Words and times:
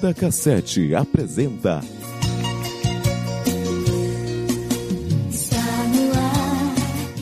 Vida 0.00 0.14
Cassete 0.14 0.94
apresenta. 0.94 1.82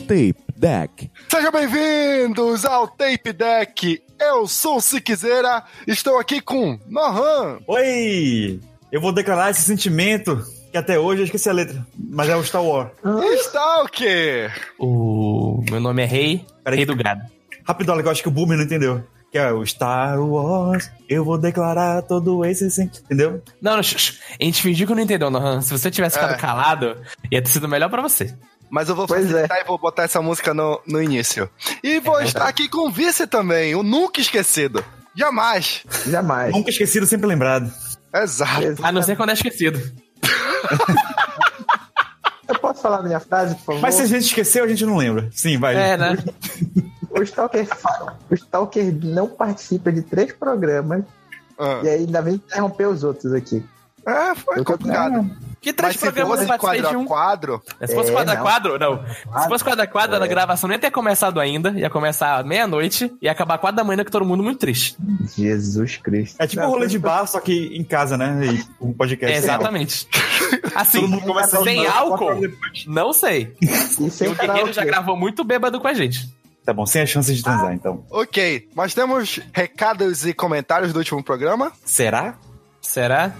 Tape 0.07 0.35
Deck. 0.55 1.11
Sejam 1.29 1.51
bem-vindos 1.51 2.63
ao 2.63 2.87
Tape 2.87 3.33
Deck. 3.33 4.01
Eu 4.17 4.47
sou 4.47 4.77
o 4.77 4.81
Siquezeira, 4.81 5.61
estou 5.85 6.17
aqui 6.19 6.39
com 6.39 6.79
Nohan. 6.87 7.59
Oi! 7.67 8.61
Eu 8.89 9.01
vou 9.01 9.11
declarar 9.11 9.51
esse 9.51 9.63
sentimento 9.63 10.41
que 10.71 10.77
até 10.77 10.97
hoje 10.97 11.23
eu 11.23 11.25
esqueci 11.25 11.49
a 11.49 11.53
letra, 11.53 11.85
mas 11.97 12.29
é 12.29 12.35
o 12.37 12.43
Star 12.45 12.63
Wars. 12.63 12.91
Está 13.33 13.83
o 14.79 15.61
meu 15.69 15.81
nome 15.81 16.01
é 16.01 16.05
Rei, 16.05 16.45
Peraí. 16.63 16.77
Rei 16.77 16.85
do 16.85 16.95
Gado. 16.95 17.23
Rapidola, 17.65 18.01
que 18.01 18.07
eu 18.07 18.11
acho 18.13 18.23
que 18.23 18.29
o 18.29 18.31
Boomer 18.31 18.57
não 18.57 18.63
entendeu. 18.63 19.03
Que 19.31 19.37
é 19.37 19.51
o 19.51 19.63
Star 19.65 20.19
Wars, 20.19 20.89
eu 21.07 21.23
vou 21.23 21.37
declarar 21.37 22.01
todo 22.01 22.43
esse 22.45 22.69
sentimento. 22.71 23.03
Entendeu? 23.05 23.43
Não, 23.61 23.73
não, 23.73 23.79
a 23.79 23.81
gente 23.83 24.61
fingiu 24.61 24.87
que 24.87 24.95
não 24.95 25.03
entendeu, 25.03 25.29
Nohan. 25.29 25.61
Se 25.61 25.71
você 25.71 25.91
tivesse 25.91 26.15
ficado 26.15 26.33
É. 26.33 26.37
calado, 26.37 26.97
ia 27.31 27.41
ter 27.41 27.49
sido 27.49 27.67
melhor 27.67 27.89
pra 27.89 28.01
você. 28.01 28.35
Mas 28.71 28.89
eu 28.89 28.95
vou 28.95 29.07
facilitar 29.07 29.59
e 29.59 29.63
vou 29.65 29.77
botar 29.77 30.03
essa 30.03 30.21
música 30.21 30.53
no, 30.53 30.81
no 30.87 31.01
início. 31.01 31.49
E 31.83 31.99
vou 31.99 32.19
estar 32.21 32.47
aqui 32.47 32.67
com 32.67 32.87
o 32.87 32.91
Vice 32.91 33.25
também, 33.27 33.75
o 33.75 33.83
nunca 33.83 34.19
esquecido. 34.21 34.83
Jamais. 35.15 35.83
Jamais. 36.07 36.51
Nunca 36.53 36.69
esquecido, 36.69 37.05
sempre 37.05 37.27
lembrado. 37.27 37.71
Exato. 38.13 38.77
A 38.83 38.91
não 38.91 39.01
ser 39.03 39.15
quando 39.15 39.29
é 39.29 39.33
esquecido. 39.33 39.79
Eu 42.47 42.55
posso 42.59 42.81
falar 42.81 43.03
minha 43.03 43.19
frase, 43.19 43.53
por 43.55 43.65
favor? 43.65 43.81
Mas 43.81 43.95
se 43.95 44.01
a 44.01 44.05
gente 44.07 44.25
esqueceu, 44.25 44.63
a 44.63 44.67
gente 44.67 44.83
não 44.85 44.97
lembra. 44.97 45.29
Sim, 45.31 45.59
vai. 45.59 45.75
É, 45.75 45.95
né? 45.97 46.17
O 47.19 47.23
Stalker, 47.23 47.67
o 48.29 48.33
Stalker 48.35 48.95
não 49.03 49.27
participa 49.27 49.91
de 49.91 50.01
três 50.01 50.31
programas 50.33 51.03
Ah. 51.59 51.81
e 51.83 51.89
aí 51.89 51.99
ainda 52.01 52.21
vem 52.21 52.35
interromper 52.35 52.87
os 52.87 53.03
outros 53.03 53.33
aqui. 53.33 53.63
É, 54.07 54.33
foi 54.33 54.55
tô- 54.57 54.63
complicado. 54.63 55.29
Que 55.61 55.73
três 55.73 55.89
Mas 55.93 55.99
se 55.99 56.05
programas 56.05 56.29
fosse 56.31 56.41
você 56.43 56.47
participei 56.47 56.79
quadro 56.81 56.97
de 56.97 57.03
um? 57.03 57.05
quadro, 57.05 57.61
Se 57.85 57.93
fosse 57.93 58.09
É, 58.09 58.13
quadro 58.13 58.31
a 58.31 58.35
não. 58.35 58.41
quadro, 58.41 58.79
não. 58.79 59.03
Se 59.41 59.47
fosse 59.49 59.63
quadro 59.65 59.83
a 59.83 59.87
quadro, 59.87 60.23
a 60.23 60.25
gravação 60.25 60.71
ia 60.71 60.79
ter 60.79 60.89
começado 60.89 61.37
ainda. 61.37 61.71
Ia 61.71 61.89
começar 61.89 62.41
meia-noite 62.45 63.13
e 63.21 63.25
ia 63.25 63.31
acabar 63.33 63.57
quatro 63.57 63.75
da 63.75 63.83
manhã 63.83 64.05
com 64.05 64.09
todo 64.09 64.23
mundo 64.23 64.41
muito 64.41 64.57
triste. 64.57 64.95
Jesus 65.35 65.97
Cristo. 65.97 66.37
É 66.41 66.47
tipo 66.47 66.61
Não, 66.61 66.69
um 66.69 66.71
rolê 66.71 66.87
de 66.87 66.97
bar, 66.97 67.27
só 67.27 67.41
que 67.41 67.75
em 67.77 67.83
casa, 67.83 68.17
né? 68.17 68.39
E 68.45 68.65
um 68.83 68.93
podcast. 68.93 69.37
Exatamente. 69.37 70.07
Assim, 70.73 71.01
Todo 71.01 71.09
mundo 71.09 71.23
começa 71.25 71.61
sem 71.61 71.85
álcool, 71.85 72.39
não 72.87 73.11
sei. 73.11 73.53
E 73.61 74.09
sem 74.09 74.29
o 74.29 74.35
Guerreiro 74.35 74.71
já 74.71 74.85
gravou 74.85 75.17
muito 75.17 75.43
bêbado 75.43 75.77
com 75.81 75.87
a 75.89 75.93
gente. 75.93 76.33
Tá 76.69 76.73
bom, 76.73 76.85
sem 76.85 77.01
a 77.01 77.05
chance 77.07 77.33
de 77.33 77.41
transar, 77.41 77.73
então. 77.73 78.05
ok. 78.11 78.69
Mas 78.75 78.93
temos 78.93 79.39
recados 79.51 80.23
e 80.23 80.35
comentários 80.35 80.93
do 80.93 80.99
último 80.99 81.23
programa. 81.23 81.71
Será? 81.83 82.37
Será? 82.79 83.33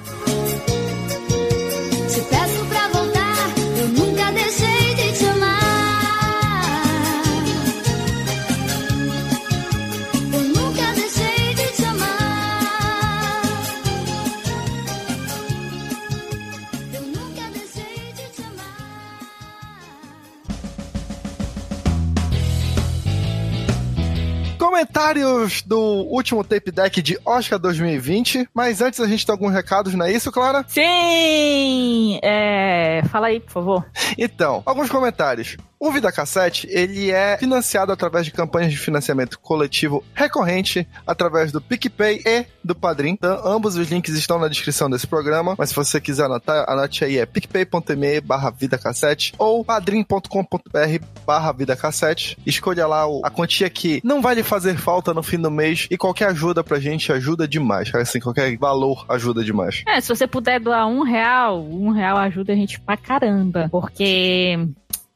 Comentários 24.80 25.62
do 25.64 25.78
último 25.78 26.42
tape 26.42 26.72
deck 26.72 27.02
de 27.02 27.20
Oscar 27.26 27.60
2020. 27.60 28.48
Mas 28.54 28.80
antes 28.80 29.02
a 29.02 29.08
gente 29.10 29.26
tem 29.26 29.34
alguns 29.34 29.52
recados, 29.52 29.94
não 29.94 30.06
é 30.06 30.14
isso, 30.14 30.32
Clara? 30.32 30.64
Sim! 30.70 32.18
É... 32.24 33.02
Fala 33.10 33.28
aí, 33.28 33.42
por 33.42 33.52
favor. 33.52 33.86
Então, 34.18 34.64
alguns 34.66 34.90
comentários. 34.90 35.58
O 35.82 35.94
Vida 35.94 36.12
Cassete, 36.12 36.68
ele 36.70 37.10
é 37.10 37.38
financiado 37.38 37.94
através 37.94 38.26
de 38.26 38.32
campanhas 38.32 38.70
de 38.70 38.78
financiamento 38.78 39.40
coletivo 39.40 40.04
recorrente 40.14 40.86
através 41.08 41.54
do 41.54 41.62
PicPay 41.62 42.22
e 42.26 42.46
do 42.62 42.76
Padrim. 42.76 43.12
Então, 43.12 43.40
ambos 43.48 43.78
os 43.78 43.88
links 43.88 44.14
estão 44.14 44.38
na 44.38 44.50
descrição 44.50 44.90
desse 44.90 45.08
programa, 45.08 45.56
mas 45.58 45.70
se 45.70 45.76
você 45.76 46.02
quiser 46.02 46.26
anotar, 46.26 46.70
anote 46.70 47.06
aí, 47.06 47.18
é 47.18 47.26
picpay.me 47.26 48.20
barra 48.20 48.50
vidacassete 48.50 49.34
ou 49.38 49.64
padrim.com.br 49.64 51.06
barra 51.26 51.54
vidacassete. 51.54 52.38
Escolha 52.46 52.86
lá 52.86 53.06
a 53.24 53.30
quantia 53.30 53.70
que 53.70 54.02
não 54.04 54.22
vai 54.22 54.36
lhe 54.36 54.44
fazer 54.44 54.69
falta 54.76 55.14
no 55.14 55.24
fim 55.24 55.38
do 55.38 55.52
mês 55.52 55.88
e 55.90 55.98
qualquer 55.98 56.30
ajuda 56.30 56.64
pra 56.64 56.80
gente 56.80 57.12
ajuda 57.12 57.48
demais. 57.48 57.94
Assim, 57.94 58.20
qualquer 58.20 58.58
valor 58.58 59.06
ajuda 59.10 59.44
demais. 59.44 59.84
É, 59.88 60.00
se 60.00 60.10
você 60.10 60.28
puder 60.28 60.60
doar 60.60 60.88
um 60.88 61.04
real, 61.04 61.64
um 61.64 61.92
real 61.92 62.18
ajuda 62.18 62.54
a 62.54 62.56
gente 62.56 62.80
pra 62.80 62.98
caramba. 62.98 63.68
Porque 63.72 64.58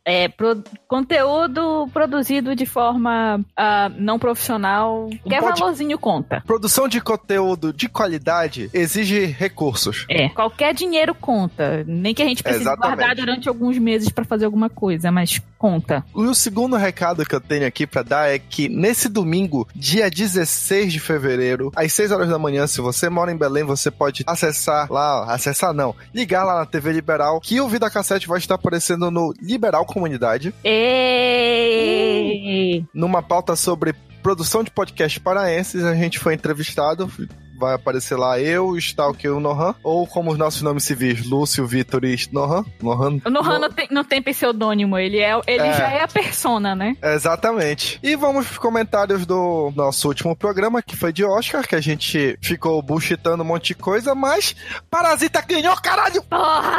é 0.05 0.27
pro- 0.27 0.63
conteúdo 0.87 1.87
produzido 1.93 2.55
de 2.55 2.65
forma 2.65 3.43
ah, 3.57 3.89
não 3.97 4.17
profissional, 4.19 5.09
qualquer 5.21 5.41
pode- 5.41 5.59
valorzinho 5.59 5.97
conta. 5.97 6.41
Produção 6.45 6.87
de 6.87 6.99
conteúdo 7.01 7.71
de 7.73 7.87
qualidade 7.87 8.69
exige 8.73 9.25
recursos. 9.25 10.05
É, 10.09 10.29
qualquer 10.29 10.73
dinheiro 10.73 11.13
conta. 11.13 11.83
Nem 11.85 12.13
que 12.13 12.21
a 12.21 12.25
gente 12.25 12.41
precise 12.43 12.63
Exatamente. 12.65 12.97
guardar 12.97 13.15
durante 13.15 13.47
alguns 13.49 13.77
meses 13.77 14.09
pra 14.09 14.25
fazer 14.25 14.45
alguma 14.45 14.69
coisa, 14.69 15.11
mas 15.11 15.41
conta. 15.57 16.03
E 16.15 16.19
o 16.21 16.33
segundo 16.33 16.75
recado 16.75 17.25
que 17.25 17.33
eu 17.35 17.39
tenho 17.41 17.65
aqui 17.65 17.87
pra 17.87 18.01
dar 18.03 18.29
é 18.29 18.37
que 18.39 18.67
nesse 18.67 19.07
domingo, 19.07 19.67
dia 19.75 20.09
16 20.09 20.91
de 20.91 20.99
fevereiro, 20.99 21.71
às 21.75 21.93
6 21.93 22.11
horas 22.11 22.29
da 22.29 22.37
manhã, 22.39 22.67
se 22.67 22.81
você 22.81 23.09
mora 23.09 23.31
em 23.31 23.37
Belém, 23.37 23.63
você 23.63 23.89
pode 23.89 24.23
acessar 24.27 24.91
lá, 24.91 25.33
acessar 25.33 25.73
não, 25.73 25.95
ligar 26.13 26.43
lá 26.43 26.59
na 26.59 26.65
TV 26.65 26.91
Liberal, 26.91 27.39
que 27.39 27.61
o 27.61 27.67
Vida 27.69 27.89
Cassete 27.89 28.27
vai 28.27 28.37
estar 28.39 28.55
aparecendo 28.55 29.09
no 29.09 29.33
Liberal 29.41 29.85
Comunidade, 29.93 30.53
E... 30.65 32.83
numa 32.93 33.21
pauta 33.21 33.55
sobre 33.55 33.93
produção 34.23 34.63
de 34.63 34.71
podcast 34.71 35.19
paraenses, 35.19 35.83
a 35.83 35.93
gente 35.93 36.17
foi 36.17 36.33
entrevistado, 36.33 37.11
vai 37.57 37.73
aparecer 37.75 38.15
lá 38.17 38.39
eu, 38.39 38.67
o 38.67 38.77
Stalker 38.77 39.31
e 39.31 39.33
o 39.33 39.39
Nohan, 39.39 39.75
ou 39.83 40.05
como 40.07 40.31
os 40.31 40.37
nossos 40.37 40.61
nomes 40.61 40.83
civis, 40.83 41.25
Lúcio, 41.25 41.65
Vitor 41.65 42.03
e 42.05 42.15
Nohan. 42.31 42.63
Nohan. 42.81 43.19
O 43.25 43.29
Nohan 43.29 43.59
não 43.59 43.71
tem, 43.71 43.87
não 43.91 44.03
tem 44.03 44.21
pseudônimo, 44.21 44.97
ele, 44.97 45.19
é, 45.19 45.39
ele 45.47 45.63
É. 45.63 45.73
já 45.73 45.89
é 45.89 46.03
a 46.03 46.07
persona, 46.07 46.75
né? 46.75 46.95
Exatamente. 47.01 47.99
E 48.03 48.15
vamos 48.15 48.45
pros 48.47 48.57
comentários 48.57 49.25
do 49.25 49.71
nosso 49.75 50.07
último 50.07 50.35
programa, 50.35 50.81
que 50.81 50.95
foi 50.95 51.13
de 51.13 51.23
Oscar, 51.23 51.67
que 51.67 51.75
a 51.75 51.81
gente 51.81 52.37
ficou 52.41 52.81
bullshitando 52.81 53.43
um 53.43 53.47
monte 53.47 53.67
de 53.67 53.75
coisa, 53.75 54.13
mas 54.15 54.55
Parasita 54.89 55.41
ganhou, 55.41 55.75
caralho! 55.81 56.21
Porra! 56.23 56.73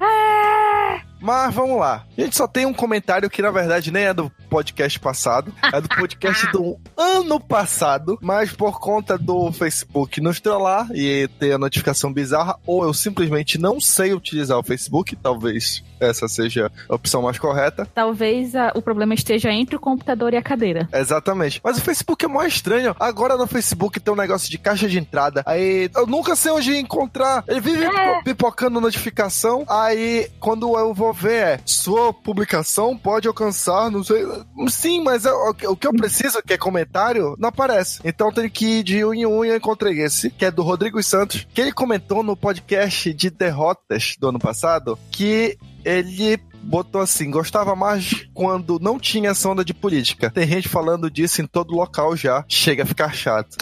É. 0.00 1.00
Mas 1.20 1.52
vamos 1.52 1.80
lá. 1.80 2.04
A 2.16 2.20
gente 2.20 2.36
só 2.36 2.46
tem 2.46 2.64
um 2.64 2.72
comentário 2.72 3.28
que, 3.28 3.42
na 3.42 3.50
verdade, 3.50 3.90
nem 3.90 4.04
é 4.04 4.14
do 4.14 4.30
podcast 4.48 4.98
passado, 4.98 5.52
é 5.72 5.80
do 5.80 5.88
podcast 5.88 6.50
do 6.52 6.76
ano 6.96 7.38
passado, 7.40 8.18
mas 8.20 8.52
por 8.52 8.80
conta 8.80 9.16
do 9.18 9.52
Facebook 9.52 10.20
nos 10.20 10.40
trollar 10.40 10.88
e 10.92 11.28
ter 11.38 11.52
a 11.52 11.58
notificação 11.58 12.12
bizarra, 12.12 12.56
ou 12.66 12.82
eu 12.84 12.92
simplesmente 12.94 13.58
não 13.58 13.80
sei 13.80 14.12
utilizar 14.12 14.58
o 14.58 14.62
Facebook, 14.62 15.14
talvez 15.16 15.82
essa 16.00 16.28
seja 16.28 16.70
a 16.88 16.94
opção 16.94 17.22
mais 17.22 17.38
correta. 17.38 17.86
Talvez 17.94 18.54
a- 18.54 18.72
o 18.74 18.80
problema 18.82 19.14
esteja 19.14 19.50
entre 19.52 19.74
o 19.76 19.80
computador 19.80 20.32
e 20.32 20.36
a 20.36 20.42
cadeira. 20.42 20.88
Exatamente. 20.92 21.60
Mas 21.62 21.76
o 21.78 21.80
Facebook 21.80 22.24
é 22.24 22.28
mó 22.28 22.42
estranho. 22.44 22.94
Agora 23.00 23.36
no 23.36 23.46
Facebook 23.48 23.98
tem 23.98 24.14
um 24.14 24.16
negócio 24.16 24.48
de 24.48 24.58
caixa 24.58 24.88
de 24.88 24.98
entrada. 24.98 25.42
Aí 25.44 25.90
eu 25.94 26.06
nunca 26.06 26.36
sei 26.36 26.52
onde 26.52 26.76
encontrar. 26.76 27.42
Ele 27.48 27.60
vive 27.60 27.88
pipo- 27.88 28.24
pipocando 28.24 28.80
notificação. 28.80 29.64
Aí 29.68 30.30
quando 30.38 30.78
eu 30.78 30.94
vou 30.94 31.12
ver 31.12 31.28
é 31.38 31.60
sua 31.66 32.12
publicação 32.12 32.96
pode 32.96 33.26
alcançar, 33.26 33.90
não 33.90 34.04
sei. 34.04 34.24
Sim, 34.68 35.02
mas 35.02 35.24
é 35.24 35.32
o 35.32 35.54
que- 35.54 35.66
o 35.66 35.76
que 35.76 35.86
eu 35.86 35.92
preciso, 35.92 36.42
que 36.42 36.52
é 36.54 36.58
comentário, 36.58 37.34
não 37.38 37.48
aparece. 37.48 38.00
Então 38.04 38.28
eu 38.28 38.32
tenho 38.34 38.50
que 38.50 38.66
ir 38.78 38.82
de 38.82 39.04
um 39.04 39.14
em 39.14 39.26
um 39.26 39.44
e 39.44 39.48
eu 39.48 39.56
encontrei 39.56 40.00
esse, 40.00 40.30
que 40.30 40.44
é 40.44 40.50
do 40.50 40.62
Rodrigo 40.62 41.02
Santos, 41.02 41.46
que 41.52 41.60
ele 41.60 41.72
comentou 41.72 42.22
no 42.22 42.36
podcast 42.36 43.12
de 43.14 43.30
derrotas 43.30 44.16
do 44.18 44.28
ano 44.28 44.38
passado 44.38 44.98
que 45.10 45.56
ele 45.84 46.38
botou 46.62 47.00
assim: 47.00 47.30
gostava 47.30 47.74
mais 47.76 48.26
quando 48.34 48.78
não 48.80 48.98
tinha 48.98 49.30
essa 49.30 49.48
onda 49.48 49.64
de 49.64 49.72
política. 49.74 50.30
Tem 50.30 50.46
gente 50.46 50.68
falando 50.68 51.10
disso 51.10 51.40
em 51.40 51.46
todo 51.46 51.74
local 51.74 52.16
já. 52.16 52.44
Chega 52.48 52.82
a 52.82 52.86
ficar 52.86 53.12
chato. 53.14 53.56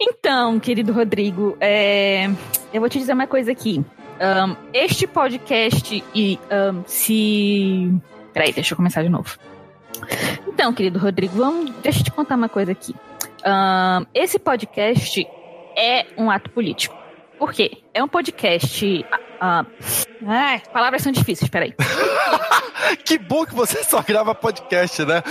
Então, 0.00 0.58
querido 0.60 0.92
Rodrigo, 0.92 1.56
é, 1.60 2.26
eu 2.72 2.80
vou 2.80 2.88
te 2.88 2.98
dizer 2.98 3.12
uma 3.12 3.26
coisa 3.26 3.52
aqui. 3.52 3.84
Ahn, 4.20 4.54
este 4.74 5.06
podcast 5.06 6.04
e 6.14 6.38
ahn, 6.50 6.82
se. 6.86 7.90
Peraí, 8.34 8.52
deixa 8.52 8.74
eu 8.74 8.76
começar 8.76 9.02
de 9.02 9.08
novo. 9.08 9.38
Então, 10.46 10.72
querido 10.72 10.98
Rodrigo, 10.98 11.36
vamos, 11.36 11.70
deixa 11.82 12.00
eu 12.00 12.04
te 12.04 12.10
contar 12.10 12.36
uma 12.36 12.48
coisa 12.48 12.72
aqui. 12.72 12.94
Ahn, 13.44 14.04
esse 14.14 14.38
podcast 14.38 15.26
é 15.76 16.06
um 16.16 16.30
ato 16.30 16.50
político. 16.50 16.96
Por 17.38 17.52
quê? 17.52 17.78
É 17.94 18.02
um 18.04 18.08
podcast. 18.08 19.04
ah, 19.40 19.64
ai, 20.26 20.60
palavras 20.72 21.02
são 21.02 21.12
difíceis, 21.12 21.50
peraí. 21.50 21.74
Que 23.04 23.18
bom 23.18 23.44
que 23.44 23.54
você 23.54 23.84
só 23.84 24.02
grava 24.02 24.34
podcast, 24.34 25.04
né? 25.04 25.22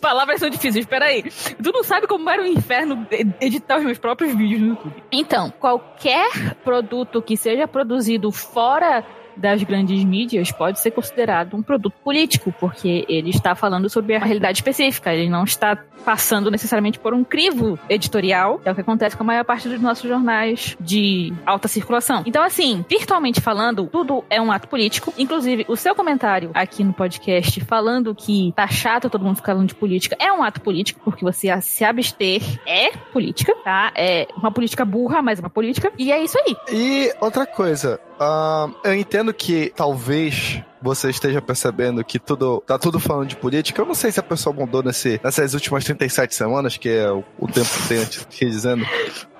Palavras 0.00 0.40
são 0.40 0.48
difíceis, 0.48 0.86
peraí. 0.86 1.22
Tu 1.22 1.72
não 1.72 1.82
sabe 1.82 2.06
como 2.06 2.28
era 2.30 2.42
o 2.42 2.46
inferno 2.46 3.06
ed- 3.10 3.34
editar 3.40 3.78
os 3.78 3.84
meus 3.84 3.98
próprios 3.98 4.34
vídeos 4.34 4.60
no 4.60 4.68
YouTube. 4.68 5.02
Então, 5.10 5.50
qualquer 5.58 6.54
produto 6.64 7.20
que 7.22 7.36
seja 7.36 7.66
produzido 7.66 8.30
fora 8.30 9.04
das 9.36 9.62
grandes 9.62 10.02
mídias 10.04 10.50
pode 10.50 10.80
ser 10.80 10.90
considerado 10.90 11.56
um 11.56 11.62
produto 11.62 11.94
político, 12.02 12.54
porque 12.58 13.04
ele 13.08 13.30
está 13.30 13.54
falando 13.54 13.88
sobre 13.88 14.14
a 14.14 14.18
realidade 14.18 14.58
específica, 14.58 15.12
ele 15.14 15.28
não 15.28 15.44
está 15.44 15.76
passando 16.04 16.50
necessariamente 16.50 16.98
por 16.98 17.12
um 17.12 17.24
crivo 17.24 17.78
editorial, 17.88 18.58
que 18.58 18.68
é 18.68 18.72
o 18.72 18.74
que 18.74 18.80
acontece 18.80 19.16
com 19.16 19.24
a 19.24 19.26
maior 19.26 19.44
parte 19.44 19.68
dos 19.68 19.80
nossos 19.80 20.08
jornais 20.08 20.76
de 20.80 21.32
alta 21.44 21.68
circulação. 21.68 22.22
Então, 22.26 22.42
assim, 22.42 22.84
virtualmente 22.88 23.40
falando, 23.40 23.86
tudo 23.86 24.24
é 24.30 24.40
um 24.40 24.52
ato 24.52 24.68
político. 24.68 25.12
Inclusive, 25.18 25.64
o 25.68 25.76
seu 25.76 25.94
comentário 25.94 26.50
aqui 26.54 26.84
no 26.84 26.92
podcast 26.92 27.60
falando 27.64 28.14
que 28.14 28.52
tá 28.54 28.68
chato 28.68 29.10
todo 29.10 29.24
mundo 29.24 29.40
falando 29.42 29.68
de 29.68 29.74
política 29.74 30.16
é 30.20 30.32
um 30.32 30.42
ato 30.42 30.60
político, 30.60 31.00
porque 31.04 31.24
você 31.24 31.60
se 31.60 31.84
abster 31.84 32.42
é 32.66 32.90
política, 33.12 33.54
tá? 33.64 33.92
É 33.94 34.28
uma 34.36 34.52
política 34.52 34.84
burra, 34.84 35.20
mas 35.22 35.40
uma 35.40 35.50
política. 35.50 35.92
E 35.98 36.12
é 36.12 36.22
isso 36.22 36.38
aí. 36.38 36.56
E 36.70 37.12
outra 37.20 37.46
coisa, 37.46 38.00
ahn, 38.18 38.72
eu 38.84 38.94
entendo 38.94 39.32
que 39.32 39.72
talvez 39.76 40.60
você 40.80 41.10
esteja 41.10 41.40
percebendo 41.42 42.04
que 42.04 42.18
tudo 42.18 42.62
tá 42.66 42.78
tudo 42.78 43.00
falando 43.00 43.28
de 43.28 43.36
política. 43.36 43.80
Eu 43.82 43.86
não 43.86 43.94
sei 43.94 44.12
se 44.12 44.20
a 44.20 44.22
pessoa 44.22 44.54
mudou 44.54 44.82
nesse, 44.82 45.20
nessas 45.22 45.54
últimas 45.54 45.84
37 45.84 46.34
semanas, 46.34 46.76
que 46.76 46.88
é 46.88 47.10
o, 47.10 47.24
o 47.38 47.46
tempo 47.48 47.68
que 47.68 47.88
tem 47.88 48.06
que 48.30 48.46
dizendo. 48.46 48.86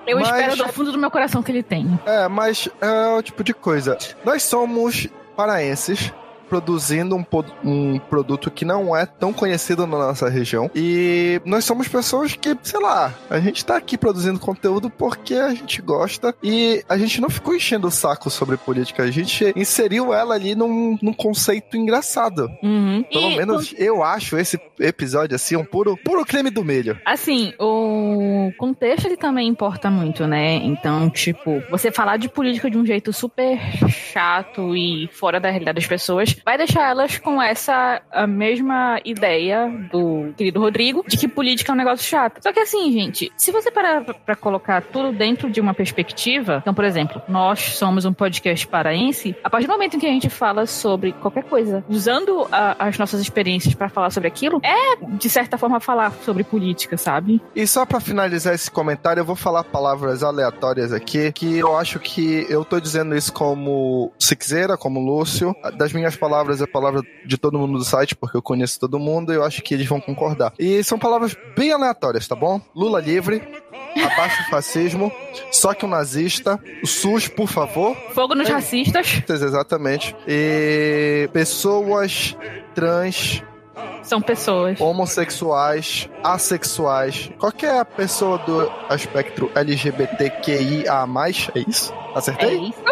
Eu 0.05 0.19
Mas- 0.19 0.27
espero 0.29 0.55
do 0.55 0.67
fundo 0.73 0.91
do 0.91 0.97
meu 0.97 1.11
coração 1.11 1.43
que 1.43 1.51
ele 1.51 1.63
tenha. 1.63 1.99
É, 2.05 2.27
mas 2.27 2.67
é 2.81 3.07
o 3.15 3.21
tipo 3.21 3.43
de 3.43 3.53
coisa. 3.53 3.97
Nós 4.25 4.43
somos 4.43 5.07
paraenses 5.35 6.11
produzindo 6.49 7.15
um, 7.15 7.25
um 7.63 7.99
produto 7.99 8.49
que 8.49 8.65
não 8.65 8.95
é 8.95 9.05
tão 9.05 9.33
conhecido 9.33 9.85
na 9.85 9.97
nossa 9.97 10.29
região. 10.29 10.69
E 10.75 11.41
nós 11.45 11.65
somos 11.65 11.87
pessoas 11.87 12.33
que, 12.35 12.55
sei 12.63 12.79
lá, 12.79 13.13
a 13.29 13.39
gente 13.39 13.65
tá 13.65 13.77
aqui 13.77 13.97
produzindo 13.97 14.39
conteúdo 14.39 14.89
porque 14.89 15.35
a 15.35 15.49
gente 15.53 15.81
gosta 15.81 16.35
e 16.41 16.83
a 16.87 16.97
gente 16.97 17.19
não 17.21 17.29
ficou 17.29 17.55
enchendo 17.55 17.87
o 17.87 17.91
saco 17.91 18.29
sobre 18.29 18.57
política, 18.57 19.03
a 19.03 19.11
gente 19.11 19.53
inseriu 19.55 20.13
ela 20.13 20.35
ali 20.35 20.55
num, 20.55 20.97
num 21.01 21.13
conceito 21.13 21.75
engraçado. 21.77 22.49
Uhum. 22.63 23.03
Pelo 23.11 23.31
E, 23.31 23.37
menos 23.37 23.73
eu 23.77 24.03
acho 24.03 24.37
esse 24.37 24.59
episódio 24.79 25.35
assim 25.35 25.55
um 25.55 25.65
puro, 25.65 25.97
puro 25.97 26.25
creme 26.25 26.49
do 26.49 26.63
milho. 26.63 26.99
Assim, 27.05 27.53
o 27.59 28.51
contexto 28.57 29.05
ele 29.05 29.17
também 29.17 29.47
importa 29.47 29.89
muito, 29.89 30.25
né? 30.27 30.55
Então, 30.55 31.09
tipo, 31.09 31.61
você 31.69 31.91
falar 31.91 32.17
de 32.17 32.29
política 32.29 32.69
de 32.69 32.77
um 32.77 32.85
jeito 32.85 33.11
super 33.11 33.59
chato 33.89 34.75
e 34.75 35.09
fora 35.11 35.39
da 35.39 35.49
realidade 35.49 35.75
das 35.75 35.87
pessoas 35.87 36.36
vai 36.45 36.57
deixar 36.57 36.89
elas 36.89 37.17
com 37.17 37.41
essa 37.41 38.01
mesma 38.27 38.99
ideia 39.03 39.67
do 39.91 40.33
querido 40.37 40.59
Rodrigo 40.59 41.03
de 41.07 41.17
que 41.17 41.27
política 41.27 41.71
é 41.71 41.73
um 41.73 41.77
negócio 41.77 42.05
chato. 42.07 42.41
Só 42.41 42.51
que 42.51 42.59
assim, 42.59 42.91
gente, 42.91 43.31
se 43.37 43.51
você 43.51 43.71
parar 43.71 44.03
pra 44.03 44.35
colocar 44.35 44.81
tudo 44.81 45.11
dentro 45.11 45.49
de 45.49 45.59
uma 45.61 45.73
perspectiva, 45.73 46.59
então, 46.61 46.73
por 46.73 46.83
exemplo, 46.85 47.21
nós 47.27 47.59
somos 47.77 48.05
um 48.05 48.13
podcast 48.13 48.67
paraense, 48.67 49.35
a 49.43 49.49
partir 49.49 49.67
do 49.67 49.73
momento 49.73 49.95
em 49.95 49.99
que 49.99 50.05
a 50.05 50.09
gente 50.11 50.29
fala 50.29 50.65
sobre 50.65 51.13
qualquer 51.13 51.43
coisa, 51.43 51.83
usando 51.89 52.47
a- 52.51 52.75
as 52.87 52.97
nossas 52.97 53.19
experiências 53.21 53.73
pra 53.73 53.89
falar 53.89 54.09
sobre 54.09 54.27
aquilo, 54.27 54.59
é 54.63 54.95
de 55.05 55.29
certa 55.29 55.57
forma 55.57 55.79
falar 55.79 56.11
sobre 56.23 56.43
política, 56.43 56.97
sabe? 56.97 57.41
E 57.55 57.65
só 57.67 57.85
pra 57.85 57.99
finalizar 57.99 58.53
esse 58.53 58.69
comentário, 58.69 59.21
eu 59.21 59.25
vou 59.25 59.35
falar 59.35 59.63
palavras 59.63 60.23
aleatórias 60.23 60.91
aqui, 60.93 61.31
que 61.31 61.57
eu 61.57 61.75
acho 61.77 61.99
que 61.99 62.45
eu 62.49 62.63
tô 62.63 62.79
dizendo 62.79 63.15
isso 63.15 63.31
como 63.33 64.11
Sixeira, 64.19 64.77
como 64.77 64.99
Lúcio. 64.99 65.55
Das 65.77 65.91
minhas 65.93 66.15
palavras 66.15 66.26
é 66.61 66.63
a 66.63 66.67
palavra 66.67 67.01
de 67.25 67.37
todo 67.37 67.57
mundo 67.57 67.77
do 67.77 67.83
site, 67.83 68.15
porque 68.15 68.37
eu 68.37 68.41
conheço 68.41 68.79
todo 68.79 68.99
mundo 68.99 69.31
e 69.31 69.35
eu 69.35 69.43
acho 69.43 69.61
que 69.61 69.73
eles 69.73 69.87
vão 69.87 69.99
concordar. 69.99 70.53
E 70.59 70.83
são 70.83 70.99
palavras 70.99 71.35
bem 71.55 71.71
aleatórias, 71.71 72.27
tá 72.27 72.35
bom? 72.35 72.61
Lula 72.75 72.99
livre, 72.99 73.41
abaixo 73.95 74.43
o 74.43 74.49
fascismo, 74.49 75.11
só 75.51 75.73
que 75.73 75.85
um 75.85 75.89
nazista, 75.89 76.59
o 76.83 76.87
SUS, 76.87 77.27
por 77.27 77.47
favor. 77.47 77.95
Fogo 78.13 78.35
nos 78.35 78.49
racistas 78.49 79.23
Exatamente. 79.29 80.15
E 80.27 81.29
pessoas 81.33 82.35
trans, 82.75 83.43
são 84.03 84.21
pessoas. 84.21 84.79
homossexuais, 84.79 86.09
assexuais, 86.23 87.29
qualquer 87.37 87.83
pessoa 87.85 88.37
do 88.39 88.71
espectro 88.93 89.51
LGBTQIA+, 89.55 91.05
é 91.55 91.59
isso? 91.67 91.93
É 91.93 92.17
Acertei? 92.17 92.57
isso. 92.69 92.83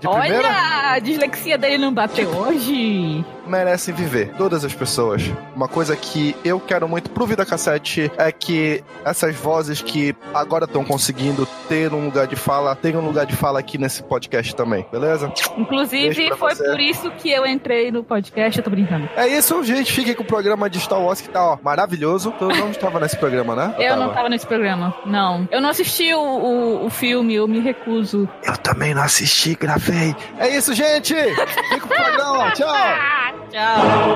De 0.00 0.08
primeira? 0.08 0.38
Olha, 0.48 0.92
a 0.92 0.98
dislexia 0.98 1.56
dele 1.58 1.78
não 1.78 1.92
bateu 1.92 2.28
hoje. 2.30 3.24
Merecem 3.50 3.92
viver, 3.92 4.32
todas 4.38 4.64
as 4.64 4.72
pessoas. 4.72 5.22
Uma 5.56 5.66
coisa 5.66 5.96
que 5.96 6.36
eu 6.44 6.60
quero 6.60 6.88
muito 6.88 7.10
pro 7.10 7.26
Vida 7.26 7.44
Cassete 7.44 8.08
é 8.16 8.30
que 8.30 8.84
essas 9.04 9.34
vozes 9.34 9.82
que 9.82 10.14
agora 10.32 10.66
estão 10.66 10.84
conseguindo 10.84 11.44
ter 11.68 11.92
um 11.92 12.04
lugar 12.04 12.28
de 12.28 12.36
fala, 12.36 12.76
tenham 12.76 13.02
um 13.02 13.06
lugar 13.06 13.26
de 13.26 13.34
fala 13.34 13.58
aqui 13.58 13.76
nesse 13.76 14.04
podcast 14.04 14.54
também, 14.54 14.86
beleza? 14.92 15.32
Inclusive, 15.58 16.32
foi 16.36 16.54
você. 16.54 16.62
por 16.62 16.78
isso 16.78 17.10
que 17.10 17.28
eu 17.28 17.44
entrei 17.44 17.90
no 17.90 18.04
podcast. 18.04 18.56
Eu 18.56 18.64
tô 18.64 18.70
brincando. 18.70 19.08
É 19.16 19.26
isso, 19.26 19.62
gente. 19.64 19.92
Fiquem 19.92 20.14
com 20.14 20.22
o 20.22 20.26
programa 20.26 20.70
de 20.70 20.78
Star 20.78 21.02
Wars 21.02 21.20
que 21.20 21.28
tá, 21.28 21.44
ó, 21.44 21.58
maravilhoso. 21.60 22.32
Tu 22.38 22.46
não 22.46 22.70
estava 22.70 23.00
nesse 23.00 23.16
programa, 23.16 23.56
né? 23.56 23.74
Eu 23.80 23.96
não 23.96 24.12
tava 24.12 24.28
nesse 24.28 24.46
programa. 24.46 24.94
Não. 25.04 25.48
Eu 25.50 25.60
não 25.60 25.70
assisti 25.70 26.14
o, 26.14 26.20
o, 26.20 26.86
o 26.86 26.90
filme, 26.90 27.34
eu 27.34 27.48
me 27.48 27.58
recuso. 27.58 28.28
Eu 28.44 28.56
também 28.58 28.94
não 28.94 29.02
assisti, 29.02 29.56
gravei. 29.56 30.14
É 30.38 30.48
isso, 30.48 30.72
gente! 30.72 31.14
Fica 31.14 31.80
com 31.80 31.86
o 31.86 31.96
programa, 31.96 32.52
tchau! 32.52 32.68
Ah, 33.52 34.10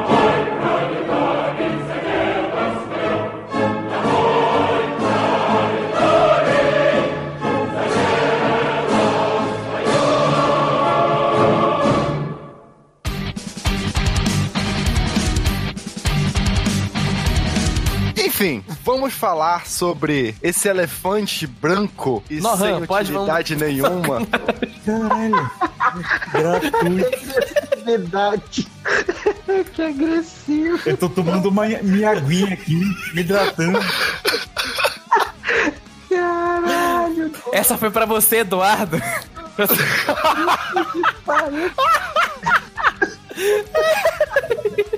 Enfim, 18.45 18.63
vamos 18.83 19.15
falar 19.15 19.67
sobre 19.67 20.35
esse 20.43 20.69
elefante 20.69 21.47
branco 21.47 22.23
e 22.29 22.41
Nohan, 22.41 22.59
sem 22.59 22.85
pode, 22.85 23.11
utilidade 23.11 23.57
nenhuma. 23.57 24.21
Caralho. 24.85 25.51
Gratuito. 26.31 27.85
Verdade. 27.87 28.69
que 29.73 29.81
agressivo. 29.81 30.79
Eu 30.85 30.95
tô 30.95 31.09
tomando 31.09 31.49
uma 31.49 31.67
minha 31.67 32.11
aguinha 32.11 32.53
aqui, 32.53 32.75
me 33.15 33.23
hidratando. 33.23 33.79
Caralho. 36.11 37.33
Essa 37.51 37.79
foi 37.79 37.91
pra 37.91 38.05
você, 38.05 38.41
Eduardo. 38.41 39.01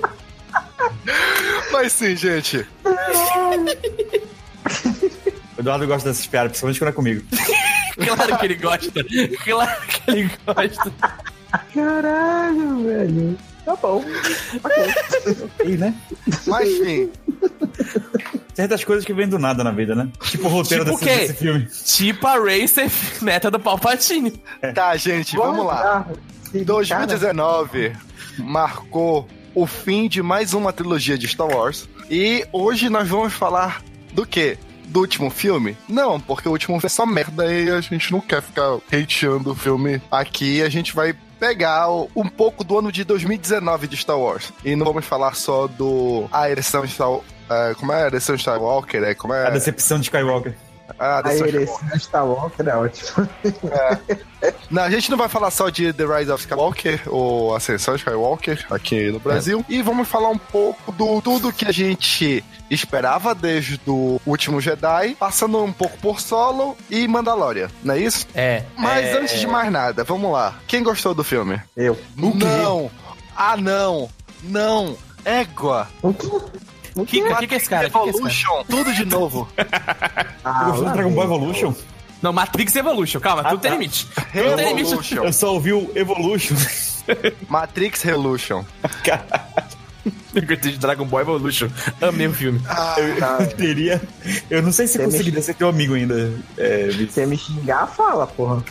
Mas 1.71 1.91
sim, 1.93 2.15
gente. 2.15 2.65
O 5.57 5.61
Eduardo 5.61 5.87
gosta 5.87 6.09
dessas 6.09 6.25
piadas, 6.27 6.51
principalmente 6.51 6.79
quando 6.79 6.89
é 6.89 6.93
comigo. 6.93 7.23
Claro 7.97 8.37
que 8.37 8.45
ele 8.45 8.55
gosta. 8.55 9.03
Claro 9.43 9.81
que 9.87 10.11
ele 10.11 10.29
gosta. 10.45 10.93
Caralho, 11.73 12.83
velho. 12.83 13.37
Tá 13.65 13.75
bom. 13.75 14.05
E, 15.65 15.69
né? 15.77 15.95
Mas 16.45 16.69
sim. 16.69 17.11
Certas 18.53 18.83
coisas 18.83 19.03
que 19.03 19.13
vêm 19.13 19.27
do 19.27 19.39
nada 19.39 19.63
na 19.63 19.71
vida, 19.71 19.95
né? 19.95 20.09
Tipo 20.25 20.45
o 20.45 20.49
roteiro 20.49 20.85
Tipo 20.85 20.99
desse, 20.99 21.19
desse 21.27 21.33
filme. 21.33 21.65
Tipo 21.85 22.27
a 22.27 22.35
Racer, 22.37 22.91
neta 23.21 23.49
do 23.49 23.59
Palpatine. 23.59 24.41
Tá, 24.75 24.95
gente, 24.95 25.35
vamos 25.35 25.65
lá. 25.65 26.05
Cara, 26.53 26.63
2019 26.63 27.93
marcou 28.37 29.27
o 29.57 29.65
fim 29.65 30.07
de 30.07 30.21
mais 30.21 30.53
uma 30.53 30.71
trilogia 30.71 31.17
de 31.17 31.27
Star 31.27 31.47
Wars. 31.47 31.89
E 32.11 32.45
hoje 32.53 32.89
nós 32.89 33.09
vamos 33.09 33.33
falar 33.33 33.81
do 34.13 34.23
quê? 34.23 34.55
Do 34.85 34.99
último 34.99 35.31
filme? 35.31 35.75
Não, 35.89 36.19
porque 36.19 36.47
o 36.47 36.51
último 36.51 36.79
foi 36.79 36.89
só 36.91 37.07
merda 37.07 37.51
e 37.51 37.67
a 37.71 37.81
gente 37.81 38.11
não 38.11 38.21
quer 38.21 38.43
ficar 38.43 38.75
hateando 38.75 39.51
o 39.51 39.55
filme 39.55 39.99
aqui. 40.11 40.61
A 40.61 40.69
gente 40.69 40.93
vai 40.93 41.15
pegar 41.39 41.89
um 42.15 42.29
pouco 42.29 42.63
do 42.63 42.77
ano 42.77 42.91
de 42.91 43.03
2019 43.03 43.87
de 43.87 43.97
Star 43.97 44.19
Wars. 44.19 44.53
E 44.63 44.75
não 44.75 44.85
vamos 44.85 45.05
falar 45.05 45.33
só 45.33 45.65
do 45.65 46.29
a 46.31 46.49
ereção 46.49 46.87
Star 46.87 47.19
é, 47.49 47.73
como 47.75 47.91
é 47.93 48.03
a 48.03 48.07
ereção 48.07 48.35
Skywalker? 48.35 49.03
É, 49.03 49.15
como 49.15 49.33
é 49.33 49.47
A 49.47 49.49
decepção 49.49 49.99
de 49.99 50.05
Skywalker. 50.05 50.53
A 50.97 51.27
A 51.27 51.35
ereção 51.35 51.47
ereção 51.47 51.99
Star 51.99 52.25
Walker 52.25 52.63
é 52.63 52.75
ótimo. 52.75 53.29
Não, 54.69 54.83
a 54.83 54.89
gente 54.89 55.09
não 55.09 55.17
vai 55.17 55.29
falar 55.29 55.51
só 55.51 55.69
de 55.69 55.91
The 55.91 56.05
Rise 56.05 56.31
of 56.31 56.41
Skywalker 56.41 57.01
ou 57.07 57.55
Ascensão 57.55 57.95
Skywalker 57.95 58.65
aqui 58.69 59.11
no 59.11 59.19
Brasil. 59.19 59.65
E 59.67 59.81
vamos 59.81 60.07
falar 60.07 60.29
um 60.29 60.37
pouco 60.37 60.91
do 60.91 61.21
tudo 61.21 61.51
que 61.51 61.65
a 61.65 61.71
gente 61.71 62.43
esperava 62.69 63.33
desde 63.33 63.79
o 63.87 64.19
último 64.25 64.59
Jedi, 64.61 65.15
passando 65.19 65.63
um 65.63 65.71
pouco 65.71 65.97
por 65.99 66.19
Solo 66.19 66.77
e 66.89 67.07
Mandalorian, 67.07 67.69
não 67.83 67.95
é 67.95 67.99
isso? 67.99 68.27
É. 68.35 68.63
Mas 68.77 69.05
é... 69.05 69.19
antes 69.19 69.39
de 69.39 69.47
mais 69.47 69.71
nada, 69.71 70.03
vamos 70.03 70.31
lá. 70.31 70.59
Quem 70.67 70.83
gostou 70.83 71.13
do 71.13 71.23
filme? 71.23 71.61
Eu. 71.75 71.97
Não! 72.15 72.91
Ah, 73.35 73.55
não! 73.55 74.09
Não! 74.43 74.97
Égua! 75.23 75.87
O 76.01 76.13
quê? 76.13 76.27
Kika, 77.05 77.35
Kika 77.35 77.55
é 77.55 77.57
esse 77.57 77.69
cara? 77.69 77.85
Kika 77.89 77.99
é 77.99 78.01
esse 78.01 78.11
cara? 78.11 78.17
Evolution, 78.17 78.63
tudo 78.69 78.93
de 78.93 79.05
novo. 79.05 79.47
Ah, 80.43 80.71
Eu 80.73 80.81
lá 80.81 80.93
Dragon. 80.93 81.11
Ball 81.11 81.23
Evolution. 81.25 81.73
Não, 82.21 82.31
Matrix 82.31 82.73
Evolution, 82.75 83.19
calma, 83.19 83.41
Ah, 83.45 83.49
tudo 83.49 83.59
tem 83.61 83.71
tá. 83.71 83.77
limite. 83.77 84.05
Tudo 84.07 84.55
tem 84.55 84.67
limite. 84.69 84.83
Revolution. 84.89 85.23
Eu 85.25 85.33
só 85.33 85.53
ouvi 85.53 85.73
o 85.73 85.91
Evolution. 85.93 86.55
Matrix 87.49 88.01
Revolution. 88.01 88.63
Eu 90.33 90.41
gostei 90.45 90.71
de 90.71 90.77
Dragon 90.77 91.05
Ball 91.05 91.21
Evolution. 91.21 91.67
Amei 92.01 92.27
o 92.27 92.33
filme. 92.33 92.61
Eu 93.39 93.47
teria. 93.57 94.01
Eu 94.49 94.61
não 94.61 94.71
sei 94.71 94.87
se 94.87 94.97
Você 94.97 95.03
conseguiria 95.03 95.41
ser 95.41 95.53
teu 95.55 95.67
amigo 95.67 95.95
ainda. 95.95 96.31
É. 96.57 96.87
Você 96.91 97.25
me 97.25 97.37
xingar, 97.37 97.87
fala, 97.87 98.25
porra. 98.25 98.63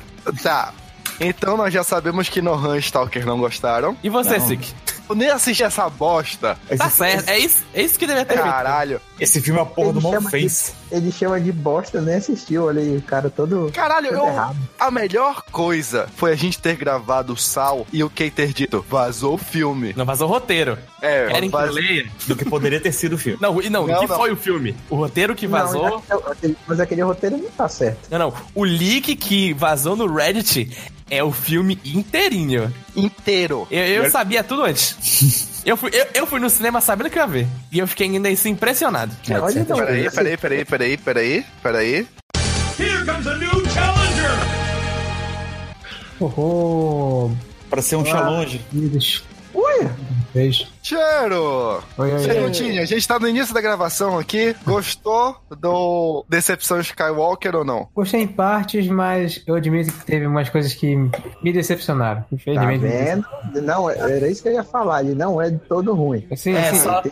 Tá. 0.42 0.72
Então 1.20 1.56
nós 1.56 1.72
já 1.74 1.82
sabemos 1.84 2.28
que 2.28 2.40
Nohan 2.40 2.76
e 2.76 2.80
Stalker 2.80 3.26
não 3.26 3.38
gostaram. 3.38 3.96
E 4.02 4.08
você. 4.08 4.40
Sik? 4.40 4.72
Eu 5.08 5.14
nem 5.14 5.28
assisti 5.30 5.62
essa 5.62 5.88
bosta. 5.88 6.58
esse, 6.68 6.78
Tá 6.78 6.90
certo, 6.90 7.28
é 7.28 7.38
isso, 7.38 7.62
é 7.72 7.82
isso 7.82 7.98
que 7.98 8.06
deveria 8.06 8.26
ter 8.26 8.34
feito. 8.34 8.48
Caralho. 8.48 9.00
esse 9.20 9.40
filme 9.40 9.58
é 9.60 9.62
a 9.62 9.66
porra 9.66 9.88
Ele 9.88 9.94
do 9.94 10.00
chama 10.00 10.20
mal 10.20 10.30
face. 10.30 10.72
Ele 10.90 11.12
chama 11.12 11.40
de 11.40 11.52
bosta, 11.52 12.00
nem 12.00 12.14
assistiu. 12.16 12.64
Olha 12.66 12.80
aí, 12.80 12.96
o 12.96 13.02
cara 13.02 13.28
todo. 13.30 13.70
Caralho, 13.72 14.08
todo 14.08 14.18
eu, 14.18 14.26
errado. 14.26 14.56
a 14.78 14.90
melhor 14.90 15.42
coisa 15.50 16.08
foi 16.16 16.32
a 16.32 16.36
gente 16.36 16.58
ter 16.60 16.76
gravado 16.76 17.32
o 17.32 17.36
Sal 17.36 17.86
e 17.92 18.02
o 18.04 18.10
Kay 18.10 18.30
ter 18.30 18.52
dito, 18.52 18.84
vazou 18.88 19.34
o 19.34 19.38
filme. 19.38 19.92
Não 19.96 20.04
vazou 20.04 20.28
o 20.28 20.30
roteiro. 20.32 20.78
É, 21.02 21.26
Querem 21.26 21.50
que 21.50 21.56
eu 21.56 21.60
vaz- 21.60 21.74
leia? 21.74 22.06
Do 22.26 22.36
que 22.36 22.44
poderia 22.44 22.80
ter 22.80 22.92
sido 22.92 23.14
o 23.14 23.18
filme. 23.18 23.38
Não, 23.40 23.60
e 23.62 23.68
não, 23.70 23.86
Não, 23.86 23.96
o 23.96 24.00
que 24.00 24.06
não. 24.08 24.16
foi 24.16 24.30
o 24.32 24.36
filme? 24.36 24.76
O 24.90 24.96
roteiro 24.96 25.34
que 25.34 25.46
vazou. 25.46 26.02
Não, 26.08 26.20
mas 26.22 26.32
aquele- 26.32 26.56
mas 26.66 26.80
aquele 26.80 27.02
roteiro 27.02 27.36
não 27.36 27.50
tá 27.50 27.68
certo. 27.68 28.08
Não, 28.10 28.18
não. 28.18 28.34
O 28.54 28.64
leak 28.64 29.14
que 29.16 29.52
vazou 29.54 29.94
no 29.96 30.12
Reddit 30.12 30.70
é 31.10 31.22
o 31.22 31.32
filme 31.32 31.78
inteirinho. 31.84 32.72
inteiro. 32.94 33.66
Eu, 33.70 33.84
eu 34.04 34.10
sabia 34.10 34.42
tudo 34.44 34.64
antes. 34.64 35.54
Eu 35.66 35.76
fui, 35.76 35.90
eu, 35.92 36.06
eu 36.14 36.26
fui 36.28 36.38
no 36.38 36.48
cinema 36.48 36.80
sabendo 36.80 37.10
que 37.10 37.18
eu 37.18 37.22
ia 37.22 37.26
ver. 37.26 37.46
E 37.72 37.80
eu 37.80 37.88
fiquei 37.88 38.06
ainda 38.06 38.28
assim 38.28 38.50
impressionado. 38.50 39.12
É, 39.28 39.36
olha 39.40 39.58
então, 39.58 39.76
Peraí, 39.76 40.08
peraí, 40.08 40.36
peraí, 40.36 40.64
peraí, 40.64 40.96
peraí, 40.96 41.44
peraí. 41.60 42.06
Oh, 46.20 47.30
Pra 47.68 47.82
ser 47.82 47.96
um 47.96 48.04
challenge. 48.04 48.60
queridos. 48.70 49.24
Ué, 49.56 49.88
Beijo. 50.34 50.66
Cheiro! 50.82 51.82
Oi, 51.96 52.12
oi. 52.12 52.26
Perguntinha, 52.26 52.82
a 52.82 52.84
gente 52.84 53.08
tá 53.08 53.18
no 53.18 53.26
início 53.26 53.54
da 53.54 53.60
gravação 53.62 54.18
aqui. 54.18 54.54
Gostou 54.66 55.34
do 55.58 56.24
Decepção 56.28 56.78
Skywalker 56.80 57.56
ou 57.56 57.64
não? 57.64 57.88
Gostei 57.94 58.20
em 58.20 58.26
partes, 58.28 58.86
mas 58.86 59.42
eu 59.46 59.54
admito 59.54 59.90
que 59.92 60.04
teve 60.04 60.26
umas 60.26 60.50
coisas 60.50 60.74
que 60.74 60.94
me 61.42 61.52
decepcionaram. 61.54 62.20
tá 62.20 62.26
Infelizmente. 62.32 62.82
me 62.82 62.88
vendo? 62.88 63.26
Não, 63.62 63.88
era 63.88 64.28
isso 64.28 64.42
que 64.42 64.48
eu 64.50 64.52
ia 64.52 64.64
falar. 64.64 65.02
Ele 65.02 65.14
não 65.14 65.40
é 65.40 65.48
de 65.50 65.58
todo 65.60 65.94
ruim. 65.94 66.26
decepcionaram. 66.28 66.36
Sim, 66.36 66.54
É, 66.54 66.72
sim. 66.72 66.78
só- 66.80 67.02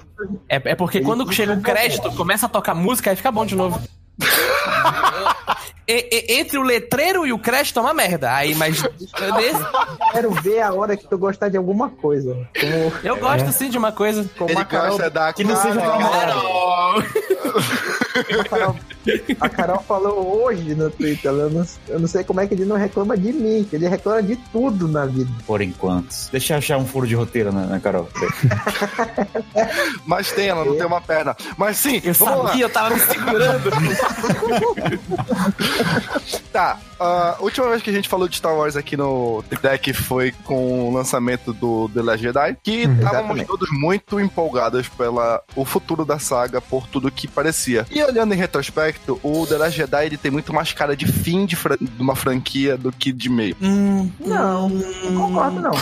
É, 0.49 0.73
é 0.73 0.75
porque 0.75 0.99
Ele 0.99 1.05
quando 1.07 1.33
chega 1.33 1.55
o 1.55 1.63
crédito, 1.63 2.13
começa 2.13 2.45
a 2.45 2.49
tocar 2.49 2.75
música, 2.75 3.09
aí 3.11 3.17
fica 3.17 3.33
bom 3.33 3.47
de 3.47 3.57
novo. 3.57 3.81
E- 5.87 6.09
e- 6.33 6.41
entre 6.41 6.59
o 6.59 6.63
letreiro 6.63 7.27
e 7.27 7.33
o 7.33 7.39
crédito 7.39 7.79
é 7.79 7.83
uma 7.83 7.95
merda. 7.95 8.35
Aí, 8.35 8.55
mas. 8.55 8.83
nesse- 8.83 8.89
Quero 10.13 10.31
ver 10.31 10.61
a 10.63 10.73
hora 10.73 10.97
que 10.97 11.07
tu 11.09 11.19
gostar 11.19 11.49
de 11.49 11.57
alguma 11.57 11.91
coisa. 11.91 12.35
Como, 12.59 12.93
eu 13.03 13.17
gosto 13.19 13.53
sim 13.53 13.69
de 13.69 13.77
uma 13.77 13.93
coisa. 13.93 14.25
como 14.39 14.51
Ele 14.51 14.61
a 14.61 14.65
Carol, 14.65 14.89
gosta 14.91 15.11
da 15.11 15.33
Que 15.33 15.45
não 15.45 15.57
seja 15.57 15.81
Carol. 15.81 16.11
Carol. 16.11 17.03
a 18.41 18.45
Carol, 18.49 18.77
a 19.41 19.49
Carol 19.49 19.83
falou 19.87 20.43
hoje 20.45 20.75
no 20.75 20.89
Twitter. 20.91 21.31
Eu 21.33 21.51
não, 21.51 21.67
eu 21.89 22.01
não 22.01 22.09
sei 22.09 22.25
como 22.25 22.41
é 22.41 22.47
que 22.47 22.55
ele 22.55 22.65
não 22.65 22.77
reclama 22.77 23.17
de 23.17 23.33
mim, 23.33 23.67
que 23.69 23.77
ele 23.77 23.89
reclama 23.89 24.23
de 24.23 24.37
tudo 24.37 24.87
na 24.89 25.05
vida. 25.05 25.31
Por 25.47 25.61
enquanto. 25.61 26.15
Deixa 26.31 26.55
eu 26.55 26.59
achar 26.59 26.79
um 26.79 26.87
furo 26.87 27.07
de 27.07 27.15
roteiro, 27.15 27.53
né, 27.53 27.67
né, 27.67 27.81
Carol? 27.83 28.09
Mas 30.07 30.31
tem, 30.33 30.49
ela 30.49 30.65
não 30.65 30.77
tem 30.77 30.87
uma 30.87 31.01
perna. 31.01 31.37
Mas 31.59 31.77
sim, 31.77 32.01
Eu 32.05 32.15
vamos 32.15 32.45
lá. 32.45 32.49
sabia, 32.51 32.65
eu 32.65 32.71
tava 32.71 32.91
me 32.95 33.01
segurando. 33.01 33.71
Tá, 36.53 36.79
a 37.01 37.37
última 37.41 37.69
vez 37.69 37.83
que 37.83 37.91
a 37.91 37.93
gente 37.93 38.09
falou 38.09 38.29
de 38.29 38.37
Star 38.37 38.55
Wars 38.55 38.77
aqui 38.77 38.97
no 38.97 39.43
Deck 39.61 39.93
foi 39.93 40.31
com 40.45 40.89
o 40.89 40.95
lançamento 40.95 41.53
do 41.53 41.89
The 41.93 42.01
Last 42.01 42.23
Jedi, 42.23 42.57
que 42.63 42.83
estávamos 42.83 43.03
exatamente. 43.11 43.47
todos 43.47 43.69
muito 43.73 44.21
empolgados 44.21 44.89
pela 44.89 45.41
o 45.57 45.65
futuro 45.65 46.05
da 46.05 46.19
saga, 46.21 46.61
por 46.61 46.87
tudo 46.87 47.11
que 47.11 47.27
parecia. 47.27 47.85
E 47.91 48.01
olhando 48.05 48.35
em 48.35 48.37
retrospecto, 48.37 49.19
o 49.23 49.45
The 49.49 49.57
Last 49.59 49.77
Jedi 49.77 50.07
ele 50.07 50.17
tem 50.17 50.31
muito 50.31 50.53
mais 50.55 50.73
cara 50.73 50.97
de 50.97 51.07
fim 51.11 51.45
de, 51.45 51.57
fran- 51.57 51.77
de 51.81 52.01
uma 52.01 52.15
franquia 52.15 52.77
do 52.77 52.93
que 52.93 53.11
de 53.13 53.29
meio. 53.29 53.57
Hum, 53.61 54.09
Não, 54.21 54.69
não 54.69 55.27
concordo, 55.29 55.61
não. 55.61 55.73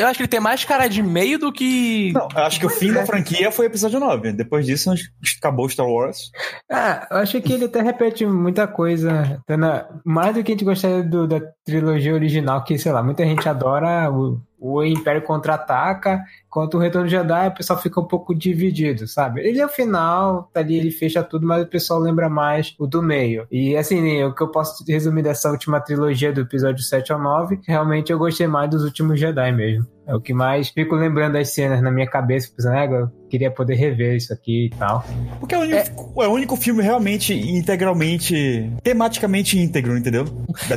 Eu 0.00 0.06
acho 0.06 0.16
que 0.16 0.22
ele 0.22 0.28
tem 0.28 0.40
mais 0.40 0.64
cara 0.64 0.88
de 0.88 1.02
meio 1.02 1.38
do 1.38 1.52
que. 1.52 2.12
não, 2.12 2.28
eu 2.34 2.42
acho 2.44 2.58
que 2.58 2.66
o 2.66 2.70
fim 2.70 2.90
é. 2.90 2.94
da 2.94 3.06
franquia 3.06 3.50
foi 3.52 3.66
o 3.66 3.68
episódio 3.68 4.00
9. 4.00 4.32
Depois 4.32 4.64
disso, 4.66 4.90
acho 4.90 5.04
que 5.04 5.36
acabou 5.38 5.68
Star 5.68 5.86
Wars. 5.86 6.30
Ah, 6.70 7.06
eu 7.10 7.16
acho 7.18 7.40
que 7.40 7.52
ele 7.52 7.66
até 7.66 7.82
repete 7.82 8.24
muita 8.26 8.66
coisa. 8.66 9.40
Tá 9.46 9.56
na- 9.56 9.86
Mais 10.04 10.34
do 10.34 10.42
que 10.42 10.52
a 10.52 10.54
gente 10.54 10.64
gostaria 10.64 11.02
do- 11.02 11.26
da 11.28 11.40
trilogia 11.64 12.14
original, 12.14 12.64
que, 12.64 12.78
sei 12.78 12.92
lá, 12.92 13.02
muita 13.02 13.24
gente 13.24 13.48
adora 13.48 14.10
o, 14.10 14.40
o 14.60 14.84
Império 14.84 15.22
Contra-Ataca, 15.22 16.22
enquanto 16.46 16.74
o 16.74 16.78
Retorno 16.78 17.08
de 17.08 17.14
Jedi 17.14 17.48
o 17.48 17.54
pessoal 17.54 17.80
fica 17.80 17.98
um 17.98 18.04
pouco 18.04 18.34
dividido, 18.34 19.08
sabe? 19.08 19.40
Ele 19.40 19.58
é 19.58 19.64
o 19.66 19.68
final, 19.68 20.50
tá 20.52 20.60
ali, 20.60 20.76
ele 20.76 20.90
fecha 20.90 21.22
tudo, 21.22 21.46
mas 21.46 21.62
o 21.62 21.66
pessoal 21.66 21.98
lembra 21.98 22.28
mais 22.28 22.74
o 22.78 22.86
do 22.86 23.02
meio. 23.02 23.46
E 23.50 23.76
assim, 23.76 24.22
o 24.22 24.34
que 24.34 24.42
eu 24.42 24.48
posso 24.48 24.84
resumir 24.86 25.22
dessa 25.22 25.50
última 25.50 25.80
trilogia 25.80 26.32
do 26.32 26.42
episódio 26.42 26.84
7 26.84 27.12
ao 27.12 27.20
9, 27.20 27.60
realmente 27.66 28.12
eu 28.12 28.18
gostei 28.18 28.46
mais 28.46 28.68
dos 28.68 28.84
últimos 28.84 29.18
Jedi 29.18 29.52
mesmo. 29.52 29.86
É 30.06 30.14
o 30.14 30.20
que 30.20 30.34
mais 30.34 30.68
fico 30.68 30.94
lembrando 30.94 31.34
das 31.34 31.54
cenas 31.54 31.80
na 31.80 31.90
minha 31.90 32.06
cabeça, 32.06 32.52
pensando, 32.54 32.94
eu 32.94 33.19
queria 33.30 33.50
poder 33.50 33.76
rever 33.76 34.16
isso 34.16 34.32
aqui 34.32 34.66
e 34.66 34.70
tal. 34.70 35.04
Porque 35.38 35.54
é 35.54 35.58
o 35.58 35.60
único, 35.62 36.22
é. 36.22 36.26
o 36.26 36.32
único 36.32 36.56
filme 36.56 36.82
realmente 36.82 37.32
integralmente, 37.32 38.70
tematicamente 38.82 39.58
íntegro, 39.58 39.96
entendeu? 39.96 40.24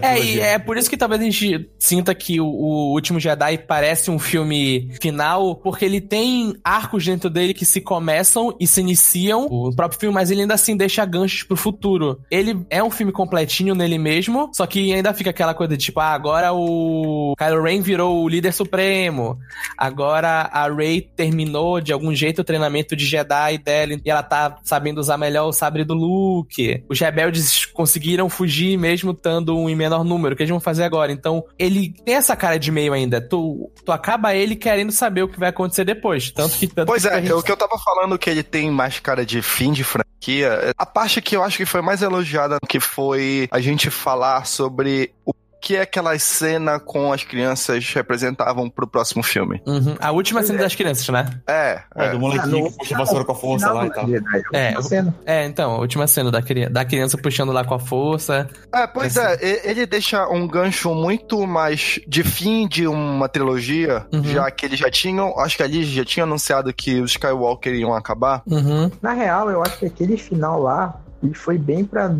É, 0.01 0.19
e 0.19 0.39
é 0.39 0.59
por 0.59 0.77
isso 0.77 0.89
que 0.89 0.95
talvez 0.95 1.21
a 1.21 1.25
gente 1.25 1.69
sinta 1.79 2.13
que 2.13 2.39
o, 2.39 2.45
o 2.45 2.93
Último 2.93 3.19
Jedi 3.19 3.57
parece 3.57 4.11
um 4.11 4.19
filme 4.19 4.89
final, 5.01 5.55
porque 5.55 5.85
ele 5.85 5.99
tem 5.99 6.55
arcos 6.63 7.05
dentro 7.05 7.29
dele 7.29 7.53
que 7.53 7.65
se 7.65 7.81
começam 7.81 8.55
e 8.59 8.67
se 8.67 8.79
iniciam 8.79 9.45
o 9.45 9.75
próprio 9.75 9.99
filme, 9.99 10.13
mas 10.13 10.29
ele 10.29 10.41
ainda 10.41 10.53
assim 10.53 10.77
deixa 10.77 11.03
ganchos 11.05 11.43
pro 11.43 11.57
futuro. 11.57 12.19
Ele 12.29 12.65
é 12.69 12.83
um 12.83 12.91
filme 12.91 13.11
completinho 13.11 13.73
nele 13.73 13.97
mesmo, 13.97 14.51
só 14.53 14.67
que 14.67 14.93
ainda 14.93 15.13
fica 15.13 15.31
aquela 15.31 15.53
coisa 15.53 15.75
de 15.75 15.83
tipo, 15.85 15.99
ah, 15.99 16.13
agora 16.13 16.53
o 16.53 17.33
Kylo 17.37 17.63
Ren 17.63 17.81
virou 17.81 18.23
o 18.23 18.29
líder 18.29 18.53
supremo, 18.53 19.39
agora 19.77 20.49
a 20.51 20.71
Rey 20.71 21.01
terminou 21.01 21.81
de 21.81 21.91
algum 21.91 22.13
jeito 22.13 22.42
o 22.43 22.45
treinamento 22.45 22.95
de 22.95 23.05
Jedi 23.05 23.57
dela 23.57 23.93
e 23.93 24.09
ela 24.09 24.21
tá 24.23 24.57
sabendo 24.63 24.99
usar 24.99 25.17
melhor 25.17 25.47
o 25.47 25.53
sabre 25.53 25.83
do 25.83 25.93
Luke. 25.93 26.83
Os 26.87 26.99
rebeldes 26.99 27.65
conseguiram 27.65 28.29
fugir 28.29 28.77
mesmo 28.77 29.11
estando 29.11 29.67
em 29.69 29.75
menor 29.75 30.03
número. 30.03 30.33
O 30.33 30.37
que 30.37 30.43
eles 30.43 30.51
vão 30.51 30.59
fazer 30.59 30.83
agora? 30.83 31.11
Então, 31.11 31.43
ele 31.57 31.93
tem 32.05 32.15
essa 32.15 32.35
cara 32.35 32.57
de 32.59 32.71
meio 32.71 32.93
ainda. 32.93 33.19
Tu, 33.21 33.71
tu 33.85 33.91
acaba 33.91 34.35
ele 34.35 34.55
querendo 34.55 34.91
saber 34.91 35.23
o 35.23 35.27
que 35.27 35.39
vai 35.39 35.49
acontecer 35.49 35.83
depois. 35.85 36.31
Tanto 36.31 36.57
que. 36.57 36.67
Tanto 36.67 36.87
Pois 36.87 37.03
que 37.03 37.09
é, 37.09 37.21
gente- 37.21 37.33
o 37.33 37.41
que 37.43 37.51
eu 37.51 37.57
tava 37.57 37.77
falando 37.83 38.17
que 38.17 38.29
ele 38.29 38.43
tem 38.43 38.69
mais 38.71 38.99
cara 38.99 39.25
de 39.25 39.41
fim 39.41 39.71
de 39.71 39.83
franquia, 39.83 40.47
é 40.47 40.71
a 40.77 40.85
parte 40.85 41.21
que 41.21 41.35
eu 41.35 41.43
acho 41.43 41.57
que 41.57 41.65
foi 41.65 41.81
mais 41.81 42.01
elogiada, 42.01 42.57
que 42.67 42.79
foi 42.79 43.47
a 43.51 43.59
gente 43.59 43.89
falar 43.89 44.45
sobre 44.45 45.11
o 45.25 45.33
que 45.63 45.77
aquela 45.77 46.19
cena 46.19 46.77
com 46.77 47.13
as 47.13 47.23
crianças 47.23 47.87
representavam 47.93 48.69
pro 48.69 48.85
próximo 48.85 49.23
filme. 49.23 49.61
Uhum. 49.65 49.95
A 49.97 50.11
última 50.11 50.43
cena 50.43 50.59
das 50.59 50.75
crianças, 50.75 51.07
né? 51.07 51.25
É, 51.47 51.79
É, 51.95 52.05
é. 52.07 52.09
do 52.09 52.19
molequinho 52.19 52.67
Ah, 52.67 52.69
que 52.71 52.77
puxa 52.79 52.95
a 52.95 52.97
vassoura 52.97 53.23
com 53.23 53.31
a 53.31 53.35
força 53.35 53.71
lá 53.71 53.85
e 53.85 53.89
tal. 53.89 54.05
Jedi, 54.09 54.41
É, 54.53 54.81
cena. 54.81 55.15
É, 55.25 55.45
então, 55.45 55.71
a 55.71 55.77
última 55.79 56.05
cena 56.05 56.29
da, 56.29 56.41
cri 56.41 56.67
da 56.67 56.83
criança 56.83 57.17
puxando 57.17 57.53
lá 57.53 57.63
com 57.63 57.73
a 57.75 57.79
força. 57.79 58.49
É, 58.75 58.85
pois 58.87 59.15
é, 59.15 59.37
e- 59.41 59.61
ele 59.69 59.85
deixa 59.85 60.27
um 60.27 60.45
gancho 60.45 60.93
muito 60.93 61.47
mais 61.47 61.97
de 62.05 62.23
fim 62.23 62.67
de 62.67 62.85
uma 62.85 63.29
trilogia, 63.29 64.05
Uhum. 64.11 64.21
já 64.25 64.51
que 64.51 64.65
eles 64.65 64.77
já 64.77 64.91
tinham, 64.91 65.39
acho 65.39 65.55
que 65.55 65.63
ali 65.63 65.85
já 65.85 66.03
tinha 66.03 66.25
anunciado 66.25 66.73
que 66.73 66.99
os 66.99 67.11
Skywalker 67.11 67.73
iam 67.73 67.93
acabar. 67.93 68.41
Uhum. 68.45 68.91
Na 69.01 69.13
real, 69.13 69.49
eu 69.49 69.61
acho 69.63 69.77
que 69.79 69.85
aquele 69.85 70.17
final 70.17 70.61
lá, 70.61 70.99
ele 71.23 71.33
foi 71.33 71.57
bem 71.57 71.85
pra, 71.85 72.13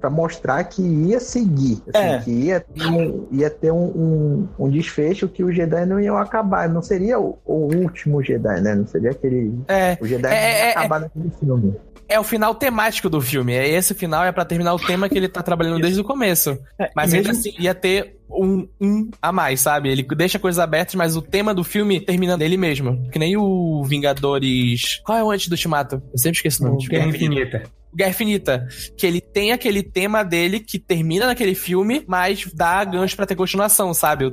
pra 0.00 0.10
mostrar 0.10 0.62
que 0.64 0.82
ia 0.82 1.20
seguir. 1.20 1.82
assim, 1.94 2.06
É. 2.06 2.18
Que 2.20 2.30
ia 2.30 2.60
ter, 2.60 2.86
um, 2.86 3.26
ia 3.32 3.50
ter 3.50 3.72
um, 3.72 3.84
um, 3.84 4.48
um 4.58 4.70
desfecho 4.70 5.28
que 5.28 5.44
os 5.44 5.54
Jedi 5.54 5.86
não 5.86 6.00
iam 6.00 6.16
acabar. 6.16 6.68
Não 6.68 6.82
seria 6.82 7.18
o, 7.18 7.38
o 7.44 7.74
último 7.74 8.22
Jedi, 8.22 8.60
né? 8.60 8.74
Não 8.74 8.86
seria 8.86 9.10
aquele. 9.10 9.52
É. 9.68 9.98
O 10.00 10.06
Jedi 10.06 10.26
É, 10.26 10.30
não 10.30 10.36
ia 10.36 10.40
é, 10.40 10.60
é. 10.60 10.70
acabar 10.70 11.00
naquele 11.00 11.30
filme. 11.38 11.74
É 12.08 12.18
o 12.18 12.24
final 12.24 12.54
temático 12.54 13.10
do 13.10 13.20
filme. 13.20 13.52
É 13.52 13.68
esse 13.68 13.92
final 13.92 14.24
é 14.24 14.32
pra 14.32 14.44
terminar 14.44 14.74
o 14.74 14.78
tema 14.78 15.08
que 15.10 15.18
ele 15.18 15.28
tá 15.28 15.42
trabalhando 15.42 15.80
desde 15.82 16.00
o 16.00 16.04
começo. 16.04 16.58
É, 16.78 16.90
Mas 16.96 17.12
ainda 17.12 17.32
assim 17.32 17.52
ia 17.58 17.74
ter 17.74 18.16
um, 18.30 18.66
um 18.80 19.10
a 19.20 19.30
mais, 19.30 19.60
sabe? 19.60 19.90
Ele 19.90 20.02
deixa 20.16 20.38
coisas 20.38 20.58
abertas, 20.58 20.94
mas 20.94 21.16
o 21.16 21.22
tema 21.22 21.54
do 21.54 21.62
filme 21.62 22.00
termina 22.00 22.36
nele 22.36 22.56
mesmo. 22.56 23.10
Que 23.10 23.18
nem 23.18 23.36
o 23.36 23.84
Vingadores. 23.84 25.00
Qual 25.04 25.18
é 25.18 25.22
o 25.22 25.30
antes 25.30 25.48
do 25.48 25.52
Ultimato? 25.52 26.02
Eu 26.10 26.18
sempre 26.18 26.38
esqueço 26.38 26.64
o 26.64 26.68
nome. 26.68 26.86
Guerra 26.86 27.08
Infinita. 27.08 27.62
Guerra 27.94 28.10
Infinita. 28.10 28.68
Que 28.96 29.06
ele 29.06 29.20
tem 29.20 29.52
aquele 29.52 29.82
tema 29.82 30.22
dele 30.22 30.60
que 30.60 30.78
termina 30.78 31.26
naquele 31.26 31.54
filme, 31.54 32.04
mas 32.06 32.50
dá 32.54 32.84
gancho 32.84 33.16
pra 33.16 33.26
ter 33.26 33.36
continuação, 33.36 33.92
sabe? 33.94 34.32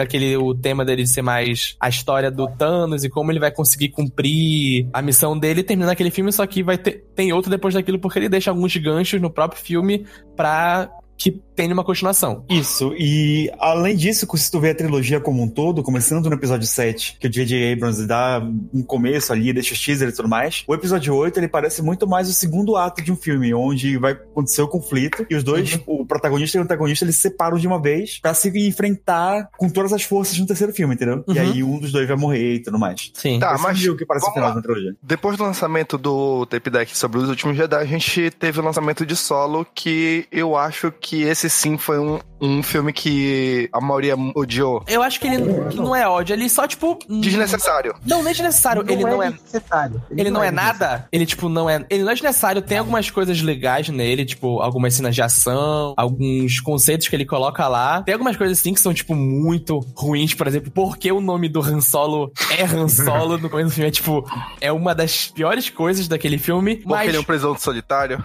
Aquele, 0.00 0.36
o 0.36 0.54
tema 0.54 0.84
dele 0.84 1.06
ser 1.06 1.22
mais 1.22 1.76
a 1.80 1.88
história 1.88 2.30
do 2.30 2.48
Thanos 2.48 3.04
e 3.04 3.08
como 3.08 3.30
ele 3.30 3.38
vai 3.38 3.52
conseguir 3.52 3.90
cumprir 3.90 4.88
a 4.92 5.00
missão 5.00 5.38
dele 5.38 5.62
termina 5.62 5.86
naquele 5.86 6.10
filme, 6.10 6.32
só 6.32 6.44
que 6.46 6.62
vai 6.62 6.76
ter, 6.76 7.04
tem 7.14 7.32
outro 7.32 7.50
depois 7.50 7.72
daquilo 7.72 8.00
porque 8.00 8.18
ele 8.18 8.28
deixa 8.28 8.50
alguns 8.50 8.76
ganchos 8.76 9.20
no 9.20 9.30
próprio 9.30 9.60
filme 9.60 10.04
pra 10.34 10.90
que 11.16 11.40
tenha 11.56 11.72
uma 11.72 11.82
continuação. 11.84 12.44
Isso, 12.48 12.94
e 12.98 13.50
além 13.58 13.96
disso, 13.96 14.26
se 14.36 14.50
tu 14.50 14.60
vê 14.60 14.70
a 14.70 14.74
trilogia 14.74 15.18
como 15.20 15.42
um 15.42 15.48
todo, 15.48 15.82
começando 15.82 16.28
no 16.28 16.34
episódio 16.36 16.66
7, 16.66 17.16
que 17.18 17.26
o 17.26 17.30
J.J. 17.30 17.72
Abrams 17.72 18.06
dá 18.06 18.42
um 18.74 18.82
começo 18.82 19.32
ali, 19.32 19.52
deixa 19.52 19.72
os 19.74 19.80
teaser 19.80 20.08
e 20.08 20.12
tudo 20.12 20.28
mais, 20.28 20.62
o 20.68 20.74
episódio 20.74 21.14
8 21.14 21.38
ele 21.40 21.48
parece 21.48 21.80
muito 21.82 22.06
mais 22.06 22.28
o 22.28 22.32
segundo 22.34 22.76
ato 22.76 23.02
de 23.02 23.10
um 23.10 23.16
filme, 23.16 23.54
onde 23.54 23.96
vai 23.96 24.12
acontecer 24.12 24.60
o 24.62 24.68
conflito 24.68 25.26
e 25.30 25.34
os 25.34 25.42
dois, 25.42 25.80
o 25.86 26.04
protagonista 26.04 26.58
e 26.58 26.60
o 26.60 26.64
antagonista, 26.64 27.04
eles 27.04 27.16
se 27.16 27.22
separam 27.22 27.56
de 27.58 27.66
uma 27.66 27.80
vez 27.80 28.18
pra 28.20 28.34
se 28.34 28.50
enfrentar 28.68 29.48
com 29.56 29.68
todas 29.68 29.92
as 29.92 30.02
forças 30.02 30.38
no 30.38 30.46
terceiro 30.46 30.72
filme, 30.72 30.94
entendeu? 30.94 31.24
E 31.26 31.32
Uhum. 31.32 31.40
aí 31.40 31.62
um 31.62 31.78
dos 31.78 31.92
dois 31.92 32.06
vai 32.06 32.16
morrer 32.16 32.54
e 32.54 32.58
tudo 32.62 32.78
mais. 32.78 33.10
Sim. 33.14 33.38
Tá, 33.38 33.54
Esse 33.54 33.62
mas 33.62 33.84
é 33.84 33.90
o 33.90 33.96
que 33.96 34.04
parece 34.06 34.28
o 34.28 34.32
final 34.32 34.54
da 34.54 34.60
trilogia. 34.62 34.94
Depois 35.02 35.36
do 35.36 35.42
lançamento 35.44 35.96
do 35.98 36.44
Tape 36.46 36.70
Deck 36.70 36.96
sobre 36.96 37.18
os 37.18 37.28
últimos 37.28 37.56
Jedi, 37.56 37.76
a 37.80 37.84
gente 37.84 38.30
teve 38.30 38.60
o 38.60 38.62
lançamento 38.64 39.04
de 39.06 39.16
Solo, 39.16 39.66
que 39.74 40.26
eu 40.30 40.56
acho 40.56 40.92
que 40.92 41.22
esse 41.22 41.45
sim 41.48 41.76
foi 41.78 41.98
um, 41.98 42.18
um 42.40 42.62
filme 42.62 42.92
que 42.92 43.68
a 43.72 43.80
maioria 43.80 44.14
odiou. 44.34 44.82
Eu 44.86 45.02
acho 45.02 45.20
que 45.20 45.26
ele 45.26 45.38
não 45.74 45.94
é 45.94 46.06
ódio, 46.08 46.34
ele 46.34 46.48
só, 46.48 46.66
tipo. 46.66 46.98
Desnecessário. 47.08 47.94
Não, 48.04 48.22
nem 48.22 48.32
desnecessário. 48.32 48.84
ele 48.88 49.04
não 49.04 49.22
é. 49.22 49.30
necessário. 49.30 50.02
Ele 50.10 50.30
não 50.30 50.42
é 50.42 50.50
nada, 50.50 51.08
ele, 51.12 51.26
tipo, 51.26 51.48
não 51.48 51.68
é. 51.68 51.84
Ele 51.90 52.02
não 52.02 52.10
é 52.10 52.14
desnecessário, 52.14 52.62
tem 52.62 52.78
algumas 52.78 53.10
coisas 53.10 53.40
legais 53.40 53.88
nele, 53.88 54.24
tipo, 54.24 54.60
algumas 54.60 54.94
cenas 54.94 55.14
de 55.14 55.22
ação, 55.22 55.94
alguns 55.96 56.60
conceitos 56.60 57.08
que 57.08 57.16
ele 57.16 57.24
coloca 57.24 57.66
lá. 57.68 58.02
Tem 58.02 58.12
algumas 58.12 58.36
coisas 58.36 58.58
assim 58.58 58.74
que 58.74 58.80
são, 58.80 58.92
tipo, 58.92 59.14
muito 59.14 59.78
ruins, 59.96 60.34
por 60.34 60.46
exemplo, 60.46 60.70
porque 60.70 61.10
o 61.10 61.20
nome 61.20 61.48
do 61.48 61.60
Han 61.60 61.80
Solo 61.80 62.32
é 62.50 62.64
Han 62.64 62.88
Solo 62.88 63.38
no 63.38 63.48
começo 63.48 63.70
do 63.70 63.74
filme. 63.74 63.88
É, 63.88 63.90
tipo, 63.90 64.28
é 64.60 64.72
uma 64.72 64.94
das 64.94 65.28
piores 65.28 65.70
coisas 65.70 66.08
daquele 66.08 66.38
filme. 66.38 66.76
Porque 66.76 66.88
Mas. 66.88 67.08
ele 67.08 67.16
é 67.16 67.20
um 67.20 67.24
presunto 67.24 67.62
solitário. 67.62 68.24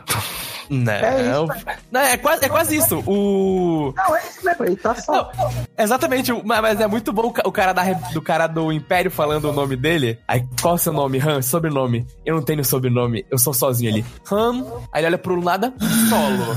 Não, 0.74 0.94
É 0.94 1.22
isso, 1.22 1.48
não, 1.92 2.00
é 2.01 2.16
quase, 2.18 2.46
é 2.46 2.50
quase 2.50 2.75
isso. 2.78 3.00
O. 3.06 3.94
Não, 3.96 4.16
é 4.16 4.22
isso 4.25 4.46
mesmo, 4.46 4.66
ele 4.66 4.75
tá 4.78 4.96
só. 4.96 5.30
Exatamente, 5.78 6.32
mas 6.46 6.80
é 6.80 6.88
muito 6.88 7.12
bom 7.12 7.24
o 7.28 7.32
ca- 7.34 7.44
o 7.46 7.51
cara 7.51 7.74
da, 7.74 7.84
do 7.92 8.22
cara 8.22 8.48
do 8.48 8.72
Império 8.72 9.12
falando 9.12 9.50
o 9.50 9.54
nome 9.54 9.75
dele. 9.75 10.18
Aí, 10.28 10.46
qual 10.62 10.75
é 10.75 10.75
o 10.75 10.80
seu 10.80 10.94
nome? 10.94 11.20
Han, 11.20 11.42
sobrenome. 11.42 12.08
Eu 12.25 12.36
não 12.36 12.42
tenho 12.42 12.63
sobrenome, 12.63 13.25
eu 13.30 13.38
sou 13.38 13.54
sozinho 13.54 13.92
ali. 13.92 14.06
Han, 14.32 14.63
aí 14.94 15.01
ele 15.01 15.08
olha 15.08 15.18
pro 15.18 15.42
nada, 15.42 15.74
solo. 16.10 16.56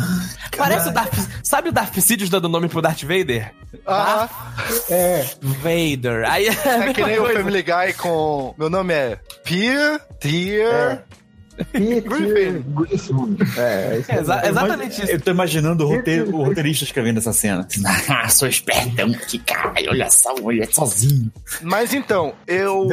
Parece 0.56 0.88
o 0.88 0.92
Darth. 0.92 1.18
Sabe 1.42 1.70
o 1.70 1.72
Darth 1.72 1.98
Sidious 1.98 2.30
dando 2.30 2.48
nome 2.48 2.68
pro 2.68 2.80
Darth 2.80 3.02
Vader? 3.02 3.52
Ah, 3.84 4.28
É, 4.88 5.24
Vader. 5.42 6.30
Aí 6.30 6.46
é, 6.46 6.50
é 6.88 6.92
que 6.94 7.02
nem 7.04 7.18
o 7.18 7.22
coisa. 7.24 7.40
Family 7.40 7.62
Guy 7.62 7.92
com. 7.98 8.54
Meu 8.56 8.70
nome 8.70 8.94
é 8.94 9.18
Pier, 9.44 10.00
Tier. 10.20 10.68
Peter 10.70 11.04
Griffin. 11.72 13.36
É, 13.56 13.60
é 13.60 14.16
É, 14.16 14.20
exa- 14.20 14.42
exatamente 14.46 15.02
isso. 15.02 15.12
Eu 15.12 15.20
tô 15.20 15.30
imaginando 15.30 15.84
o, 15.84 15.88
roteiro, 15.88 16.34
o 16.34 16.44
roteirista 16.44 16.84
escrevendo 16.84 17.18
essa 17.18 17.32
cena. 17.32 17.66
Ah, 18.08 18.28
sou 18.30 18.48
espertão, 18.48 19.12
que 19.12 19.38
cara, 19.38 19.72
olha 19.88 20.10
só, 20.10 20.34
olha 20.42 20.68
sozinho. 20.70 21.30
Mas 21.62 21.92
então, 21.94 22.34
eu. 22.46 22.88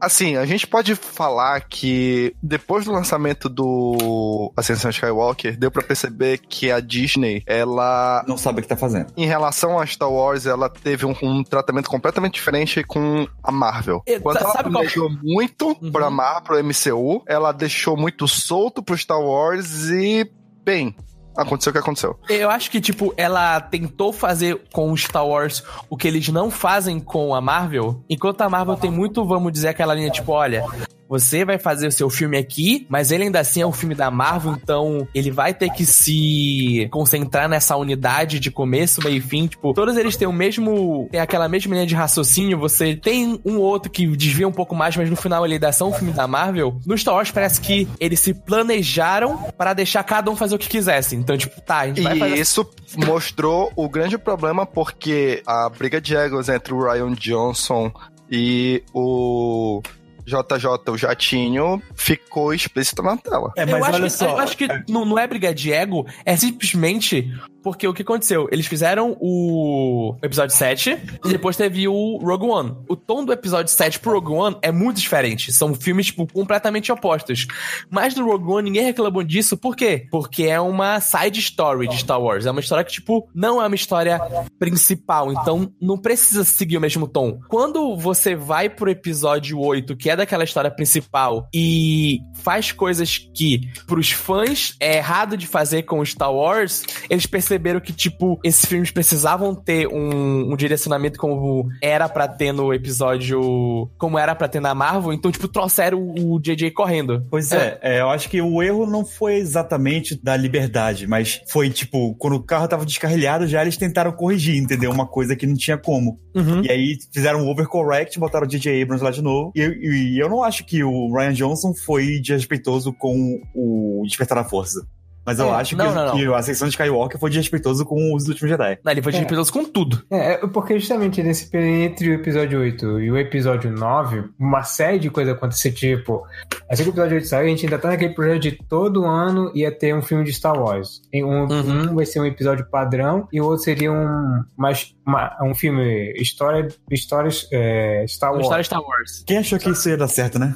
Assim, 0.00 0.36
a 0.36 0.46
gente 0.46 0.66
pode 0.66 0.94
falar 0.94 1.60
que 1.62 2.34
depois 2.42 2.84
do 2.86 2.92
lançamento 2.92 3.48
do 3.48 4.50
Ascensão 4.56 4.90
Skywalker, 4.90 5.56
deu 5.58 5.70
pra 5.70 5.82
perceber 5.82 6.38
que 6.38 6.70
a 6.70 6.80
Disney, 6.80 7.42
ela 7.46 8.24
Não 8.26 8.38
sabe 8.38 8.60
o 8.60 8.62
que 8.62 8.68
tá 8.68 8.76
fazendo. 8.76 9.12
em 9.16 9.26
relação 9.26 9.78
a 9.78 9.86
Star 9.86 10.10
Wars, 10.10 10.46
ela 10.46 10.68
teve 10.70 11.04
um, 11.04 11.14
um 11.22 11.44
tratamento 11.44 11.88
completamente 11.90 12.34
diferente 12.34 12.82
com 12.84 13.26
a 13.42 13.52
Marvel. 13.52 14.02
E, 14.06 14.18
Quando 14.18 14.38
ela 14.38 14.52
sabe 14.52 14.64
qual- 14.64 14.72
planejou 14.72 15.10
muito 15.22 15.76
Uhum. 15.82 15.92
pra 15.92 16.08
Marvel, 16.10 16.42
pro 16.42 16.58
MCU, 16.64 17.22
ela 17.26 17.52
deixou 17.52 17.96
muito 17.96 18.26
solto 18.26 18.82
pro 18.82 18.96
Star 18.96 19.20
Wars 19.20 19.88
e, 19.90 20.30
bem, 20.64 20.94
aconteceu 21.36 21.70
o 21.70 21.72
que 21.72 21.78
aconteceu. 21.78 22.18
Eu 22.28 22.50
acho 22.50 22.70
que, 22.70 22.80
tipo, 22.80 23.12
ela 23.16 23.60
tentou 23.60 24.12
fazer 24.12 24.60
com 24.72 24.96
Star 24.96 25.26
Wars 25.26 25.62
o 25.88 25.96
que 25.96 26.08
eles 26.08 26.28
não 26.28 26.50
fazem 26.50 27.00
com 27.00 27.34
a 27.34 27.40
Marvel, 27.40 28.02
enquanto 28.08 28.40
a 28.42 28.48
Marvel 28.48 28.76
tem 28.76 28.90
muito, 28.90 29.24
vamos 29.24 29.52
dizer, 29.52 29.68
aquela 29.68 29.94
linha, 29.94 30.10
tipo, 30.10 30.32
olha. 30.32 30.64
Você 31.10 31.44
vai 31.44 31.58
fazer 31.58 31.88
o 31.88 31.92
seu 31.92 32.08
filme 32.08 32.38
aqui, 32.38 32.86
mas 32.88 33.10
ele 33.10 33.24
ainda 33.24 33.40
assim 33.40 33.60
é 33.60 33.66
um 33.66 33.72
filme 33.72 33.96
da 33.96 34.12
Marvel, 34.12 34.52
então 34.52 35.08
ele 35.12 35.32
vai 35.32 35.52
ter 35.52 35.68
que 35.70 35.84
se 35.84 36.88
concentrar 36.92 37.48
nessa 37.48 37.76
unidade 37.76 38.38
de 38.38 38.48
começo, 38.48 39.02
meio 39.02 39.16
e 39.16 39.20
fim. 39.20 39.48
Tipo, 39.48 39.74
todos 39.74 39.96
eles 39.96 40.16
têm 40.16 40.28
o 40.28 40.32
mesmo. 40.32 41.08
Tem 41.10 41.20
aquela 41.20 41.48
mesma 41.48 41.74
linha 41.74 41.86
de 41.86 41.96
raciocínio. 41.96 42.56
Você 42.60 42.94
tem 42.94 43.40
um 43.44 43.56
ou 43.56 43.62
outro 43.62 43.90
que 43.90 44.06
desvia 44.16 44.46
um 44.46 44.52
pouco 44.52 44.72
mais, 44.72 44.96
mas 44.96 45.10
no 45.10 45.16
final 45.16 45.44
ele 45.44 45.54
ainda 45.54 45.72
são 45.72 45.88
um 45.88 45.92
filme 45.92 46.12
da 46.12 46.28
Marvel. 46.28 46.78
No 46.86 46.96
Star 46.96 47.14
Wars 47.16 47.32
parece 47.32 47.60
que 47.60 47.88
eles 47.98 48.20
se 48.20 48.32
planejaram 48.32 49.36
para 49.58 49.74
deixar 49.74 50.04
cada 50.04 50.30
um 50.30 50.36
fazer 50.36 50.54
o 50.54 50.58
que 50.58 50.68
quisesse. 50.68 51.16
Então, 51.16 51.36
tipo, 51.36 51.60
tá, 51.60 51.78
a 51.78 51.86
gente 51.88 52.02
vai 52.02 52.16
E 52.16 52.20
fazer 52.20 52.38
isso 52.38 52.70
mostrou 52.96 53.72
o 53.74 53.88
grande 53.88 54.16
problema 54.16 54.64
porque 54.64 55.42
a 55.44 55.68
briga 55.68 56.00
de 56.00 56.14
egos 56.14 56.48
entre 56.48 56.72
o 56.72 56.82
Ryan 56.82 57.12
Johnson 57.14 57.92
e 58.30 58.84
o 58.94 59.82
JJ, 60.30 60.90
o 60.90 60.96
Jatinho, 60.96 61.82
ficou 61.94 62.54
explícito 62.54 63.02
na 63.02 63.16
tela. 63.16 63.52
É, 63.56 63.64
eu 63.64 63.66
mas 63.68 63.82
acho 63.82 63.94
olha 63.94 64.04
que, 64.04 64.10
só. 64.10 64.28
Eu 64.28 64.38
acho 64.38 64.56
que 64.56 64.68
não, 64.88 65.04
não 65.04 65.18
é 65.18 65.26
briga 65.26 65.52
de 65.52 65.72
ego, 65.72 66.06
é 66.24 66.36
simplesmente 66.36 67.32
porque 67.62 67.86
o 67.86 67.94
que 67.94 68.02
aconteceu? 68.02 68.48
Eles 68.50 68.66
fizeram 68.66 69.16
o 69.20 70.16
episódio 70.22 70.56
7 70.56 70.98
e 71.24 71.28
depois 71.28 71.56
teve 71.56 71.86
o 71.88 72.18
Rogue 72.18 72.46
One. 72.46 72.76
O 72.88 72.96
tom 72.96 73.24
do 73.24 73.32
episódio 73.32 73.72
7 73.72 74.00
pro 74.00 74.12
Rogue 74.12 74.32
One 74.32 74.56
é 74.62 74.72
muito 74.72 75.00
diferente. 75.00 75.52
São 75.52 75.74
filmes, 75.74 76.06
tipo, 76.06 76.26
completamente 76.32 76.90
opostos. 76.90 77.46
Mas 77.90 78.14
no 78.14 78.24
Rogue 78.24 78.50
One 78.50 78.70
ninguém 78.70 78.84
reclamou 78.84 79.22
disso, 79.22 79.56
por 79.56 79.76
quê? 79.76 80.06
Porque 80.10 80.44
é 80.44 80.60
uma 80.60 81.00
side 81.00 81.40
story 81.40 81.88
de 81.88 81.98
Star 81.98 82.20
Wars. 82.20 82.46
É 82.46 82.50
uma 82.50 82.60
história 82.60 82.84
que, 82.84 82.92
tipo, 82.92 83.28
não 83.34 83.60
é 83.60 83.66
uma 83.66 83.76
história 83.76 84.20
principal. 84.58 85.32
Então 85.32 85.72
não 85.80 85.98
precisa 85.98 86.44
seguir 86.44 86.76
o 86.76 86.80
mesmo 86.80 87.06
tom. 87.06 87.38
Quando 87.48 87.96
você 87.96 88.34
vai 88.34 88.68
pro 88.68 88.90
episódio 88.90 89.58
8, 89.58 89.96
que 89.96 90.10
é 90.10 90.16
daquela 90.16 90.44
história 90.44 90.70
principal, 90.70 91.48
e 91.54 92.20
faz 92.42 92.72
coisas 92.72 93.18
que 93.34 93.60
pros 93.86 94.10
fãs 94.10 94.74
é 94.80 94.96
errado 94.96 95.36
de 95.36 95.46
fazer 95.46 95.82
com 95.82 96.04
Star 96.04 96.32
Wars, 96.32 96.84
eles 97.08 97.26
perceberam 97.50 97.80
que, 97.80 97.92
tipo, 97.92 98.38
esses 98.44 98.64
filmes 98.64 98.90
precisavam 98.90 99.54
ter 99.54 99.88
um, 99.88 100.52
um 100.52 100.56
direcionamento 100.56 101.18
como 101.18 101.68
era 101.82 102.08
pra 102.08 102.28
ter 102.28 102.52
no 102.52 102.72
episódio. 102.72 103.90
Como 103.98 104.18
era 104.18 104.34
pra 104.34 104.46
ter 104.46 104.60
na 104.60 104.74
Marvel, 104.74 105.12
então, 105.12 105.32
tipo, 105.32 105.48
trouxeram 105.48 106.14
o 106.16 106.38
JJ 106.38 106.70
correndo. 106.70 107.26
Pois 107.28 107.50
é, 107.52 107.78
é, 107.82 108.00
eu 108.00 108.08
acho 108.08 108.28
que 108.28 108.40
o 108.40 108.62
erro 108.62 108.86
não 108.86 109.04
foi 109.04 109.36
exatamente 109.36 110.20
da 110.22 110.36
liberdade, 110.36 111.06
mas 111.06 111.40
foi 111.48 111.70
tipo, 111.70 112.14
quando 112.14 112.34
o 112.34 112.42
carro 112.42 112.68
tava 112.68 112.86
descarrilhado, 112.86 113.46
já 113.46 113.62
eles 113.62 113.76
tentaram 113.76 114.12
corrigir, 114.12 114.56
entendeu? 114.56 114.90
Uma 114.90 115.06
coisa 115.06 115.34
que 115.34 115.46
não 115.46 115.54
tinha 115.54 115.76
como. 115.76 116.18
Uhum. 116.34 116.62
E 116.62 116.70
aí 116.70 116.98
fizeram 117.12 117.40
um 117.40 117.48
overcorrect, 117.48 118.18
botaram 118.18 118.46
o 118.46 118.48
DJ 118.48 118.82
Abrams 118.82 119.02
lá 119.02 119.10
de 119.10 119.22
novo. 119.22 119.52
E, 119.56 119.60
e 119.60 120.18
eu 120.22 120.28
não 120.28 120.44
acho 120.44 120.64
que 120.64 120.84
o 120.84 121.12
Ryan 121.12 121.32
Johnson 121.32 121.74
foi 121.74 122.20
desrespeitoso 122.20 122.92
com 122.92 123.40
o 123.54 124.02
Despertar 124.06 124.36
da 124.36 124.44
Força. 124.44 124.86
Mas 125.30 125.38
eu 125.38 125.46
É, 125.46 125.52
acho 125.52 125.76
não, 125.76 125.86
que, 125.88 125.94
não, 125.94 126.06
não. 126.06 126.16
que 126.16 126.34
a 126.34 126.42
secção 126.42 126.66
de 126.66 126.72
Skywalker 126.74 127.20
foi 127.20 127.30
desrespeitoso 127.30 127.84
com 127.86 128.12
os 128.14 128.26
últimos 128.26 128.50
Jedi. 128.50 128.78
Não, 128.84 128.90
ele 128.92 129.00
foi 129.00 129.12
desrespeitoso 129.12 129.52
com 129.52 129.64
tudo. 129.64 130.02
É, 130.10 130.32
é 130.32 130.36
porque 130.48 130.76
justamente 130.78 131.22
nesse 131.22 131.48
período 131.48 131.70
entre 131.84 132.10
o 132.10 132.14
episódio 132.14 132.58
8 132.60 133.00
e 133.00 133.10
o 133.12 133.16
episódio 133.16 133.70
9, 133.70 134.24
uma 134.38 134.64
série 134.64 134.98
de 134.98 135.08
coisas 135.08 135.32
aconteceu, 135.34 135.72
tipo, 135.72 136.24
assim 136.68 136.82
que 136.82 136.88
o 136.88 136.92
episódio 136.92 137.14
8 137.16 137.26
saiu, 137.28 137.46
a 137.46 137.48
gente 137.48 137.64
ainda 137.64 137.78
tá 137.78 137.88
naquele 137.90 138.12
projeto 138.12 138.42
de 138.42 138.52
todo 138.68 139.04
ano 139.04 139.52
ia 139.54 139.70
ter 139.70 139.94
um 139.94 140.02
filme 140.02 140.24
de 140.24 140.32
Star 140.32 140.58
Wars. 140.60 141.00
Um, 141.14 141.40
Uhum. 141.50 141.90
um 141.90 141.94
vai 141.94 142.06
ser 142.06 142.18
um 142.20 142.26
episódio 142.26 142.66
padrão 142.68 143.28
e 143.32 143.40
o 143.40 143.44
outro 143.46 143.62
seria 143.64 143.92
um, 143.92 144.42
mais, 144.56 144.94
uma- 145.06 145.36
um 145.42 145.54
filme 145.54 146.12
história, 146.16 146.66
histórias 146.90 147.46
é, 147.52 148.04
Star 148.08 148.32
Wars. 148.32 148.42
história 148.44 148.64
Star 148.64 148.82
Wars. 148.82 149.22
Quem 149.26 149.38
achou 149.38 149.58
que 149.58 149.70
isso 149.70 149.88
ia 149.88 149.96
dar 149.96 150.08
certo, 150.08 150.38
né? 150.38 150.54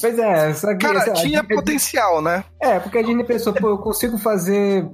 Pois 0.00 0.18
é, 0.18 0.52
só 0.54 0.68
que 0.74 0.78
Cara, 0.86 0.98
essa- 0.98 1.12
tinha 1.14 1.40
Disney- 1.42 1.56
potencial, 1.56 2.20
né? 2.20 2.44
É, 2.60 2.78
porque 2.80 2.98
a 2.98 3.02
Disney 3.02 3.24
pensou, 3.24 3.52
pô, 3.54 3.68
eu 3.68 3.78
consigo 3.78 4.18
fazer 4.18 4.86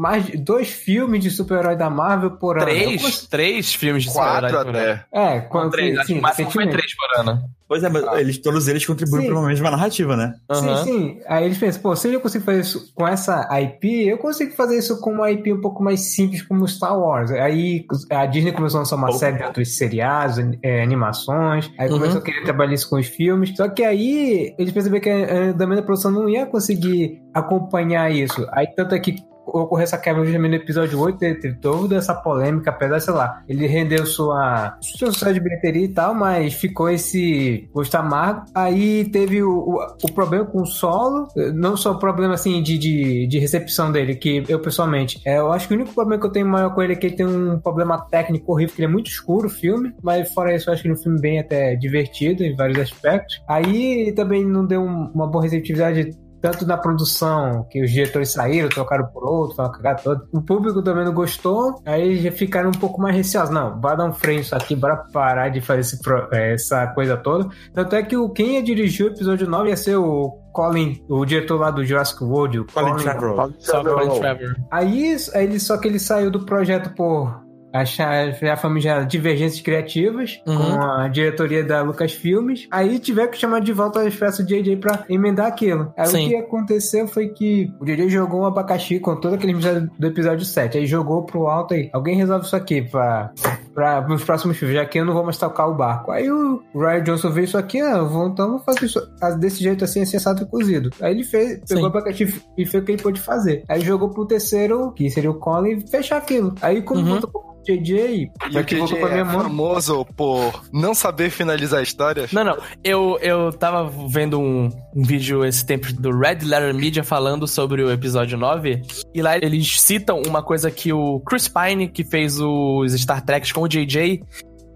mais 0.00 0.24
dois 0.40 0.70
filmes 0.70 1.22
de 1.22 1.30
super-herói 1.30 1.76
da 1.76 1.90
Marvel 1.90 2.30
por 2.32 2.56
ano. 2.56 2.68
Eu 2.70 2.74
Três, 2.96 3.26
três 3.26 3.74
filmes 3.74 4.04
de 4.04 4.10
Quatro 4.12 4.48
super-herói 4.48 4.64
por 4.64 4.76
ano. 4.76 4.78
até. 5.12 5.36
É, 5.36 5.40
quando 5.40 5.70
três, 5.72 5.98
acho 5.98 6.06
que 6.06 6.12
sim, 6.14 6.18
o 6.18 6.22
máximo 6.22 6.50
foi 6.50 6.66
três 6.68 6.92
por 6.96 7.20
ano. 7.20 7.42
Pois 7.68 7.84
é, 7.84 7.88
mas 7.88 8.02
eles, 8.20 8.38
todos 8.38 8.66
eles 8.66 8.84
contribuem 8.84 9.26
para 9.26 9.38
uma 9.38 9.46
mesma 9.46 9.70
narrativa, 9.70 10.16
né? 10.16 10.34
Aham. 10.50 10.76
Sim, 10.78 10.84
sim. 10.92 11.20
Aí 11.28 11.44
eles 11.44 11.56
pensam, 11.56 11.80
pô, 11.82 11.94
se 11.94 12.12
eu 12.12 12.20
consigo 12.20 12.44
fazer 12.44 12.60
isso 12.62 12.92
com 12.94 13.06
essa 13.06 13.46
IP, 13.60 14.08
eu 14.08 14.18
consigo 14.18 14.52
fazer 14.56 14.76
isso 14.76 15.00
com 15.00 15.12
uma 15.12 15.30
IP 15.30 15.52
um 15.52 15.60
pouco 15.60 15.80
mais 15.80 16.00
simples 16.14 16.42
como 16.42 16.66
Star 16.66 16.98
Wars. 16.98 17.30
Aí 17.30 17.84
a 18.10 18.26
Disney 18.26 18.50
começou 18.50 18.78
a 18.78 18.80
lançar 18.80 18.96
uma 18.96 19.06
Pô. 19.06 19.12
série 19.12 19.36
de 19.38 19.44
outros 19.44 19.76
seriados, 19.76 20.38
é, 20.64 20.82
animações, 20.82 21.70
aí 21.78 21.88
Uhum. 21.88 21.98
começou 22.00 22.20
a 22.20 22.24
querer 22.24 22.42
trabalhar 22.42 22.74
isso 22.74 22.90
com 22.90 22.96
os 22.96 23.06
filmes. 23.06 23.54
Só 23.56 23.68
que 23.68 23.84
aí 23.84 24.52
eles 24.58 24.72
perceberam 24.72 25.02
que 25.04 25.10
a, 25.10 25.50
a 25.50 25.52
também 25.54 25.78
a 25.78 25.82
produção 25.82 26.10
não 26.10 26.28
ia 26.28 26.46
conseguir 26.46 27.20
acompanhar 27.32 28.10
isso. 28.10 28.48
Aí 28.50 28.66
tanto 28.74 28.96
é 28.96 28.98
que 28.98 29.14
ocorreu 29.52 29.84
essa 29.84 29.98
quebra 29.98 30.24
justamente 30.24 30.50
no 30.50 30.56
episódio 30.56 30.98
8, 31.00 31.18
teve, 31.18 31.54
toda 31.54 31.96
essa 31.96 32.14
polêmica, 32.14 32.70
apesar, 32.70 33.00
sei 33.00 33.14
lá, 33.14 33.42
ele 33.48 33.66
rendeu 33.66 34.06
sua, 34.06 34.76
sucesso 34.80 35.34
de 35.34 35.40
bilheteria 35.40 35.84
e 35.84 35.88
tal, 35.88 36.14
mas 36.14 36.54
ficou 36.54 36.88
esse 36.90 37.68
gosto 37.72 37.94
amargo. 37.96 38.44
Aí 38.54 39.04
teve 39.06 39.42
o, 39.42 39.50
o, 39.50 39.86
o 40.02 40.12
problema 40.12 40.44
com 40.44 40.62
o 40.62 40.66
solo, 40.66 41.28
não 41.54 41.76
só 41.76 41.92
o 41.92 41.98
problema 41.98 42.34
assim 42.34 42.62
de, 42.62 42.78
de, 42.78 43.26
de 43.26 43.38
recepção 43.38 43.90
dele, 43.92 44.14
que 44.14 44.44
eu 44.48 44.60
pessoalmente, 44.60 45.20
é, 45.24 45.38
eu 45.38 45.52
acho 45.52 45.66
que 45.68 45.74
o 45.74 45.76
único 45.76 45.94
problema 45.94 46.20
que 46.20 46.26
eu 46.26 46.32
tenho 46.32 46.46
maior 46.46 46.74
com 46.74 46.82
ele 46.82 46.92
é 46.92 46.96
que 46.96 47.06
ele 47.06 47.16
tem 47.16 47.26
um 47.26 47.58
problema 47.58 47.98
técnico 48.10 48.52
horrível, 48.52 48.74
que 48.74 48.80
ele 48.82 48.86
é 48.90 48.92
muito 48.92 49.10
escuro 49.10 49.46
o 49.46 49.50
filme, 49.50 49.92
mas 50.02 50.32
fora 50.32 50.54
isso, 50.54 50.68
eu 50.68 50.74
acho 50.74 50.82
que 50.82 50.88
ele 50.88 50.94
é 50.94 50.98
um 50.98 51.02
filme 51.02 51.20
bem 51.20 51.38
até 51.38 51.74
divertido 51.76 52.42
em 52.44 52.54
vários 52.54 52.78
aspectos. 52.78 53.42
Aí 53.48 54.12
também 54.12 54.44
não 54.44 54.66
deu 54.66 54.80
um- 54.82 55.10
uma 55.14 55.26
boa 55.26 55.42
receptividade 55.44 56.10
tanto 56.40 56.66
na 56.66 56.76
produção, 56.76 57.66
que 57.70 57.82
os 57.82 57.90
diretores 57.90 58.32
saíram, 58.32 58.68
trocaram 58.68 59.06
por 59.06 59.24
outro, 59.24 59.62
uma 59.62 59.70
cagada 59.70 60.02
toda. 60.02 60.24
O 60.32 60.40
público 60.40 60.82
também 60.82 61.04
não 61.04 61.12
gostou, 61.12 61.80
aí 61.84 62.16
já 62.16 62.32
ficaram 62.32 62.70
um 62.70 62.78
pouco 62.78 63.00
mais 63.00 63.14
receosos. 63.14 63.54
Não, 63.54 63.80
vai 63.80 63.96
dar 63.96 64.06
um 64.06 64.12
freio 64.12 64.40
isso 64.40 64.54
aqui, 64.54 64.74
bora 64.74 64.96
parar 65.12 65.48
de 65.48 65.60
fazer 65.60 65.80
esse 65.80 65.98
eh, 66.32 66.54
essa 66.54 66.86
coisa 66.88 67.16
toda. 67.16 67.48
Tanto 67.74 67.94
é 67.94 68.02
que 68.02 68.16
o, 68.16 68.28
quem 68.30 68.54
ia 68.54 68.62
dirigir 68.62 69.06
o 69.06 69.10
episódio 69.10 69.48
9 69.48 69.68
ia 69.68 69.76
ser 69.76 69.96
o 69.96 70.30
Colin, 70.52 71.04
o 71.08 71.24
diretor 71.24 71.58
lá 71.58 71.70
do 71.70 71.84
Jurassic 71.84 72.22
World. 72.22 72.60
O 72.60 72.66
Colin 72.66 72.96
Trevorrow. 72.96 73.36
Colin 73.36 74.20
Trevor. 74.20 74.56
Aí, 74.70 75.16
aí 75.34 75.44
ele, 75.44 75.60
só 75.60 75.76
que 75.76 75.86
ele 75.86 75.98
saiu 75.98 76.30
do 76.30 76.44
projeto 76.44 76.94
por 76.94 77.49
achar 77.72 78.28
a 78.28 78.56
família 78.56 79.02
divergências 79.04 79.60
criativas 79.62 80.40
Uhum. 80.46 80.56
com 80.56 80.82
a 80.82 81.08
diretoria 81.08 81.62
da 81.64 81.82
Lucasfilmes. 81.82 82.66
Aí 82.70 82.98
tiveram 82.98 83.30
que 83.30 83.38
chamar 83.38 83.60
de 83.60 83.72
volta 83.72 84.00
a 84.00 84.10
peças 84.10 84.38
do 84.38 84.46
JJ 84.46 84.76
pra 84.76 85.04
emendar 85.08 85.46
aquilo. 85.46 85.92
Aí 85.96 86.06
Sim. 86.06 86.26
o 86.26 86.28
que 86.30 86.36
aconteceu 86.36 87.06
foi 87.08 87.28
que 87.28 87.72
o 87.80 87.84
JJ 87.84 88.08
jogou 88.08 88.42
um 88.42 88.46
abacaxi 88.46 88.98
com 88.98 89.16
todo 89.16 89.34
aquele 89.34 89.52
episódio 89.52 89.90
do 89.98 90.06
episódio 90.06 90.44
7. 90.44 90.78
Aí 90.78 90.86
jogou 90.86 91.22
pro 91.24 91.46
alto 91.46 91.74
aí. 91.74 91.90
Alguém 91.92 92.16
resolve 92.16 92.44
isso 92.46 92.56
aqui 92.56 92.82
pra, 92.82 93.32
pra, 93.74 94.02
pros 94.02 94.24
próximos 94.24 94.56
filmes, 94.56 94.76
já 94.76 94.84
que 94.84 94.98
eu 94.98 95.04
não 95.04 95.12
vou 95.14 95.24
mais 95.24 95.38
tocar 95.38 95.66
o 95.66 95.74
barco. 95.74 96.10
Aí 96.10 96.30
o 96.30 96.62
Ryan 96.74 97.02
Johnson 97.02 97.30
veio 97.30 97.44
isso 97.44 97.58
aqui, 97.58 97.80
ah, 97.80 98.02
vou, 98.02 98.28
então 98.28 98.50
vou 98.50 98.58
fazer 98.60 98.86
isso 98.86 99.00
desse 99.38 99.62
jeito 99.62 99.84
assim, 99.84 100.04
sensato 100.04 100.42
e 100.42 100.46
cozido. 100.46 100.90
Aí 101.00 101.12
ele 101.12 101.24
fez, 101.24 101.60
pegou 101.60 101.76
Sim. 101.78 101.82
o 101.82 101.86
abacaxi 101.86 102.42
e 102.56 102.66
fez 102.66 102.82
o 102.82 102.86
que 102.86 102.92
ele 102.92 103.02
pôde 103.02 103.20
fazer. 103.20 103.64
Aí 103.68 103.80
jogou 103.80 104.10
pro 104.10 104.26
terceiro, 104.26 104.92
que 104.92 105.08
seria 105.10 105.30
o 105.30 105.34
Colin, 105.34 105.80
fechar 105.86 106.16
aquilo. 106.18 106.54
Aí 106.60 106.82
como 106.82 107.00
Uhum. 107.00 107.20
JJ, 107.66 108.30
E 108.50 108.58
o 108.58 108.62
JJ 108.64 108.98
pra 108.98 109.08
minha 109.08 109.22
é 109.22 109.24
famoso 109.24 110.04
por 110.16 110.64
não 110.72 110.94
saber 110.94 111.30
finalizar 111.30 111.82
histórias. 111.82 112.32
Não, 112.32 112.44
não. 112.44 112.56
Eu, 112.82 113.18
eu 113.20 113.52
tava 113.52 113.90
vendo 114.08 114.40
um, 114.40 114.68
um 114.94 115.02
vídeo 115.02 115.44
esse 115.44 115.64
tempo 115.64 115.92
do 115.92 116.10
Red 116.10 116.38
Letter 116.42 116.74
Media 116.74 117.04
falando 117.04 117.46
sobre 117.46 117.82
o 117.82 117.90
episódio 117.90 118.38
9. 118.38 118.82
E 119.14 119.22
lá 119.22 119.36
eles 119.36 119.80
citam 119.80 120.22
uma 120.26 120.42
coisa 120.42 120.70
que 120.70 120.92
o 120.92 121.20
Chris 121.20 121.48
Pine, 121.48 121.88
que 121.88 122.04
fez 122.04 122.40
os 122.40 122.92
Star 122.92 123.24
Treks 123.24 123.52
com 123.52 123.62
o 123.62 123.68
JJ, 123.68 124.22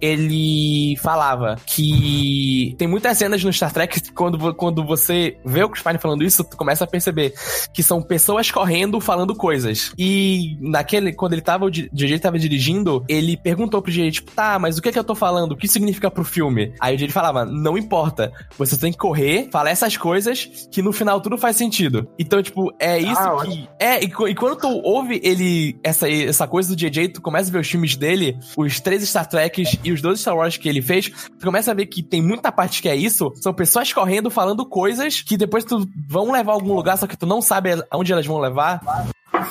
ele 0.05 0.97
falava 0.99 1.57
que 1.65 2.75
tem 2.77 2.87
muitas 2.87 3.17
cenas 3.17 3.43
no 3.43 3.51
Star 3.51 3.73
Trek 3.73 4.13
quando, 4.13 4.55
quando 4.55 4.85
você 4.85 5.39
vê 5.43 5.65
o 5.65 5.69
Chris 5.71 5.83
Pine 5.83 5.99
falando 5.99 6.23
isso, 6.23 6.45
tu 6.45 6.59
começa 6.59 6.85
a 6.85 6.87
perceber 6.87 7.33
que 7.73 7.83
são 7.83 8.03
pessoas 8.03 8.51
correndo 8.51 9.01
falando 9.01 9.35
coisas. 9.35 9.93
E 9.99 10.59
naquele, 10.61 11.15
quando 11.15 11.33
ele 11.33 11.41
tava, 11.41 11.65
o 11.65 11.71
JJ 11.71 12.19
tava 12.19 12.39
dirigindo, 12.39 13.03
ele 13.09 13.35
perguntou 13.35 13.81
pro 13.81 13.91
JJ, 13.91 14.11
tipo, 14.11 14.31
tá, 14.33 14.59
mas 14.59 14.77
o 14.77 14.83
que 14.83 14.91
é 14.91 14.93
que 14.93 14.99
eu 14.99 15.05
tô 15.05 15.15
falando? 15.15 15.53
O 15.53 15.57
que 15.57 15.67
significa 15.67 16.11
pro 16.11 16.23
filme? 16.23 16.75
Aí 16.79 16.95
o 16.95 16.99
JJ 16.99 17.11
falava, 17.11 17.47
não 17.47 17.79
importa, 17.79 18.31
você 18.59 18.77
tem 18.77 18.93
que 18.93 18.99
correr, 18.99 19.49
falar 19.51 19.71
essas 19.71 19.97
coisas 19.97 20.69
que 20.71 20.83
no 20.83 20.93
final 20.93 21.19
tudo 21.21 21.39
faz 21.39 21.57
sentido. 21.57 22.07
Então, 22.19 22.43
tipo, 22.43 22.75
é 22.79 22.99
isso 22.99 23.21
Ah, 23.21 23.43
que... 23.43 23.69
É, 23.79 24.05
e, 24.05 24.07
e 24.07 24.35
quando 24.35 24.57
tu 24.57 24.69
ouve 24.85 25.19
ele, 25.25 25.79
essa, 25.83 26.11
essa 26.11 26.47
coisa 26.47 26.69
do 26.69 26.77
JJ, 26.77 27.09
tu 27.09 27.23
começa 27.23 27.49
a 27.49 27.53
ver 27.53 27.61
os 27.61 27.69
filmes 27.69 27.97
dele, 27.97 28.37
os 28.55 28.81
três 28.81 29.03
Star 29.09 29.27
Treks 29.27 29.79
e 29.83 29.94
os 29.95 30.03
dois 30.03 30.21
Star 30.21 30.37
Wars 30.37 30.57
que 30.57 30.69
ele 30.69 30.83
fez, 30.83 31.11
tu 31.39 31.45
começa 31.45 31.71
a 31.71 31.75
ver 31.75 31.87
que 31.87 32.03
tem 32.03 32.21
muita 32.21 32.53
parte 32.53 32.83
que 32.83 32.89
é 32.89 32.97
isso, 32.97 33.33
são 33.37 33.55
pessoas 33.55 33.93
correndo, 33.93 34.31
falando 34.31 34.67
coisas 34.67 35.23
que 35.23 35.37
depois 35.37 35.65
tu 35.65 35.89
vão 36.09 36.31
levar 36.31 36.53
a 36.53 36.55
algum 36.55 36.75
lugar, 36.75 36.99
só 36.99 37.07
que 37.07 37.17
tu 37.17 37.27
não 37.27 37.41
sabe 37.41 37.71
aonde 37.91 38.13
elas 38.13 38.27
vão 38.27 38.39
levar 38.39 38.81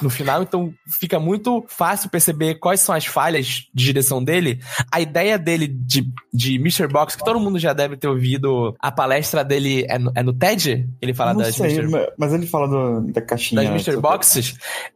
no 0.01 0.10
final, 0.10 0.43
então 0.43 0.73
fica 0.99 1.19
muito 1.19 1.63
fácil 1.67 2.10
perceber 2.10 2.56
quais 2.56 2.82
são 2.82 2.93
as 2.95 3.06
falhas 3.06 3.67
de 3.73 3.84
direção 3.86 4.23
dele. 4.23 4.60
A 4.91 4.99
ideia 5.01 5.38
dele 5.38 5.67
de, 5.67 6.08
de 6.34 6.56
Mr. 6.56 6.88
Box, 6.88 7.15
que 7.15 7.23
todo 7.23 7.39
mundo 7.39 7.60
já 7.60 7.73
deve 7.73 7.97
ter 7.97 8.08
ouvido, 8.08 8.75
a 8.79 8.91
palestra 8.91 9.43
dele 9.43 9.86
é 9.89 9.97
no, 9.99 10.12
é 10.15 10.23
no 10.23 10.34
TED? 10.34 10.88
Ele 11.01 11.13
fala 11.13 11.34
não 11.34 11.41
das 11.41 11.56
sei, 11.56 11.71
Mr. 11.75 11.88
ma- 11.91 12.08
mas 12.17 12.34
ele 12.34 12.45
fala 12.47 12.67
do- 12.67 13.12
da 13.12 13.21
caixinha. 13.21 13.62
das 13.62 13.69
Mr. 13.88 13.99
Boxes 14.01 14.56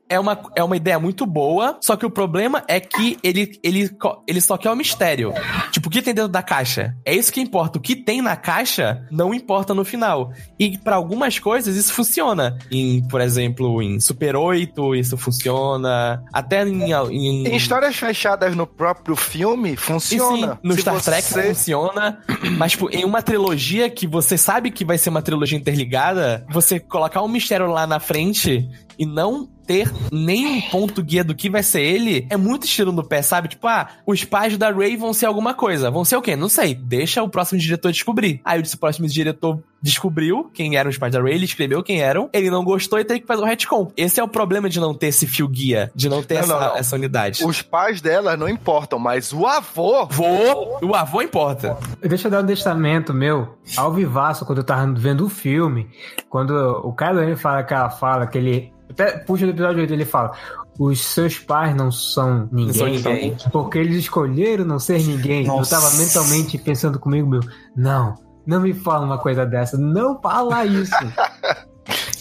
é 0.10 0.18
uma, 0.20 0.40
é 0.56 0.64
uma 0.64 0.78
ideia 0.78 0.98
muito 1.00 1.26
boa, 1.26 1.78
só 1.82 1.96
que 1.98 2.06
o 2.06 2.10
problema 2.10 2.64
é 2.68 2.80
que 2.80 3.18
ele, 3.22 3.60
ele, 3.62 3.90
ele 4.26 4.40
só 4.42 4.58
quer 4.58 4.72
o 4.72 4.76
mistério. 4.76 5.34
Tipo, 5.72 5.88
o 5.90 5.92
que 5.92 6.02
tem 6.02 6.14
dentro 6.14 6.30
da 6.32 6.42
caixa? 6.42 6.96
É 7.06 7.14
isso 7.14 7.32
que 7.32 7.42
importa. 7.42 7.78
O 7.78 7.82
que 7.82 7.94
tem 7.96 8.22
na 8.22 8.36
caixa 8.38 9.06
não 9.12 9.34
importa 9.34 9.74
no 9.74 9.84
final. 9.84 10.32
E 10.58 10.78
pra 10.78 10.96
algumas 10.96 11.40
coisas 11.40 11.76
isso 11.76 11.92
funciona. 11.94 12.58
Em, 12.72 13.06
por 13.10 13.20
exemplo, 13.20 13.82
em 13.82 14.00
Super 14.00 14.36
8, 14.38 14.87
isso 14.96 15.18
funciona. 15.18 16.24
Até 16.32 16.64
em. 16.68 16.92
em 16.92 17.48
Em 17.48 17.56
histórias 17.56 17.96
fechadas 17.96 18.56
no 18.56 18.66
próprio 18.68 19.16
filme, 19.16 19.76
funciona. 19.76 20.54
sim, 20.54 20.60
no 20.64 20.74
Se 20.74 20.82
Star 20.82 21.02
Trek 21.02 21.22
você- 21.24 21.44
funciona, 21.50 22.20
mas 22.58 22.72
tipo, 22.74 22.90
em 22.92 23.04
uma 23.06 23.22
trilogia 23.22 23.90
que 23.90 24.06
você 24.08 24.38
sabe 24.38 24.72
que 24.72 24.84
vai 24.86 24.98
ser 24.98 25.10
uma 25.10 25.22
trilogia 25.22 25.58
interligada, 25.58 26.46
você 26.50 26.80
colocar 26.80 27.22
um 27.22 27.28
mistério 27.28 27.68
lá 27.68 27.86
na 27.88 28.00
frente 28.00 28.68
e 28.98 29.06
não 29.06 29.48
ter 29.68 29.92
nenhum 30.12 30.62
ponto 30.62 31.04
guia 31.04 31.26
do 31.26 31.36
que 31.36 31.50
vai 31.50 31.62
ser 31.62 31.82
ele, 31.82 32.26
é 32.30 32.38
muito 32.38 32.66
estilo 32.66 32.92
no 32.94 33.04
pé, 33.04 33.22
sabe? 33.22 33.50
Tipo, 33.50 33.68
ah, 33.68 33.90
os 34.06 34.24
pais 34.24 34.58
da 34.58 34.72
Ray 34.72 34.96
vão 34.96 35.14
ser 35.14 35.26
alguma 35.26 35.54
coisa. 35.54 35.92
Vão 35.92 36.06
ser 36.06 36.16
o 36.16 36.22
quê? 36.22 36.38
Não 36.38 36.48
sei. 36.48 36.74
Deixa 36.74 37.22
o 37.22 37.28
próximo 37.28 37.60
diretor 37.60 37.92
descobrir. 37.92 38.40
Aí 38.46 38.62
o 38.62 38.78
próximo 38.78 39.08
diretor 39.08 39.62
descobriu 39.82 40.50
quem 40.54 40.78
eram 40.78 40.90
os 40.90 40.98
pais 40.98 41.12
da 41.14 41.22
Ray, 41.22 41.34
ele 41.34 41.46
escreveu 41.46 41.84
quem 41.84 42.02
eram, 42.02 42.30
ele 42.34 42.50
não 42.50 42.64
gostou 42.64 42.98
e 42.98 43.04
teve 43.04 43.20
que 43.20 43.28
fazer 43.28 43.42
o 43.42 43.46
retcon. 43.46 43.92
Esse 43.96 44.20
é 44.20 44.24
o 44.24 44.28
problema 44.28 44.70
de 44.70 44.80
não 44.80 44.94
ter 44.94 45.08
esse 45.08 45.28
fio 45.28 45.48
guia, 45.48 45.92
de 45.94 46.08
não 46.10 46.24
ter 46.24 46.36
Não, 46.36 46.42
essa, 46.42 46.54
não, 46.54 46.60
não. 46.60 46.78
essa 46.78 46.96
unidade. 46.96 47.46
Os 47.46 47.62
pais 47.62 48.00
dela 48.02 48.38
não 48.38 48.48
importam, 48.50 48.98
mas 48.98 49.34
o 49.34 49.46
avô. 49.46 49.96
avô, 49.98 50.80
o 50.82 50.96
avô 50.96 51.22
importa. 51.22 51.78
Deixa 52.02 52.28
eu 52.28 52.32
dar 52.32 52.42
um 52.44 52.48
testamento 52.48 53.14
meu 53.14 53.58
ao 53.76 53.94
vivaço 53.94 54.46
quando 54.46 54.60
eu 54.60 54.64
tava 54.64 54.92
vendo 54.94 55.26
o 55.26 55.30
filme. 55.30 55.90
Quando 56.30 56.52
o 56.52 56.94
Kylo 56.94 57.20
Ren 57.20 57.36
fala 57.36 57.60
aquela 57.60 57.90
fala 57.90 58.26
que 58.28 58.38
ele. 58.38 58.74
Até 58.98 59.20
puxa 59.20 59.46
do 59.46 59.52
episódio 59.52 59.82
8, 59.82 59.94
ele 59.94 60.06
fala. 60.06 60.32
Os 60.80 61.00
seus 61.00 61.38
pais 61.38 61.76
não 61.76 61.92
são 61.92 62.50
ninguém, 62.52 62.74
são 62.74 62.88
ninguém. 62.88 63.38
porque 63.52 63.78
eles 63.78 63.98
escolheram 63.98 64.66
não 64.66 64.80
ser 64.80 65.00
ninguém. 65.02 65.46
Nossa. 65.46 65.76
Eu 65.76 65.80
tava 65.82 65.96
mentalmente 65.98 66.58
pensando 66.58 67.00
comigo, 67.00 67.28
meu, 67.30 67.42
não, 67.76 68.16
não 68.46 68.62
me 68.62 68.74
fala 68.74 69.06
uma 69.06 69.18
coisa 69.18 69.46
dessa, 69.46 69.78
não 69.78 70.20
fala 70.22 70.66
isso. 70.66 70.92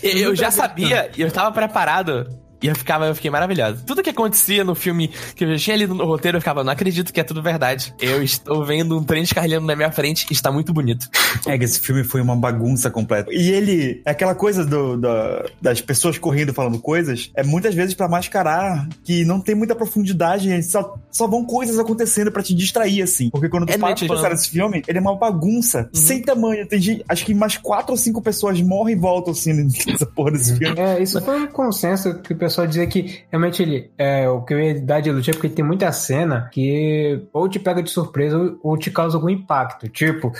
Eu, 0.02 0.28
eu 0.28 0.36
já 0.36 0.48
sabia 0.50 1.10
e 1.16 1.22
eu 1.22 1.32
tava 1.32 1.50
preparado. 1.50 2.28
E 2.62 2.66
eu 2.68 2.74
ficava, 2.74 3.06
eu 3.06 3.14
fiquei 3.14 3.30
maravilhado. 3.30 3.80
Tudo 3.86 4.02
que 4.02 4.10
acontecia 4.10 4.64
no 4.64 4.74
filme 4.74 5.08
que 5.34 5.44
eu 5.44 5.50
já 5.52 5.56
tinha 5.58 5.76
lido 5.76 5.94
no 5.94 6.04
roteiro, 6.04 6.36
eu 6.36 6.40
ficava, 6.40 6.64
não 6.64 6.72
acredito 6.72 7.12
que 7.12 7.20
é 7.20 7.24
tudo 7.24 7.42
verdade. 7.42 7.94
Eu 8.00 8.22
estou 8.22 8.64
vendo 8.64 8.98
um 8.98 9.04
trem 9.04 9.22
descarrilhando 9.22 9.66
na 9.66 9.76
minha 9.76 9.90
frente 9.92 10.26
e 10.30 10.32
está 10.32 10.50
muito 10.50 10.72
bonito. 10.72 11.06
É 11.46 11.58
que 11.58 11.64
esse 11.64 11.78
filme 11.80 12.02
foi 12.04 12.20
uma 12.20 12.34
bagunça 12.36 12.90
completa. 12.90 13.30
E 13.32 13.50
ele, 13.50 14.00
aquela 14.04 14.34
coisa 14.34 14.64
do, 14.64 14.96
da- 14.96 15.44
das 15.60 15.80
pessoas 15.80 16.18
correndo 16.18 16.52
falando 16.54 16.78
coisas, 16.78 17.30
é 17.34 17.42
muitas 17.42 17.74
vezes 17.74 17.94
pra 17.94 18.08
mascarar 18.08 18.88
que 19.04 19.24
não 19.24 19.40
tem 19.40 19.54
muita 19.54 19.74
profundidade, 19.74 20.62
só, 20.62 20.96
só 21.10 21.26
vão 21.26 21.44
coisas 21.44 21.78
acontecendo 21.78 22.30
pra 22.32 22.42
te 22.42 22.54
distrair, 22.54 23.02
assim. 23.02 23.30
Porque 23.30 23.48
quando 23.48 23.66
tu 23.66 23.72
É 23.72 23.78
para 23.78 23.94
pensar 23.94 24.30
nesse 24.30 24.48
filme, 24.50 24.82
ele 24.86 24.98
é 24.98 25.00
uma 25.00 25.16
bagunça 25.16 25.88
sem 25.92 26.22
tamanho. 26.22 26.66
Tem 26.66 26.80
gente, 26.80 27.04
acho 27.08 27.24
que 27.24 27.34
mais 27.34 27.56
quatro 27.56 27.92
ou 27.92 27.96
cinco 27.96 28.22
pessoas 28.22 28.60
morrem 28.60 28.96
e 28.96 28.98
voltam, 28.98 29.32
assim, 29.32 29.52
nessa 29.86 30.06
porra 30.06 30.32
desse 30.32 30.56
filme. 30.56 30.78
É, 30.78 31.02
isso 31.02 31.20
foi 31.20 31.42
um 31.42 31.46
consenso 31.48 32.14
que 32.20 32.32
o 32.32 32.36
pessoal 32.46 32.66
dizia 32.66 32.86
que 32.86 33.24
realmente 33.30 33.62
ele. 33.62 33.90
É, 33.98 34.28
o 34.28 34.42
que 34.42 34.54
eu 34.54 34.60
ia 34.60 34.80
dar 34.80 35.00
de 35.00 35.10
elogio 35.10 35.32
é 35.32 35.34
porque 35.34 35.48
tem 35.48 35.64
muita 35.64 35.90
cena 35.92 36.48
que 36.52 37.26
ou 37.32 37.48
te 37.48 37.58
pega 37.58 37.82
de 37.82 37.90
surpresa 37.90 38.38
ou, 38.38 38.58
ou 38.62 38.78
te 38.78 38.90
causa 38.90 39.16
algum 39.16 39.28
impacto. 39.28 39.88
Tipo, 39.88 40.32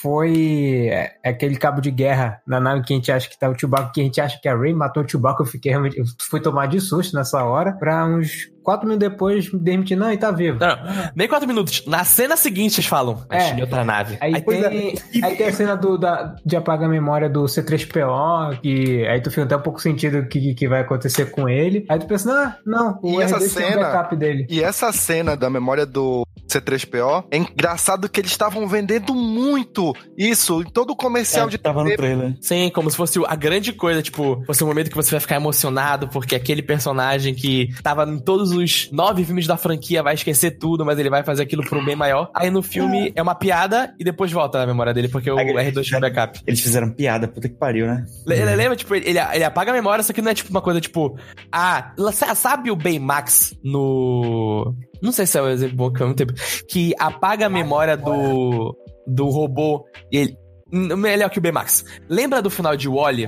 foi 0.00 0.88
é, 0.88 1.14
aquele 1.24 1.56
cabo 1.56 1.80
de 1.80 1.90
guerra 1.90 2.40
na 2.46 2.60
nave 2.60 2.82
que 2.82 2.92
a 2.92 2.96
gente 2.96 3.12
acha 3.12 3.28
que 3.28 3.38
tá 3.38 3.48
o 3.48 3.58
Chewbacca, 3.58 3.92
que 3.92 4.00
a 4.00 4.04
gente 4.04 4.20
acha 4.20 4.38
que 4.40 4.48
a 4.48 4.56
Rey 4.56 4.74
matou 4.74 5.02
o 5.02 5.08
Chewbacca. 5.08 5.42
Eu 5.42 5.46
fiquei 5.46 5.70
realmente. 5.70 5.98
Eu 5.98 6.04
fui 6.20 6.40
tomar 6.40 6.66
de 6.66 6.80
susto 6.80 7.16
nessa 7.16 7.42
hora. 7.44 7.72
Pra 7.72 8.04
uns 8.04 8.51
quatro 8.62 8.86
minutos 8.88 9.08
depois 9.08 9.52
me 9.52 9.58
demitir, 9.58 9.96
não, 9.96 10.12
e 10.12 10.16
tá 10.16 10.30
vivo. 10.30 10.58
Não, 10.58 10.68
não, 10.68 11.10
nem 11.14 11.28
quatro 11.28 11.46
minutos. 11.48 11.84
Na 11.86 12.04
cena 12.04 12.36
seguinte 12.36 12.76
eles 12.78 12.86
falam, 12.86 13.24
É. 13.30 13.50
é. 13.50 13.60
outra 13.60 13.84
nave. 13.84 14.16
Aí, 14.20 14.40
tem, 14.40 14.94
aí 15.22 15.36
tem 15.36 15.46
a 15.48 15.52
cena 15.52 15.76
do, 15.76 15.96
da, 15.98 16.34
de 16.44 16.56
apagar 16.56 16.88
a 16.88 16.92
memória 16.92 17.28
do 17.28 17.44
C3PO, 17.44 18.60
que 18.60 19.06
aí 19.06 19.20
tu 19.20 19.30
fica 19.30 19.42
até 19.44 19.56
um 19.56 19.60
pouco 19.62 19.80
sentido 19.80 20.18
o 20.20 20.28
que, 20.28 20.54
que 20.54 20.68
vai 20.68 20.80
acontecer 20.80 21.30
com 21.30 21.48
ele. 21.48 21.84
Aí 21.88 21.98
tu 21.98 22.06
pensa, 22.06 22.32
ah, 22.32 22.56
não, 22.64 22.98
o 23.02 23.20
E 23.20 23.22
essa 23.24 23.36
R2 23.38 23.54
tem 23.54 23.64
o 23.64 23.68
cena- 23.70 23.82
backup 23.82 24.16
dele. 24.16 24.46
E 24.48 24.62
essa 24.62 24.92
cena 24.92 25.36
da 25.36 25.48
memória 25.50 25.84
do 25.86 26.26
C3PO 26.48 27.24
é 27.30 27.36
engraçado 27.38 28.08
que 28.08 28.20
eles 28.20 28.30
estavam 28.30 28.66
vendendo 28.66 29.14
muito 29.14 29.94
isso 30.16 30.60
em 30.62 30.64
todo 30.70 30.90
o 30.92 30.96
comercial 30.96 31.46
É, 31.46 31.50
de 31.50 31.58
tava 31.58 31.80
no 31.80 31.86
TV. 31.90 31.96
trailer. 31.96 32.34
Sim, 32.40 32.70
como 32.74 32.90
se 32.90 32.96
fosse 32.96 33.20
a 33.26 33.34
grande 33.36 33.72
coisa, 33.72 34.02
tipo, 34.02 34.42
fosse 34.46 34.62
um 34.62 34.66
momento 34.66 34.90
que 34.90 34.96
você 34.96 35.10
vai 35.12 35.20
ficar 35.20 35.36
emocionado, 35.36 36.08
porque 36.08 36.34
aquele 36.34 36.62
personagem 36.62 37.34
que 37.34 37.68
tava 37.82 38.04
em 38.04 38.18
todos 38.18 38.51
os 38.52 38.90
nove 38.92 39.24
filmes 39.24 39.46
da 39.46 39.56
franquia 39.56 40.02
vai 40.02 40.14
esquecer 40.14 40.52
tudo, 40.58 40.84
mas 40.84 40.98
ele 40.98 41.10
vai 41.10 41.22
fazer 41.24 41.42
aquilo 41.42 41.62
um 41.72 41.84
bem 41.84 41.96
maior. 41.96 42.30
Aí 42.34 42.50
no 42.50 42.62
filme 42.62 43.12
é 43.14 43.22
uma 43.22 43.34
piada 43.34 43.94
e 43.98 44.04
depois 44.04 44.30
volta 44.30 44.58
na 44.58 44.66
memória 44.66 44.92
dele, 44.94 45.08
porque 45.08 45.30
o 45.30 45.38
Aí, 45.38 45.46
R2 45.46 45.82
tinha 45.82 45.98
um 45.98 46.00
backup. 46.00 46.40
Eles 46.46 46.60
fizeram 46.60 46.90
piada, 46.90 47.26
puta 47.28 47.48
que 47.48 47.54
pariu, 47.56 47.86
né? 47.86 48.04
Le- 48.26 48.34
Ele 48.36 48.54
lembra, 48.56 48.76
tipo, 48.76 48.94
ele, 48.94 49.18
ele 49.18 49.44
apaga 49.44 49.70
a 49.70 49.74
memória, 49.74 50.02
só 50.04 50.12
que 50.12 50.20
não 50.22 50.30
é 50.30 50.34
tipo 50.34 50.50
uma 50.50 50.60
coisa 50.60 50.80
tipo. 50.80 51.16
Ah, 51.50 51.92
sa- 52.12 52.34
sabe 52.34 52.70
o 52.70 52.76
Baymax 52.76 53.54
no. 53.64 54.74
Não 55.02 55.12
sei 55.12 55.26
se 55.26 55.38
é 55.38 55.42
o 55.42 55.48
exemplo 55.48 55.76
bom 55.76 55.92
que 55.92 56.02
eu 56.02 56.06
não 56.06 56.14
tenho. 56.14 56.30
Que 56.68 56.94
apaga 56.98 57.46
a 57.46 57.50
memória 57.50 57.96
do. 57.96 58.76
do 59.06 59.28
robô 59.28 59.84
e 60.12 60.18
ele. 60.18 60.36
Melhor 60.74 61.28
que 61.28 61.38
o 61.38 61.42
Baymax. 61.42 61.84
Lembra 62.08 62.40
do 62.40 62.48
final 62.48 62.74
de 62.76 62.88
Wally? 62.88 63.26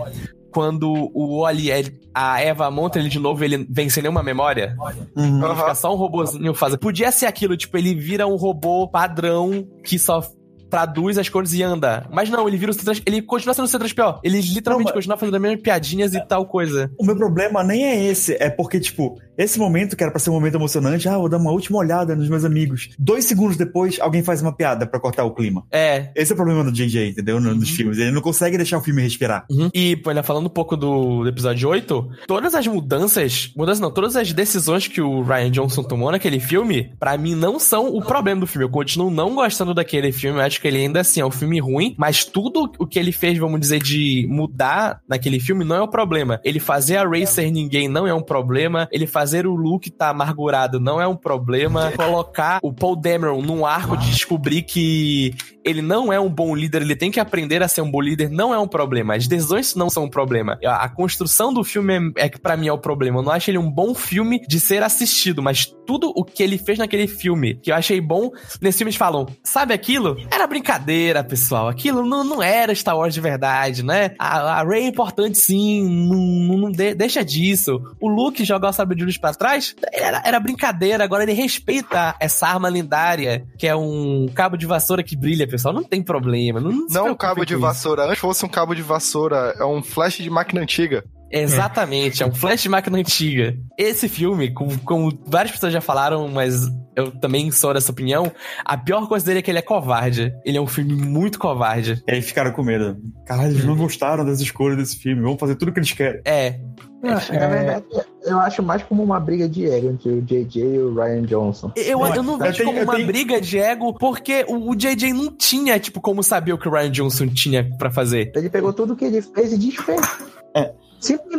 Quando 0.55 1.11
o 1.12 1.40
Wally, 1.43 1.69
ele- 1.71 2.01
a 2.14 2.40
Eva 2.40 2.71
monta 2.71 2.99
ele 3.01 3.09
de 3.09 3.19
novo, 3.19 3.45
ele 3.45 3.67
vem 3.69 3.88
sem 3.90 4.03
nenhuma 4.03 4.23
memória? 4.23 4.77
Uhum. 5.17 5.45
Ele 5.45 5.55
fica 5.57 5.75
só 5.75 5.93
um 5.93 5.97
robôzinho 5.97 6.55
fazendo. 6.55 6.79
Podia 6.79 7.11
ser 7.11 7.27
aquilo, 7.27 7.57
tipo, 7.57 7.77
ele 7.77 7.93
vira 7.95 8.25
um 8.27 8.37
robô 8.37 8.88
padrão 8.88 9.67
que 9.85 9.99
só 9.99 10.23
traduz 10.71 11.19
as 11.19 11.29
cores 11.29 11.53
e 11.53 11.62
anda. 11.62 12.05
Mas 12.12 12.29
não, 12.31 12.49
ele 12.49 12.57
vira 12.57 12.73
o 12.73 12.75
C3, 12.75 13.03
ele 13.07 13.23
continua 13.23 13.55
sendo 13.55 13.67
o 13.67 13.69
C3PO. 13.69 14.19
Ele 14.25 14.40
literalmente 14.40 14.87
Não, 14.88 14.93
mas- 14.93 14.93
continua 14.93 15.17
fazendo 15.17 15.35
as 15.37 15.43
mesmas 15.43 15.61
piadinhas 15.62 16.14
e 16.14 16.21
tal 16.27 16.47
coisa. 16.47 16.90
O 16.99 17.05
meu 17.05 17.17
problema 17.17 17.62
nem 17.62 17.85
é 17.85 18.05
esse, 18.05 18.35
é 18.40 18.51
porque, 18.51 18.81
tipo, 18.81 19.17
esse 19.37 19.59
momento 19.59 19.97
que 19.97 20.03
era 20.03 20.11
pra 20.11 20.20
ser 20.20 20.31
um 20.31 20.35
momento 20.35 20.55
emocionante, 20.57 21.09
ah, 21.09 21.18
vou 21.18 21.29
dar 21.29 21.38
uma 21.38 21.51
última 21.51 21.79
olhada 21.79 22.14
nos 22.14 22.29
meus 22.29 22.44
amigos. 22.44 22.90
Dois 22.99 23.25
segundos 23.25 23.57
depois, 23.57 23.99
alguém 24.01 24.23
faz 24.23 24.40
uma 24.42 24.53
piada 24.53 24.87
pra 24.87 25.01
cortar 25.01 25.25
o 25.25 25.33
clima. 25.35 25.64
É. 25.73 26.11
Esse 26.14 26.33
é 26.33 26.35
o 26.35 26.37
problema 26.37 26.62
do 26.64 26.73
JJ, 26.73 27.09
entendeu? 27.11 27.40
No- 27.40 27.55
Nos 27.55 27.70
filmes. 27.70 27.99
Ele 27.99 28.11
não 28.11 28.20
consegue 28.23 28.57
deixar 28.57 28.79
o 28.79 28.83
filme 28.83 29.03
respirar. 29.03 29.44
Uhum. 29.51 29.70
E, 29.73 29.97
pô, 29.97 30.11
ainda 30.11 30.23
falando 30.23 30.47
um 30.47 30.51
pouco 30.51 30.77
do, 30.77 31.23
do 31.23 31.29
episódio 31.29 31.68
8, 31.68 32.09
todas 32.27 32.55
as 32.55 32.66
mudanças, 32.66 33.51
mudanças 33.57 33.81
não, 33.81 33.90
todas 33.90 34.16
as 34.16 34.33
decisões 34.33 34.87
que 34.88 35.01
o 35.01 35.23
Ryan 35.23 35.51
Johnson 35.51 35.83
tomou 35.83 36.11
naquele 36.11 36.38
filme, 36.40 36.92
pra 36.99 37.16
mim 37.16 37.35
não 37.35 37.59
são 37.59 37.88
o 37.94 38.03
problema 38.03 38.40
do 38.40 38.47
filme. 38.47 38.64
Eu 38.64 38.70
continuo 38.70 39.11
não 39.11 39.35
gostando 39.35 39.75
daquele 39.75 40.12
filme, 40.12 40.38
eu 40.38 40.42
acho 40.44 40.61
que 40.61 40.68
ele 40.68 40.79
ainda 40.79 41.01
assim 41.01 41.20
é 41.20 41.27
um 41.27 41.31
filme 41.31 41.59
ruim, 41.61 41.94
mas 41.99 42.25
tudo 42.25 42.70
o 42.79 42.87
que 42.87 42.99
ele 42.99 43.12
fez, 43.12 43.38
vamos 43.38 43.61
dizer, 43.61 43.83
de 43.83 44.27
mudar 44.31 45.01
naquele 45.09 45.40
filme 45.40 45.64
não 45.64 45.77
é 45.77 45.83
o 45.83 45.88
problema. 45.88 46.40
Ele 46.44 46.61
fazer 46.61 46.97
a 46.97 47.09
Ray 47.09 47.27
ser 47.27 47.51
ninguém 47.51 47.88
não 47.88 48.07
é 48.07 48.14
um 48.14 48.23
problema, 48.23 48.88
ele 48.92 49.07
fazer 49.07 49.24
o 49.47 49.55
Luke 49.55 49.91
tá 49.91 50.11
amargurado 50.11 50.79
não 50.79 51.01
é 51.01 51.07
um 51.09 51.17
problema, 51.17 51.93
colocar 51.97 52.59
o 52.63 52.73
Paul 52.73 52.97
Dameron 52.97 53.41
num 53.43 53.65
arco 53.65 53.97
de 53.97 54.11
descobrir 54.11 54.63
que 54.63 55.35
ele 55.65 55.81
não 55.81 56.13
é 56.13 56.21
um 56.21 56.29
bom 56.29 56.55
líder, 56.55 56.83
ele 56.83 56.95
tem 56.95 57.11
que 57.11 57.19
aprender 57.19 57.63
a 57.63 57.69
ser 57.69 57.81
um 57.81 57.91
bom 57.91 58.01
líder, 58.01 58.29
não 58.29 58.53
é 58.53 58.59
um 58.59 58.69
problema. 58.69 59.15
As 59.15 59.27
decisões 59.27 59.75
não 59.75 59.89
são 59.89 60.05
um 60.05 60.11
problema. 60.11 60.59
A, 60.63 60.89
construção 60.91 61.55
do 61.55 61.65
filme 61.65 62.13
é, 62.19 62.27
é 62.27 62.29
que 62.29 62.39
pra 62.39 62.55
mim 62.57 62.69
é 62.69 62.73
o 62.73 62.77
problema. 62.79 63.19
Eu 63.19 63.23
não 63.23 63.33
acho 63.33 63.51
ele 63.51 63.57
um 63.57 63.71
bom 63.71 63.95
filme 63.95 64.41
de 64.47 64.61
ser 64.61 64.83
assistido, 64.83 65.43
mas 65.43 65.65
tudo 65.87 66.13
o 66.15 66.23
que 66.23 66.43
ele 66.43 66.59
fez 66.59 66.79
naquele 66.79 67.07
filme, 67.07 67.55
que 67.55 67.71
eu 67.71 67.75
achei 67.75 67.99
bom, 68.01 68.31
nesse 68.61 68.79
filme 68.79 68.91
eles 68.91 68.97
falam, 68.99 69.27
sabe 69.43 69.73
aquilo? 69.73 70.17
Era 70.31 70.47
brincadeira, 70.47 71.25
pessoal. 71.25 71.69
Aquilo 71.69 72.05
não, 72.07 72.23
não 72.25 72.43
era 72.43 72.75
Star 72.75 72.97
Wars 72.99 73.15
de 73.15 73.21
verdade, 73.23 73.83
né? 73.83 74.11
A, 74.19 74.61
a 74.61 74.65
Rey 74.65 74.85
é 74.85 74.89
importante 74.89 75.39
sim, 75.39 75.83
não, 75.83 76.17
não- 76.19 76.59
não 76.65 76.71
de- 76.71 76.95
deixa 76.95 77.25
disso. 77.25 77.81
O 77.99 78.09
Luke 78.09 78.45
jogar 78.45 78.69
o 78.69 78.73
sabre 78.73 78.97
de 78.97 79.05
luz 79.05 79.13
pra 79.18 79.33
trás, 79.35 79.74
era, 79.92 80.22
era 80.24 80.40
brincadeira. 80.40 81.05
Agora 81.05 81.22
ele 81.22 81.33
respeita 81.33 82.14
essa 82.20 82.46
arma 82.46 82.68
lendária, 82.68 83.46
que 83.59 83.66
é 83.66 83.74
um 83.74 84.27
cabo 84.35 84.57
de 84.57 84.66
vassoura 84.66 85.03
que 85.03 85.16
brilha, 85.16 85.46
pessoal. 85.46 85.74
Não 85.74 85.85
tem 85.85 86.03
problema. 86.03 86.61
Não, 86.61 86.70
não 86.70 86.87
Não 86.88 87.11
um 87.12 87.16
cabo 87.16 87.44
de 87.44 87.57
vassoura. 87.57 88.05
Antes 88.05 88.18
fosse 88.18 88.44
um 88.44 88.48
cabo 88.48 88.74
de 88.74 88.83
vassoura, 88.83 89.55
é 89.59 89.64
um 89.64 89.83
flash 89.83 90.18
de 90.18 90.31
máquina 90.31 90.61
antiga. 90.61 91.05
Exatamente, 91.42 92.23
é 92.23 92.27
um 92.27 92.35
flash 92.35 92.62
de 92.62 92.68
máquina 92.68 92.99
antiga. 92.99 93.57
Esse 93.79 94.09
filme, 94.09 94.53
como, 94.53 94.79
como 94.81 95.12
várias 95.27 95.53
pessoas 95.53 95.73
já 95.73 95.81
falaram, 95.81 96.29
mas 96.29 96.55
eu 96.97 97.11
também 97.11 97.51
sou 97.51 97.75
dessa 97.75 97.90
opinião, 97.90 98.31
a 98.64 98.77
pior 98.77 99.09
coisa 99.09 99.27
dele 99.27 99.40
é 99.40 99.42
que 99.42 99.51
ele 99.51 99.59
é 99.59 99.62
covarde. 99.62 100.33
Ele 100.44 100.57
é 100.57 100.61
um 100.61 100.66
filme 100.66 100.94
muito 100.94 101.38
covarde. 101.38 102.03
E 102.07 102.12
aí 102.12 102.23
ficaram 102.23 102.53
com 102.53 102.62
medo. 102.62 102.97
Caralho, 103.27 103.51
eles 103.53 103.64
não 103.64 103.77
gostaram 103.77 104.25
das 104.25 104.40
escolhas 104.40 104.79
desse 104.79 104.97
filme. 104.97 105.20
Vamos 105.23 105.40
fazer 105.40 105.57
tudo 105.57 105.70
o 105.70 105.73
que 105.73 105.81
eles 105.81 105.92
querem. 105.92 106.20
É. 106.25 106.61
Na 107.03 107.20
É, 107.20 107.49
verdade, 107.49 107.85
eu 108.25 108.38
acho 108.38 108.62
mais 108.62 108.83
como 108.83 109.03
uma 109.03 109.20
briga 109.20 109.47
de 109.47 109.68
ego 109.68 109.90
entre 109.90 110.09
o 110.11 110.23
JJ 110.23 110.62
e 110.62 110.79
o 110.79 110.94
Ryan 110.94 111.23
Johnson. 111.25 111.70
Eu, 111.77 111.99
Não, 111.99 112.14
eu 112.14 112.23
não 112.23 112.38
vejo 112.38 112.64
como 112.64 112.81
uma 112.81 112.94
tenho- 112.94 113.07
briga 113.07 113.38
de 113.40 113.59
ego, 113.59 113.92
porque 113.99 114.42
o, 114.49 114.70
o 114.70 114.75
JJ 114.75 115.12
não 115.12 115.31
tinha, 115.37 115.79
tipo, 115.79 116.01
como 116.01 116.23
saber 116.23 116.55
o 116.55 116.59
que 116.59 116.66
o 116.66 116.73
Ryan 116.73 116.90
Johnson 116.90 117.27
tinha 117.27 117.68
pra 117.77 117.90
fazer. 117.90 118.33
Ele 118.35 118.49
pegou 118.49 118.73
tudo 118.73 118.97
que 118.97 119.05
ele 119.05 119.20
fez 119.20 119.53
e 119.53 119.59
desfez. 119.59 120.01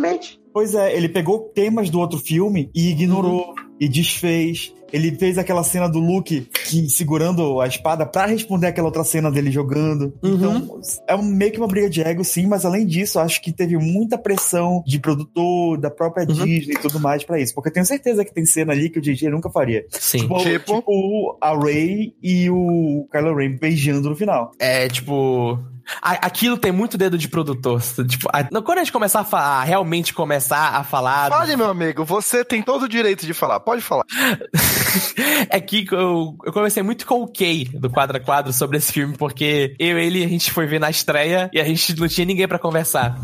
Simplesmente. 0.05 0.39
Pois 0.53 0.73
é, 0.73 0.95
ele 0.95 1.09
pegou 1.09 1.39
temas 1.53 1.89
do 1.89 1.99
outro 1.99 2.17
filme 2.17 2.69
e 2.73 2.89
ignorou 2.89 3.53
e 3.79 3.87
desfez. 3.87 4.73
Ele 4.93 5.15
fez 5.15 5.37
aquela 5.37 5.63
cena 5.63 5.89
do 5.89 5.99
Luke 5.99 6.47
que, 6.67 6.89
segurando 6.89 7.59
a 7.59 7.67
espada 7.67 8.05
pra 8.05 8.25
responder 8.25 8.67
aquela 8.67 8.87
outra 8.87 9.03
cena 9.03 9.29
dele 9.31 9.51
jogando. 9.51 10.13
Então, 10.23 10.79
é 11.07 11.17
meio 11.17 11.51
que 11.51 11.57
uma 11.57 11.67
briga 11.67 11.89
de 11.89 12.01
ego, 12.01 12.23
sim, 12.23 12.47
mas 12.47 12.65
além 12.65 12.85
disso, 12.85 13.19
acho 13.19 13.41
que 13.41 13.51
teve 13.51 13.77
muita 13.77 14.17
pressão 14.17 14.83
de 14.85 14.99
produtor, 14.99 15.77
da 15.77 15.89
própria 15.89 16.25
Disney 16.25 16.75
e 16.75 16.79
tudo 16.79 16.99
mais 16.99 17.23
pra 17.23 17.39
isso. 17.39 17.53
Porque 17.53 17.69
eu 17.69 17.73
tenho 17.73 17.85
certeza 17.85 18.23
que 18.23 18.33
tem 18.33 18.45
cena 18.45 18.71
ali 18.73 18.89
que 18.89 18.99
o 18.99 19.01
JJ 19.01 19.29
nunca 19.29 19.49
faria. 19.49 19.85
Sim. 19.89 20.19
Tipo, 20.19 20.37
Tipo? 20.43 20.75
tipo 20.77 21.37
a 21.41 21.53
Ray 21.57 22.13
e 22.21 22.49
o 22.49 23.07
Kylo 23.11 23.35
Ren 23.35 23.57
beijando 23.57 24.09
no 24.09 24.15
final. 24.15 24.51
É, 24.59 24.87
tipo. 24.87 25.59
aquilo 26.01 26.57
tem 26.57 26.71
muito 26.71 26.97
dedo 26.97 27.17
de 27.17 27.27
produtor. 27.27 27.81
Tipo, 28.07 28.27
a- 28.31 28.43
quando 28.61 28.77
a 28.79 28.83
gente 28.83 28.91
começar 28.91 29.19
a 29.21 29.23
falar, 29.25 29.63
realmente 29.63 30.13
começar 30.13 30.75
a 30.75 30.83
falar. 30.83 31.29
Fale, 31.29 31.55
meu 31.55 31.69
amigo, 31.69 32.03
você 32.05 32.43
tem 32.45 32.61
todo 32.61 32.83
o 32.83 32.89
direito 32.89 33.25
de 33.25 33.33
falar. 33.33 33.59
Pode 33.59 33.81
falar. 33.81 34.03
é 35.49 35.59
que 35.59 35.85
eu, 35.91 36.35
eu 36.45 36.53
conversei 36.53 36.83
muito 36.83 37.05
com 37.05 37.23
o 37.23 37.27
Kay 37.27 37.65
do 37.65 37.89
Quadra 37.89 38.19
Quadro 38.19 38.51
sobre 38.53 38.77
esse 38.77 38.91
filme, 38.91 39.15
porque 39.17 39.75
eu 39.79 39.99
e 39.99 40.05
ele 40.05 40.23
a 40.23 40.27
gente 40.27 40.51
foi 40.51 40.65
ver 40.65 40.79
na 40.79 40.89
estreia 40.89 41.49
e 41.53 41.59
a 41.59 41.63
gente 41.63 41.99
não 41.99 42.07
tinha 42.07 42.25
ninguém 42.25 42.47
pra 42.47 42.59
conversar. 42.59 43.19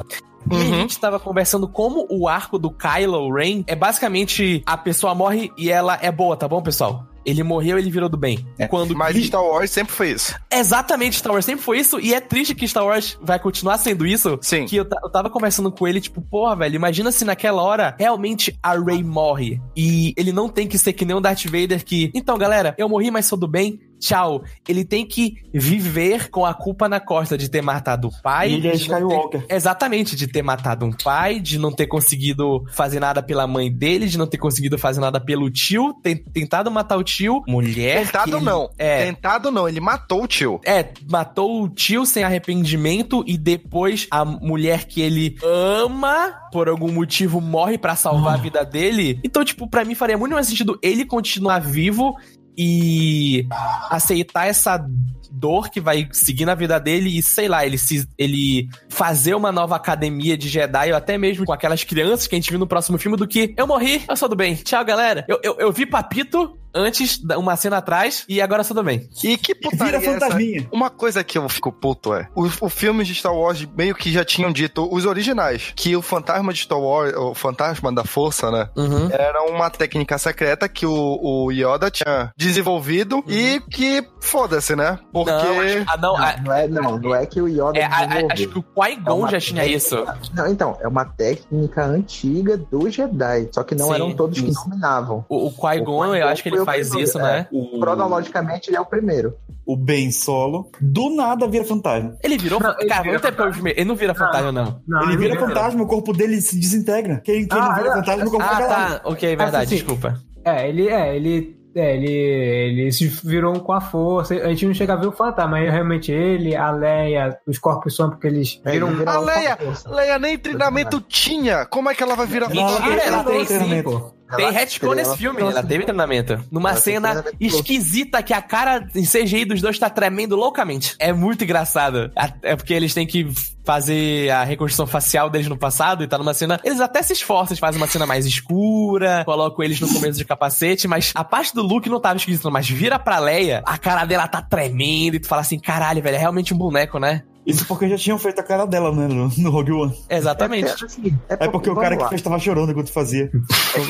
E 0.49 0.55
a 0.55 0.77
gente 0.81 0.99
tava 0.99 1.19
conversando 1.19 1.67
como 1.67 2.07
o 2.09 2.27
arco 2.27 2.57
do 2.57 2.71
Kylo 2.71 3.31
Ren 3.33 3.63
é 3.67 3.75
basicamente 3.75 4.63
a 4.65 4.75
pessoa 4.75 5.13
morre 5.13 5.51
e 5.57 5.69
ela 5.69 5.99
é 6.01 6.11
boa, 6.11 6.35
tá 6.35 6.47
bom, 6.47 6.61
pessoal? 6.61 7.10
Ele 7.25 7.43
morreu, 7.43 7.77
ele 7.77 7.89
virou 7.89 8.09
do 8.09 8.17
bem. 8.17 8.45
Quando 8.69 8.95
Mas 8.95 9.15
Star 9.25 9.43
Wars 9.43 9.69
sempre 9.69 9.93
foi 9.93 10.11
isso. 10.11 10.35
Exatamente, 10.51 11.17
Star 11.17 11.33
Wars 11.33 11.45
sempre 11.45 11.63
foi 11.63 11.79
isso, 11.79 11.99
e 11.99 12.13
é 12.13 12.19
triste 12.19 12.55
que 12.55 12.67
Star 12.67 12.85
Wars 12.85 13.17
vai 13.21 13.39
continuar 13.39 13.77
sendo 13.77 14.05
isso. 14.05 14.37
Sim. 14.41 14.65
Que 14.65 14.77
eu, 14.77 14.87
eu 15.03 15.09
tava 15.09 15.29
conversando 15.29 15.71
com 15.71 15.87
ele, 15.87 16.01
tipo, 16.01 16.21
porra, 16.21 16.55
velho, 16.55 16.75
imagina 16.75 17.11
se 17.11 17.25
naquela 17.25 17.61
hora 17.61 17.95
realmente 17.97 18.57
a 18.61 18.77
Rey 18.77 19.03
morre. 19.03 19.61
E 19.75 20.13
ele 20.17 20.31
não 20.31 20.49
tem 20.49 20.67
que 20.67 20.77
ser 20.77 20.93
que 20.93 21.05
nem 21.05 21.15
o 21.15 21.21
Darth 21.21 21.45
Vader 21.45 21.83
que. 21.83 22.11
Então, 22.13 22.37
galera, 22.37 22.75
eu 22.77 22.89
morri, 22.89 23.11
mas 23.11 23.25
sou 23.25 23.37
do 23.37 23.47
bem. 23.47 23.79
Tchau. 24.01 24.43
Ele 24.67 24.83
tem 24.83 25.05
que 25.05 25.35
viver 25.53 26.29
com 26.31 26.45
a 26.45 26.53
culpa 26.53 26.89
na 26.89 26.99
costa 26.99 27.37
de 27.37 27.47
ter 27.49 27.61
matado 27.61 28.07
o 28.07 28.21
pai. 28.21 28.49
E 28.49 28.53
ele 28.55 28.67
é 28.67 28.71
não 28.71 28.77
ter- 28.77 28.81
Skywalker. 28.83 29.45
Exatamente, 29.47 30.15
de 30.15 30.27
ter 30.27 30.41
matado 30.41 30.85
um 30.85 30.91
pai, 30.91 31.39
de 31.39 31.59
não 31.59 31.71
ter 31.71 31.85
conseguido 31.85 32.65
fazer 32.73 32.99
nada 32.99 33.21
pela 33.21 33.45
mãe 33.45 33.71
dele, 33.71 34.07
de 34.07 34.17
não 34.17 34.25
ter 34.25 34.37
conseguido 34.39 34.77
fazer 34.77 34.99
nada 34.99 35.19
pelo 35.19 35.49
tio, 35.51 35.93
ter 36.01 36.23
tentado 36.33 36.71
matar 36.71 36.97
o 36.97 37.03
tio, 37.03 37.43
mulher. 37.47 38.05
Tentado 38.05 38.37
ele- 38.37 38.45
não. 38.45 38.69
É. 38.77 39.05
Tentado 39.05 39.51
não, 39.51 39.69
ele 39.69 39.79
matou 39.79 40.23
o 40.23 40.27
tio. 40.27 40.59
É, 40.65 40.83
matou 41.09 41.61
o 41.63 41.69
tio 41.69 42.05
sem 42.05 42.23
arrependimento 42.23 43.23
e 43.27 43.37
depois 43.37 44.07
a 44.09 44.25
mulher 44.25 44.85
que 44.85 44.99
ele 45.01 45.35
ama, 45.43 46.33
por 46.51 46.67
algum 46.67 46.91
motivo, 46.91 47.39
morre 47.39 47.77
pra 47.77 47.95
salvar 47.95 48.33
a 48.33 48.37
vida 48.37 48.65
dele. 48.65 49.19
Então, 49.23 49.45
tipo, 49.45 49.67
pra 49.69 49.85
mim 49.85 49.93
faria 49.95 50.17
muito 50.17 50.33
mais 50.33 50.47
sentido 50.47 50.79
ele 50.81 51.05
continuar 51.05 51.59
vivo 51.59 52.15
e 52.63 53.47
aceitar 53.89 54.47
essa 54.47 54.85
dor 55.31 55.69
que 55.69 55.81
vai 55.81 56.07
seguir 56.11 56.45
na 56.45 56.53
vida 56.53 56.79
dele 56.79 57.17
e, 57.17 57.23
sei 57.23 57.47
lá, 57.47 57.65
ele 57.65 57.77
se 57.77 58.07
ele 58.17 58.69
fazer 58.89 59.33
uma 59.33 59.51
nova 59.51 59.75
academia 59.75 60.37
de 60.37 60.47
Jedi, 60.47 60.91
ou 60.91 60.97
até 60.97 61.17
mesmo 61.17 61.45
com 61.45 61.53
aquelas 61.53 61.83
crianças 61.83 62.27
que 62.27 62.35
a 62.35 62.37
gente 62.37 62.51
viu 62.51 62.59
no 62.59 62.67
próximo 62.67 62.99
filme, 62.99 63.17
do 63.17 63.27
que 63.27 63.55
eu 63.57 63.65
morri, 63.65 64.03
eu 64.07 64.15
sou 64.15 64.29
do 64.29 64.35
bem. 64.35 64.55
Tchau, 64.55 64.85
galera. 64.85 65.25
Eu, 65.27 65.39
eu, 65.41 65.55
eu 65.57 65.71
vi 65.71 65.87
Papito 65.87 66.55
antes, 66.73 67.21
uma 67.37 67.55
cena 67.55 67.77
atrás, 67.77 68.23
e 68.27 68.41
agora 68.41 68.63
sou 68.63 68.75
do 68.75 68.83
bem. 68.83 69.09
E 69.23 69.37
que 69.37 69.53
putaria 69.55 69.85
Vira 69.85 69.97
é 69.97 69.99
essa? 70.15 70.19
fantasminha. 70.25 70.67
Uma 70.71 70.89
coisa 70.89 71.23
que 71.23 71.37
eu 71.37 71.47
fico 71.49 71.71
puto 71.71 72.13
é, 72.13 72.27
o, 72.35 72.45
o 72.61 72.69
filme 72.69 73.03
de 73.03 73.13
Star 73.15 73.35
Wars 73.35 73.65
meio 73.77 73.95
que 73.95 74.11
já 74.11 74.23
tinham 74.25 74.51
dito, 74.51 74.87
os 74.91 75.05
originais, 75.05 75.73
que 75.75 75.95
o 75.95 76.01
fantasma 76.01 76.53
de 76.53 76.59
Star 76.61 76.79
Wars, 76.79 77.13
o 77.15 77.33
fantasma 77.33 77.91
da 77.91 78.03
força, 78.03 78.51
né, 78.51 78.69
Uhum. 78.75 79.09
era 79.11 79.43
uma 79.43 79.69
técnica 79.69 80.17
secreta 80.17 80.67
que 80.69 80.85
o, 80.85 81.19
o 81.21 81.51
Yoda 81.51 81.89
tinha 81.91 82.31
desenvolvido 82.37 83.23
e 83.27 83.59
que, 83.71 84.03
foda-se, 84.19 84.75
né, 84.75 84.99
porque... 85.11 85.31
Não, 85.31 85.85
ah, 85.87 85.97
não, 85.97 86.15
a- 86.17 86.37
Não 86.37 86.53
é, 86.53 86.67
não, 86.67 86.97
não 86.97 87.15
é 87.15 87.25
que 87.25 87.41
o 87.41 87.47
Yoda 87.47 87.77
é, 87.77 87.83
a- 87.83 87.87
a- 87.87 88.05
desenvolveu. 88.05 88.27
acho 88.31 88.47
que 88.47 88.59
o 88.59 88.65
É 88.83 88.89
Qui-Gon 88.95 89.19
uma 89.19 89.29
já 89.31 89.39
tinha 89.39 89.65
isso. 89.65 89.95
Não, 90.33 90.47
então, 90.47 90.77
é 90.81 90.87
uma 90.87 91.05
técnica 91.05 91.83
antiga 91.85 92.57
do 92.57 92.89
Jedi, 92.89 93.49
só 93.51 93.63
que 93.63 93.75
não 93.75 93.87
Sim, 93.87 93.93
eram 93.95 94.13
todos 94.13 94.39
que 94.39 94.51
dominavam. 94.51 95.25
O, 95.29 95.47
o 95.47 95.51
Qui-Gon, 95.51 96.07
O 96.09 96.15
eu 96.15 96.27
acho 96.27 96.43
que 96.43 96.49
ele 96.49 96.60
Qui-Gon 96.65 96.65
faz 96.65 96.89
foi 96.89 97.01
o 97.01 97.03
isso, 97.03 97.13
primeiro, 97.13 97.37
né? 97.39 97.47
O, 97.51 97.79
Cronologicamente, 97.79 98.69
ele 98.69 98.77
é 98.77 98.81
o 98.81 98.85
primeiro. 98.85 99.33
o 99.65 99.75
Ben 99.77 100.11
Solo, 100.11 100.69
do 100.81 101.09
nada 101.15 101.47
vira 101.47 101.63
fantasma. 101.63 102.17
Ele 102.23 102.37
virou. 102.37 102.59
Não, 102.59 102.75
ele 102.79 102.89
cara, 102.89 103.03
vira 103.03 103.19
ver. 103.51 103.73
Ele 103.77 103.85
não 103.85 103.95
vira 103.95 104.13
fantasma, 104.15 104.51
não. 104.51 104.81
Não, 104.87 105.01
ele 105.03 105.11
não 105.13 105.17
vira 105.19 105.33
vira. 105.35 105.47
fantasma, 105.47 105.83
o 105.83 105.87
corpo 105.87 106.13
dele 106.13 106.41
se 106.41 106.59
desintegra. 106.59 107.21
Quem, 107.23 107.47
quem 107.47 107.59
Ah, 107.59 107.67
não 107.69 107.75
vira 107.75 107.89
é, 107.89 107.93
fantasma, 107.93 108.25
o 108.25 108.31
corpo 108.31 108.45
Ah, 108.49 108.57
tá. 108.61 109.01
Ok, 109.05 109.35
verdade, 109.35 109.65
assim, 109.65 109.75
desculpa. 109.75 110.15
É, 110.43 110.67
ele 110.69 110.87
é, 110.89 111.15
ele. 111.15 111.61
É, 111.73 111.95
ele, 111.95 112.11
ele 112.11 112.91
se 112.91 113.07
virou 113.07 113.55
um 113.55 113.59
com 113.59 113.71
a 113.71 113.79
força. 113.79 114.33
A 114.35 114.49
gente 114.49 114.65
não 114.65 114.73
chega 114.73 114.91
a 114.91 114.97
ver 114.97 115.07
o 115.07 115.11
fantasma, 115.13 115.51
mas 115.51 115.71
realmente 115.71 116.11
ele, 116.11 116.53
a 116.53 116.69
Leia, 116.69 117.39
os 117.47 117.57
corpos 117.57 117.95
são 117.95 118.09
porque 118.09 118.27
eles 118.27 118.59
É, 118.65 118.71
viram. 118.71 118.89
ele 118.89 118.97
vira 118.97 119.11
A 119.11 119.19
Leia. 119.21 119.57
Leia 119.87 120.19
nem 120.19 120.37
treinamento 120.37 120.99
tinha. 120.99 121.65
Como 121.65 121.89
é 121.89 121.95
que 121.95 122.03
ela 122.03 122.13
vai 122.15 122.27
virar 122.27 122.49
Não, 122.49 122.55
fantasma? 122.57 122.85
ela- 122.91 123.01
ela 123.03 123.15
ela 123.15 123.23
tem 123.23 123.45
treinamento. 123.45 124.13
Tem 124.35 124.51
retcon 124.51 124.93
nesse 124.93 125.17
filme, 125.17 125.41
ela 125.41 125.63
teve 125.63 125.83
treinamento. 125.83 126.43
Numa 126.51 126.75
cena 126.75 127.23
esquisita 127.39 128.21
que 128.23 128.33
a 128.33 128.41
cara 128.41 128.87
em 128.95 129.03
CGI 129.03 129.45
dos 129.45 129.61
dois 129.61 129.77
tá 129.77 129.89
tremendo 129.89 130.35
loucamente. 130.35 130.95
É 130.99 131.13
muito 131.13 131.43
engraçado. 131.43 132.11
É 132.41 132.55
porque 132.55 132.73
eles 132.73 132.93
têm 132.93 133.05
que 133.05 133.31
fazer 133.63 134.29
a 134.31 134.43
reconstrução 134.43 134.87
facial 134.87 135.29
deles 135.29 135.47
no 135.47 135.57
passado 135.57 136.03
e 136.03 136.07
tá 136.07 136.17
numa 136.17 136.33
cena. 136.33 136.59
Eles 136.63 136.79
até 136.79 137.01
se 137.01 137.13
esforçam, 137.13 137.53
eles 137.53 137.59
fazem 137.59 137.79
uma 137.79 137.87
cena 137.87 138.05
mais 138.05 138.25
escura, 138.25 139.23
colocam 139.25 139.63
eles 139.63 139.79
no 139.79 139.87
começo 139.93 140.17
de 140.17 140.25
capacete, 140.25 140.87
mas 140.87 141.11
a 141.13 141.23
parte 141.23 141.53
do 141.53 141.61
Luke 141.61 141.89
não 141.89 141.99
tava 141.99 142.17
esquisita, 142.17 142.49
mas 142.49 142.69
vira 142.69 142.97
pra 142.97 143.19
Leia, 143.19 143.61
a 143.65 143.77
cara 143.77 144.05
dela 144.05 144.27
tá 144.27 144.41
tremendo 144.41 145.15
e 145.15 145.19
tu 145.19 145.27
fala 145.27 145.41
assim: 145.41 145.59
caralho, 145.59 146.01
velho, 146.01 146.15
é 146.15 146.19
realmente 146.19 146.53
um 146.53 146.57
boneco, 146.57 146.99
né? 146.99 147.23
Isso 147.45 147.65
porque 147.65 147.89
já 147.89 147.97
tinham 147.97 148.19
feito 148.19 148.39
a 148.39 148.43
cara 148.43 148.65
dela, 148.67 148.91
né, 148.91 149.07
no, 149.07 149.27
no 149.35 149.49
Rogue 149.49 149.71
One. 149.71 149.97
Exatamente. 150.09 150.69
É, 150.69 150.85
assim, 150.85 151.19
É 151.27 151.47
porque 151.47 151.69
o 151.69 151.75
cara 151.75 151.95
que 151.97 152.03
lá. 152.03 152.09
fez 152.09 152.21
tava 152.21 152.37
chorando 152.37 152.71
enquanto 152.71 152.91
fazia. 152.93 153.31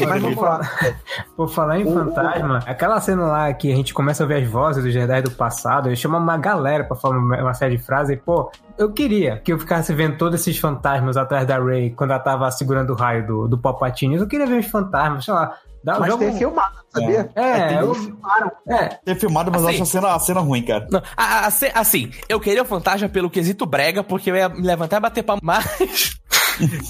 Mas 0.07 0.21
vamos 0.21 0.37
lá. 0.37 0.61
Por 1.35 1.49
falar 1.49 1.79
em 1.79 1.85
O- 1.85 1.93
fantasma, 1.93 2.59
aquela 2.65 2.99
cena 3.01 3.23
lá 3.25 3.53
que 3.53 3.71
a 3.71 3.75
gente 3.75 3.93
começa 3.93 4.23
a 4.23 4.27
ver 4.27 4.43
as 4.43 4.49
vozes 4.49 4.83
dos 4.83 4.93
Jedi 4.93 5.21
do 5.21 5.31
passado, 5.31 5.89
eu 5.89 5.95
chamo 5.95 6.17
uma 6.17 6.37
galera 6.37 6.83
pra 6.85 6.95
falar 6.95 7.17
uma 7.17 7.41
uma 7.41 7.53
série 7.53 7.75
de 7.77 7.83
frases 7.83 8.15
e, 8.15 8.17
pô, 8.17 8.49
eu 8.77 8.91
queria 8.93 9.37
que 9.39 9.51
eu 9.51 9.59
ficasse 9.59 9.93
vendo 9.93 10.17
todos 10.17 10.39
esses 10.39 10.57
fantasmas 10.57 11.17
atrás 11.17 11.45
da 11.45 11.59
Rey 11.59 11.91
quando 11.91 12.11
ela 12.11 12.19
tava 12.19 12.49
segurando 12.51 12.91
o 12.93 12.95
raio 12.95 13.27
do, 13.27 13.47
do 13.47 13.57
Palpatine. 13.57 14.15
Eu 14.15 14.27
queria 14.27 14.47
ver 14.47 14.59
os 14.59 14.65
fantasmas, 14.67 15.25
sei 15.25 15.33
lá. 15.33 15.55
Dá, 15.83 15.99
Mas 15.99 16.09
joga 16.11 16.25
tem 16.25 16.33
um- 16.35 16.37
filmado, 16.37 16.75
sabia? 16.93 17.31
É, 17.35 17.81
eu, 17.81 17.91
Eles 17.93 18.05
filmaram. 18.05 18.51
é, 18.69 18.87
Tem 19.03 19.15
filmado, 19.15 19.51
mas 19.51 19.61
eu 19.63 19.67
Assim. 19.69 19.75
acho 19.77 19.83
a 19.83 19.85
cena, 19.87 20.15
a 20.15 20.19
cena 20.19 20.39
ruim, 20.41 20.61
cara. 20.63 20.87
Não, 20.91 21.01
a- 21.17 21.47
a- 21.47 21.51
assim, 21.75 22.11
eu 22.29 22.39
queria 22.39 22.61
o 22.61 22.65
fantasma 22.65 23.09
pelo 23.09 23.29
quesito 23.29 23.65
brega, 23.65 24.03
porque 24.03 24.29
eu 24.29 24.35
ia 24.35 24.47
me 24.49 24.61
levantar 24.61 24.97
e 24.97 24.99
bater 24.99 25.23
palma, 25.23 25.41
mas. 25.43 26.19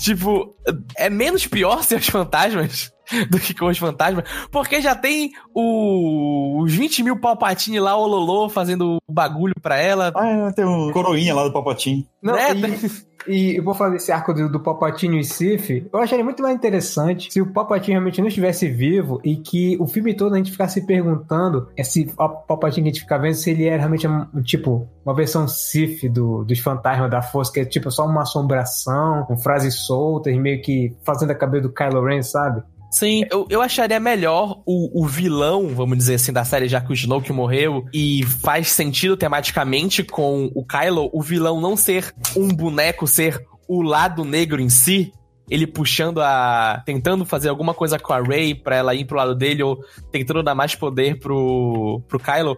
tipo, 0.01 0.55
é 0.97 1.09
menos 1.09 1.47
pior 1.47 1.83
ser 1.83 1.99
os 1.99 2.07
fantasmas 2.07 2.91
do 3.29 3.39
que 3.39 3.53
com 3.53 3.67
os 3.67 3.77
fantasmas, 3.77 4.25
porque 4.51 4.81
já 4.81 4.95
tem 4.95 5.31
o, 5.55 6.61
os 6.61 6.73
20 6.73 7.03
mil 7.03 7.19
palpatine 7.19 7.79
lá, 7.79 7.95
o 7.95 8.05
Lolo, 8.05 8.49
fazendo 8.49 8.97
o 9.07 9.13
bagulho 9.13 9.53
pra 9.61 9.77
ela. 9.77 10.11
Ah, 10.15 10.27
é, 10.27 10.51
tem 10.51 10.65
um 10.65 10.91
coroinha 10.91 11.33
lá 11.35 11.43
do 11.43 11.53
Papatinho. 11.53 12.05
Não, 12.21 12.33
né? 12.35 12.51
e, 12.53 12.91
e 13.27 13.57
eu 13.57 13.63
vou 13.63 13.73
falar 13.73 13.91
desse 13.91 14.11
arco 14.11 14.33
do, 14.33 14.49
do 14.49 14.59
Palpatine 14.59 15.19
e 15.19 15.23
Sif. 15.23 15.87
Eu 15.91 15.99
acharia 15.99 16.23
muito 16.23 16.41
mais 16.41 16.55
interessante 16.55 17.31
se 17.31 17.41
o 17.41 17.51
Palpatine 17.51 17.93
realmente 17.93 18.21
não 18.21 18.27
estivesse 18.27 18.69
vivo 18.69 19.19
e 19.23 19.35
que 19.35 19.77
o 19.79 19.87
filme 19.87 20.13
todo 20.13 20.33
a 20.33 20.37
gente 20.37 20.51
ficasse 20.51 20.79
se 20.79 20.85
perguntando 20.85 21.67
esse 21.75 22.05
Palpatine 22.15 22.83
que 22.83 22.89
a 22.89 22.93
gente 22.93 23.01
fica 23.01 23.17
vendo 23.17 23.33
se 23.33 23.51
ele 23.51 23.65
é 23.65 23.77
realmente 23.77 24.07
um 24.07 24.41
tipo 24.41 24.87
uma 25.05 25.15
versão 25.15 25.47
Sif 25.47 26.07
do, 26.07 26.43
dos 26.43 26.59
fantasmas 26.59 27.09
da 27.09 27.21
força, 27.21 27.51
que 27.51 27.59
é 27.59 27.65
tipo 27.65 27.89
só 27.91 28.05
uma 28.05 28.21
assombração, 28.21 29.25
com 29.25 29.37
frases 29.37 29.75
soltas, 29.85 30.35
meio 30.37 30.61
que 30.61 30.95
fazendo 31.03 31.31
a 31.31 31.35
cabeça 31.35 31.63
do 31.63 31.73
Kylo 31.73 32.03
Ren, 32.03 32.21
sabe? 32.21 32.61
Sim, 32.91 33.23
eu, 33.31 33.47
eu 33.49 33.61
acharia 33.61 34.01
melhor 34.01 34.61
o, 34.65 35.01
o 35.01 35.07
vilão, 35.07 35.69
vamos 35.69 35.97
dizer 35.97 36.15
assim, 36.15 36.33
da 36.33 36.43
série, 36.43 36.67
já 36.67 36.81
que 36.81 36.91
o 36.91 36.93
Snoke 36.93 37.31
morreu, 37.31 37.85
e 37.93 38.21
faz 38.25 38.67
sentido 38.67 39.15
tematicamente 39.15 40.03
com 40.03 40.51
o 40.53 40.65
Kylo, 40.65 41.09
o 41.13 41.21
vilão 41.21 41.61
não 41.61 41.77
ser 41.77 42.13
um 42.35 42.49
boneco, 42.49 43.07
ser 43.07 43.47
o 43.65 43.81
lado 43.81 44.25
negro 44.25 44.59
em 44.59 44.67
si, 44.67 45.13
ele 45.49 45.65
puxando 45.65 46.21
a. 46.21 46.83
tentando 46.85 47.25
fazer 47.25 47.47
alguma 47.47 47.73
coisa 47.73 47.97
com 47.97 48.11
a 48.11 48.21
Rey 48.21 48.53
pra 48.53 48.75
ela 48.75 48.93
ir 48.93 49.05
pro 49.05 49.17
lado 49.17 49.35
dele, 49.35 49.63
ou 49.63 49.79
tentando 50.11 50.43
dar 50.43 50.55
mais 50.55 50.75
poder 50.75 51.17
pro, 51.19 52.01
pro 52.09 52.19
Kylo. 52.19 52.57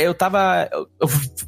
Eu 0.00 0.14
tava. 0.14 0.68
eu- 0.72 0.88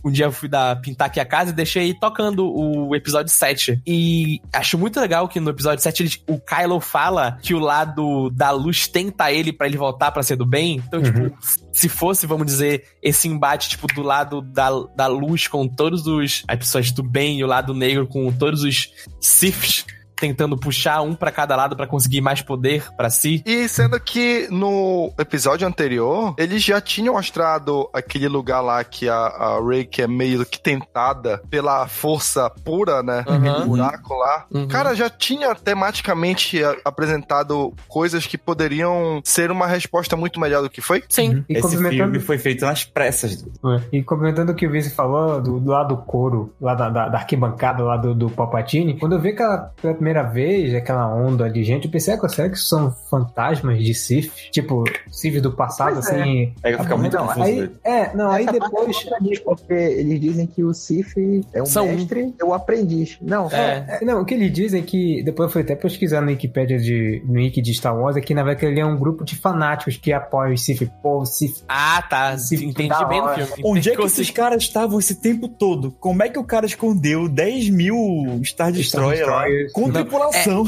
um 0.04 0.10
dia 0.10 0.26
eu 0.26 0.32
fui 0.32 0.48
dar, 0.48 0.80
pintar 0.80 1.06
aqui 1.08 1.20
a 1.20 1.24
casa 1.24 1.50
e 1.50 1.54
deixei 1.54 1.92
tocando 1.94 2.46
o 2.50 2.94
episódio 2.94 3.32
7. 3.32 3.80
E 3.86 4.40
acho 4.52 4.78
muito 4.78 4.98
legal 5.00 5.28
que 5.28 5.38
no 5.40 5.50
episódio 5.50 5.82
7 5.82 6.02
ele- 6.02 6.12
o 6.28 6.38
Kylo 6.40 6.80
fala 6.80 7.38
que 7.42 7.54
o 7.54 7.58
lado 7.58 8.30
da 8.30 8.50
luz 8.50 8.86
tenta 8.88 9.30
ele 9.32 9.52
pra 9.52 9.66
ele 9.66 9.76
voltar 9.76 10.10
pra 10.10 10.22
ser 10.22 10.36
do 10.36 10.46
bem. 10.46 10.76
Então, 10.86 11.02
tipo, 11.02 11.36
se 11.72 11.88
fosse, 11.88 12.26
vamos 12.26 12.46
dizer, 12.46 12.84
esse 13.02 13.28
embate, 13.28 13.68
tipo, 13.68 13.86
do 13.88 14.02
lado 14.02 14.40
da, 14.40 14.70
da 14.96 15.06
luz 15.06 15.46
com 15.48 15.68
todos 15.68 16.06
os. 16.06 16.42
as 16.48 16.58
pessoas 16.58 16.90
do 16.92 17.02
bem 17.02 17.38
e 17.38 17.44
o 17.44 17.46
lado 17.46 17.74
negro 17.74 18.06
com 18.06 18.30
todos 18.32 18.62
os 18.62 18.90
Siths 19.20 19.84
tentando 20.20 20.56
puxar 20.56 21.00
um 21.00 21.14
pra 21.14 21.32
cada 21.32 21.56
lado 21.56 21.74
pra 21.74 21.86
conseguir 21.86 22.20
mais 22.20 22.42
poder 22.42 22.84
pra 22.96 23.08
si. 23.08 23.42
E 23.46 23.66
sendo 23.68 23.98
que 23.98 24.46
no 24.50 25.12
episódio 25.18 25.66
anterior, 25.66 26.34
eles 26.36 26.62
já 26.62 26.80
tinham 26.80 27.14
mostrado 27.14 27.88
aquele 27.92 28.28
lugar 28.28 28.60
lá 28.60 28.84
que 28.84 29.08
a, 29.08 29.14
a 29.14 29.60
Rey, 29.66 29.84
que 29.84 30.02
é 30.02 30.06
meio 30.06 30.44
que 30.44 30.60
tentada 30.60 31.40
pela 31.48 31.86
força 31.88 32.50
pura, 32.64 33.02
né? 33.02 33.24
Uhum. 33.26 33.62
O 33.62 33.66
buraco 33.68 34.14
lá. 34.14 34.46
Uhum. 34.50 34.68
Cara, 34.68 34.94
já 34.94 35.08
tinha 35.08 35.54
tematicamente 35.54 36.60
apresentado 36.84 37.72
coisas 37.88 38.26
que 38.26 38.36
poderiam 38.36 39.20
ser 39.24 39.50
uma 39.50 39.66
resposta 39.66 40.16
muito 40.16 40.38
melhor 40.38 40.62
do 40.62 40.70
que 40.70 40.80
foi. 40.80 41.02
Sim. 41.08 41.44
E 41.48 41.54
Esse 41.54 41.62
complementando, 41.62 42.12
filme 42.12 42.20
foi 42.20 42.38
feito 42.38 42.64
nas 42.64 42.84
pressas. 42.84 43.44
E 43.92 44.02
complementando 44.02 44.52
o 44.52 44.54
que 44.54 44.66
o 44.66 44.70
Vice 44.70 44.90
falou, 44.90 45.40
do, 45.40 45.58
do 45.58 45.70
lado 45.70 45.94
do 45.94 45.96
couro, 46.02 46.54
lá 46.60 46.74
da, 46.74 46.88
da, 46.88 47.08
da 47.08 47.18
arquibancada 47.18 47.82
lá 47.82 47.96
do, 47.96 48.14
do 48.14 48.30
Palpatine, 48.30 48.98
quando 48.98 49.14
eu 49.14 49.20
vi 49.20 49.30
aquela 49.30 49.72
pela 49.80 49.94
primeira 50.10 50.22
vez, 50.24 50.74
aquela 50.74 51.14
onda 51.14 51.48
de 51.48 51.62
gente, 51.62 51.84
eu 51.84 51.90
pensei, 51.90 52.14
ah, 52.14 52.28
será 52.28 52.48
que 52.50 52.58
são 52.58 52.90
fantasmas 53.08 53.82
de 53.82 53.94
Sith? 53.94 54.30
Tipo, 54.50 54.84
Sith 55.10 55.40
do 55.40 55.52
passado, 55.52 55.94
Pois 55.94 56.08
é. 56.08 56.20
assim. 56.20 56.54
Aí 56.62 56.76
fica 56.76 56.96
muito 56.96 57.16
não, 57.16 57.26
confuso. 57.26 57.44
aí. 57.44 57.70
É, 57.84 58.16
não, 58.16 58.30
aí 58.30 58.44
Essa 58.44 58.58
parte 58.58 58.70
depois. 58.72 59.04
contradiz, 59.04 59.38
porque 59.38 59.72
eles 59.72 60.20
dizem 60.20 60.46
que 60.46 60.64
o 60.64 60.74
Sif 60.74 61.14
é 61.52 61.62
um 61.62 61.66
São 61.66 61.86
mestre 61.86 62.34
e 62.38 62.44
o 62.44 62.52
aprendiz. 62.52 63.18
Não, 63.22 63.48
É. 63.50 64.00
É, 64.00 64.04
não, 64.04 64.20
o 64.20 64.24
que 64.24 64.34
eles 64.34 64.52
dizem 64.52 64.82
é 64.82 64.84
que, 64.84 65.22
depois 65.22 65.48
eu 65.48 65.52
fui 65.52 65.62
até 65.62 65.74
pesquisar 65.76 66.20
no 66.20 66.28
Wikipedia 66.28 66.78
de, 66.78 67.22
no 67.26 67.34
Wiki 67.34 67.62
de 67.62 67.72
Star 67.74 67.96
Wars, 67.96 68.16
é 68.16 68.20
que 68.20 68.34
na 68.34 68.42
verdade 68.42 68.66
ele 68.66 68.80
é 68.80 68.86
um 68.86 68.96
grupo 68.96 69.24
de 69.24 69.36
fanáticos 69.36 69.96
que 69.96 70.12
apoiam 70.12 70.52
os 70.52 70.64
Sith. 70.64 70.90
Pô, 71.02 71.20
o 71.20 71.26
Sith. 71.26 71.64
Ah, 71.68 72.02
tá. 72.08 72.36
Sim, 72.36 72.66
Entendi 72.66 73.04
bem 73.08 73.20
no 73.20 73.28
filme. 73.28 73.62
Onde 73.64 73.90
é 73.90 73.96
que 73.96 74.02
esses 74.02 74.30
caras 74.30 74.62
estavam 74.62 74.98
esse 74.98 75.20
tempo 75.20 75.48
todo? 75.48 75.92
Como 75.92 76.22
é 76.22 76.28
que 76.28 76.38
o 76.38 76.44
cara 76.44 76.66
escondeu 76.66 77.28
10 77.28 77.70
mil 77.70 78.40
Star 78.44 78.72
Destroyer 78.72 79.26
lá 79.26 79.44
Destroyers. 79.44 79.72
com 79.72 79.90
Tripulação? 80.02 80.64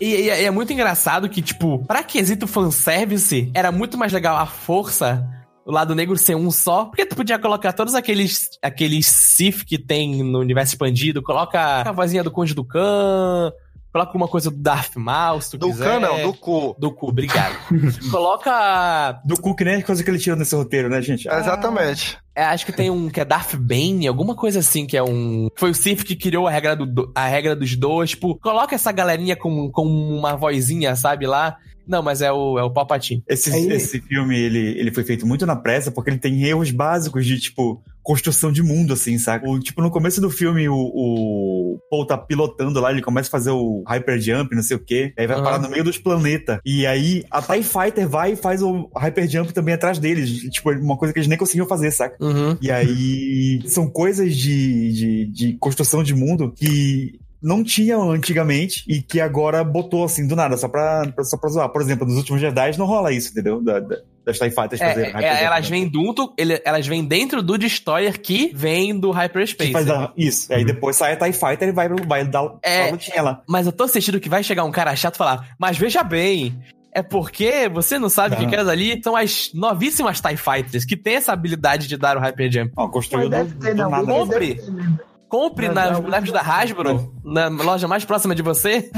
E, 0.00 0.06
e- 0.06 0.24
e 0.26 0.30
é 0.44 0.50
muito 0.50 0.72
engraçado 0.72 1.28
que, 1.28 1.40
tipo, 1.40 1.84
pra 1.86 2.02
quesito 2.02 2.46
fanservice, 2.46 3.50
era 3.54 3.70
muito 3.70 3.96
mais 3.96 4.12
legal 4.12 4.36
a 4.36 4.44
força, 4.46 5.24
o 5.64 5.72
lado 5.72 5.94
negro 5.94 6.16
ser 6.18 6.34
um 6.36 6.50
só, 6.50 6.86
porque 6.86 7.06
tu 7.06 7.16
podia 7.16 7.38
colocar 7.38 7.72
todos 7.72 7.94
aqueles 7.94 8.50
aqueles 8.60 9.06
Sith 9.06 9.64
que 9.64 9.78
tem 9.78 10.22
no 10.22 10.40
universo 10.40 10.74
expandido, 10.74 11.22
coloca 11.22 11.58
a 11.88 11.92
vozinha 11.92 12.22
do 12.24 12.30
Conde 12.30 12.54
do 12.54 12.64
Khan, 12.64 13.50
coloca 13.94 14.16
uma 14.16 14.26
coisa 14.26 14.50
do 14.50 14.56
Darth 14.56 14.96
Maul, 14.96 15.40
se 15.40 15.52
tu 15.52 15.58
Do 15.58 15.68
quiser. 15.68 15.84
Khan, 15.84 16.00
não, 16.00 16.20
do 16.22 16.34
cu. 16.34 16.74
Do 16.76 16.90
cu, 16.90 17.10
obrigado. 17.10 17.54
coloca... 18.10 19.20
Do 19.24 19.40
cu 19.40 19.54
que 19.54 19.64
nem 19.64 19.76
as 19.76 19.84
coisas 19.84 20.04
que 20.04 20.10
ele 20.10 20.18
tirou 20.18 20.36
nesse 20.36 20.52
roteiro, 20.56 20.88
né, 20.88 21.00
gente? 21.00 21.28
Ah, 21.28 21.38
Exatamente. 21.38 22.18
é, 22.34 22.42
acho 22.42 22.66
que 22.66 22.72
tem 22.72 22.90
um 22.90 23.08
que 23.08 23.20
é 23.20 23.24
Darth 23.24 23.54
Bane, 23.54 24.08
alguma 24.08 24.34
coisa 24.34 24.58
assim, 24.58 24.84
que 24.84 24.96
é 24.96 25.02
um... 25.02 25.48
Foi 25.56 25.70
o 25.70 25.74
Sith 25.74 26.02
que 26.02 26.16
criou 26.16 26.48
a 26.48 26.50
regra, 26.50 26.74
do, 26.74 26.86
do- 26.86 27.12
a 27.14 27.26
regra 27.28 27.54
dos 27.54 27.76
dois, 27.76 28.10
tipo, 28.10 28.36
coloca 28.40 28.74
essa 28.74 28.90
galerinha 28.90 29.36
com, 29.36 29.70
com 29.70 29.86
uma 29.86 30.34
vozinha, 30.36 30.96
sabe, 30.96 31.24
lá. 31.28 31.56
Não, 31.86 32.02
mas 32.02 32.20
é 32.20 32.32
o, 32.32 32.58
é 32.58 32.64
o 32.64 32.70
Palpatine. 32.72 33.22
Esse, 33.28 33.52
Aí- 33.54 33.70
esse 33.70 34.00
filme, 34.00 34.36
ele, 34.36 34.76
ele 34.76 34.90
foi 34.92 35.04
feito 35.04 35.24
muito 35.24 35.46
na 35.46 35.54
pressa, 35.54 35.92
porque 35.92 36.10
ele 36.10 36.18
tem 36.18 36.42
erros 36.42 36.72
básicos 36.72 37.24
de, 37.24 37.38
tipo, 37.38 37.80
construção 38.04 38.52
de 38.52 38.62
mundo, 38.62 38.92
assim, 38.92 39.18
saca? 39.18 39.48
O, 39.48 39.58
tipo, 39.58 39.80
no 39.82 39.90
começo 39.90 40.20
do 40.20 40.30
filme, 40.30 40.68
o, 40.68 40.74
o 40.74 41.78
Paul 41.90 42.06
tá 42.06 42.18
pilotando 42.18 42.78
lá, 42.78 42.92
ele 42.92 43.02
começa 43.02 43.28
a 43.28 43.30
fazer 43.30 43.50
o 43.50 43.82
Hyper 43.88 44.20
Jump, 44.20 44.54
não 44.54 44.62
sei 44.62 44.76
o 44.76 44.84
quê. 44.84 45.12
Aí 45.18 45.26
vai 45.26 45.36
Aham. 45.36 45.44
parar 45.44 45.58
no 45.58 45.70
meio 45.70 45.82
dos 45.82 45.98
planetas. 45.98 46.58
E 46.64 46.86
aí 46.86 47.24
a 47.30 47.40
TIE 47.40 47.62
Fighter 47.62 48.06
vai 48.06 48.32
e 48.32 48.36
faz 48.36 48.62
o 48.62 48.90
Hyper 48.94 49.28
Jump 49.28 49.52
também 49.54 49.74
atrás 49.74 49.98
deles. 49.98 50.30
Tipo, 50.50 50.70
uma 50.72 50.98
coisa 50.98 51.12
que 51.12 51.18
eles 51.18 51.28
nem 51.28 51.38
conseguiam 51.38 51.66
fazer, 51.66 51.90
saca? 51.90 52.16
Uhum. 52.22 52.56
E 52.60 52.70
aí 52.70 53.62
são 53.66 53.88
coisas 53.88 54.36
de, 54.36 54.92
de, 54.92 55.26
de 55.26 55.52
construção 55.54 56.02
de 56.02 56.14
mundo 56.14 56.52
que 56.54 57.18
não 57.44 57.62
tinham 57.62 58.10
antigamente 58.10 58.82
e 58.88 59.02
que 59.02 59.20
agora 59.20 59.62
botou 59.62 60.04
assim 60.04 60.26
do 60.26 60.34
nada, 60.34 60.56
só 60.56 60.66
pra, 60.66 61.04
só 61.22 61.36
pra 61.36 61.50
zoar. 61.50 61.68
Por 61.68 61.82
exemplo, 61.82 62.06
nos 62.06 62.16
últimos 62.16 62.40
Jedi 62.40 62.76
não 62.78 62.86
rola 62.86 63.12
isso, 63.12 63.30
entendeu? 63.30 63.62
Da, 63.62 63.78
da, 63.80 63.96
das 64.24 64.38
TIE 64.38 64.50
Fighters 64.50 64.80
É, 64.80 64.88
fazerem 64.88 65.10
é, 65.10 65.12
Hyper 65.12 65.30
Jump, 65.30 65.44
elas 65.44 65.70
né? 65.70 65.76
vêm 65.76 65.90
junto, 65.92 66.32
ele- 66.38 66.62
elas 66.64 66.86
vêm 66.86 67.04
dentro 67.04 67.42
do 67.42 67.58
Destroyer 67.58 68.18
que 68.18 68.50
vem 68.54 68.98
do 68.98 69.10
Hyperspace. 69.10 69.70
faz 69.72 69.84
da- 69.86 70.10
isso. 70.16 70.50
Aí 70.52 70.64
depois 70.64 70.96
sai 70.96 71.12
a 71.12 71.16
TIE 71.16 71.32
Fighter 71.34 71.68
e 71.68 71.72
vai, 71.72 71.88
vai 71.88 72.24
dar 72.26 72.54
É. 72.62 72.88
a 72.88 72.90
lutinha 72.92 73.20
lá. 73.22 73.42
Mas 73.46 73.66
eu 73.66 73.72
tô 73.72 73.86
sentindo 73.86 74.18
que 74.18 74.28
vai 74.30 74.42
chegar 74.42 74.64
um 74.64 74.72
cara 74.72 74.96
chato 74.96 75.16
e 75.16 75.18
falar, 75.18 75.54
mas 75.58 75.76
veja 75.76 76.02
bem, 76.02 76.58
é 76.94 77.02
porque 77.02 77.68
você 77.68 77.98
não 77.98 78.08
sabe 78.08 78.36
que 78.36 78.46
aquelas 78.46 78.68
ali 78.68 78.98
são 79.04 79.14
as 79.14 79.50
novíssimas 79.52 80.18
TIE 80.20 80.36
Fighters, 80.38 80.86
que 80.86 80.96
tem 80.96 81.16
essa 81.16 81.32
habilidade 81.32 81.86
de 81.88 81.96
dar 81.98 82.16
o 82.16 82.20
Hyper 82.20 82.50
Jump. 82.50 82.72
Ó, 82.76 82.88
construiu 82.88 83.28
do, 83.28 83.36
deve 83.36 83.54
ter, 83.56 83.74
do 83.74 83.82
não. 83.82 83.90
nada. 83.90 84.06
Deve 84.06 84.18
Compre. 84.18 84.54
ter 84.54 84.70
mesmo. 84.70 84.98
Compre 85.28 85.66
Mas 85.66 85.74
nas 85.74 85.92
não. 86.00 86.08
lojas 86.08 86.30
da 86.30 86.40
Hasbro, 86.40 87.12
na 87.24 87.48
loja 87.48 87.88
mais 87.88 88.04
próxima 88.04 88.34
de 88.34 88.42
você. 88.42 88.90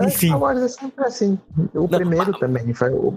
Enfim. 0.00 0.28
Star 0.28 0.40
Wars 0.40 0.60
é 0.62 0.68
sempre 0.68 1.04
assim. 1.04 1.38
O 1.74 1.88
primeiro 1.88 2.32
também. 2.38 2.72
Foi 2.74 2.90
o, 2.90 3.14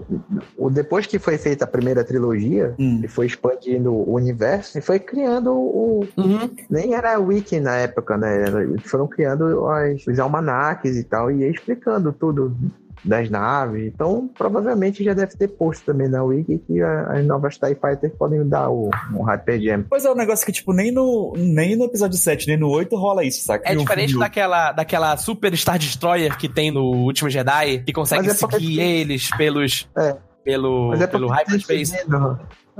o- 0.56 0.70
depois 0.70 1.06
que 1.06 1.18
foi 1.18 1.36
feita 1.38 1.64
a 1.64 1.68
primeira 1.68 2.04
trilogia, 2.04 2.74
Hum. 2.78 2.98
ele 2.98 3.08
foi 3.08 3.26
expandindo 3.26 3.92
o 3.92 4.14
universo 4.14 4.78
e 4.78 4.80
foi 4.80 4.98
criando 4.98 5.52
o. 5.52 6.06
Uhum. 6.16 6.50
Nem 6.70 6.94
era 6.94 7.18
wiki 7.18 7.60
na 7.60 7.76
época, 7.76 8.16
né? 8.16 8.42
Era- 8.46 8.62
Eles 8.62 8.82
foram 8.90 9.06
criando 9.06 9.66
as- 9.68 10.06
os 10.06 10.18
almanaques 10.18 10.96
e 10.96 11.04
tal, 11.04 11.30
e 11.30 11.40
ia 11.40 11.50
explicando 11.50 12.12
tudo 12.12 12.56
das 13.04 13.30
naves. 13.30 13.86
Então, 13.94 14.28
provavelmente 14.36 15.02
já 15.04 15.14
deve 15.14 15.36
ter 15.36 15.48
posto 15.48 15.84
também 15.86 16.08
na 16.08 16.22
wiki 16.22 16.58
que 16.66 16.80
a- 16.82 17.12
as 17.12 17.24
novas 17.26 17.56
TIE 17.58 17.74
Fighters 17.74 18.12
podem 18.18 18.46
dar 18.48 18.68
o, 18.70 18.90
o 19.14 19.22
Hyper 19.22 19.60
Jam. 19.60 19.84
Pois 19.88 20.04
é, 20.04 20.10
um 20.10 20.14
negócio 20.14 20.44
que, 20.44 20.52
tipo, 20.52 20.72
nem 20.72 20.90
no, 20.92 21.32
nem 21.36 21.76
no 21.76 21.84
episódio 21.84 22.16
7, 22.18 22.46
nem 22.48 22.56
no 22.56 22.68
8 22.70 22.94
rola 22.96 23.24
isso, 23.24 23.44
saca? 23.44 23.70
É 23.70 23.74
diferente 23.74 24.10
filme- 24.10 24.24
daquela, 24.24 24.72
daquela 24.72 25.16
Super 25.16 25.56
Star 25.56 25.78
Destroyer 25.78 26.36
que 26.36 26.48
tem 26.48 26.70
no 26.70 26.82
Último 26.84 27.30
Jedi, 27.30 27.78
que 27.84 27.92
consegue 27.92 28.26
Mas 28.26 28.36
é 28.36 28.40
porque- 28.40 28.56
seguir 28.58 28.80
eles 28.80 29.30
pelos. 29.36 29.88
É. 29.96 30.16
Pelo, 30.44 30.94
é 30.94 31.06
pelo 31.06 31.26
porque 31.28 31.42
Hyperspace. 31.42 32.06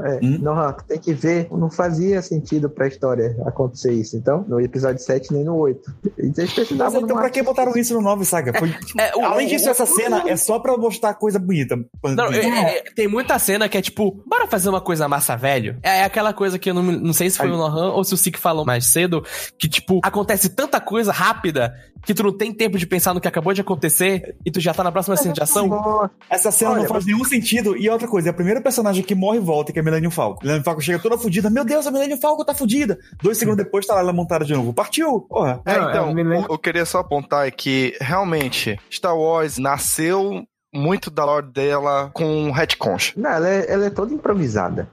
É, 0.05 0.21
Hum? 0.23 0.39
Nohan, 0.41 0.75
tem 0.87 0.99
que 0.99 1.13
ver, 1.13 1.49
não 1.51 1.71
fazia 1.71 2.23
sentido 2.23 2.69
pra 2.71 2.87
história 2.87 3.37
acontecer 3.47 3.93
isso. 3.93 4.17
Então, 4.17 4.45
no 4.49 4.61
episódio 4.61 5.03
7 5.03 5.33
nem 5.33 5.45
no 5.45 5.57
8. 5.57 5.81
E 6.19 6.23
eles 6.23 6.71
Mas 6.73 6.95
então, 6.95 7.17
pra 7.17 7.31
que 7.31 7.43
botaram 7.43 7.73
isso 7.77 7.95
no 7.95 8.01
9, 8.01 8.25
saca? 8.25 8.57
Foi- 8.59 8.69
É, 8.99 9.17
o- 9.17 9.25
Além 9.25 9.47
o- 9.47 9.51
disso, 9.51 9.69
essa 9.69 9.87
cena 9.87 10.25
é 10.27 10.37
só 10.37 10.59
pra 10.59 10.77
mostrar 10.77 11.15
coisa 11.15 11.39
bonita. 11.39 11.77
Não, 12.05 12.27
é- 12.33 12.79
é- 12.79 12.85
tem 12.95 13.09
muita 13.09 13.39
cena 13.39 13.69
que 13.69 13.77
é 13.77 13.83
tipo, 13.83 14.23
bora 14.27 14.47
fazer 14.47 14.69
uma 14.69 14.81
coisa 14.81 15.09
massa, 15.09 15.37
velho. 15.37 15.79
É 15.83 16.03
aquela 16.05 16.33
coisa 16.33 16.59
que 16.59 16.71
eu 16.71 16.75
não, 16.75 16.83
não 16.83 17.13
sei 17.13 17.31
se 17.31 17.37
foi 17.39 17.47
Aí. 17.49 17.53
o 17.53 17.57
Nohan 17.57 17.93
ou 17.93 18.05
se 18.05 18.15
o 18.15 18.17
Sik 18.17 18.39
falou 18.39 18.65
mais 18.65 18.87
cedo, 18.87 19.23
que 19.59 19.69
tipo, 19.69 20.01
acontece 20.03 20.49
tanta 20.51 20.81
coisa 20.81 21.13
rápida 21.13 21.75
que 22.05 22.15
tu 22.15 22.23
não 22.23 22.33
tem 22.37 22.53
tempo 22.53 22.79
de 22.79 22.87
pensar 22.87 23.13
no 23.13 23.21
que 23.21 23.27
acabou 23.29 23.53
de 23.53 23.61
acontecer 23.61 24.37
e 24.47 24.51
tu 24.51 24.61
já 24.61 24.73
tá 24.73 24.85
na 24.85 24.93
próxima 24.93 25.17
cena 25.17 25.35
de 25.35 25.43
ação. 25.43 26.09
Essa 26.31 26.51
cena 26.51 26.71
Olha, 26.73 26.81
não 26.83 26.89
faz 26.89 27.05
nenhum 27.05 27.25
sentido. 27.25 27.77
E 27.77 27.89
outra 27.91 28.07
coisa, 28.07 28.29
é 28.29 28.31
a 28.31 28.35
primeira 28.35 28.61
personagem 28.61 29.03
que 29.03 29.15
morre 29.15 29.39
e 29.39 29.41
volta, 29.41 29.73
que 29.73 29.79
é 29.79 29.83
a 29.83 29.85
Millennium 29.91 30.11
Falcon. 30.11 30.41
Millennium 30.43 30.65
Falcon 30.65 30.81
chega 30.81 30.99
toda 30.99 31.19
fudida. 31.19 31.51
Meu 31.51 31.65
Deus, 31.65 31.87
a 31.87 31.91
Millennium 31.91 32.19
Falcon 32.21 32.45
tá 32.45 32.55
fudida. 32.55 32.99
Dois 33.23 33.39
segundos 33.39 33.65
depois 33.65 33.87
tá 33.87 33.95
lá 33.95 34.01
ela 34.01 34.13
montada 34.13 34.45
de 34.45 34.55
novo. 34.55 34.73
Partiu! 34.73 35.21
Porra. 35.23 35.61
É, 35.65 35.79
Não, 35.79 35.91
então, 35.91 36.13
lembro- 36.13 36.47
eu 36.51 36.59
queria 36.59 36.85
só 36.85 36.99
apontar 36.99 37.51
que 37.53 37.97
realmente 38.01 38.79
Star 38.91 39.17
Wars 39.17 39.59
nasceu 39.59 40.45
muito 40.75 41.11
da 41.11 41.25
lore 41.25 41.47
dela 41.51 42.11
com 42.13 42.51
retcons. 42.51 43.13
Não, 43.17 43.31
ela 43.31 43.49
é, 43.49 43.73
ela 43.73 43.87
é 43.87 43.91
toda 43.91 44.13
improvisada. 44.13 44.89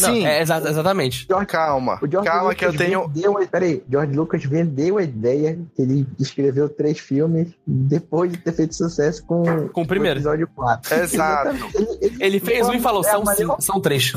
Não, 0.00 0.14
Sim, 0.14 0.24
é, 0.24 0.40
exa- 0.40 0.58
exatamente. 0.70 1.26
calma. 1.48 1.98
O 2.00 2.06
George 2.08 2.28
Calma 2.28 2.42
Lucas 2.50 2.56
que 2.58 2.64
eu 2.64 2.76
tenho. 2.76 3.08
vendeu, 3.08 3.48
peraí, 3.50 3.82
George 3.90 4.12
Lucas 4.14 4.44
vendeu 4.44 4.98
a 4.98 5.02
ideia 5.02 5.58
que 5.74 5.82
ele 5.82 6.06
escreveu 6.18 6.68
três 6.68 7.00
filmes 7.00 7.48
depois 7.66 8.30
de 8.30 8.38
ter 8.38 8.52
feito 8.52 8.72
sucesso 8.76 9.24
com, 9.26 9.42
Com 9.70 9.82
o 9.82 9.86
primeiro. 9.86 10.20
episódio 10.20 10.46
4. 10.54 10.94
Exato. 11.02 11.56
Ele, 12.00 12.16
Ele 12.20 12.40
fez 12.40 12.68
um 12.68 12.72
e 12.74 12.80
falou, 12.80 13.04
É, 13.04 13.10
são, 13.10 13.26
cinco, 13.26 13.56
são 13.60 13.80
três. 13.80 14.12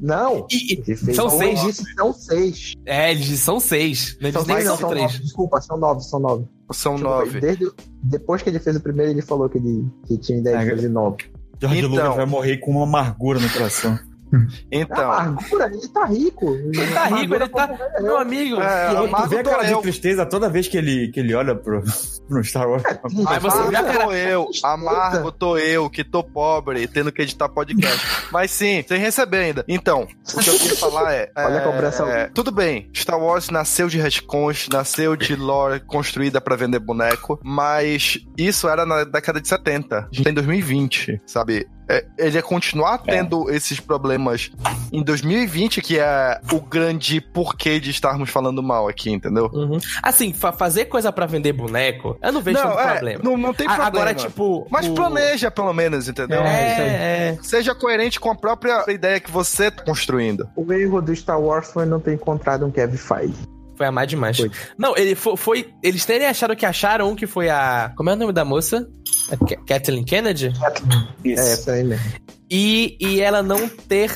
Não, 0.00 0.46
E- 0.50 0.56
e- 0.56 0.82
ele 0.86 0.96
fez 0.96 1.16
são 1.16 1.28
seis. 1.30 1.60
disse 1.60 1.84
são 1.94 2.12
seis. 2.12 2.72
É, 2.86 3.10
eles 3.10 3.22
dizem 3.24 3.36
são 3.36 3.60
seis. 3.60 4.16
Eles 4.20 4.32
São, 4.32 4.44
nem 4.44 4.56
seis, 4.56 4.64
são 4.66 4.72
não, 4.74 4.80
são 4.80 4.88
três. 4.90 5.02
nove, 5.04 5.18
desculpa, 5.18 5.60
são 5.60 5.76
nove, 5.76 6.00
são 6.02 6.18
nove. 6.20 6.44
São 6.72 6.98
nove. 6.98 7.40
Desde, 7.40 7.70
depois 8.02 8.42
que 8.42 8.48
ele 8.48 8.58
fez 8.58 8.76
o 8.76 8.80
primeiro, 8.80 9.12
ele 9.12 9.22
falou 9.22 9.48
que, 9.48 9.58
ele, 9.58 9.84
que 10.06 10.16
tinha 10.18 10.38
ideia 10.38 10.58
de 10.58 10.68
É, 10.70 10.74
fazer 10.74 10.88
nove. 10.88 11.16
George 11.60 11.78
Então. 11.78 11.90
Lucas 11.90 12.16
vai 12.16 12.26
morrer 12.26 12.56
com 12.58 12.70
uma 12.72 12.84
amargura 12.84 13.38
no 13.38 13.48
coração. 13.50 13.98
Então. 14.70 15.12
É 15.12 15.16
amargura, 15.16 15.66
ele 15.66 15.88
tá 15.88 16.04
rico. 16.06 16.54
Ele 16.54 16.86
tá 16.92 17.04
rico, 17.06 17.34
ele 17.34 17.48
tá. 17.48 17.70
Meu 18.00 18.16
amigo. 18.16 18.60
É, 18.60 18.92
E 18.92 18.96
aí, 18.96 19.10
tu 19.10 19.28
vê 19.28 19.38
a 19.38 19.44
cara 19.44 19.70
eu. 19.70 19.76
de 19.76 19.82
tristeza 19.82 20.26
toda 20.26 20.48
vez 20.48 20.68
que 20.68 20.76
ele, 20.76 21.08
que 21.08 21.20
ele 21.20 21.34
olha 21.34 21.54
pro, 21.54 21.82
pro 22.28 22.42
Star 22.44 22.68
Wars. 22.68 22.82
Mas 23.12 23.42
você 23.42 23.62
vê 23.68 23.76
a 23.76 23.80
Amargo 23.80 23.92
cara. 23.92 24.04
tô 24.04 24.12
eu, 24.12 24.48
amargo 24.62 25.32
tô 25.32 25.58
eu, 25.58 25.90
que 25.90 26.04
tô 26.04 26.22
pobre, 26.22 26.86
tendo 26.86 27.12
que 27.12 27.22
editar 27.22 27.48
podcast. 27.48 28.00
Mas 28.32 28.50
sim, 28.50 28.84
sem 28.86 28.98
receber 28.98 29.38
ainda. 29.38 29.64
Então, 29.68 30.02
o 30.02 30.40
que 30.40 30.50
eu 30.50 30.58
queria 30.58 30.76
falar 30.76 31.12
é. 31.12 31.30
Olha 31.36 31.58
a 31.58 31.62
é, 31.62 31.64
cobrança. 31.64 32.04
é, 32.04 32.28
tudo 32.28 32.50
bem, 32.50 32.88
Star 32.94 33.18
Wars 33.18 33.50
nasceu 33.50 33.88
de 33.88 33.98
retcons, 33.98 34.68
nasceu 34.72 35.16
de 35.16 35.36
lore 35.36 35.80
construída 35.80 36.40
pra 36.40 36.56
vender 36.56 36.78
boneco, 36.78 37.38
mas 37.42 38.18
isso 38.36 38.68
era 38.68 38.84
na 38.86 39.04
década 39.04 39.40
de 39.40 39.48
70. 39.48 39.96
A 39.98 40.08
gente 40.12 40.24
tá 40.24 40.30
em 40.30 40.34
2020, 40.34 41.20
sabe? 41.26 41.66
É, 41.88 42.04
ele 42.18 42.36
ia 42.36 42.42
continuar 42.42 42.98
tendo 42.98 43.50
esses 43.50 43.78
problemas 43.78 44.50
em 44.92 45.02
2020, 45.02 45.80
que 45.82 45.98
é 45.98 46.40
o 46.52 46.60
grande 46.60 47.20
porquê 47.20 47.78
de 47.78 47.90
estarmos 47.90 48.30
falando 48.30 48.62
mal 48.62 48.88
aqui, 48.88 49.10
entendeu? 49.10 49.50
Uhum. 49.52 49.78
Assim, 50.02 50.32
fa- 50.32 50.52
fazer 50.52 50.86
coisa 50.86 51.12
pra 51.12 51.26
vender 51.26 51.52
boneco, 51.52 52.16
eu 52.22 52.32
não 52.32 52.40
vejo 52.40 52.58
tanto 52.58 52.78
é, 52.78 52.90
problema. 52.92 53.20
não, 53.22 53.36
não 53.36 53.52
tem 53.52 53.66
A- 53.66 53.74
problema. 53.74 53.88
Agora, 54.10 54.14
tipo. 54.14 54.66
Mas 54.70 54.86
o- 54.86 54.94
planeja, 54.94 55.50
pelo 55.50 55.72
menos, 55.72 56.08
entendeu? 56.08 56.40
É, 56.40 56.74
aí. 56.76 56.80
é. 57.34 57.38
Seja 57.42 57.74
coerente 57.74 58.18
com 58.18 58.30
a 58.30 58.34
própria 58.34 58.84
ideia 58.90 59.20
que 59.20 59.30
você 59.30 59.70
tá 59.70 59.82
construindo. 59.84 60.48
O 60.56 60.72
erro 60.72 61.02
do 61.02 61.14
Star 61.14 61.40
Wars 61.40 61.70
foi 61.72 61.84
não 61.84 62.00
ter 62.00 62.14
encontrado 62.14 62.64
um 62.66 62.70
Kevin 62.70 62.96
Feige. 62.96 63.34
Foi 63.76 63.86
amar 63.86 64.06
demais. 64.06 64.36
Foi. 64.36 64.50
Não, 64.78 64.96
ele 64.96 65.14
foi, 65.14 65.36
foi- 65.36 65.68
Eles 65.82 66.04
terem 66.04 66.26
achado 66.26 66.54
que 66.56 66.64
acharam 66.66 67.10
um 67.10 67.16
que 67.16 67.26
foi 67.26 67.48
a. 67.50 67.92
Como 67.96 68.10
é 68.10 68.12
o 68.12 68.16
nome 68.16 68.32
da 68.32 68.44
moça? 68.44 68.88
É 69.30 69.36
Ka- 69.36 69.62
Kathleen 69.66 70.04
Kennedy? 70.04 70.52
É, 71.24 71.30
essa 71.32 71.72
aí 71.72 71.84
mesmo. 71.84 72.04
E, 72.50 72.96
e 73.00 73.20
ela 73.20 73.42
não 73.42 73.68
ter 73.68 74.12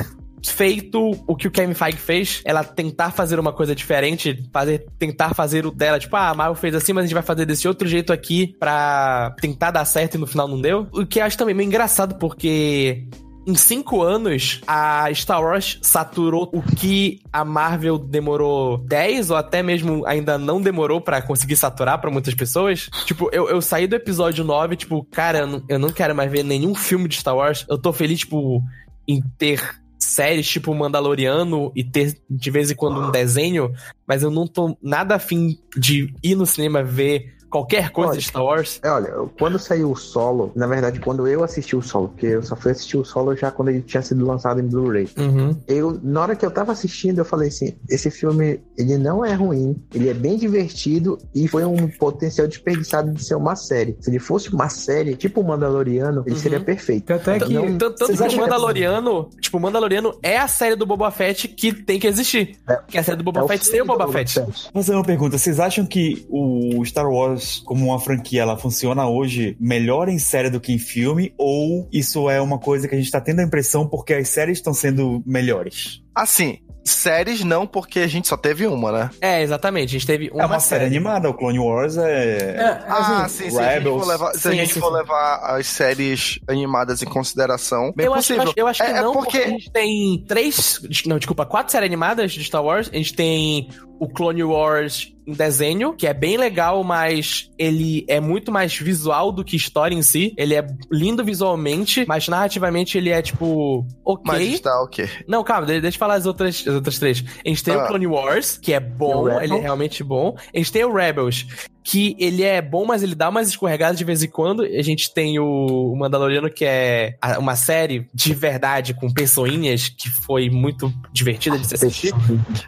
feito 0.47 1.11
o 1.27 1.35
que 1.37 1.49
o 1.49 1.51
Kevin 1.51 1.75
Feige 1.75 1.99
fez, 1.99 2.41
ela 2.45 2.63
tentar 2.63 3.11
fazer 3.11 3.39
uma 3.41 3.53
coisa 3.53 3.75
diferente, 3.75 4.49
fazer, 4.53 4.87
tentar 4.99 5.35
fazer 5.35 5.67
o 5.67 5.71
dela, 5.71 5.99
tipo, 5.99 6.15
ah, 6.17 6.29
a 6.31 6.35
Marvel 6.35 6.55
fez 6.55 6.75
assim, 6.75 6.93
mas 6.93 7.03
a 7.03 7.07
gente 7.07 7.15
vai 7.15 7.23
fazer 7.25 7.45
desse 7.45 7.67
outro 7.67 7.87
jeito 7.89 8.13
aqui 8.13 8.55
pra 8.59 9.35
tentar 9.41 9.73
dar 9.73 9.85
certo 9.85 10.15
e 10.15 10.19
no 10.19 10.27
final 10.27 10.47
não 10.47 10.61
deu. 10.61 10.87
O 10.93 11.05
que 11.05 11.19
eu 11.21 11.25
acho 11.25 11.37
também 11.37 11.55
meio 11.55 11.67
engraçado, 11.67 12.15
porque 12.19 13.05
em 13.49 13.55
cinco 13.55 14.03
anos, 14.03 14.61
a 14.67 15.09
Star 15.15 15.43
Wars 15.43 15.79
saturou 15.81 16.51
o 16.53 16.61
que 16.61 17.23
a 17.33 17.47
Marvel 17.47 17.97
demorou 17.97 18.77
10 18.77 19.31
ou 19.31 19.39
até 19.39 19.63
mesmo 19.63 20.05
ainda 20.07 20.37
não 20.37 20.61
demorou 20.61 21.01
pra 21.01 21.23
conseguir 21.23 21.57
saturar 21.57 21.99
pra 21.99 22.11
muitas 22.11 22.35
pessoas. 22.35 22.91
Tipo, 23.07 23.31
eu, 23.33 23.49
eu 23.49 23.63
saí 23.63 23.87
do 23.87 23.97
episódio 23.97 24.45
9, 24.45 24.77
tipo, 24.77 25.03
cara, 25.11 25.39
eu 25.39 25.47
não, 25.47 25.65
eu 25.67 25.79
não 25.79 25.89
quero 25.89 26.15
mais 26.15 26.31
ver 26.31 26.43
nenhum 26.43 26.75
filme 26.75 27.09
de 27.09 27.17
Star 27.17 27.35
Wars. 27.35 27.65
Eu 27.71 27.79
tô 27.79 27.91
feliz, 27.91 28.19
tipo, 28.19 28.63
em 29.09 29.23
ter 29.39 29.63
séries 29.99 30.47
tipo 30.47 30.75
Mandaloriano 30.75 31.73
e 31.75 31.83
ter 31.83 32.21
de 32.29 32.51
vez 32.51 32.71
em 32.71 32.75
quando 32.75 33.01
um 33.01 33.11
desenho, 33.11 33.73
mas 34.07 34.23
eu 34.23 34.31
não 34.31 34.47
tô 34.47 34.77
nada 34.83 35.15
afim 35.15 35.59
de 35.75 36.15
ir 36.23 36.35
no 36.35 36.47
cinema 36.47 36.83
ver 36.83 37.35
qualquer 37.51 37.91
coisa 37.91 38.11
Olha, 38.11 38.19
de 38.19 38.25
Star 38.25 38.45
Wars. 38.45 38.81
É, 38.83 38.91
olha, 38.91 39.13
quando 39.39 39.59
saiu 39.59 39.91
o 39.93 39.97
solo, 39.97 40.53
na 40.55 40.67
verdade, 40.67 41.01
quando 41.01 41.27
eu 41.27 41.43
assisti 41.45 41.75
o 41.77 41.83
solo, 41.83 42.09
porque 42.09 42.27
eu 42.27 42.43
só 42.43 42.55
fui 42.57 42.73
assistir 42.73 42.97
o 42.97 43.05
solo 43.05 43.35
já 43.37 43.51
quando 43.51 43.69
ele 43.69 43.83
tinha 43.83 44.03
sido 44.03 44.27
lançado 44.27 44.61
em 44.61 44.67
Blu-ray. 44.67 45.09
Uhum. 45.19 45.57
Eu, 45.67 45.99
na 46.03 46.21
hora 46.23 46.37
que 46.37 46.45
eu 46.45 46.51
tava 46.51 46.73
assistindo, 46.73 47.19
eu 47.19 47.25
falei 47.25 47.49
assim: 47.49 47.75
esse 47.89 48.11
filme, 48.11 48.61
ele 48.77 48.97
não 48.99 49.25
é 49.25 49.33
ruim, 49.35 49.77
ele 49.95 50.09
é 50.09 50.15
bem 50.15 50.37
divertido 50.37 51.19
e 51.35 51.49
foi 51.49 51.65
um 51.65 51.89
potencial 51.89 52.47
desperdiçado 52.47 53.13
de 53.13 53.25
ser 53.25 53.35
uma 53.35 53.57
série. 53.57 53.97
Se 54.01 54.11
ele 54.11 54.19
fosse 54.19 54.53
uma 54.53 54.69
série, 54.69 55.17
tipo 55.17 55.41
o 55.41 55.45
Mandaloriano, 55.45 56.23
ele 56.27 56.35
Uhum. 56.35 56.41
seria 56.41 56.61
perfeito. 56.61 57.07
Tanto 57.07 57.31
é 57.31 57.39
que. 57.39 57.53
Não- 57.55 57.79
Tanto, 57.79 58.05
que 58.07 58.13
o 58.13 58.15
acham 58.15 58.29
que- 58.29 58.37
Mandaloriano, 58.37 59.31
tipo, 59.41 59.57
o 59.57 59.61
Mandaloriano 59.61 60.19
é 60.23 60.37
a 60.39 60.49
série 60.49 60.77
do 60.77 60.85
Boba 60.87 61.11
Fett 61.11 61.49
que 61.49 61.73
tem 61.73 61.99
que 61.99 62.07
existir. 62.07 62.57
É. 62.69 62.77
Que 62.87 62.97
é 62.97 63.01
a 63.01 63.05
série 63.05 63.17
do 63.17 63.25
Boba 63.25 63.41
É 63.45 63.49
Fett 63.49 63.65
sem 63.67 63.81
o 63.81 63.85
Boba 63.87 64.07
Boba 64.07 64.19
Fett. 64.19 64.35
Fett. 64.35 64.71
Vou 64.73 64.83
fazer 64.83 64.95
uma 64.95 65.05
pergunta. 65.05 65.39
Vocês 65.39 65.59
acham 65.61 65.87
que 65.87 66.27
o 66.29 66.85
Star 66.85 67.09
Wars 67.11 67.38
Wars, 67.39 67.63
como 67.65 67.87
uma 67.87 68.01
franquia, 68.01 68.43
ela 68.43 68.57
funciona 68.57 69.09
hoje 69.09 69.57
melhor 69.61 70.09
em 70.09 70.19
série 70.19 70.51
do 70.51 70.61
que 70.61 70.73
em 70.73 70.79
filme? 70.79 71.33
Ou 71.39 71.89
isso 71.93 72.29
é 72.29 72.41
uma 72.41 72.59
coisa 72.59 72.89
que 72.89 72.95
a 72.95 72.99
gente 72.99 73.11
tá 73.11 73.21
tendo 73.21 73.41
a 73.41 73.45
impressão 73.45 73.87
porque 73.87 74.13
as 74.13 74.29
séries 74.29 74.59
estão 74.59 74.75
sendo 74.75 75.23
melhores? 75.25 76.03
Assim, 76.15 76.59
séries 76.85 77.45
não, 77.45 77.67
porque 77.67 78.01
a 78.01 78.07
gente 78.07 78.27
só 78.27 78.37
teve 78.37 78.67
uma, 78.67 78.91
né? 78.91 79.11
É, 79.21 79.43
exatamente. 79.43 79.91
A 79.91 79.93
gente 79.93 80.07
teve 80.07 80.31
uma, 80.31 80.43
é 80.43 80.47
uma 80.47 80.61
série. 80.61 80.85
animada, 80.85 81.31
o 81.31 81.35
Clone 81.35 81.59
Wars 81.59 81.97
é. 81.97 82.57
ah, 82.89 83.25
assim, 83.25 83.45
sim, 83.45 83.51
se 83.51 83.59
a 83.59 83.75
gente 83.75 83.85
for 83.85 84.07
levar, 84.07 84.33
se 84.33 84.49
a 84.49 84.51
Sim, 84.51 84.57
gente 84.57 84.75
sim, 84.75 84.81
for 84.81 84.89
sim. 84.89 84.95
levar 84.95 85.37
as 85.57 85.67
séries 85.67 86.41
animadas 86.49 87.03
em 87.03 87.07
consideração, 87.07 87.93
bem 87.95 88.07
eu, 88.07 88.15
acho, 88.15 88.35
possível. 88.35 88.53
eu 88.57 88.67
acho 88.67 88.83
que 88.83 88.91
é, 88.91 89.01
não, 89.01 89.11
é 89.11 89.15
porque... 89.15 89.39
porque 89.39 89.39
a 89.39 89.51
gente 89.51 89.71
tem 89.71 90.25
três. 90.27 90.81
Não, 91.07 91.19
desculpa, 91.19 91.47
quatro 91.47 91.71
séries 91.71 91.87
animadas 91.87 92.33
de 92.33 92.43
Star 92.43 92.65
Wars. 92.65 92.91
A 92.93 92.97
gente 92.97 93.15
tem 93.15 93.69
o 94.01 94.09
Clone 94.09 94.43
Wars 94.43 95.13
em 95.29 95.33
desenho, 95.33 95.93
que 95.95 96.07
é 96.07 96.15
bem 96.15 96.37
legal, 96.39 96.83
mas 96.83 97.51
ele 97.59 98.05
é 98.09 98.19
muito 98.19 98.51
mais 98.51 98.75
visual 98.77 99.31
do 99.31 99.45
que 99.45 99.55
história 99.57 99.95
em 99.95 100.03
si. 100.03 100.33
Ele 100.39 100.55
é 100.55 100.67
lindo 100.91 101.23
visualmente, 101.25 102.05
mas 102.09 102.27
narrativamente 102.29 102.97
ele 102.97 103.11
é 103.11 103.21
tipo. 103.21 103.87
Ok. 104.05 104.23
Mas 104.27 104.61
tá 104.61 104.83
ok. 104.83 105.09
Não, 105.29 105.45
calma, 105.45 105.67
de- 105.67 105.81
deixa 105.81 105.97
eu 105.97 105.99
falar 105.99 106.15
as 106.15 106.25
outras, 106.27 106.65
as 106.67 106.75
outras 106.75 106.99
três. 106.99 107.23
A 107.45 107.49
gente 107.49 107.63
tem 107.63 107.75
Ah. 107.75 107.85
o 107.85 107.87
Clone 107.87 108.07
Wars, 108.07 108.57
que 108.57 108.73
é 108.73 108.81
bom, 108.81 109.29
ele 109.41 109.55
é 109.55 109.61
realmente 109.61 110.03
bom. 110.03 110.35
A 110.55 110.57
gente 110.57 110.73
tem 110.73 110.85
o 110.85 110.93
Rebels, 110.95 111.47
que 111.89 112.15
ele 112.19 112.43
é 112.43 112.61
bom, 112.61 112.85
mas 112.85 113.03
ele 113.03 113.15
dá 113.15 113.31
umas 113.31 113.49
escorregadas 113.49 113.97
de 113.97 114.05
vez 114.05 114.23
em 114.23 114.29
quando. 114.29 114.63
A 114.63 114.83
gente 114.83 115.11
tem 115.11 115.39
o, 115.39 115.95
Mandaloriano, 115.97 116.51
que 116.51 116.63
é 116.63 117.17
uma 117.39 117.57
série 117.57 118.07
de 118.13 118.35
verdade, 118.35 118.93
com 118.93 119.11
pessoinhas, 119.11 119.89
que 119.89 120.11
foi 120.11 120.51
muito 120.51 120.93
divertida 121.11 121.59
de 121.59 121.67
se 121.67 121.77
assistir. 121.77 122.13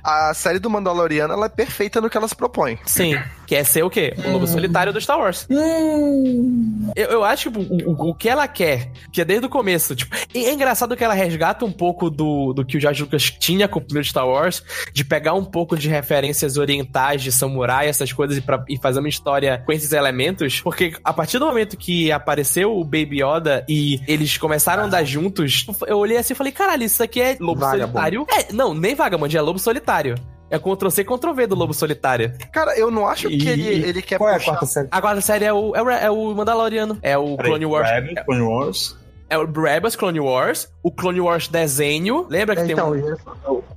A 0.02 0.32
série 0.32 0.58
do 0.58 0.70
Mandaloriano, 0.70 1.34
ela 1.34 1.46
é 1.46 1.48
perfeita 1.50 2.00
no 2.00 2.08
que 2.08 2.16
ela 2.16 2.26
se 2.26 2.34
propõe. 2.34 2.78
Sim, 2.86 3.14
que 3.46 3.54
é 3.54 3.62
ser 3.62 3.82
o 3.82 3.90
quê? 3.90 4.14
O 4.24 4.30
lobo 4.30 4.46
solitário 4.46 4.90
do 4.90 4.98
Star 4.98 5.18
Wars. 5.18 5.46
Eu, 6.96 7.08
eu 7.10 7.22
acho 7.22 7.50
que 7.50 7.58
o, 7.58 7.90
o, 7.90 8.10
o 8.10 8.14
que 8.14 8.26
ela 8.26 8.48
quer, 8.48 8.90
que 9.12 9.20
é 9.20 9.24
desde 9.24 9.44
o 9.44 9.50
começo, 9.50 9.94
tipo, 9.94 10.16
é 10.34 10.50
engraçado 10.50 10.96
que 10.96 11.04
ela 11.04 11.12
resgata 11.12 11.62
um 11.66 11.72
pouco 11.72 12.08
do, 12.08 12.54
do 12.54 12.64
que 12.64 12.78
o 12.78 12.80
George 12.80 13.02
Lucas 13.02 13.30
tinha 13.30 13.68
com 13.68 13.80
o 13.80 13.82
primeiro 13.82 14.08
Star 14.08 14.26
Wars, 14.26 14.64
de 14.94 15.04
pegar 15.04 15.34
um 15.34 15.44
pouco 15.44 15.76
de 15.76 15.90
referências 15.90 16.56
orientais, 16.56 17.22
de 17.22 17.30
samurai, 17.30 17.86
essas 17.86 18.14
coisas, 18.14 18.38
e, 18.38 18.40
pra, 18.40 18.64
e 18.66 18.78
fazer 18.78 18.98
uma 18.98 19.09
história 19.10 19.62
com 19.66 19.72
esses 19.72 19.92
elementos, 19.92 20.60
porque 20.60 20.94
a 21.04 21.12
partir 21.12 21.38
do 21.38 21.46
momento 21.46 21.76
que 21.76 22.10
apareceu 22.10 22.76
o 22.76 22.82
Baby 22.84 23.22
Yoda 23.22 23.64
e 23.68 24.00
eles 24.08 24.38
começaram 24.38 24.84
a 24.84 24.86
andar 24.86 25.04
juntos, 25.04 25.66
eu 25.86 25.98
olhei 25.98 26.16
assim 26.16 26.32
e 26.32 26.36
falei, 26.36 26.52
caralho, 26.52 26.84
isso 26.84 27.02
aqui 27.02 27.20
é 27.20 27.36
lobo 27.38 27.60
Vagabond. 27.60 27.92
solitário? 27.92 28.26
É, 28.30 28.52
não, 28.52 28.72
nem 28.74 28.94
vagabond, 28.94 29.36
é 29.36 29.40
lobo 29.40 29.58
solitário. 29.58 30.14
É 30.52 30.58
Ctrl-C, 30.58 31.04
Ctrl-V 31.04 31.46
do 31.46 31.54
Lobo 31.54 31.72
Solitário. 31.72 32.32
Cara, 32.50 32.76
eu 32.76 32.90
não 32.90 33.06
acho 33.06 33.28
que 33.28 33.36
E- 33.36 33.48
ele, 33.48 33.88
ele 33.88 34.02
quer 34.02 34.18
Qual 34.18 34.28
é 34.28 34.32
a 34.32 34.36
puxar- 34.38 34.50
quarta 34.54 34.66
série? 34.66 34.88
A 34.90 35.00
quarta 35.00 35.20
série 35.20 35.44
é 35.44 35.52
o, 35.52 35.76
é 35.76 35.80
o, 35.80 35.90
é 35.90 36.10
o 36.10 36.34
Mandaloriano. 36.34 36.98
É 37.02 37.16
o 37.16 37.36
Peraí, 37.36 37.50
Clone 37.52 37.66
Wars. 37.66 37.88
Rebels, 37.88 38.24
Clone 38.26 38.42
Wars. 38.42 38.96
É 39.30 39.38
o 39.38 39.46
Rebels 39.50 39.94
Clone 39.94 40.18
Wars. 40.18 40.68
O 40.82 40.90
Clone 40.90 41.20
Wars 41.20 41.46
desenho. 41.46 42.26
Lembra 42.28 42.56
que 42.56 42.62
Então, 42.72 42.92
tem 42.92 43.02
um. 43.04 43.08
já- 43.08 43.16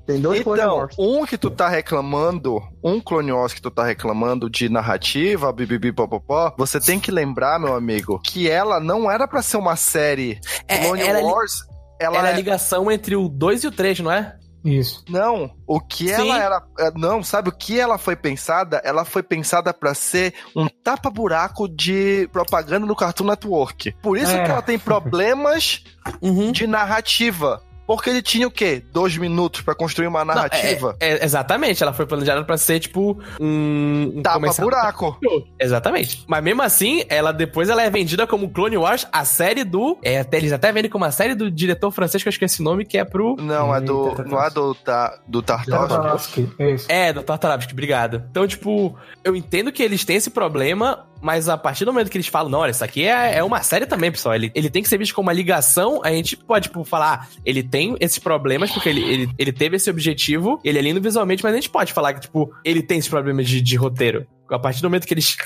tem 0.07 0.19
dois 0.19 0.41
Clone 0.41 0.59
Então, 0.59 0.77
Wars. 0.77 0.95
um 0.97 1.25
que 1.27 1.37
tu 1.37 1.51
tá 1.51 1.69
reclamando, 1.69 2.59
um 2.83 2.99
Clone 2.99 3.31
Wars 3.31 3.53
que 3.53 3.61
tu 3.61 3.69
tá 3.69 3.83
reclamando 3.83 4.49
de 4.49 4.67
narrativa, 4.67 5.53
bibibi 5.53 5.91
popopó, 5.93 6.53
você 6.57 6.79
tem 6.79 6.99
que 6.99 7.11
lembrar, 7.11 7.59
meu 7.59 7.75
amigo, 7.75 8.19
que 8.25 8.49
ela 8.49 8.79
não 8.79 9.09
era 9.11 9.27
pra 9.27 9.43
ser 9.43 9.57
uma 9.57 9.75
série. 9.75 10.39
É, 10.67 10.79
Clone 10.79 11.01
ela 11.03 11.19
é 11.19 11.21
li- 11.21 11.27
Wars, 11.27 11.53
ela, 12.01 12.17
Ela 12.17 12.27
é 12.29 12.31
a 12.31 12.33
é- 12.33 12.35
ligação 12.37 12.91
entre 12.91 13.15
o 13.15 13.29
2 13.29 13.63
e 13.63 13.67
o 13.67 13.71
3, 13.71 13.99
não 13.99 14.11
é? 14.11 14.35
Isso. 14.63 15.03
Não, 15.09 15.51
o 15.67 15.79
que 15.81 16.07
Sim. 16.07 16.13
ela 16.29 16.37
era. 16.41 16.63
é, 16.79 16.91
Não, 16.95 17.21
sabe 17.21 17.49
o 17.49 17.51
que 17.51 17.79
ela 17.79 17.97
foi 17.97 18.15
pensada? 18.15 18.81
Ela 18.85 19.03
foi 19.03 19.21
pensada 19.21 19.73
pra 19.73 19.93
ser 19.93 20.33
um 20.55 20.67
tapa-buraco 20.67 21.67
de 21.67 22.29
propaganda 22.31 22.87
do 22.87 22.95
Cartoon 22.95 23.25
Network. 23.25 23.91
Por 24.01 24.17
isso 24.17 24.31
É. 24.31 24.43
que 24.43 24.51
ela 24.51 24.61
tem 24.61 24.79
problemas 24.79 25.83
Uhum. 26.21 26.51
de 26.51 26.65
narrativa. 26.65 27.61
Porque 27.85 28.09
ele 28.09 28.21
tinha 28.21 28.47
o 28.47 28.51
quê? 28.51 28.83
Dois 28.91 29.17
minutos 29.17 29.61
pra 29.61 29.75
construir 29.75 30.07
uma 30.07 30.23
Não, 30.23 30.33
narrativa? 30.33 30.95
é- 30.99 31.13
é- 31.15 31.25
exatamente, 31.25 31.83
ela 31.83 31.91
foi 31.93 32.05
planejada 32.05 32.43
pra 32.43 32.57
ser 32.57 32.79
tipo 32.79 33.19
um. 33.39 34.13
um 34.17 34.23
comercial- 34.23 34.69
Tapa-buraco. 34.69 35.19
Exatamente. 35.59 36.23
Mas 36.27 36.43
mesmo 36.43 36.61
assim, 36.61 37.03
ela 37.09 37.31
depois 37.31 37.69
ela 37.69 37.83
é 37.83 37.89
vendida 37.89 38.25
como 38.25 38.49
Clone 38.49 38.77
Wars, 38.77 39.05
a 39.11 39.25
série 39.25 39.63
do. 39.63 39.97
É, 40.01 40.19
até- 40.19 40.37
eles 40.37 40.51
até 40.53 40.71
vendem 40.71 40.89
como 40.89 41.05
a 41.05 41.11
série 41.11 41.35
do 41.35 41.51
diretor 41.51 41.91
francês, 41.91 42.23
que 42.23 42.29
eu 42.29 42.31
esqueci 42.31 42.61
o 42.61 42.63
nome, 42.63 42.85
que 42.85 42.97
é 42.97 43.03
pro. 43.03 43.35
Não, 43.37 43.75
é 43.75 43.81
do. 43.81 44.09
Eita, 44.09 44.23
Não 44.23 44.41
é 44.43 44.49
do, 44.49 44.73
ta, 44.75 45.19
do. 45.27 45.41
Tartarovsky, 45.41 46.49
Isso. 46.59 46.85
É, 46.89 47.11
do 47.13 47.21
Tartarovsky, 47.21 47.73
obrigado. 47.73 48.23
Então, 48.29 48.47
tipo, 48.47 48.95
eu 49.23 49.35
entendo 49.35 49.71
que 49.71 49.83
eles 49.83 50.03
têm 50.05 50.15
esse 50.15 50.29
problema, 50.29 51.05
mas 51.23 51.47
a 51.47 51.57
partir 51.57 51.85
do 51.85 51.93
momento 51.93 52.11
que 52.11 52.17
eles 52.17 52.27
falam, 52.27 52.51
não, 52.51 52.59
olha, 52.59 52.71
isso 52.71 52.83
aqui 52.83 53.05
é, 53.05 53.37
é 53.37 53.43
uma 53.43 53.63
série 53.63 53.85
também, 53.85 54.11
pessoal. 54.11 54.35
Ele, 54.35 54.51
ele 54.53 54.69
tem 54.69 54.83
que 54.83 54.89
ser 54.89 54.97
visto 54.97 55.15
como 55.15 55.27
uma 55.27 55.33
ligação, 55.33 56.01
a 56.03 56.11
gente 56.11 56.35
pode, 56.35 56.67
tipo, 56.67 56.83
falar, 56.83 57.13
ah, 57.13 57.27
ele 57.45 57.63
tem 57.63 57.95
esses 58.01 58.19
problemas, 58.19 58.71
porque 58.71 58.89
ele, 58.89 59.01
ele, 59.01 59.29
ele 59.37 59.53
teve 59.53 59.77
esse 59.77 59.89
objetivo, 59.89 60.59
ele 60.65 60.77
é 60.77 60.81
lindo 60.81 60.99
visualmente, 60.99 61.41
mas 61.41 61.53
a 61.53 61.55
gente 61.55 61.69
pode 61.69 61.93
falar 61.93 62.13
que, 62.13 62.19
tipo, 62.19 62.53
ele 62.65 62.83
tem 62.83 62.97
esses 62.97 63.09
problemas 63.09 63.47
de, 63.47 63.61
de 63.61 63.75
roteiro. 63.77 64.27
A 64.51 64.59
partir 64.59 64.81
do 64.81 64.89
momento 64.89 65.07
que 65.07 65.13
eles 65.13 65.37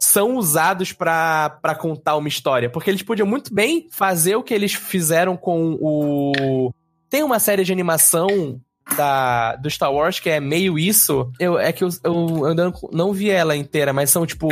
são 0.00 0.36
usados 0.36 0.94
pra 0.94 1.76
contar 1.78 2.16
uma 2.16 2.28
história. 2.28 2.70
Porque 2.70 2.88
eles 2.88 3.02
podiam 3.02 3.26
muito 3.26 3.54
bem 3.54 3.88
fazer 3.90 4.36
o 4.36 4.42
que 4.42 4.54
eles 4.54 4.72
fizeram 4.72 5.36
com 5.36 5.76
o. 5.80 6.72
Tem 7.10 7.22
uma 7.22 7.38
série 7.38 7.62
de 7.62 7.72
animação 7.72 8.58
da, 8.96 9.56
do 9.56 9.68
Star 9.68 9.92
Wars 9.92 10.18
que 10.18 10.30
é 10.30 10.40
meio 10.40 10.78
isso. 10.78 11.30
Eu, 11.38 11.58
é 11.58 11.72
que 11.72 11.84
eu, 11.84 11.88
eu 12.02 12.54
não, 12.54 12.72
não 12.90 13.12
vi 13.12 13.30
ela 13.30 13.54
inteira, 13.54 13.92
mas 13.92 14.10
são 14.10 14.26
tipo 14.26 14.48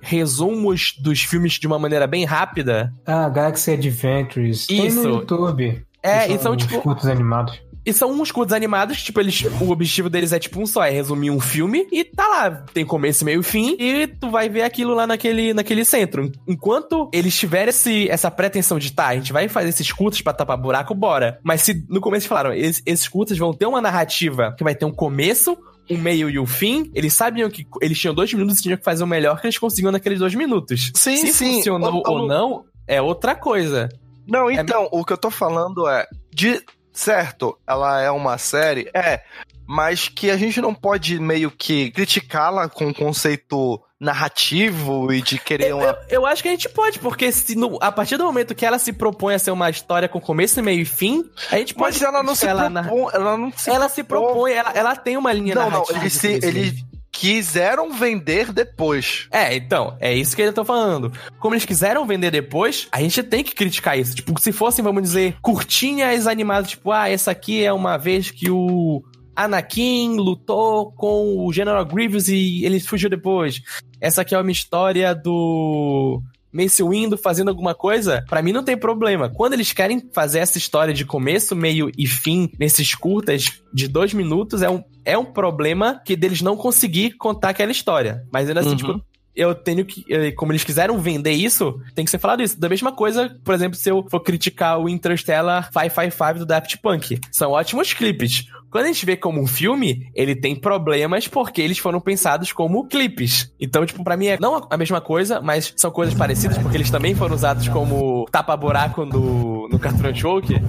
resumos 0.00 0.94
dos 0.98 1.22
filmes 1.22 1.54
de 1.54 1.66
uma 1.66 1.78
maneira 1.78 2.06
bem 2.06 2.24
rápida. 2.24 2.92
Ah, 3.04 3.28
Galaxy 3.28 3.72
Adventures. 3.72 4.66
Tem 4.66 4.86
Isso. 4.86 5.02
no 5.02 5.16
YouTube. 5.16 5.84
É, 6.02 6.30
e 6.32 6.38
são 6.38 6.54
os 6.54 6.62
tipo. 6.62 6.80
curtos 6.80 7.06
animados. 7.06 7.60
E 7.86 7.92
são 7.92 8.10
uns 8.10 8.32
curtos 8.32 8.52
animados, 8.52 9.00
tipo, 9.00 9.20
eles. 9.20 9.44
O 9.60 9.70
objetivo 9.70 10.10
deles 10.10 10.32
é 10.32 10.40
tipo 10.40 10.60
um 10.60 10.66
só, 10.66 10.84
é 10.84 10.90
resumir 10.90 11.30
um 11.30 11.38
filme 11.38 11.86
e 11.92 12.02
tá 12.02 12.26
lá. 12.26 12.50
Tem 12.74 12.84
começo, 12.84 13.24
meio 13.24 13.40
e 13.40 13.44
fim, 13.44 13.76
e 13.78 14.08
tu 14.08 14.28
vai 14.28 14.48
ver 14.48 14.62
aquilo 14.62 14.92
lá 14.92 15.06
naquele, 15.06 15.54
naquele 15.54 15.84
centro. 15.84 16.30
Enquanto 16.48 17.08
eles 17.12 17.38
tiverem 17.38 17.68
esse, 17.68 18.10
essa 18.10 18.28
pretensão 18.28 18.76
de 18.76 18.92
tá, 18.92 19.06
a 19.06 19.14
gente 19.14 19.32
vai 19.32 19.48
fazer 19.48 19.68
esses 19.68 19.92
curtos 19.92 20.20
pra 20.20 20.32
tapar 20.32 20.56
buraco, 20.56 20.94
bora. 20.96 21.38
Mas 21.44 21.62
se 21.62 21.86
no 21.88 22.00
começo 22.00 22.26
falaram, 22.26 22.52
esses, 22.52 22.82
esses 22.84 23.06
curtos 23.06 23.38
vão 23.38 23.54
ter 23.54 23.66
uma 23.66 23.80
narrativa 23.80 24.52
que 24.58 24.64
vai 24.64 24.74
ter 24.74 24.84
um 24.84 24.92
começo. 24.92 25.56
Um 25.88 25.98
meio 25.98 26.28
e 26.28 26.38
o 26.38 26.46
fim, 26.46 26.90
eles 26.94 27.12
sabiam 27.12 27.48
que 27.48 27.66
eles 27.80 27.98
tinham 27.98 28.14
dois 28.14 28.32
minutos 28.34 28.58
e 28.58 28.62
tinham 28.62 28.76
que 28.76 28.84
fazer 28.84 29.04
o 29.04 29.06
melhor 29.06 29.40
que 29.40 29.46
eles 29.46 29.58
conseguiam 29.58 29.92
naqueles 29.92 30.18
dois 30.18 30.34
minutos. 30.34 30.90
Sim, 30.94 31.16
Se 31.16 31.32
sim. 31.32 31.54
funcionou 31.56 32.02
ou 32.06 32.26
não, 32.26 32.64
é 32.86 33.00
outra 33.00 33.34
coisa. 33.34 33.88
Não, 34.26 34.50
então, 34.50 34.88
o 34.90 35.04
que 35.04 35.12
eu 35.12 35.18
tô 35.18 35.30
falando 35.30 35.88
é. 35.88 36.06
De 36.32 36.60
certo, 36.92 37.58
ela 37.66 38.00
é 38.00 38.10
uma 38.10 38.38
série, 38.38 38.90
é. 38.92 39.22
Mas 39.66 40.08
que 40.08 40.30
a 40.30 40.36
gente 40.36 40.60
não 40.60 40.72
pode 40.74 41.18
meio 41.18 41.50
que 41.50 41.90
criticá-la 41.90 42.68
com 42.68 42.86
um 42.86 42.92
conceito 42.92 43.80
narrativo 43.98 45.12
e 45.12 45.22
de 45.22 45.38
querer 45.38 45.70
Eu, 45.70 45.78
uma. 45.78 45.86
eu- 45.86 45.96
eu 46.10 46.26
acho 46.26 46.42
que 46.42 46.48
a 46.48 46.52
gente 46.52 46.68
pode, 46.68 46.98
porque 46.98 47.30
se 47.32 47.56
no- 47.56 47.78
a 47.80 47.90
partir 47.90 48.16
do 48.16 48.24
momento 48.24 48.54
que 48.54 48.64
ela 48.66 48.78
se 48.78 48.92
propõe 48.92 49.34
a 49.34 49.38
ser 49.38 49.50
uma 49.50 49.70
história 49.70 50.08
com 50.08 50.20
começo, 50.20 50.62
meio 50.62 50.80
e 50.82 50.84
fim, 50.84 51.24
a 51.50 51.56
gente 51.58 51.74
pode. 51.74 51.94
Mas 51.98 52.02
ela 52.02 52.22
não 52.22 52.34
se 52.34 52.46
ela, 52.46 52.68
na- 52.68 52.82
propõe. 52.82 53.10
Ela 53.14 53.36
não 53.36 53.52
se 53.52 53.70
ela 53.70 53.88
se 53.88 54.04
propõe, 54.04 54.52
ela, 54.52 54.72
ela 54.74 54.96
tem 54.96 55.16
uma 55.16 55.32
linha 55.32 55.54
Não, 55.54 55.62
não, 55.64 55.70
narrativa. 55.70 55.98
eles, 56.00 56.12
se, 56.12 56.26
eles 56.42 56.74
quiseram 57.10 57.92
vender 57.92 58.52
depois. 58.52 59.26
É, 59.30 59.54
então, 59.56 59.96
é 60.00 60.12
isso 60.14 60.36
que 60.36 60.42
eu 60.42 60.52
tô 60.52 60.64
falando. 60.64 61.10
Como 61.40 61.54
eles 61.54 61.64
quiseram 61.64 62.06
vender 62.06 62.30
depois, 62.30 62.88
a 62.92 63.00
gente 63.00 63.22
tem 63.22 63.42
que 63.42 63.54
criticar 63.54 63.98
isso. 63.98 64.14
Tipo, 64.14 64.38
se 64.40 64.52
fossem, 64.52 64.84
vamos 64.84 65.02
dizer, 65.02 65.36
curtinhas 65.40 66.26
animadas, 66.26 66.70
tipo, 66.70 66.92
ah, 66.92 67.08
essa 67.08 67.30
aqui 67.30 67.64
é 67.64 67.72
uma 67.72 67.96
vez 67.96 68.30
que 68.30 68.50
o 68.50 69.02
Anakin 69.36 70.16
lutou 70.16 70.90
com 70.92 71.46
o 71.46 71.52
General 71.52 71.84
Grievous 71.84 72.28
e 72.28 72.64
ele 72.64 72.80
fugiu 72.80 73.10
depois. 73.10 73.60
Essa 74.00 74.22
aqui 74.22 74.34
é 74.34 74.38
uma 74.40 74.50
história 74.50 75.14
do 75.14 76.22
Mace 76.52 76.82
Windu 76.82 77.18
fazendo 77.18 77.48
alguma 77.48 77.74
coisa, 77.74 78.24
pra 78.28 78.40
mim 78.40 78.52
não 78.52 78.64
tem 78.64 78.76
problema. 78.78 79.28
Quando 79.28 79.52
eles 79.52 79.72
querem 79.72 80.00
fazer 80.14 80.38
essa 80.38 80.56
história 80.56 80.94
de 80.94 81.04
começo, 81.04 81.54
meio 81.54 81.90
e 81.98 82.06
fim 82.06 82.50
nesses 82.58 82.94
curtas 82.94 83.60
de 83.74 83.86
dois 83.88 84.14
minutos, 84.14 84.62
é 84.62 84.70
um, 84.70 84.82
é 85.04 85.18
um 85.18 85.24
problema 85.26 86.00
que 86.04 86.16
deles 86.16 86.40
não 86.40 86.56
conseguir 86.56 87.12
contar 87.18 87.50
aquela 87.50 87.70
história. 87.72 88.24
Mas 88.32 88.48
ainda 88.48 88.60
assim, 88.60 88.70
Uhum. 88.70 88.76
tipo, 88.76 89.00
eu 89.36 89.54
tenho 89.54 89.84
que. 89.84 90.32
Como 90.32 90.52
eles 90.52 90.64
quiseram 90.64 90.98
vender 90.98 91.32
isso, 91.32 91.78
tem 91.94 92.04
que 92.04 92.10
ser 92.10 92.18
falado 92.18 92.42
isso. 92.42 92.58
Da 92.58 92.68
mesma 92.68 92.90
coisa, 92.90 93.38
por 93.44 93.54
exemplo, 93.54 93.76
se 93.76 93.90
eu 93.90 94.04
for 94.10 94.20
criticar 94.20 94.80
o 94.80 94.88
Interstellar 94.88 95.70
555 95.70 96.38
do 96.38 96.46
Daft 96.46 96.78
Punk. 96.78 97.20
São 97.30 97.52
ótimos 97.52 97.92
clipes. 97.92 98.46
Quando 98.70 98.84
a 98.84 98.88
gente 98.88 99.06
vê 99.06 99.16
como 99.16 99.40
um 99.40 99.46
filme, 99.46 100.10
ele 100.14 100.34
tem 100.34 100.54
problemas 100.56 101.28
porque 101.28 101.62
eles 101.62 101.78
foram 101.78 102.00
pensados 102.00 102.52
como 102.52 102.86
clipes. 102.88 103.52
Então, 103.60 103.86
tipo, 103.86 104.02
pra 104.02 104.16
mim 104.16 104.26
é 104.26 104.38
não 104.40 104.66
a 104.68 104.76
mesma 104.76 105.00
coisa, 105.00 105.40
mas 105.40 105.72
são 105.76 105.90
coisas 105.90 106.14
parecidas 106.14 106.58
porque 106.58 106.76
eles 106.76 106.90
também 106.90 107.14
foram 107.14 107.34
usados 107.34 107.68
como 107.68 108.26
tapa-buraco 108.30 109.04
no, 109.04 109.68
no 109.68 109.78
Cartoon 109.78 110.02
Network. 110.02 110.60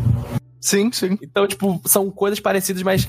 Sim, 0.60 0.92
sim. 0.92 1.18
Então, 1.22 1.48
tipo, 1.48 1.82
são 1.86 2.10
coisas 2.10 2.40
parecidas, 2.40 2.84
mas 2.84 3.08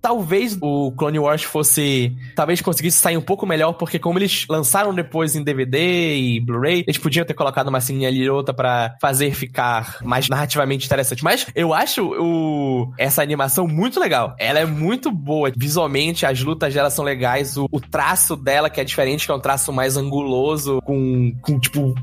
talvez 0.00 0.56
o 0.60 0.92
Clone 0.92 1.18
Wars 1.18 1.42
fosse. 1.42 2.16
Talvez 2.34 2.60
conseguisse 2.60 2.98
sair 2.98 3.16
um 3.16 3.22
pouco 3.22 3.46
melhor, 3.46 3.72
porque 3.74 3.98
como 3.98 4.18
eles 4.18 4.46
lançaram 4.48 4.94
depois 4.94 5.36
em 5.36 5.42
DVD 5.42 6.16
e 6.16 6.40
Blu-ray, 6.40 6.84
eles 6.86 6.98
podiam 6.98 7.24
ter 7.24 7.34
colocado 7.34 7.68
uma 7.68 7.80
ceninha 7.80 8.08
ali 8.08 8.28
outra 8.28 8.54
pra 8.54 8.96
fazer 9.00 9.34
ficar 9.34 9.98
mais 10.02 10.28
narrativamente 10.28 10.86
interessante. 10.86 11.22
Mas 11.24 11.46
eu 11.54 11.74
acho 11.74 12.04
o, 12.04 12.92
essa 12.98 13.22
animação 13.22 13.66
muito 13.66 14.00
legal. 14.00 14.34
Ela 14.38 14.60
é 14.60 14.66
muito 14.66 15.10
boa. 15.10 15.52
Visualmente, 15.56 16.26
as 16.26 16.42
lutas 16.42 16.72
dela 16.72 16.90
são 16.90 17.04
legais. 17.04 17.56
O, 17.56 17.68
o 17.70 17.80
traço 17.80 18.36
dela, 18.36 18.70
que 18.70 18.80
é 18.80 18.84
diferente, 18.84 19.26
que 19.26 19.32
é 19.32 19.34
um 19.34 19.40
traço 19.40 19.72
mais 19.72 19.96
anguloso, 19.96 20.80
com, 20.84 21.32
com 21.42 21.58
tipo. 21.58 21.94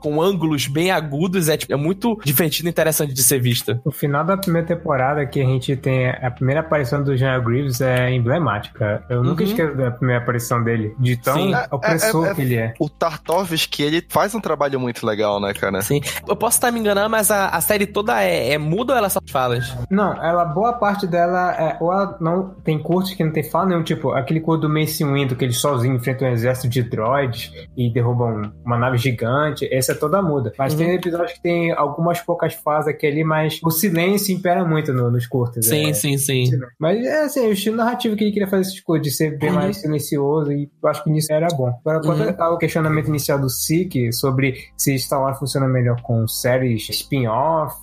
Com 0.00 0.20
ângulos 0.22 0.66
bem 0.66 0.90
agudos, 0.90 1.48
é, 1.48 1.56
tipo, 1.56 1.72
é 1.72 1.76
muito 1.76 2.18
divertido 2.24 2.68
e 2.68 2.70
interessante 2.70 3.12
de 3.12 3.22
ser 3.22 3.40
vista. 3.40 3.80
O 3.84 3.90
final 3.90 4.24
da 4.24 4.36
primeira 4.36 4.66
temporada, 4.66 5.24
que 5.26 5.40
a 5.40 5.44
gente 5.44 5.76
tem 5.76 6.08
a 6.10 6.30
primeira 6.30 6.60
aparição 6.60 7.02
do 7.02 7.16
Jean 7.16 7.42
Greaves, 7.42 7.80
é 7.80 8.10
emblemática. 8.12 9.02
Eu 9.08 9.22
nunca 9.22 9.42
Uhum. 9.42 9.48
esqueço 9.50 9.76
da 9.76 9.90
primeira 9.90 10.22
aparição 10.22 10.62
dele, 10.62 10.94
de 10.98 11.16
tão 11.16 11.34
Sim. 11.36 11.52
opressor 11.70 12.24
É, 12.24 12.28
é, 12.28 12.30
é- 12.30 12.34
que 12.34 12.40
ele 12.42 12.56
é. 12.56 12.74
O 12.78 12.88
Tartovsky, 12.88 13.82
ele 13.82 14.04
faz 14.08 14.34
um 14.34 14.40
trabalho 14.40 14.78
muito 14.80 15.06
legal, 15.06 15.40
né, 15.40 15.52
cara? 15.54 15.80
Sim. 15.82 16.00
Eu 16.26 16.36
posso 16.36 16.56
estar 16.56 16.70
me 16.70 16.80
enganando, 16.80 17.10
mas 17.10 17.30
a, 17.30 17.48
a 17.48 17.60
série 17.60 17.86
toda 17.86 18.22
é, 18.22 18.52
é 18.52 18.58
muda 18.58 18.92
ou 18.92 18.98
ela 18.98 19.08
só 19.08 19.20
falas? 19.30 19.74
Não, 19.90 20.12
ela, 20.22 20.44
boa 20.44 20.72
parte 20.74 21.06
dela 21.06 21.52
é, 21.54 21.76
ou 21.80 21.92
ela 21.92 22.16
não 22.20 22.54
tem 22.64 22.78
curtos 22.78 23.12
que 23.14 23.24
não 23.24 23.32
tem 23.32 23.42
fala 23.42 23.66
nenhum, 23.66 23.82
tipo, 23.82 24.10
aquele 24.12 24.40
curto 24.40 24.62
do 24.62 24.68
Mace 24.68 25.04
Windu, 25.04 25.36
que 25.36 25.44
ele 25.44 25.52
sozinho 25.52 25.94
enfrenta 25.96 26.24
um 26.24 26.28
exército 26.28 26.68
de 26.68 26.82
droids 26.82 27.52
e 27.76 27.90
derruba 27.92 28.24
um- 28.26 28.52
uma 28.64 28.78
nave 28.78 28.98
gigante, 28.98 29.68
essa 29.72 29.87
é 29.92 29.94
toda 29.94 30.20
muda. 30.22 30.52
Mas 30.58 30.72
Uhum. 30.72 30.78
tem 30.80 30.94
episódios 30.94 31.32
que 31.32 31.42
tem 31.42 31.72
algumas 31.72 32.20
poucas 32.20 32.54
fases 32.54 32.88
aqui 32.88 33.06
ali, 33.06 33.24
mas 33.24 33.60
o 33.64 33.70
silêncio 33.70 34.34
impera 34.34 34.64
muito 34.64 34.92
no- 34.92 35.10
nos 35.10 35.26
curtos. 35.26 35.66
Sim, 35.66 35.90
é. 35.90 35.94
sim, 35.94 36.16
sim. 36.18 36.44
Mas 36.78 37.04
é 37.04 37.24
assim, 37.24 37.46
o 37.48 37.52
estilo 37.52 37.76
narrativo 37.76 38.16
que 38.16 38.24
ele 38.24 38.32
queria 38.32 38.48
fazer 38.48 38.62
essas 38.62 38.80
coisas, 38.80 39.06
de 39.06 39.12
ser 39.12 39.38
bem 39.38 39.50
Uhum. 39.50 39.56
mais 39.56 39.76
silencioso, 39.78 40.52
e 40.52 40.68
eu 40.82 40.88
acho 40.88 41.02
que 41.04 41.10
nisso 41.10 41.32
era 41.32 41.48
bom. 41.48 41.68
Agora, 41.84 42.00
quanto 42.00 42.22
Uhum. 42.22 42.34
ao 42.42 42.58
questionamento 42.58 43.08
inicial 43.08 43.38
do 43.38 43.48
SIC 43.48 44.12
sobre 44.12 44.54
se 44.76 44.98
Star 44.98 45.20
Wars 45.20 45.38
funciona 45.38 45.66
melhor 45.68 46.00
com 46.02 46.26
séries 46.28 46.88
spin-off 46.88 47.74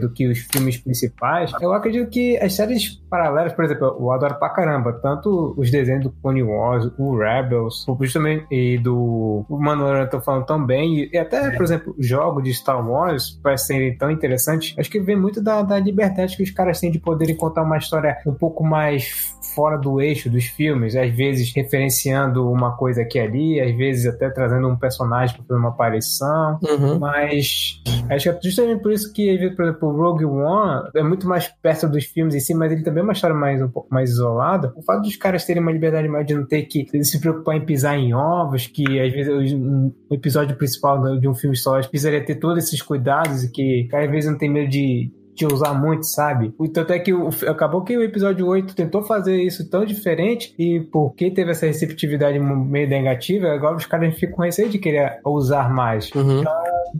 do 0.00 0.10
que 0.12 0.26
os 0.28 0.38
filmes 0.38 0.76
principais, 0.76 1.52
eu 1.60 1.72
acredito 1.72 2.08
que 2.10 2.36
as 2.38 2.54
séries 2.54 3.00
paralelas, 3.10 3.52
por 3.52 3.64
exemplo, 3.64 3.96
eu 3.98 4.10
adoro 4.12 4.34
pra 4.38 4.48
caramba, 4.50 4.92
tanto 4.92 5.54
os 5.56 5.70
desenhos 5.70 6.04
do 6.04 6.10
Clone 6.10 6.42
Wars, 6.42 6.90
o 6.98 7.16
Rebels, 7.16 7.86
o 7.88 7.96
justamente 8.00 8.46
e 8.50 8.78
do 8.78 9.44
o 9.48 9.58
Mandalorian 9.58 10.06
tô 10.06 10.20
falando 10.20 10.46
tão 10.46 10.64
bem, 10.64 11.08
e 11.12 11.18
até, 11.18 11.53
por 11.56 11.64
exemplo, 11.64 11.94
jogos 11.98 12.42
de 12.44 12.52
Star 12.54 12.86
Wars, 12.88 13.38
parece 13.42 13.66
serem 13.68 13.96
tão 13.96 14.10
interessantes, 14.10 14.74
acho 14.78 14.90
que 14.90 15.00
vem 15.00 15.16
muito 15.16 15.42
da, 15.42 15.62
da 15.62 15.78
liberdade 15.78 16.36
que 16.36 16.42
os 16.42 16.50
caras 16.50 16.80
têm 16.80 16.90
de 16.90 16.98
poderem 16.98 17.36
contar 17.36 17.62
uma 17.62 17.76
história 17.78 18.16
um 18.26 18.34
pouco 18.34 18.64
mais 18.64 19.34
fora 19.54 19.76
do 19.78 20.00
eixo 20.00 20.28
dos 20.30 20.44
filmes, 20.44 20.96
às 20.96 21.10
vezes 21.14 21.52
referenciando 21.54 22.50
uma 22.50 22.76
coisa 22.76 23.02
aqui 23.02 23.18
e 23.18 23.20
ali, 23.20 23.60
às 23.60 23.76
vezes 23.76 24.06
até 24.06 24.28
trazendo 24.30 24.68
um 24.68 24.76
personagem 24.76 25.36
para 25.36 25.44
fazer 25.46 25.60
uma 25.60 25.68
aparição, 25.68 26.58
Uhum. 26.62 26.98
mas 26.98 27.80
acho 28.10 28.22
que 28.24 28.28
é 28.28 28.38
justamente 28.42 28.82
por 28.82 28.92
isso 28.92 29.12
que, 29.12 29.50
por 29.54 29.64
exemplo, 29.64 29.88
o 29.88 29.96
Rogue 29.96 30.24
One 30.24 30.88
é 30.96 31.02
muito 31.02 31.28
mais 31.28 31.48
perto 31.62 31.88
dos 31.88 32.04
filmes 32.04 32.34
em 32.34 32.40
si, 32.40 32.54
mas 32.54 32.72
ele 32.72 32.82
também 32.82 33.00
é 33.00 33.04
uma 33.04 33.12
história 33.12 33.36
mais, 33.36 33.60
um 33.62 33.68
pouco 33.68 33.88
mais 33.92 34.10
isolada. 34.10 34.72
O 34.76 34.82
fato 34.82 35.02
dos 35.02 35.16
caras 35.16 35.44
terem 35.44 35.62
uma 35.62 35.72
liberdade 35.72 36.08
maior 36.08 36.24
de 36.24 36.34
não 36.34 36.46
ter 36.46 36.62
que 36.62 36.86
se 37.04 37.20
preocupar 37.20 37.56
em 37.56 37.64
pisar 37.64 37.96
em 37.96 38.12
ovos, 38.14 38.66
que 38.66 39.00
às 39.00 39.12
vezes 39.12 39.52
um 39.52 39.74
um 39.84 39.92
episódio 40.10 40.56
principal 40.56 41.18
de 41.18 41.28
um 41.28 41.34
filme 41.34 41.43
Star 41.54 41.74
Wars 41.74 41.86
precisaria 41.86 42.24
ter 42.24 42.36
todos 42.36 42.64
esses 42.64 42.80
cuidados 42.80 43.44
e 43.44 43.50
que 43.50 43.88
cada 43.90 44.06
vez 44.06 44.26
não 44.26 44.38
tem 44.38 44.48
medo 44.50 44.68
de 44.70 45.10
de 45.36 45.44
usar 45.46 45.74
muito, 45.74 46.04
sabe? 46.06 46.54
Tanto 46.72 46.92
é 46.92 46.98
que 47.00 47.12
o- 47.12 47.28
acabou 47.48 47.82
que 47.82 47.98
o 47.98 48.04
episódio 48.04 48.46
8 48.46 48.72
tentou 48.72 49.02
fazer 49.02 49.42
isso 49.42 49.68
tão 49.68 49.84
diferente 49.84 50.54
e 50.56 50.78
porque 50.92 51.28
teve 51.28 51.50
essa 51.50 51.66
receptividade 51.66 52.38
meio 52.38 52.88
negativa, 52.88 53.48
agora 53.48 53.74
os 53.74 53.84
caras 53.84 54.14
ficam 54.14 54.36
com 54.36 54.42
receio 54.42 54.68
de 54.68 54.78
querer 54.78 55.18
usar 55.26 55.68
mais. 55.74 56.08
Uhum. 56.12 56.44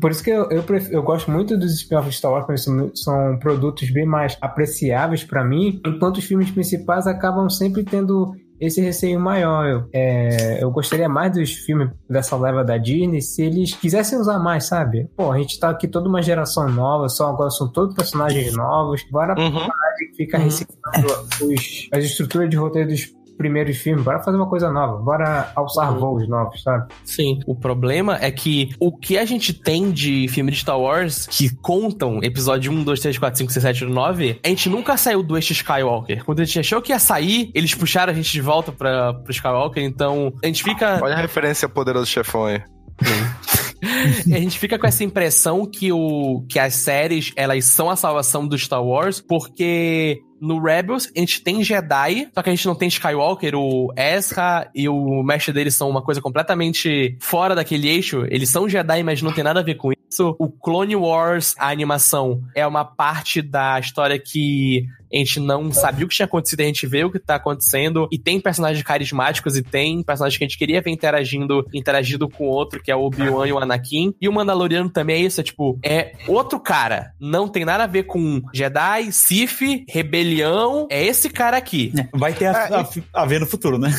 Por 0.01 0.11
isso 0.11 0.25
que 0.25 0.31
eu, 0.31 0.51
eu, 0.51 0.65
eu 0.91 1.03
gosto 1.05 1.31
muito 1.31 1.57
dos 1.57 1.75
spin-offs 1.75 2.11
de 2.11 2.19
Star 2.19 2.33
Wars, 2.33 2.45
porque 2.45 2.61
são, 2.61 2.91
são 2.97 3.39
produtos 3.39 3.89
bem 3.93 4.05
mais 4.05 4.37
apreciáveis 4.41 5.23
pra 5.23 5.45
mim, 5.45 5.81
enquanto 5.87 6.17
os 6.17 6.25
filmes 6.25 6.51
principais 6.51 7.07
acabam 7.07 7.49
sempre 7.49 7.85
tendo 7.85 8.33
esse 8.61 8.81
receio 8.81 9.19
maior. 9.21 9.67
Eu, 9.67 9.89
é, 9.93 10.63
eu 10.63 10.71
gostaria 10.71 11.09
mais 11.09 11.33
dos 11.33 11.53
filmes 11.53 11.91
dessa 12.09 12.37
leva 12.37 12.65
da 12.65 12.77
Disney 12.79 13.21
se 13.21 13.43
eles 13.43 13.75
quisessem 13.75 14.19
usar 14.19 14.39
mais, 14.39 14.65
sabe? 14.65 15.09
Pô, 15.17 15.31
a 15.33 15.39
gente 15.39 15.59
tá 15.59 15.71
aqui 15.71 15.87
toda 15.89 16.09
uma 16.09 16.23
geração 16.23 16.69
nova, 16.69 17.09
só 17.09 17.29
agora 17.29 17.51
são 17.51 17.69
todos 17.71 17.95
personagens 17.95 18.55
novos, 18.57 19.03
bora 19.11 19.35
Uhum. 19.39 19.53
parar 19.53 19.95
de 19.99 20.17
ficar 20.17 20.39
Uhum. 20.39 20.45
reciclando 20.45 21.07
os, 21.43 21.89
as 21.93 22.05
estruturas 22.05 22.49
de 22.51 22.57
roteiro 22.57 22.89
dos 22.91 23.07
primeiros 23.37 23.77
filmes, 23.79 24.05
bora 24.05 24.23
fazer 24.23 24.37
uma 24.37 24.49
coisa 24.49 24.71
nova, 24.71 24.97
bora 24.99 25.53
alçar 25.55 25.93
Uhum. 25.93 25.99
voos 25.99 26.29
novos, 26.29 26.63
sabe? 26.63 26.93
Sim. 27.05 27.41
O 27.47 27.55
problema 27.55 28.19
é 28.21 28.31
que 28.31 28.71
o 28.81 28.97
que 28.97 29.19
a 29.19 29.25
gente 29.25 29.53
tem 29.53 29.91
de 29.91 30.27
filme 30.29 30.51
de 30.51 30.59
Star 30.59 30.79
Wars 30.79 31.27
que 31.27 31.55
contam 31.57 32.21
episódio 32.23 32.73
1, 32.73 32.85
2, 32.85 33.01
3, 33.01 33.19
4, 33.19 33.39
5, 33.39 33.53
6, 33.53 33.63
7, 33.63 33.85
9, 33.87 34.41
a 34.45 34.49
gente 34.49 34.69
nunca 34.69 34.97
saiu 34.97 35.23
do 35.23 35.37
eixo 35.37 35.53
Skywalker. 35.53 36.25
Quando 36.25 36.41
a 36.41 36.45
gente 36.45 36.61
achou 36.61 36.81
que 36.81 36.93
ia 36.93 36.99
sair, 36.99 37.51
eles 37.55 37.75
puxaram 37.75 38.13
a 38.13 38.17
gente 38.17 38.31
de 38.33 38.41
volta 38.41 38.73
pra, 38.73 39.15
pro 39.15 39.33
Skywalker, 39.33 39.83
então 39.83 40.33
a 40.43 40.47
gente 40.47 40.63
fica. 40.63 41.01
Olha 41.03 41.15
a 41.15 41.21
referência 41.21 41.69
poderoso 41.69 42.07
chefão 42.07 42.47
aí. 42.47 42.63
a 44.33 44.39
gente 44.39 44.59
fica 44.59 44.79
com 44.79 44.87
essa 44.87 45.05
impressão 45.05 45.67
que, 45.67 45.93
o, 45.93 46.45
que 46.49 46.59
as 46.59 46.75
séries 46.75 47.33
elas 47.37 47.65
são 47.65 47.91
a 47.91 47.97
salvação 47.97 48.47
do 48.47 48.57
Star 48.57 48.83
Wars, 48.83 49.21
porque 49.21 50.21
no 50.45 50.63
Rebels 50.63 51.11
a 51.17 51.19
gente 51.19 51.43
tem 51.43 51.65
Jedi, 51.65 52.29
só 52.35 52.43
que 52.43 52.51
a 52.51 52.55
gente 52.55 52.67
não 52.67 52.75
tem 52.75 52.89
Skywalker, 52.89 53.55
o 53.55 53.93
Ezra 53.97 54.71
e 54.75 54.89
o 54.89 55.23
mestre 55.23 55.53
deles 55.53 55.75
são 55.75 55.89
uma 55.89 56.03
coisa 56.03 56.21
completamente 56.21 57.17
fora 57.21 57.55
daquele 57.55 57.89
eixo. 57.89 58.27
Eles 58.29 58.51
são 58.51 58.69
Jedi, 58.69 59.03
mas 59.03 59.23
não 59.23 59.33
tem 59.33 59.43
nada 59.43 59.61
a 59.61 59.63
ver 59.63 59.77
com 59.77 59.93
isso. 60.15 60.37
O 60.39 60.49
Clone 60.49 60.95
Wars, 60.95 61.55
a 61.59 61.69
animação, 61.69 62.41
é 62.55 62.67
uma 62.67 62.85
parte 62.85 63.43
da 63.43 63.79
história 63.81 64.19
que 64.19 64.87
a 65.13 65.17
gente 65.17 65.39
não 65.39 65.73
sabia 65.73 66.05
o 66.05 66.09
que 66.09 66.17
tinha 66.17 66.27
acontecido, 66.27 66.61
a 66.61 66.65
gente 66.65 66.87
vê 66.87 67.05
o 67.05 67.11
que 67.11 67.21
tá 67.21 67.37
acontecendo, 67.37 68.09
e 68.11 68.19
tem 68.19 68.41
personagens 68.41 68.83
carismáticos 68.83 69.57
e 69.57 69.63
tem 69.63 70.03
personagens 70.03 70.37
que 70.37 70.45
a 70.45 70.49
gente 70.49 70.59
queria 70.59 70.81
ver 70.81 70.91
interagindo, 70.91 71.65
interagindo 71.73 72.29
com 72.29 72.45
outro, 72.45 72.83
que 72.83 72.91
é 72.91 72.97
o 72.97 73.03
Obi-Wan 73.03 73.47
e 73.47 73.53
o 73.53 73.59
Anakin. 73.59 74.15
E 74.21 74.29
o 74.29 74.33
Mandaloriano 74.33 74.91
também 74.91 75.17
é 75.17 75.27
isso, 75.27 75.41
é 75.41 75.45
tipo, 75.45 75.79
é 75.85 76.13
outro 76.27 76.59
cara. 76.59 77.13
Não 77.21 77.49
tem 77.49 77.65
nada 77.65 77.85
a 77.85 77.89
ver 77.89 78.05
com 78.05 78.43
Jedi, 78.53 79.13
Sith, 79.13 79.85
rebelião. 79.89 80.87
É 80.91 81.05
esse 81.05 81.29
cara 81.31 81.57
aqui. 81.57 81.93
Vai 82.13 82.33
ter 82.33 82.47
a, 82.47 82.81
a, 82.81 83.23
a 83.23 83.27
ver 83.27 83.41
no 83.41 83.47
futuro, 83.47 83.79
né? 83.79 83.91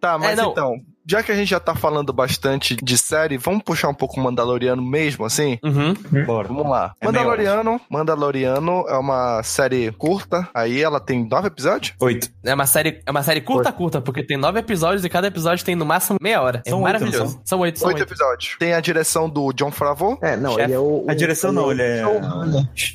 Tá, 0.00 0.18
mas 0.18 0.38
É, 0.38 0.42
não. 0.42 0.52
então, 0.52 0.74
já 1.08 1.22
que 1.22 1.32
a 1.32 1.34
gente 1.34 1.48
já 1.48 1.58
tá 1.60 1.74
falando 1.74 2.12
bastante 2.12 2.76
de 2.76 2.98
série, 2.98 3.38
vamos 3.38 3.62
puxar 3.62 3.88
um 3.88 3.94
pouco 3.94 4.20
o 4.20 4.22
Mandaloriano 4.22 4.82
mesmo, 4.82 5.24
assim? 5.24 5.58
Uhum. 5.64 5.94
Bora. 6.26 6.48
Vamos 6.48 6.68
lá. 6.68 6.92
É 7.00 7.06
Mandaloriano, 7.06 7.80
Mandaloriano 7.90 8.84
é 8.88 8.96
uma 8.98 9.42
série 9.42 9.90
curta, 9.92 10.48
aí 10.54 10.80
ela 10.82 11.00
tem 11.00 11.26
nove 11.28 11.48
episódios? 11.48 11.94
Oito. 12.00 12.28
É 12.44 12.54
uma 12.54 12.66
série, 12.66 13.00
é 13.06 13.10
uma 13.10 13.22
série 13.22 13.40
curta, 13.40 13.72
curta, 13.72 14.00
porque 14.00 14.22
tem 14.22 14.36
nove 14.36 14.58
episódios 14.58 15.04
e 15.04 15.08
cada 15.08 15.26
episódio 15.28 15.64
tem 15.64 15.74
no 15.74 15.86
máximo 15.86 16.18
meia 16.20 16.40
hora. 16.42 16.62
É 16.66 16.70
São 16.70 16.78
oito, 16.78 16.84
maravilhoso. 16.84 17.18
não 17.18 17.30
são? 17.30 17.40
São 17.44 17.58
oito, 17.60 17.78
são 17.78 17.88
Oito 17.88 17.98
oito. 18.00 18.08
episódios. 18.12 18.56
Tem 18.58 18.72
a 18.74 18.80
direção 18.80 19.28
do 19.28 19.52
John 19.52 19.70
Favreau, 19.70 20.18
É, 20.22 20.36
não, 20.36 20.50
Chefe. 20.52 20.62
ele 20.64 20.72
é 20.74 20.78
o. 20.78 21.04
A 21.08 21.14
direção 21.14 21.52
não, 21.52 21.70
ele 21.70 21.82
é. 21.82 22.02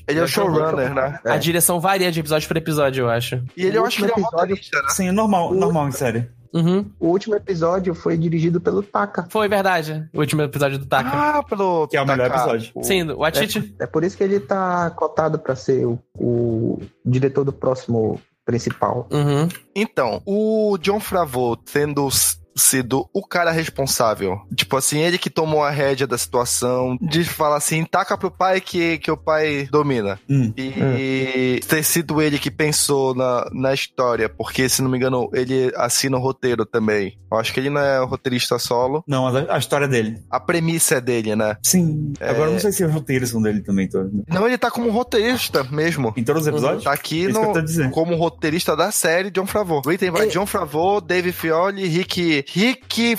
ele 0.07 0.20
é 0.20 0.24
o 0.24 0.28
showrunner, 0.28 0.93
né? 0.93 1.20
É. 1.26 1.32
A 1.32 1.38
direção 1.38 1.80
varia 1.80 2.11
de 2.11 2.20
episódio 2.20 2.47
por 2.47 2.57
episódio, 2.57 3.03
eu 3.05 3.09
acho. 3.09 3.41
E 3.57 3.66
ele, 3.66 3.78
eu 3.78 3.84
O 3.84 3.86
acho 3.86 3.97
que 3.97 4.03
ele 4.03 4.11
é 4.11 4.20
um 4.20 4.24
roteirista, 4.24 4.78
né? 4.82 4.89
Sim, 4.89 5.11
normal, 5.11 5.53
normal 5.53 5.88
em 5.88 5.91
série. 5.91 6.28
Uhum. 6.54 6.86
O 6.99 7.08
último 7.08 7.36
episódio 7.36 7.95
foi 7.95 8.18
dirigido 8.18 8.62
pelo 8.62 8.84
Taka. 8.84 9.26
Foi 9.30 9.47
verdade. 9.47 10.08
O 10.14 10.20
último 10.20 10.41
episódio 10.43 10.78
do 10.78 10.86
Taka. 10.86 11.10
Ah, 11.39 11.43
pelo... 11.43 11.88
Que 11.88 11.97
é 11.97 12.01
o 12.01 12.06
melhor 12.08 12.30
Taka. 12.30 12.41
episódio. 12.41 12.72
O- 12.76 12.84
Sim, 12.84 13.10
o 13.10 13.24
Atiti. 13.24 13.76
É 13.80 13.88
por 13.88 14.04
isso 14.04 14.16
que 14.16 14.24
ele 14.24 14.39
tá 14.39 14.89
cotado 14.91 15.39
pra 15.39 15.56
ser 15.56 15.86
o, 15.86 15.99
o 16.18 16.80
diretor 17.06 17.43
do 17.43 17.51
próximo 17.54 18.20
principal. 18.45 19.08
Uhum. 19.12 19.47
Então, 19.76 20.22
o 20.26 20.78
John 20.80 20.99
Favreau 20.99 21.56
tendo 21.56 22.08
sido 22.56 23.08
o 23.14 23.26
cara 23.26 23.51
responsável, 23.51 24.39
tipo 24.56 24.78
assim, 24.78 24.99
ele 24.99 25.18
que 25.18 25.30
tomou 25.30 25.64
a 25.64 25.70
rédea 25.70 26.08
da 26.08 26.18
situação, 26.18 26.97
de 27.01 27.24
falar 27.24 27.58
assim, 27.58 27.84
taca 27.86 28.18
pro 28.18 28.32
pai 28.32 28.62
que, 28.62 28.97
que 28.97 29.12
o 29.12 29.18
pai 29.18 29.68
domina. 29.72 30.20
Hum. 30.30 30.54
E 30.58 31.60
ter 31.68 31.84
sido 31.84 32.22
ele 32.22 32.39
que 32.39 32.51
pensou 32.51 33.16
na, 33.16 33.49
na 33.51 33.74
história, 33.74 34.30
porque, 34.30 34.68
se 34.70 34.82
não 34.82 34.89
me 34.89 34.97
engano, 34.97 35.30
ele 35.34 35.72
assina 35.76 36.18
o 36.18 36.22
roteiro 36.22 36.66
também. 36.66 37.18
Eu 37.32 37.38
acho 37.39 37.54
que 37.54 37.60
ele 37.60 37.70
não 37.70 37.82
é 37.82 38.04
roteirista 38.04 38.60
solo. 38.60 39.04
Não, 39.08 39.28
a, 39.28 39.56
a 39.56 39.58
história 39.58 39.88
dele. 39.88 40.22
A 40.30 40.39
premissa 40.39 40.95
é 40.95 41.01
dele, 41.01 41.36
né? 41.36 41.58
Sim. 41.64 42.14
Agora 42.20 42.49
eu 42.49 42.54
não 42.54 42.60
sei 42.60 42.72
se 42.72 42.86
os 42.86 42.93
roteiros 42.93 43.30
são 43.30 43.41
dele 43.41 43.62
também. 43.62 43.88
Tô... 43.88 44.08
Não, 44.28 44.47
ele 44.47 44.58
tá 44.58 44.70
como 44.70 44.91
roteirista 44.91 45.64
mesmo. 45.64 46.14
Em 46.16 46.24
todos 46.24 46.43
os 46.43 46.47
episódios? 46.47 46.84
Tá 46.84 46.93
aqui 46.93 47.26
É 47.26 47.30
no, 47.30 47.91
como 47.91 48.16
roteirista 48.16 48.76
da 48.76 48.91
série 48.91 49.32
John 49.32 49.47
Favreau. 49.47 49.82
By 49.82 49.95
É. 49.95 50.26
John 50.28 50.45
Favreau, 50.45 51.01
Dave 51.01 51.32
Fioli, 51.32 51.88
Rick 51.88 52.43
Rick 52.48 53.16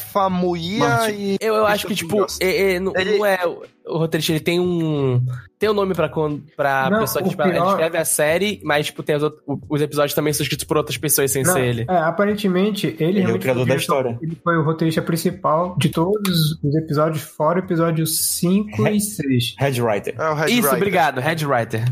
Martin. 0.78 1.12
e. 1.16 1.36
Eu, 1.40 1.54
eu 1.54 1.66
acho 1.66 1.86
que, 1.86 1.94
tipo, 1.94 2.26
é, 2.40 2.74
é, 2.74 2.80
não, 2.80 2.92
Ele- 2.96 3.18
não 3.18 3.26
é. 3.26 3.38
O 3.86 3.98
roteirista, 3.98 4.32
ele 4.32 4.40
tem 4.40 4.58
um. 4.58 5.20
Tem 5.58 5.68
um 5.68 5.74
nome 5.74 5.94
pra, 5.94 6.08
pra 6.56 6.88
Não, 6.90 7.00
pessoa 7.00 7.22
que 7.22 7.28
tipo, 7.30 7.42
pior- 7.42 7.68
escreve 7.70 7.98
a 7.98 8.04
série, 8.04 8.60
mas, 8.64 8.86
tipo, 8.86 9.02
tem 9.02 9.14
os, 9.16 9.22
os 9.68 9.80
episódios 9.82 10.14
também 10.14 10.32
são 10.32 10.42
escritos 10.42 10.64
por 10.64 10.76
outras 10.78 10.96
pessoas 10.96 11.30
sem 11.30 11.42
Não, 11.42 11.52
ser 11.52 11.64
ele. 11.64 11.86
é, 11.88 11.96
aparentemente, 11.98 12.96
ele, 12.98 13.20
Ele 13.20 13.30
é 13.30 13.34
o 13.34 13.38
criador 13.38 13.62
foi 13.66 13.68
da 13.74 13.76
história. 13.76 14.18
Ele 14.22 14.36
foi 14.42 14.56
o 14.56 14.62
roteirista 14.62 15.02
principal 15.02 15.76
de 15.78 15.90
todos 15.90 16.58
os 16.62 16.74
episódios, 16.76 17.22
fora 17.22 17.60
o 17.60 17.64
episódio 17.64 18.06
5 18.06 18.86
e 18.88 19.00
6. 19.00 19.54
Head 19.58 19.82
Writer. 19.82 20.14
É 20.18 20.28
o 20.30 20.34
Red 20.34 20.46
Isso, 20.46 20.54
Rider. 20.62 20.74
obrigado, 20.74 21.20
Red 21.20 21.44
Writer. 21.46 21.84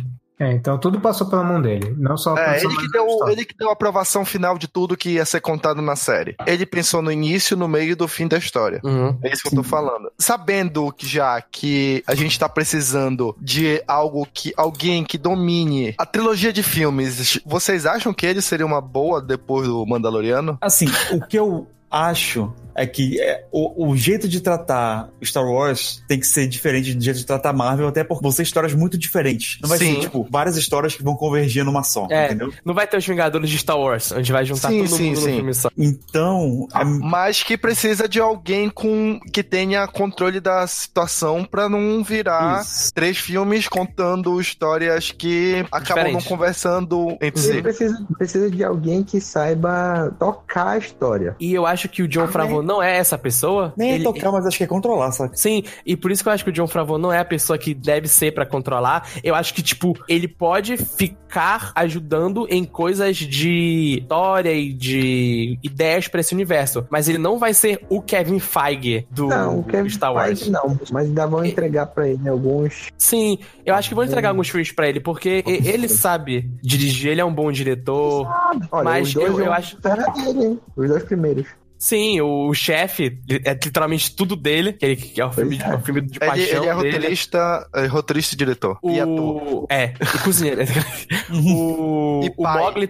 É, 0.42 0.52
então 0.52 0.76
tudo 0.76 1.00
passou 1.00 1.28
pela 1.28 1.44
mão 1.44 1.62
dele. 1.62 1.94
Não 1.96 2.16
só 2.16 2.34
a 2.34 2.56
É, 2.56 2.64
ele 2.64 2.76
que, 2.76 2.88
deu, 2.90 3.06
história. 3.06 3.32
ele 3.32 3.44
que 3.44 3.56
deu 3.56 3.68
a 3.68 3.72
aprovação 3.72 4.24
final 4.24 4.58
de 4.58 4.66
tudo 4.66 4.96
que 4.96 5.10
ia 5.10 5.24
ser 5.24 5.40
contado 5.40 5.80
na 5.80 5.94
série. 5.94 6.34
Ele 6.44 6.66
pensou 6.66 7.00
no 7.00 7.12
início, 7.12 7.56
no 7.56 7.68
meio 7.68 7.92
e 7.92 7.94
do 7.94 8.08
fim 8.08 8.26
da 8.26 8.36
história. 8.36 8.80
Uhum. 8.82 9.16
É 9.22 9.32
isso 9.32 9.42
que 9.42 9.48
eu 9.48 9.54
tô 9.54 9.62
falando. 9.62 10.10
Sabendo 10.18 10.92
que 10.92 11.06
já 11.06 11.40
que 11.40 12.02
a 12.08 12.14
gente 12.16 12.36
tá 12.38 12.48
precisando 12.48 13.36
de 13.40 13.80
algo 13.86 14.26
que. 14.32 14.52
alguém 14.56 15.04
que 15.04 15.16
domine 15.16 15.94
a 15.96 16.04
trilogia 16.04 16.52
de 16.52 16.62
filmes, 16.62 17.40
vocês 17.46 17.86
acham 17.86 18.12
que 18.12 18.26
ele 18.26 18.42
seria 18.42 18.66
uma 18.66 18.80
boa 18.80 19.22
depois 19.22 19.68
do 19.68 19.86
Mandaloriano? 19.86 20.58
Assim, 20.60 20.86
o 21.12 21.20
que 21.24 21.38
eu 21.38 21.68
acho 21.92 22.52
é 22.74 22.86
que 22.86 23.20
é, 23.20 23.44
o, 23.52 23.88
o 23.90 23.94
jeito 23.94 24.26
de 24.26 24.40
tratar 24.40 25.10
Star 25.22 25.44
Wars 25.44 26.02
tem 26.08 26.18
que 26.18 26.26
ser 26.26 26.46
diferente 26.48 26.94
do 26.94 27.04
jeito 27.04 27.18
de 27.18 27.26
tratar 27.26 27.52
Marvel, 27.52 27.86
até 27.86 28.02
porque 28.02 28.22
vão 28.22 28.32
ser 28.32 28.44
histórias 28.44 28.72
muito 28.72 28.96
diferentes. 28.96 29.58
Não 29.60 29.68
vai 29.68 29.76
Sim. 29.76 29.96
ser, 29.96 30.00
tipo, 30.00 30.26
várias 30.30 30.56
histórias 30.56 30.94
que 30.96 31.02
vão 31.02 31.14
convergir 31.14 31.66
numa 31.66 31.82
só, 31.82 32.06
É. 32.10 32.24
entendeu? 32.28 32.50
Não 32.64 32.72
vai 32.72 32.86
ter 32.86 32.96
os 32.96 33.06
Vingadores 33.06 33.50
de 33.50 33.58
Star 33.58 33.78
Wars, 33.78 34.10
onde 34.12 34.32
vai 34.32 34.42
juntar 34.46 34.70
Sim, 34.70 34.78
todo 34.86 34.96
sim, 34.96 35.08
mundo 35.08 35.16
sim. 35.20 35.26
no 35.28 35.36
filme 35.36 35.54
só. 35.54 35.68
Então, 35.76 36.66
a- 36.72 36.82
Mas 36.82 37.42
que 37.42 37.58
precisa 37.58 38.08
de 38.08 38.18
alguém 38.18 38.70
com 38.70 39.20
que 39.30 39.42
tenha 39.42 39.86
controle 39.86 40.40
da 40.40 40.66
situação 40.66 41.44
pra 41.44 41.68
não 41.68 42.02
virar 42.02 42.62
isso. 42.62 42.90
três 42.94 43.18
filmes 43.18 43.68
contando 43.68 44.40
histórias 44.40 45.10
que 45.10 45.56
acabam 45.70 46.04
não 46.04 46.18
Diferente. 46.18 46.28
conversando 46.28 47.18
entre 47.20 47.38
si. 47.42 47.60
precisa, 47.60 48.06
precisa 48.16 48.50
de 48.50 48.64
alguém 48.64 49.02
que 49.02 49.20
saiba 49.20 50.10
tocar 50.18 50.68
a 50.68 50.78
história. 50.78 51.36
E 51.38 51.52
eu 51.52 51.66
acho 51.66 51.81
que 51.88 52.02
o 52.02 52.08
John 52.08 52.28
Favreau 52.28 52.62
não 52.62 52.82
é 52.82 52.96
essa 52.96 53.16
pessoa. 53.18 53.72
nem 53.76 53.92
é 53.92 53.94
Ele- 53.96 54.04
tocar, 54.04 54.30
mas 54.32 54.46
acho 54.46 54.58
que 54.58 54.64
é 54.64 54.66
controlar, 54.66 55.12
sabe? 55.12 55.38
Sim, 55.38 55.62
e 55.84 55.96
por 55.96 56.10
isso 56.10 56.22
que 56.22 56.28
eu 56.28 56.32
acho 56.32 56.44
que 56.44 56.50
o 56.50 56.52
John 56.52 56.66
Favreau 56.66 56.98
não 56.98 57.12
é 57.12 57.18
a 57.18 57.24
pessoa 57.24 57.58
que 57.58 57.74
deve 57.74 58.08
ser 58.08 58.32
pra 58.32 58.44
controlar. 58.46 59.08
Eu 59.22 59.34
acho 59.34 59.52
que, 59.54 59.62
tipo, 59.62 59.94
ele 60.08 60.26
pode 60.28 60.76
ficar 60.76 61.72
ajudando 61.74 62.46
em 62.50 62.64
coisas 62.64 63.16
de 63.16 63.98
história 64.02 64.52
e 64.52 64.72
de 64.72 65.58
ideias 65.62 66.08
pra 66.08 66.20
esse 66.20 66.34
universo. 66.34 66.86
Mas 66.90 67.08
ele 67.08 67.18
não 67.18 67.38
vai 67.38 67.54
ser 67.54 67.84
o 67.88 68.00
Kevin 68.02 68.38
Feige 68.38 69.06
do 69.10 69.26
não, 69.28 69.62
Kevin 69.62 69.88
Star 69.88 70.12
Wars. 70.12 70.26
Feige 70.40 70.50
não, 70.50 70.78
mas 70.90 71.06
ainda 71.06 71.26
vão 71.26 71.44
entregar 71.44 71.86
pra 71.86 72.08
ele 72.08 72.28
alguns. 72.28 72.88
Sim, 72.98 73.38
eu 73.64 73.74
acho 73.74 73.88
que 73.88 73.94
vão 73.94 74.04
entregar 74.04 74.30
alguns 74.30 74.48
filmes 74.48 74.72
pra 74.72 74.88
ele, 74.88 75.00
porque 75.00 75.42
ele 75.46 75.88
sabe 75.88 76.50
dirigir, 76.62 77.10
ele 77.12 77.20
é 77.20 77.24
um 77.24 77.34
bom 77.34 77.50
diretor. 77.52 78.26
Olha, 78.70 78.84
Mas 78.84 79.14
eu- 79.14 79.40
eu 79.40 79.52
acho- 79.52 79.76
era 79.84 80.06
dele, 80.12 80.44
hein? 80.44 80.60
Os 80.76 80.88
dois 80.88 81.02
primeiros. 81.04 81.46
Sim, 81.82 82.20
o, 82.20 82.46
o 82.46 82.54
chefe 82.54 83.20
é 83.44 83.54
literalmente 83.54 84.14
tudo 84.14 84.36
dele, 84.36 84.72
que, 84.72 84.86
ele, 84.86 84.94
que 84.94 85.20
é 85.20 85.26
o 85.26 85.32
filme, 85.32 85.56
de, 85.56 85.64
é. 85.64 85.74
o 85.74 85.80
filme 85.80 86.00
de 86.00 86.12
Ele, 86.12 86.20
paixão 86.20 86.62
ele 86.62 86.70
é 86.70 86.76
dele. 86.76 86.92
roteirista, 86.92 87.68
é 87.74 87.86
roteirista 87.86 88.34
e 88.36 88.38
diretor. 88.38 88.78
E 88.84 89.00
ator. 89.00 89.18
O... 89.18 89.66
É, 89.68 89.92
e 90.00 90.18
cozinheiro. 90.22 90.60
o... 91.44 92.20
E 92.22 92.32
o. 92.36 92.42
Mogli... 92.44 92.88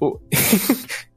O... 0.00 0.18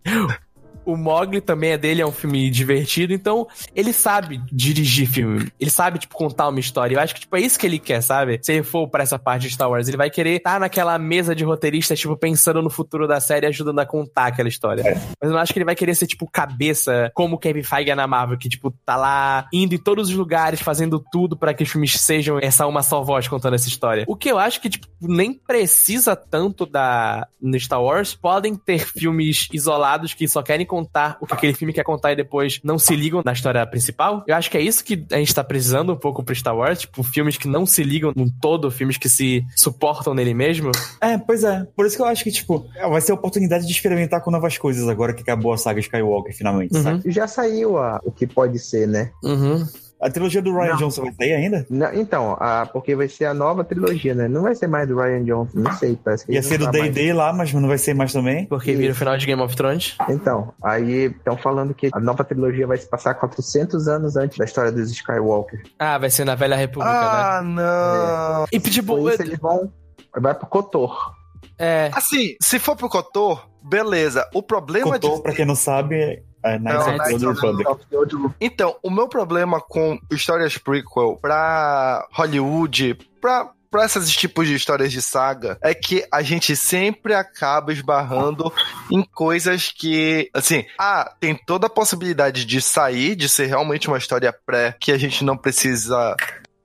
o 0.86 0.96
Mogli 0.96 1.42
também 1.42 1.72
é 1.72 1.78
dele, 1.78 2.02
é 2.02 2.06
um 2.06 2.12
filme 2.12 2.50
divertido, 2.50 3.14
então 3.14 3.48
ele 3.76 3.92
sabe 3.92 4.42
dirigir 4.52 5.08
filme. 5.08 5.52
Ele 5.60 5.70
sabe, 5.70 6.00
tipo, 6.00 6.16
contar 6.16 6.48
uma 6.48 6.60
história. 6.60 6.96
Eu 6.96 7.00
acho 7.00 7.14
que, 7.14 7.22
tipo, 7.22 7.36
é 7.36 7.42
isso 7.42 7.60
que 7.60 7.66
ele 7.66 7.80
quer, 7.80 8.02
sabe? 8.02 8.40
Se 8.42 8.54
ele 8.54 8.64
for 8.64 8.88
pra 8.88 9.04
essa 9.04 9.18
parte 9.18 9.44
de 9.44 9.54
Star 9.54 9.70
Wars, 9.70 9.88
ele 9.88 9.98
vai 9.98 10.10
querer 10.10 10.38
estar 10.38 10.60
naquela 10.60 10.98
mesa 10.98 11.36
de 11.36 11.44
roteiristas, 11.44 12.00
tipo, 12.00 12.16
pensando 12.16 12.62
no 12.62 12.70
futuro 12.70 13.08
da 13.08 13.20
série 13.20 13.46
e 13.46 13.50
ajudando 13.50 13.80
a 13.80 13.86
contar 13.86 14.28
aquela 14.28 14.50
história. 14.50 14.84
Mas 14.84 15.30
eu 15.30 15.32
não 15.32 15.38
acho 15.38 15.54
que 15.54 15.60
ele 15.60 15.66
vai 15.66 15.76
querer 15.76 15.96
ser, 15.96 16.08
tipo, 16.08 16.30
cabeça, 16.30 17.12
como 17.14 17.36
o 17.36 17.40
Kevin 17.40 17.64
Feige 17.64 17.92
é 17.92 17.96
na 17.96 18.08
Marvel, 18.08 18.38
que, 18.38 18.50
tipo, 18.50 18.72
tá 18.86 18.96
lá 18.96 19.48
indo 19.52 19.76
em 19.76 19.80
todos 19.80 20.10
os 20.10 20.16
lugares, 20.16 20.62
fazendo 20.62 21.04
tudo 21.12 21.38
pra 21.38 21.54
que 21.54 21.64
os 21.64 21.70
filmes 21.70 21.94
sejam 22.00 22.40
essa 22.40 22.68
uma 22.68 22.84
só 22.84 23.04
voz 23.04 23.28
contando 23.28 23.56
essa 23.56 23.68
história. 23.68 24.06
O 24.08 24.16
que 24.16 24.30
eu 24.30 24.38
acho 24.38 24.62
que, 24.62 24.70
tipo, 24.70 24.88
nem 25.02 25.34
precisa 25.34 26.16
tanto 26.16 26.66
da 26.66 27.28
no 27.42 27.60
Star 27.60 27.82
Wars. 27.82 28.16
Podem 28.16 28.56
ter 28.56 28.80
filmes 28.80 29.48
isolados 29.54 30.14
que 30.14 30.28
só 30.28 30.42
querem 30.42 30.66
contar 30.76 31.18
o 31.22 31.26
que 31.26 31.34
aquele 31.34 31.54
filme 31.54 31.72
quer 31.74 31.84
contar 31.84 32.12
e 32.12 32.16
depois 32.16 32.60
não 32.64 32.78
se 32.78 32.96
ligam 32.96 33.22
na 33.24 33.32
história 33.32 33.66
principal. 33.66 34.24
Eu 34.28 34.36
acho 34.36 34.50
que 34.52 34.58
é 34.58 34.62
isso 34.62 34.84
que 34.84 35.06
a 35.12 35.18
gente 35.18 35.34
tá 35.34 35.44
precisando 35.44 35.94
um 35.94 35.96
pouco 35.96 36.24
pro 36.24 36.36
Star 36.36 36.56
Wars, 36.56 36.80
tipo, 36.82 37.02
filmes 37.04 37.38
que 37.38 37.48
não 37.48 37.66
se 37.66 37.84
ligam 37.84 38.12
num 38.16 38.30
todo, 38.42 38.70
filmes 38.70 38.98
que 38.98 39.08
se 39.08 39.44
suportam 39.56 40.14
nele 40.14 40.34
mesmo. 40.34 40.72
É, 41.02 41.18
pois 41.18 41.44
é. 41.44 41.66
Por 41.76 41.86
isso 41.86 41.96
que 41.96 42.02
eu 42.02 42.08
acho 42.08 42.24
que, 42.24 42.32
tipo, 42.32 42.66
vai 42.90 43.00
ser 43.02 43.12
a 43.12 43.16
oportunidade 43.16 43.66
de 43.66 43.72
experimentar 43.72 44.22
com 44.22 44.32
novas 44.32 44.58
coisas 44.58 44.88
agora 44.90 45.14
que 45.14 45.22
acabou 45.22 45.54
a 45.54 45.58
saga 45.58 45.80
Skywalker, 45.80 46.36
finalmente, 46.36 46.76
Uhum. 46.76 46.84
sabe? 46.84 47.12
Já 47.12 47.28
saiu 47.28 47.78
a, 47.78 48.02
o 48.04 48.12
que 48.12 48.28
pode 48.28 48.60
ser, 48.60 48.88
né? 48.88 49.12
Uhum. 49.24 49.66
A 50.06 50.12
trilogia 50.12 50.42
do 50.42 50.54
Ryan 50.54 50.70
Não. 50.72 50.78
Johnson 50.78 51.02
vai 51.04 51.14
sair 51.14 51.34
ainda? 51.34 51.66
Não, 51.70 51.94
então, 51.94 52.38
a, 52.40 52.66
porque 52.72 52.96
vai 52.96 53.08
ser 53.08 53.26
a 53.26 53.34
nova 53.34 53.64
trilogia, 53.64 54.14
né? 54.14 54.28
Não 54.28 54.44
vai 54.44 54.54
ser 54.54 54.68
mais 54.68 54.88
do 54.88 54.96
Ryan 54.96 55.24
Johnson, 55.24 55.58
não 55.60 55.72
sei, 55.74 55.98
parece 56.04 56.26
que 56.26 56.32
Ia 56.34 56.44
ser 56.44 56.60
do 56.60 56.66
tá. 56.66 56.72
D&D 56.72 57.12
lá, 57.14 57.34
mas 57.34 57.52
não 57.54 57.68
vai 57.68 57.78
ser 57.80 57.96
mais 57.96 58.14
também. 58.14 58.46
Porque 58.46 58.72
Isso. 58.72 58.80
vira 58.80 58.94
o 58.94 58.96
final 58.96 59.18
de 59.18 59.26
Game 59.26 59.42
of 59.42 59.56
Thrones. 59.56 59.98
Então, 60.10 60.54
aí 60.64 61.06
estão 61.06 61.36
falando 61.38 61.74
que 61.74 61.90
a 61.92 62.00
nova 62.00 62.24
trilogia 62.24 62.68
vai 62.68 62.78
se 62.78 62.88
passar 62.88 63.16
400 63.16 63.88
anos 63.88 64.16
antes 64.16 64.38
da 64.38 64.46
história 64.46 64.72
dos 64.72 64.92
Skywalker. 64.92 65.64
Ah, 65.80 65.98
vai 65.98 66.10
ser 66.12 66.24
na 66.24 66.36
Velha 66.36 66.56
República, 66.56 66.92
né? 66.94 67.00
Ah, 67.00 67.42
não. 67.44 68.46
E 68.52 68.60
tipo, 68.60 68.96
Por 68.96 69.12
isso 69.12 69.22
eles 69.24 69.40
vão. 69.40 69.72
Vai 70.18 70.34
pro 70.36 70.46
Kotor. 70.48 71.14
é. 71.58 71.90
Assim, 71.94 72.36
se 72.42 72.60
for 72.60 72.76
pro 72.76 72.88
Kotor, 72.90 73.50
beleza. 73.64 74.28
O 74.34 74.44
problema 74.44 74.92
Kotor, 74.94 75.18
de. 75.18 75.24
pra 75.24 75.34
quem 75.34 75.46
não 75.46 75.56
sabe, 75.56 76.24
é 76.46 76.60
Knights 76.60 77.22
Não, 77.22 77.32
of 77.32 77.86
the 77.90 77.98
Old 77.98 78.16
Republic. 78.16 78.36
Então, 78.40 78.76
o 78.84 78.92
meu 78.92 79.08
problema 79.08 79.60
com 79.60 80.00
histórias 80.12 80.58
prequel 80.58 81.18
pra 81.20 82.08
Hollywood, 82.12 83.00
pra, 83.20 83.50
pra 83.72 83.86
esses 83.86 84.12
tipos 84.12 84.48
de 84.48 84.54
histórias 84.54 84.92
de 84.92 85.02
saga, 85.02 85.58
é 85.62 85.74
que 85.74 86.06
a 86.12 86.22
gente 86.22 86.56
sempre 86.56 87.16
acaba 87.16 87.74
esbarrando 87.74 88.54
em 88.92 89.04
coisas 89.04 89.72
que, 89.76 90.30
assim, 90.34 90.66
ah, 90.78 91.12
tem 91.20 91.36
toda 91.36 91.66
a 91.66 91.70
possibilidade 91.70 92.46
de 92.46 92.62
sair, 92.62 93.16
de 93.16 93.28
ser 93.28 93.48
realmente 93.48 93.88
uma 93.88 93.98
história 93.98 94.34
pré, 94.46 94.76
que 94.80 94.92
a 94.92 94.98
gente 94.98 95.24
não 95.24 95.36
precisa 95.36 96.16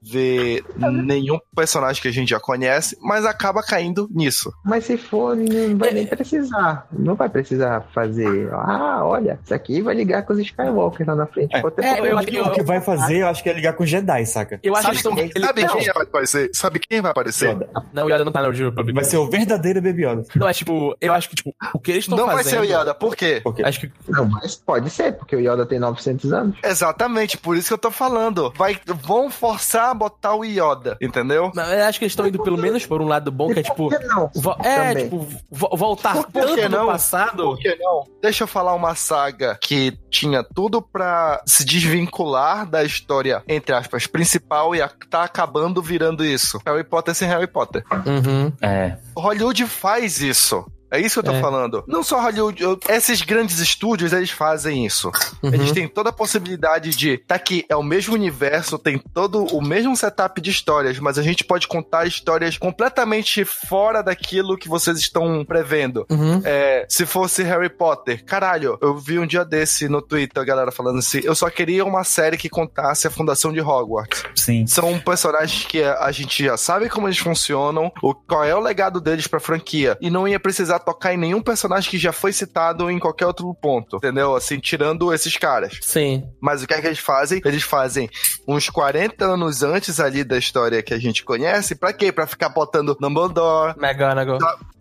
ver 0.02 0.64
nenhum 0.78 1.38
personagem 1.54 2.00
que 2.00 2.08
a 2.08 2.12
gente 2.12 2.30
já 2.30 2.40
conhece, 2.40 2.96
mas 3.00 3.24
acaba 3.24 3.62
caindo 3.62 4.08
nisso. 4.10 4.52
Mas 4.64 4.84
se 4.86 4.96
for, 4.96 5.36
não 5.36 5.76
vai 5.76 5.92
nem 5.92 6.06
precisar. 6.06 6.86
Não 6.92 7.14
vai 7.14 7.28
precisar 7.28 7.82
fazer. 7.94 8.50
Ah, 8.52 9.00
olha, 9.04 9.38
isso 9.44 9.54
aqui 9.54 9.80
vai 9.82 9.94
ligar 9.94 10.22
com 10.24 10.32
os 10.32 10.38
Skywalker 10.38 11.06
lá 11.06 11.14
na 11.14 11.26
frente. 11.26 11.54
É. 11.54 11.60
Pode 11.60 11.74
É, 11.84 12.00
eu 12.00 12.16
acho 12.18 12.26
que 12.26 12.32
nenhum. 12.32 12.46
O 12.48 12.52
que 12.52 12.62
vai 12.62 12.80
fazer, 12.80 13.18
eu 13.18 13.28
acho 13.28 13.42
que 13.42 13.48
é 13.48 13.52
ligar 13.52 13.72
com 13.74 13.84
Jedi, 13.84 14.26
saca? 14.26 14.58
Eu 14.62 14.74
acho 14.74 14.82
Sabe, 14.84 14.96
que 14.96 15.02
quem- 15.02 15.26
estão. 15.26 15.42
sabe 15.44 15.60
ele- 15.62 15.70
quem 15.70 15.92
vai 15.92 16.02
aparecer? 16.04 16.50
Sabe 16.54 16.78
quem 16.78 17.00
vai 17.00 17.10
aparecer? 17.10 17.50
Yoda. 17.50 17.68
Não, 17.92 18.06
o 18.06 18.10
Yoda 18.10 18.24
não 18.24 18.32
tá 18.32 18.40
na 18.40 18.48
Old 18.48 18.62
Republic. 18.62 18.94
Vai 18.94 19.04
ser 19.04 19.16
o 19.18 19.28
verdadeiro 19.28 19.80
Baby 19.82 20.04
Yoda. 20.06 20.22
Não, 20.34 20.48
é 20.48 20.52
tipo, 20.52 20.96
eu 21.00 21.12
acho 21.12 21.28
que, 21.28 21.36
tipo, 21.36 21.54
o 21.74 21.78
que 21.78 21.90
eles 21.90 22.04
estão 22.04 22.16
Não 22.18 22.26
fazendo. 22.26 22.42
vai 22.44 22.52
ser 22.52 22.60
o 22.60 22.64
Yoda, 22.80 22.94
por 22.94 23.14
quê? 23.16 23.40
Porque 23.42 23.62
Acho 23.62 23.80
que 23.80 23.92
Não, 24.08 24.26
mas 24.28 24.56
pode 24.56 24.90
ser, 24.90 25.12
porque 25.12 25.36
o 25.36 25.40
Yoda 25.40 25.66
tem 25.66 25.78
900 25.78 26.32
anos. 26.32 26.56
Exatamente, 26.64 27.36
por 27.38 27.56
isso 27.56 27.68
que 27.68 27.74
eu 27.74 27.78
tô 27.78 27.90
falando. 27.90 28.52
Vai, 28.56 28.78
vão 28.86 29.30
forçar 29.30 29.89
botar 29.94 30.34
o 30.34 30.44
Yoda, 30.44 30.96
entendeu? 31.00 31.50
Não, 31.54 31.64
eu 31.64 31.84
acho 31.84 31.98
que 31.98 32.04
eles 32.04 32.12
estão 32.12 32.26
indo 32.26 32.42
pelo 32.42 32.58
menos 32.58 32.84
por 32.86 33.00
um 33.00 33.06
lado 33.08 33.30
bom, 33.30 33.52
que 33.52 33.60
é 33.60 33.62
tipo. 33.62 33.88
Por 33.88 33.98
que 33.98 34.04
não? 34.06 34.30
vo- 34.34 34.56
é, 34.62 34.88
Também. 34.90 35.04
tipo, 35.04 35.26
vo- 35.50 35.76
voltar 35.76 36.14
Por- 36.14 36.30
por 36.30 36.42
tanto 36.42 36.54
que 36.54 36.68
não? 36.68 36.80
no 36.86 36.86
passado. 36.92 37.42
Por 37.44 37.58
que 37.58 37.74
não? 37.76 38.04
Deixa 38.22 38.44
eu 38.44 38.48
falar 38.48 38.74
uma 38.74 38.94
saga 38.94 39.58
que 39.62 39.96
tinha 40.10 40.42
tudo 40.44 40.80
pra 40.82 41.42
se 41.46 41.64
desvincular 41.64 42.68
da 42.68 42.82
história, 42.84 43.42
entre 43.48 43.74
aspas, 43.74 44.06
principal 44.06 44.74
e 44.74 44.82
a- 44.82 44.90
tá 45.08 45.24
acabando 45.24 45.80
virando 45.82 46.24
isso. 46.24 46.58
Harry 46.66 46.84
Potter 46.84 47.14
sem 47.14 47.28
Harry 47.28 47.46
Potter. 47.46 47.84
Uhum. 48.06 48.52
É. 48.62 48.96
Hollywood 49.16 49.66
faz 49.66 50.20
isso. 50.20 50.64
É 50.90 50.98
isso 51.00 51.20
que 51.22 51.28
eu 51.28 51.32
tô 51.32 51.38
É. 51.38 51.40
falando. 51.40 51.84
Não 51.86 52.02
só 52.02 52.20
Hollywood, 52.20 52.62
eu- 52.62 52.78
esses 52.88 53.22
grandes 53.22 53.58
estúdios, 53.58 54.12
eles 54.12 54.30
fazem 54.30 54.84
isso. 54.86 55.10
Uhum. 55.42 55.52
Eles 55.54 55.72
têm 55.72 55.86
toda 55.88 56.10
a 56.10 56.12
possibilidade 56.12 56.90
de. 56.90 57.18
Tá 57.18 57.34
aqui, 57.36 57.64
é 57.68 57.76
o 57.76 57.82
mesmo 57.82 58.14
universo, 58.14 58.78
tem 58.78 58.98
todo 58.98 59.44
o 59.54 59.62
mesmo 59.62 59.96
setup 59.96 60.40
de 60.40 60.50
histórias, 60.50 60.98
mas 60.98 61.18
a 61.18 61.22
gente 61.22 61.44
pode 61.44 61.68
contar 61.68 62.06
histórias 62.06 62.56
completamente 62.58 63.44
fora 63.44 64.02
daquilo 64.02 64.56
que 64.58 64.68
vocês 64.68 64.98
estão 64.98 65.44
prevendo. 65.44 66.06
Uhum. 66.10 66.40
É, 66.44 66.86
se 66.88 67.06
fosse 67.06 67.42
Harry 67.42 67.68
Potter, 67.70 68.24
caralho, 68.24 68.78
eu 68.80 68.96
vi 68.96 69.18
um 69.18 69.26
dia 69.26 69.44
desse 69.44 69.88
no 69.88 70.02
Twitter 70.02 70.42
a 70.42 70.44
galera 70.44 70.72
falando 70.72 70.98
assim: 70.98 71.20
eu 71.22 71.34
só 71.34 71.48
queria 71.50 71.84
uma 71.84 72.04
série 72.04 72.36
que 72.36 72.48
contasse 72.48 73.06
a 73.06 73.10
fundação 73.10 73.52
de 73.52 73.60
Hogwarts. 73.60 74.24
Sim. 74.34 74.66
São 74.66 74.98
personagens 74.98 75.64
que 75.66 75.82
a 75.82 76.10
gente 76.10 76.44
já 76.44 76.56
sabe 76.56 76.88
como 76.88 77.06
eles 77.06 77.18
funcionam, 77.18 77.92
o, 78.02 78.14
qual 78.14 78.44
é 78.44 78.54
o 78.54 78.60
legado 78.60 79.00
deles 79.00 79.26
pra 79.26 79.38
franquia. 79.38 79.96
E 80.00 80.10
não 80.10 80.26
ia 80.26 80.40
precisar 80.40 80.79
tocar 80.80 81.14
em 81.14 81.16
nenhum 81.16 81.42
personagem 81.42 81.90
que 81.90 81.98
já 81.98 82.12
foi 82.12 82.32
citado 82.32 82.90
em 82.90 82.98
qualquer 82.98 83.26
outro 83.26 83.54
ponto, 83.54 83.96
entendeu? 83.96 84.34
Assim, 84.34 84.58
tirando 84.58 85.12
esses 85.12 85.36
caras. 85.36 85.78
Sim. 85.80 86.26
Mas 86.40 86.62
o 86.62 86.66
que 86.66 86.74
é 86.74 86.80
que 86.80 86.86
eles 86.86 86.98
fazem? 86.98 87.40
Eles 87.44 87.62
fazem 87.62 88.08
uns 88.46 88.68
40 88.68 89.24
anos 89.24 89.62
antes 89.62 90.00
ali 90.00 90.24
da 90.24 90.38
história 90.38 90.82
que 90.82 90.94
a 90.94 90.98
gente 90.98 91.24
conhece. 91.24 91.74
Pra 91.74 91.92
quê? 91.92 92.10
Pra 92.10 92.26
ficar 92.26 92.48
botando 92.48 92.96
Dumbledore, 92.98 93.74
McGonagall. 93.80 94.38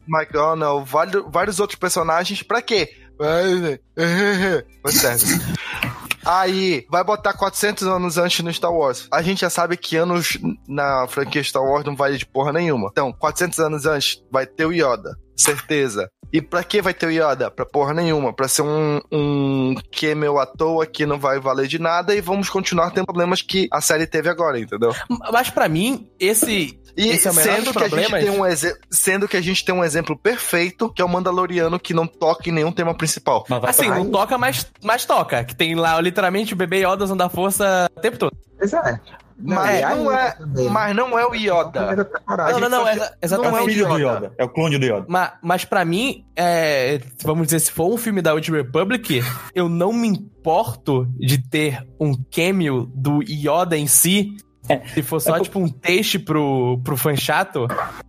McGonagall, 0.08 0.84
vários, 0.84 1.24
vários 1.30 1.60
outros 1.60 1.78
personagens. 1.78 2.42
Pra 2.42 2.62
quê? 2.62 2.90
É. 3.22 3.80
Aí, 6.26 6.86
vai 6.90 7.04
botar 7.04 7.34
400 7.34 7.88
anos 7.88 8.18
antes 8.18 8.44
no 8.44 8.54
Star 8.54 8.72
Wars. 8.72 9.08
A 9.12 9.22
gente 9.22 9.42
já 9.42 9.50
sabe 9.50 9.78
que 9.78 9.96
anos 9.96 10.38
na 10.68 11.08
franquia 11.08 11.44
Star 11.44 11.64
Wars 11.64 11.86
não 11.86 11.96
vale 11.96 12.18
de 12.18 12.26
porra 12.26 12.52
nenhuma. 12.52 12.90
Então, 12.92 13.12
400 13.12 13.60
anos 13.60 13.86
antes 13.86 14.24
vai 14.32 14.46
ter 14.46 14.66
o 14.66 14.72
Yoda. 14.72 15.18
Certeza. 15.40 16.10
E 16.32 16.42
pra 16.42 16.64
que 16.64 16.82
vai 16.82 16.94
ter 16.94 17.08
o 17.08 17.12
Yoda? 17.12 17.50
Pra 17.50 17.66
porra 17.66 17.94
nenhuma. 17.94 18.32
Pra 18.34 18.48
ser 18.48 18.62
um, 18.62 19.00
um 19.12 19.76
cameo 20.00 20.38
à 20.38 20.46
toa 20.46 20.86
que 20.86 21.06
não 21.06 21.18
vai 21.18 21.40
valer 21.40 21.68
de 21.68 21.80
nada 21.80 22.14
e 22.14 22.22
vamos 22.22 22.50
continuar 22.50 22.92
tendo 22.92 23.06
problemas 23.06 23.42
que 23.42 23.68
a 23.74 23.82
série 23.82 24.06
teve 24.06 24.30
agora, 24.30 24.60
entendeu? 24.60 24.94
Mas 25.32 25.50
pra 25.50 25.68
mim, 25.68 26.08
esse. 26.20 26.80
E 26.98 27.10
Esse 27.10 27.28
é 27.28 27.32
o 27.32 27.34
sendo, 27.34 27.72
que 27.72 27.84
a 27.84 27.88
gente 27.88 28.12
tem 28.12 28.30
um 28.30 28.46
exe- 28.46 28.78
sendo 28.92 29.28
que 29.28 29.38
a 29.38 29.42
gente 29.42 29.64
tem 29.64 29.74
um 29.74 29.84
exemplo 29.84 30.18
perfeito, 30.18 30.92
que 30.92 31.02
é 31.02 31.06
o 31.06 31.10
Mandaloriano 31.10 31.80
que 31.80 31.94
não 31.94 32.06
toca 32.06 32.50
em 32.50 32.52
nenhum 32.52 32.72
tema 32.74 32.94
principal. 32.94 33.46
Mas 33.48 33.62
vai 33.62 33.70
Assim, 33.70 33.90
não 33.90 34.10
toca, 34.12 34.38
mas, 34.38 34.68
mas 34.84 35.06
toca. 35.06 35.44
Que 35.46 35.56
tem 35.56 35.76
lá 35.76 36.00
literalmente 36.02 36.54
o 36.54 36.58
bebê 36.58 36.86
Yoda 36.86 37.06
usando 37.06 37.22
a 37.22 37.30
força 37.30 37.88
o 37.96 38.02
tempo 38.02 38.18
todo. 38.18 38.36
Pois 38.58 38.74
é. 38.74 39.00
Mas 39.42 39.80
e 39.80 39.82
não 39.82 40.12
é, 40.12 40.36
mas 40.72 40.96
não 40.96 41.18
é 41.20 41.26
o 41.26 41.34
Yoda. 41.34 42.06
Temporada. 42.06 42.52
Não, 42.54 42.60
não, 42.60 42.70
não. 42.70 42.88
É, 42.88 42.94
que- 42.96 43.00
É 43.02 43.06
o 43.06 43.10
exatamente. 43.22 43.66
filho 43.74 43.88
do 43.88 43.98
Yoda. 43.98 44.34
É 44.38 44.44
o 44.44 44.50
clone 44.50 44.78
do 44.78 44.86
Yoda. 44.86 45.06
Mas, 45.08 45.32
mas 45.42 45.66
pra 45.66 45.86
mim, 45.86 46.26
é, 46.36 47.00
vamos 47.24 47.48
dizer, 47.48 47.60
se 47.60 47.72
for 47.72 47.92
um 47.94 47.98
filme 47.98 48.22
da 48.22 48.34
Old 48.34 48.52
Republic, 48.52 49.24
eu 49.56 49.70
não 49.70 49.94
me 49.94 50.08
importo 50.08 51.08
de 51.18 51.38
ter 51.38 51.86
um 52.00 52.14
cameo 52.32 52.86
do 52.94 53.22
Yoda 53.24 53.78
em 53.78 53.88
si. 53.88 54.36
Se 54.94 55.02
for 55.02 55.20
só, 55.20 55.32
É 55.36 55.38
por- 55.38 55.44
tipo, 55.46 55.60
um 55.60 55.68
texto 55.68 56.20
pro, 56.20 56.80
pro 56.84 56.96
fã 56.96 57.16
chato, 57.16 57.66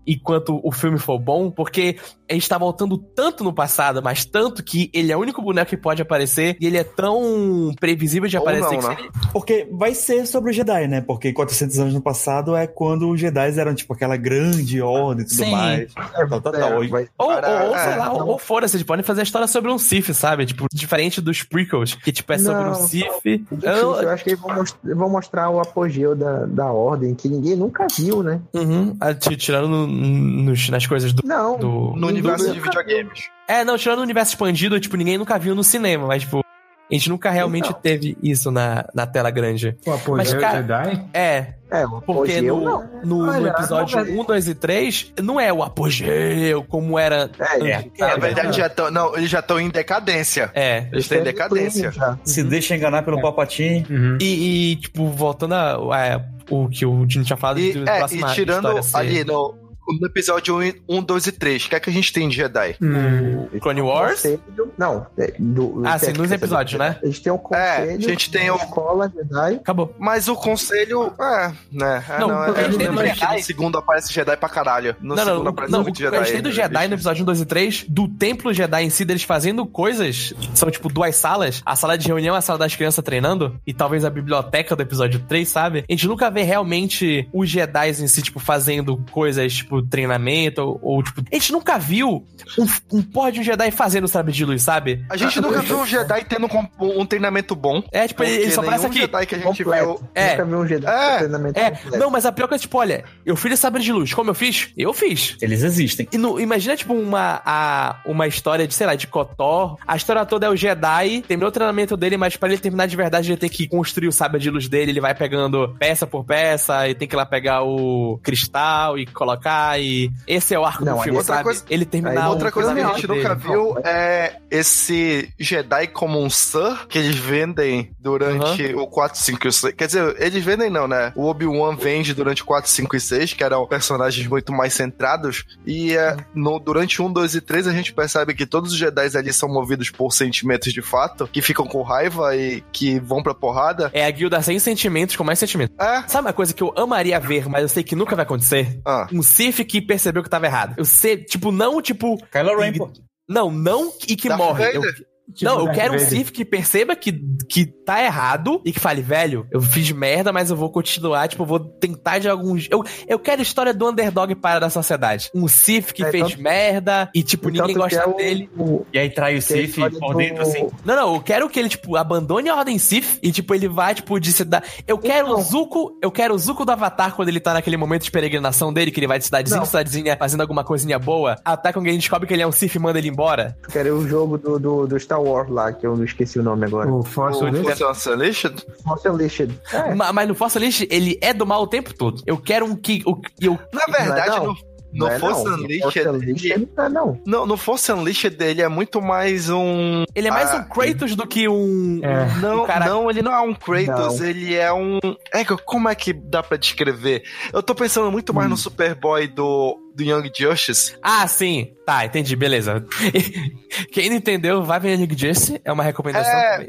enquanto 0.07 0.61
o 0.63 0.71
filme 0.71 0.99
for 0.99 1.19
bom, 1.19 1.51
porque 1.51 1.97
a 2.31 2.35
gente 2.35 2.49
tá 2.49 2.57
voltando 2.57 2.97
tanto 2.97 3.43
no 3.45 3.53
passado, 3.53 4.01
mas 4.03 4.25
tanto 4.25 4.63
que 4.63 4.91
ele 4.95 5.11
é 5.13 5.17
o 5.17 5.21
único 5.21 5.43
boneco 5.43 5.71
que 5.71 5.77
pode 5.77 6.01
aparecer, 6.01 6.57
e 6.61 6.67
ele 6.67 6.77
é 6.77 6.85
tão 6.85 7.73
previsível 7.79 8.29
de 8.29 8.37
Ou 8.37 8.43
aparecer 8.43 8.73
não, 8.77 8.81
que 8.81 8.89
né? 8.89 8.95
se 8.97 9.01
ele- 9.03 9.11
Porque 9.33 9.69
vai 9.73 9.95
ser 9.95 10.27
sobre 10.27 10.51
o 10.51 10.53
Jedi, 10.53 10.87
né? 10.89 11.01
Porque 11.01 11.33
400 11.33 11.79
anos 11.79 11.95
no 11.95 12.01
passado 12.01 12.55
é 12.57 12.67
quando 12.67 13.09
os 13.11 13.21
Jedi 13.21 13.59
eram, 13.59 13.75
tipo, 13.75 13.93
aquela 13.95 14.17
grande 14.17 14.81
ordem 14.81 15.25
e 15.25 15.29
tudo 15.29 15.37
Sim. 15.45 15.51
mais. 15.51 15.93
Tal, 15.95 16.41
tal, 16.41 16.53
tal. 16.53 16.83
É, 16.83 16.89
vai- 16.89 17.09
Ou, 17.19 17.29
Cara, 17.29 17.49
ou, 17.65 17.69
ou, 17.71 17.77
é, 17.77 17.79
sei 17.89 17.97
lá, 17.97 18.13
ou, 18.13 18.19
não. 18.21 18.29
ou 18.29 18.39
foda-se, 18.39 18.77
eles 18.77 18.87
podem 18.87 19.05
fazer 19.05 19.21
a 19.21 19.25
história 19.25 19.47
sobre 19.49 19.71
um 19.71 19.79
Sith, 19.79 20.13
sabe? 20.15 20.47
Tipo, 20.47 20.67
diferente 20.73 21.21
dos 21.21 21.43
prequels, 21.43 21.95
que 21.95 22.13
tipo 22.13 22.33
é 22.33 22.39
sobre 22.39 22.63
um 22.63 22.71
Não. 22.73 22.81
Difícil, 22.87 23.47
Eu- 23.63 23.95
eu 24.03 24.11
acho 24.11 24.25
que 24.25 24.31
eles 24.31 24.41
vão, 24.41 24.55
most- 24.55 24.77
vão 24.85 25.09
mostrar 25.11 25.51
o 25.51 25.61
apogeu 25.61 26.15
da, 26.15 26.47
da 26.47 26.67
ordem, 26.73 27.15
que 27.15 27.29
ninguém 27.29 27.57
nunca 27.57 27.87
viu, 27.97 28.23
né? 28.23 28.41
Uhum, 28.55 28.97
ah, 29.01 29.15
ti- 29.15 29.37
tirando 29.37 29.69
no- 29.69 29.87
nos- 29.87 30.69
nas 30.69 30.87
coisas 30.87 31.13
do, 31.13 31.23
Não. 31.27 31.59
do- 31.59 31.95
No 31.97 32.11
Universo 32.21 32.53
de 32.53 32.61
videogames. 32.61 33.21
É, 33.49 33.65
não, 33.65 33.77
tirando 33.77 33.99
o 33.99 34.03
universo 34.03 34.33
expandido, 34.33 34.79
tipo, 34.81 34.97
ninguém 34.97 35.19
nunca 35.19 35.39
viu 35.39 35.55
no 35.55 35.65
cinema, 35.65 36.07
mas, 36.07 36.23
tipo, 36.23 36.39
a 36.41 36.95
gente 36.95 37.09
nunca 37.09 37.31
realmente 37.31 37.69
Então. 37.69 37.81
teve 37.81 38.17
isso 38.23 38.51
na, 38.51 38.85
na 38.93 39.07
tela 39.07 39.31
grande. 39.31 39.77
O 39.87 39.93
apogeu 39.93 40.17
Mas, 40.17 40.35
cara, 40.35 40.57
Jedi? 40.63 41.05
É, 41.15 41.55
É, 41.71 41.87
o 41.87 42.01
porque 42.03 42.33
apogeu 42.33 42.57
no, 42.57 42.65
não. 42.65 43.01
no, 43.05 43.41
no 43.41 43.47
episódio 43.47 43.97
não, 43.97 44.05
velho. 44.05 44.21
1, 44.21 44.25
2 44.25 44.49
e 44.49 44.55
3, 44.57 45.13
não 45.23 45.39
é 45.41 45.53
o 45.53 45.63
apogeu 45.63 46.65
como 46.65 46.99
era. 46.99 47.31
É, 47.39 47.75
antes, 47.77 47.93
Na 47.99 48.09
sabe? 48.09 48.21
verdade, 48.21 48.57
já 48.59 48.69
tão, 48.69 48.91
não, 48.91 49.17
eles 49.17 49.31
já 49.31 49.39
estão 49.39 49.61
em 49.61 49.69
decadência. 49.69 50.51
É. 50.53 50.89
Eles 50.93 51.07
têm 51.07 51.23
decadência. 51.23 51.93
Já. 51.93 52.19
Se 52.25 52.43
deixa 52.43 52.75
enganar 52.77 53.03
pelo 53.05 53.21
Palpatine. 53.21 53.87
Uhum. 53.89 54.19
E, 54.21 54.73
e, 54.73 54.77
tipo, 54.77 55.07
voltando 55.09 55.55
a, 55.55 55.75
a- 55.75 56.21
o 56.51 56.69
que 56.69 56.85
o 56.85 57.07
Dino 57.07 57.25
tinha 57.25 57.37
falado 57.37 57.61
E, 57.61 57.73
de 57.73 57.89
é, 57.89 58.05
e 58.11 58.35
tirando 58.35 58.67
ali 58.95 59.23
no, 59.23 59.55
no 59.99 60.07
episódio 60.07 60.59
1, 60.89 61.03
2 61.03 61.27
e 61.27 61.33
3, 61.33 61.65
o 61.65 61.69
que 61.71 61.75
é 61.75 61.81
que 61.81 61.91
a 61.91 61.93
gente 61.93 62.13
tem 62.13 62.29
de 62.29 62.37
Jedi? 62.37 62.77
Hum. 62.81 63.49
Clone 63.61 63.81
Wars. 63.83 64.23
Conselho- 64.23 64.41
Não, 64.79 65.07
é, 65.19 65.35
do, 65.39 65.83
Ah, 65.85 65.99
sim, 65.99 66.13
do- 66.13 66.23
nos 66.23 66.31
episódios, 66.33 66.79
né? 66.79 66.99
Eles 67.03 67.19
têm 67.19 67.33
o 67.33 67.39
conselho, 67.39 67.97
a 67.97 68.01
gente 68.01 68.31
tem 68.31 68.51
o- 68.51 68.57
escola 68.57 69.11
Jedi. 69.15 69.55
Acabou. 69.57 69.95
Mas 69.99 70.29
o 70.29 70.35
conselho, 70.35 71.13
é, 71.21 71.53
né? 71.73 72.05
É, 72.09 72.19
Não, 72.19 72.29
não, 72.29 72.45
porque 72.45 72.61
é, 72.61 72.65
a 72.65 72.67
gente 72.71 72.79
tem 72.79 72.89
no 72.89 72.95
do 72.95 73.07
Jedi- 73.07 73.37
no 73.37 73.43
segundo 73.43 73.79
aparece 73.79 74.13
Jedi 74.13 74.37
pra 74.37 74.49
caralho. 74.49 74.97
No 75.01 75.15
não, 75.15 75.25
segundo 75.25 75.45
não, 75.45 75.51
aparece 75.51 75.73
não, 75.73 75.83
muito 75.83 75.97
o 75.97 76.11
que 76.11 76.17
a 76.17 76.23
gente 76.23 76.33
tem 76.33 76.43
do 76.43 76.53
Jedi 76.53 76.89
no 76.89 76.95
episódio 76.95 77.23
1, 77.23 77.27
2 77.27 77.41
e 77.41 77.45
3, 77.47 77.85
do 77.89 78.09
templo 78.09 78.53
Jedi 78.53 78.85
em 78.85 78.91
si, 78.91 79.05
deles 79.05 79.23
fazendo 79.23 79.67
coisas, 79.67 80.33
são 80.55 80.71
tipo 80.71 80.89
duas 80.89 81.17
salas, 81.17 81.63
a 81.65 81.77
sala 81.77 81.97
de 81.99 82.07
reunião, 82.07 82.35
a 82.35 82.41
sala 82.41 82.59
das 82.59 82.75
crianças 82.75 83.05
treinando, 83.05 83.59
e 83.67 83.73
talvez 83.73 84.05
a 84.05 84.11
biblioteca 84.11 84.75
do 84.77 84.83
episódio 84.83 85.21
3, 85.29 85.49
sabe? 85.49 85.85
A 85.89 85.93
gente 85.93 86.07
nunca 86.07 86.31
vê 86.31 86.43
realmente 86.43 87.29
os 87.33 87.49
Jedi 87.49 87.91
em 87.91 88.07
si, 88.07 88.23
tipo, 88.23 88.39
fazendo 88.39 88.97
coisas, 89.11 89.53
tipo, 89.55 89.80
treinamento, 89.87 90.63
ou, 90.63 90.79
ou, 90.83 91.03
tipo, 91.03 91.23
a 91.31 91.35
gente 91.35 91.53
nunca 91.53 91.79
viu 91.79 92.25
um, 92.59 92.67
um 92.99 93.03
porra 93.03 93.33
de 93.33 93.41
um 93.41 93.43
Jedi 93.43 93.71
fazendo 93.71 94.09
sabre 94.09 94.33
de 94.33 94.45
luz, 94.45 94.63
sabe? 94.63 95.05
A 95.11 95.17
gente 95.17 95.41
nunca 95.41 95.61
viu 95.61 95.79
um 95.81 95.87
Jedi 95.87 96.25
tendo 96.29 96.47
um, 96.47 97.01
um 97.01 97.07
treinamento 97.07 97.55
bom. 97.55 97.83
É, 97.93 98.07
tipo, 98.09 98.23
ele, 98.23 98.33
ele 98.33 98.39
porque 98.43 98.55
só 98.55 98.61
aparece 98.63 98.83
nenhum 98.89 98.91
aqui. 98.93 99.01
Jedi 99.13 99.27
que 99.27 99.35
a 99.35 99.39
gente 99.39 99.65
Completo. 99.65 99.85
viu. 99.87 100.09
É. 100.15 100.31
Nunca 100.33 100.45
vi 100.45 100.55
um 100.55 100.67
Jedi 100.67 100.87
É. 100.87 101.11
com 101.13 101.19
treinamento 101.19 101.59
É, 101.61 101.71
completo. 101.71 101.99
não, 101.99 102.11
mas 102.11 102.27
a 102.27 102.33
pior 102.33 102.49
coisa, 102.49 102.63
tipo, 102.63 102.79
olha, 102.79 103.05
eu 103.25 103.37
fiz 103.37 103.59
sabre 103.59 103.83
de 103.83 103.93
luz. 103.93 104.13
Como 104.15 104.31
eu 104.31 104.35
fiz? 104.35 104.71
Eu 104.77 104.93
fiz. 104.93 105.37
Eles 105.41 105.63
existem. 105.63 106.09
E 106.13 106.19
no- 106.19 106.41
imagina, 106.41 106.77
tipo, 106.77 106.95
uma, 106.95 107.41
a, 107.45 108.01
uma 108.07 108.27
história 108.27 108.67
de, 108.67 108.75
sei 108.75 108.87
lá, 108.87 108.95
de 108.95 109.07
Kotor. 109.07 109.77
A 109.87 109.97
história 109.97 110.25
toda 110.25 110.47
é 110.47 110.49
o 110.51 110.57
Jedi, 110.57 111.23
terminou 111.27 111.49
o 111.49 111.53
treinamento 111.53 111.97
dele, 111.97 112.17
mas 112.17 112.37
pra 112.37 112.49
ele 112.49 112.59
terminar 112.59 112.87
de 112.87 112.97
verdade, 112.97 113.31
ele 113.31 113.37
tem 113.39 113.51
que 113.51 113.69
construir 113.69 114.09
o 114.09 114.13
sabre 114.13 114.41
de 114.41 114.51
luz 114.51 114.69
dele. 114.69 114.91
Ele 114.93 115.01
vai 115.01 115.15
pegando 115.15 115.75
peça 115.79 116.07
por 116.07 116.25
peça 116.25 116.89
e 116.89 116.95
tem 116.95 117.07
que 117.09 117.15
ir 117.15 117.17
lá 117.17 117.27
pegar 117.27 117.63
o 117.63 118.19
cristal 118.23 118.99
e 118.99 119.07
colocar. 119.07 119.60
E 119.79 120.11
esse 120.27 120.55
é 120.55 120.59
o 120.59 120.65
arco 120.65 120.85
Não, 120.85 120.97
do 120.97 121.03
filme, 121.03 121.19
outra 121.19 121.35
sabe? 121.35 121.45
coisa- 121.45 121.65
ele 121.71 121.85
terminar 121.85 122.29
Outra 122.31 122.51
coisa 122.53 122.75
que 122.75 122.81
a 122.81 122.89
gente 122.95 123.07
nunca 123.07 123.35
dele. 123.35 123.49
viu 123.51 123.79
é 123.85 124.37
esse 124.51 125.29
Jedi 125.39 125.87
como 125.89 126.21
um 126.23 126.29
Sir 126.31 126.87
que 126.89 126.99
eles 126.99 127.17
vendem 127.17 127.91
durante 127.99 128.75
o 128.75 128.87
4, 128.87 129.19
5 129.21 129.49
e 129.49 129.53
6. 129.53 129.75
Quer 129.75 129.87
dizer, 129.87 130.17
eles 130.19 130.45
vendem 130.45 130.71
não, 130.71 130.87
né? 130.89 131.13
O 131.17 131.27
Obi-Wan 131.27 131.77
vende 131.77 132.15
durante 132.15 132.45
4, 132.45 132.71
5 132.71 132.97
e 132.97 133.01
6, 133.01 133.33
que 133.35 133.43
eram 133.45 133.67
personagens 133.67 134.27
muito 134.27 134.53
mais 134.53 134.75
centrados. 134.75 135.45
E 135.67 135.97
é, 135.97 136.17
no, 136.35 136.59
durante 136.59 137.01
1, 137.03 137.13
2 137.13 137.35
e 137.35 137.41
3 137.41 137.67
a 137.67 137.73
gente 137.73 137.93
percebe 137.93 138.35
que 138.35 138.47
todos 138.47 138.73
os 138.73 138.79
Jedi 138.79 139.17
ali 139.17 139.33
são 139.33 139.49
movidos 139.49 139.91
por 139.91 140.13
sentimentos 140.13 140.73
de 140.73 140.83
fato, 140.83 141.29
que 141.33 141.41
ficam 141.43 141.67
com 141.67 141.83
raiva 141.83 142.35
e 142.37 142.63
que 142.73 142.99
vão 143.01 143.23
pra 143.23 143.35
porrada. 143.35 143.91
É 143.93 144.05
a 144.05 144.11
guilda 144.11 144.41
sem 144.43 144.59
sentimentos 144.59 145.17
com 145.17 145.25
mais 145.25 145.39
sentimentos. 145.39 145.75
É. 145.79 146.03
Sabe 146.07 146.27
uma 146.29 146.33
coisa 146.33 146.53
que 146.53 146.63
eu 146.63 146.73
amaria 146.77 147.19
ver, 147.21 147.49
mas 147.49 147.63
eu 147.63 147.69
sei 147.69 147.83
que 147.83 147.95
nunca 147.97 148.15
vai 148.17 148.25
acontecer? 148.25 148.81
Ah. 148.85 149.07
Um 149.13 149.23
Sith 149.53 149.67
que 149.67 149.81
percebeu 149.83 150.23
que 150.23 150.31
tava 150.31 150.47
errado. 150.47 150.75
Eu 150.77 150.85
sei, 150.85 151.19
tipo, 151.19 151.51
não, 151.53 151.81
tipo. 151.83 152.17
Kylo 152.31 152.59
Ren, 152.59 152.73
pô. 152.75 152.91
Não, 153.29 153.51
não 153.51 153.93
e 154.09 154.17
que 154.17 154.29
Darth 154.29 154.39
morre. 154.41 154.77
Eu- 154.77 154.83
Vader. 154.83 155.07
Tipo 155.35 155.45
não, 155.51 155.59
eu 155.61 155.65
Darth 155.67 155.77
quero 155.77 155.95
um 155.95 155.99
Vader. 155.99 156.09
Sith 156.09 156.31
que 156.31 156.45
perceba 156.45 156.97
que, 156.97 157.13
que 157.49 157.67
tá 157.67 158.03
errado 158.03 158.61
e 158.65 158.73
que 158.73 158.81
fale, 158.81 159.03
velho, 159.03 159.47
eu 159.51 159.61
fiz 159.61 159.91
merda, 159.93 160.33
mas 160.33 160.51
eu 160.51 160.57
vou 160.57 160.71
continuar, 160.71 161.29
tipo, 161.29 161.43
eu 161.43 161.47
vou 161.47 161.61
tentar 161.61 162.19
de 162.19 162.29
alguns. 162.29 162.67
Eu, 162.71 162.83
eu 163.09 163.19
quero 163.19 163.41
a 163.41 163.43
história 163.43 163.73
do 163.75 163.89
underdog 163.89 164.35
para 164.37 164.59
da 164.61 164.71
sociedade. 164.71 165.31
Um 165.35 165.47
Sith 165.49 165.93
que 165.93 166.05
É, 166.05 166.11
fez 166.11 166.29
tanto- 166.31 166.43
merda 166.43 167.11
e, 167.15 167.23
tipo, 167.23 167.49
E 167.49 167.53
ninguém 167.53 167.75
gosta 167.77 167.99
é 168.01 168.07
o- 168.07 168.15
dele. 168.15 168.51
o- 168.57 168.85
E 168.93 168.99
aí 168.99 169.11
trai 169.11 169.35
o 169.35 169.37
é 169.37 169.39
história 169.39 169.99
por 169.99 170.13
do- 170.13 170.19
dentro, 170.19 170.43
assim. 170.43 170.69
Não, 170.85 170.97
não, 170.97 171.15
eu 171.15 171.21
quero 171.21 171.49
que 171.49 171.59
ele, 171.59 171.69
tipo, 171.69 171.97
abandone 171.97 172.49
a 172.49 172.57
Ordem 172.57 172.79
Sith 172.79 173.19
e, 173.23 173.31
tipo, 173.33 173.55
ele 173.55 173.69
vá, 173.69 173.93
tipo, 173.95 174.19
de 174.21 174.33
cidade. 174.33 174.67
Eu 174.87 174.99
quero 174.99 175.29
o 175.29 175.31
Então. 175.33 175.43
Zuko, 175.43 175.99
eu 176.03 176.11
quero 176.11 176.35
o 176.35 176.39
Zuko 176.39 176.65
do 176.65 176.73
Avatar 176.73 177.15
quando 177.15 177.29
ele 177.29 177.41
tá 177.41 177.53
naquele 177.55 177.77
momento 177.77 178.03
de 178.05 178.11
peregrinação 178.11 178.73
dele, 178.73 178.91
que 178.91 179.01
ele 179.01 179.07
vai 179.07 179.19
de 179.19 179.25
cidadezinha 179.25 179.59
Não. 179.61 179.67
cidadezinha 179.67 180.17
fazendo 180.17 180.41
alguma 180.41 180.65
coisinha 180.65 180.99
boa, 180.99 181.37
até 181.45 181.73
quando 181.73 181.87
ele 181.87 181.97
descobre 181.99 182.27
que 182.27 182.35
ele 182.35 182.43
é 182.43 182.47
um 182.47 182.53
Sith 182.53 182.75
e 182.75 182.79
manda 182.79 182.99
ele 182.99 183.09
embora. 183.09 183.57
Quero 183.71 183.97
o 183.97 184.09
jogo 184.09 184.39
do, 184.39 184.59
do, 184.59 184.87
do 184.87 184.99
Star 185.01 185.20
Wars 185.25 185.49
lá, 185.51 185.73
que 185.73 185.87
eu 185.87 185.97
não 185.97 186.05
esqueci 186.05 186.39
o 186.39 186.43
nome 186.43 186.67
agora. 186.67 186.91
O 186.93 187.03
Force 187.03 187.43
O 187.43 187.47
Unleashed? 187.47 187.79
Force 187.79 188.09
Unleashed? 188.11 188.67
Force 188.85 189.09
Unleashed. 189.09 189.61
É, 189.73 189.95
Ma- 189.95 190.13
Mas 190.13 190.29
no 190.29 190.35
Force 190.35 190.59
Unleashed, 190.59 190.89
ele 190.91 191.19
é 191.21 191.33
do 191.33 191.47
mal 191.47 191.63
o 191.63 191.67
tempo 191.67 191.95
todo. 191.95 192.23
Eu 192.27 192.37
quero 192.39 192.67
um 192.67 192.75
que. 192.77 193.03
O, 193.07 193.21
eu, 193.41 193.59
Na 193.73 193.85
verdade, 193.87 194.37
não. 194.37 194.47
no, 194.47 194.55
não 194.93 195.07
no 195.09 195.13
é 195.13 195.19
Force 195.19 195.45
não. 195.45 195.55
Unleashed. 195.55 195.83
Force 195.83 195.99
ele- 195.99 196.69
não 196.77 196.85
é 196.85 196.89
não. 196.89 197.21
Não, 197.27 197.47
no 197.47 197.57
Force 197.57 197.93
Unleashed 197.93 198.37
ele 198.41 198.63
é 198.63 198.69
muito 198.69 199.01
mais 199.03 199.49
um. 199.51 200.05
ele 200.15 200.29
é 200.29 200.31
mais 200.31 200.51
Ah, 200.51 200.57
um 200.59 200.65
Kratos 200.69 201.15
do 201.17 201.27
que 201.27 201.49
um. 201.49 202.01
É. 202.03 202.35
Não, 202.41 202.65
um 202.65 202.67
cara- 202.67 202.87
não, 202.87 203.11
ele 203.11 203.23
não 203.23 203.33
é 203.33 203.41
um 203.41 203.55
Kratos, 203.55 204.21
Não. 204.21 204.27
ele 204.27 204.55
é 204.57 204.73
um. 204.73 204.99
É, 205.33 205.45
que- 205.45 205.57
como 205.65 205.89
é 205.89 205.95
que 205.95 206.13
dá 206.13 206.43
pra 206.43 206.57
descrever? 206.57 207.23
Eu 207.53 207.63
tô 207.63 207.75
pensando 207.75 208.11
muito 208.11 208.33
mais 208.35 208.49
no 208.49 208.57
Superboy 208.57 209.27
do, 209.29 209.79
do 209.95 210.03
Young 210.03 210.31
Justice. 210.37 210.97
Ah, 211.03 211.27
sim. 211.29 211.73
Tá, 211.87 212.05
entendi, 212.05 212.35
beleza. 212.37 212.85
Quem 213.93 214.09
não 214.11 214.17
entendeu, 214.17 214.63
vai 214.63 214.79
ver 214.81 214.97
Nick 214.97 215.17
Jesse, 215.19 215.61
é 215.65 215.73
uma 215.73 215.83
recomendação 215.83 216.33
É. 216.33 216.67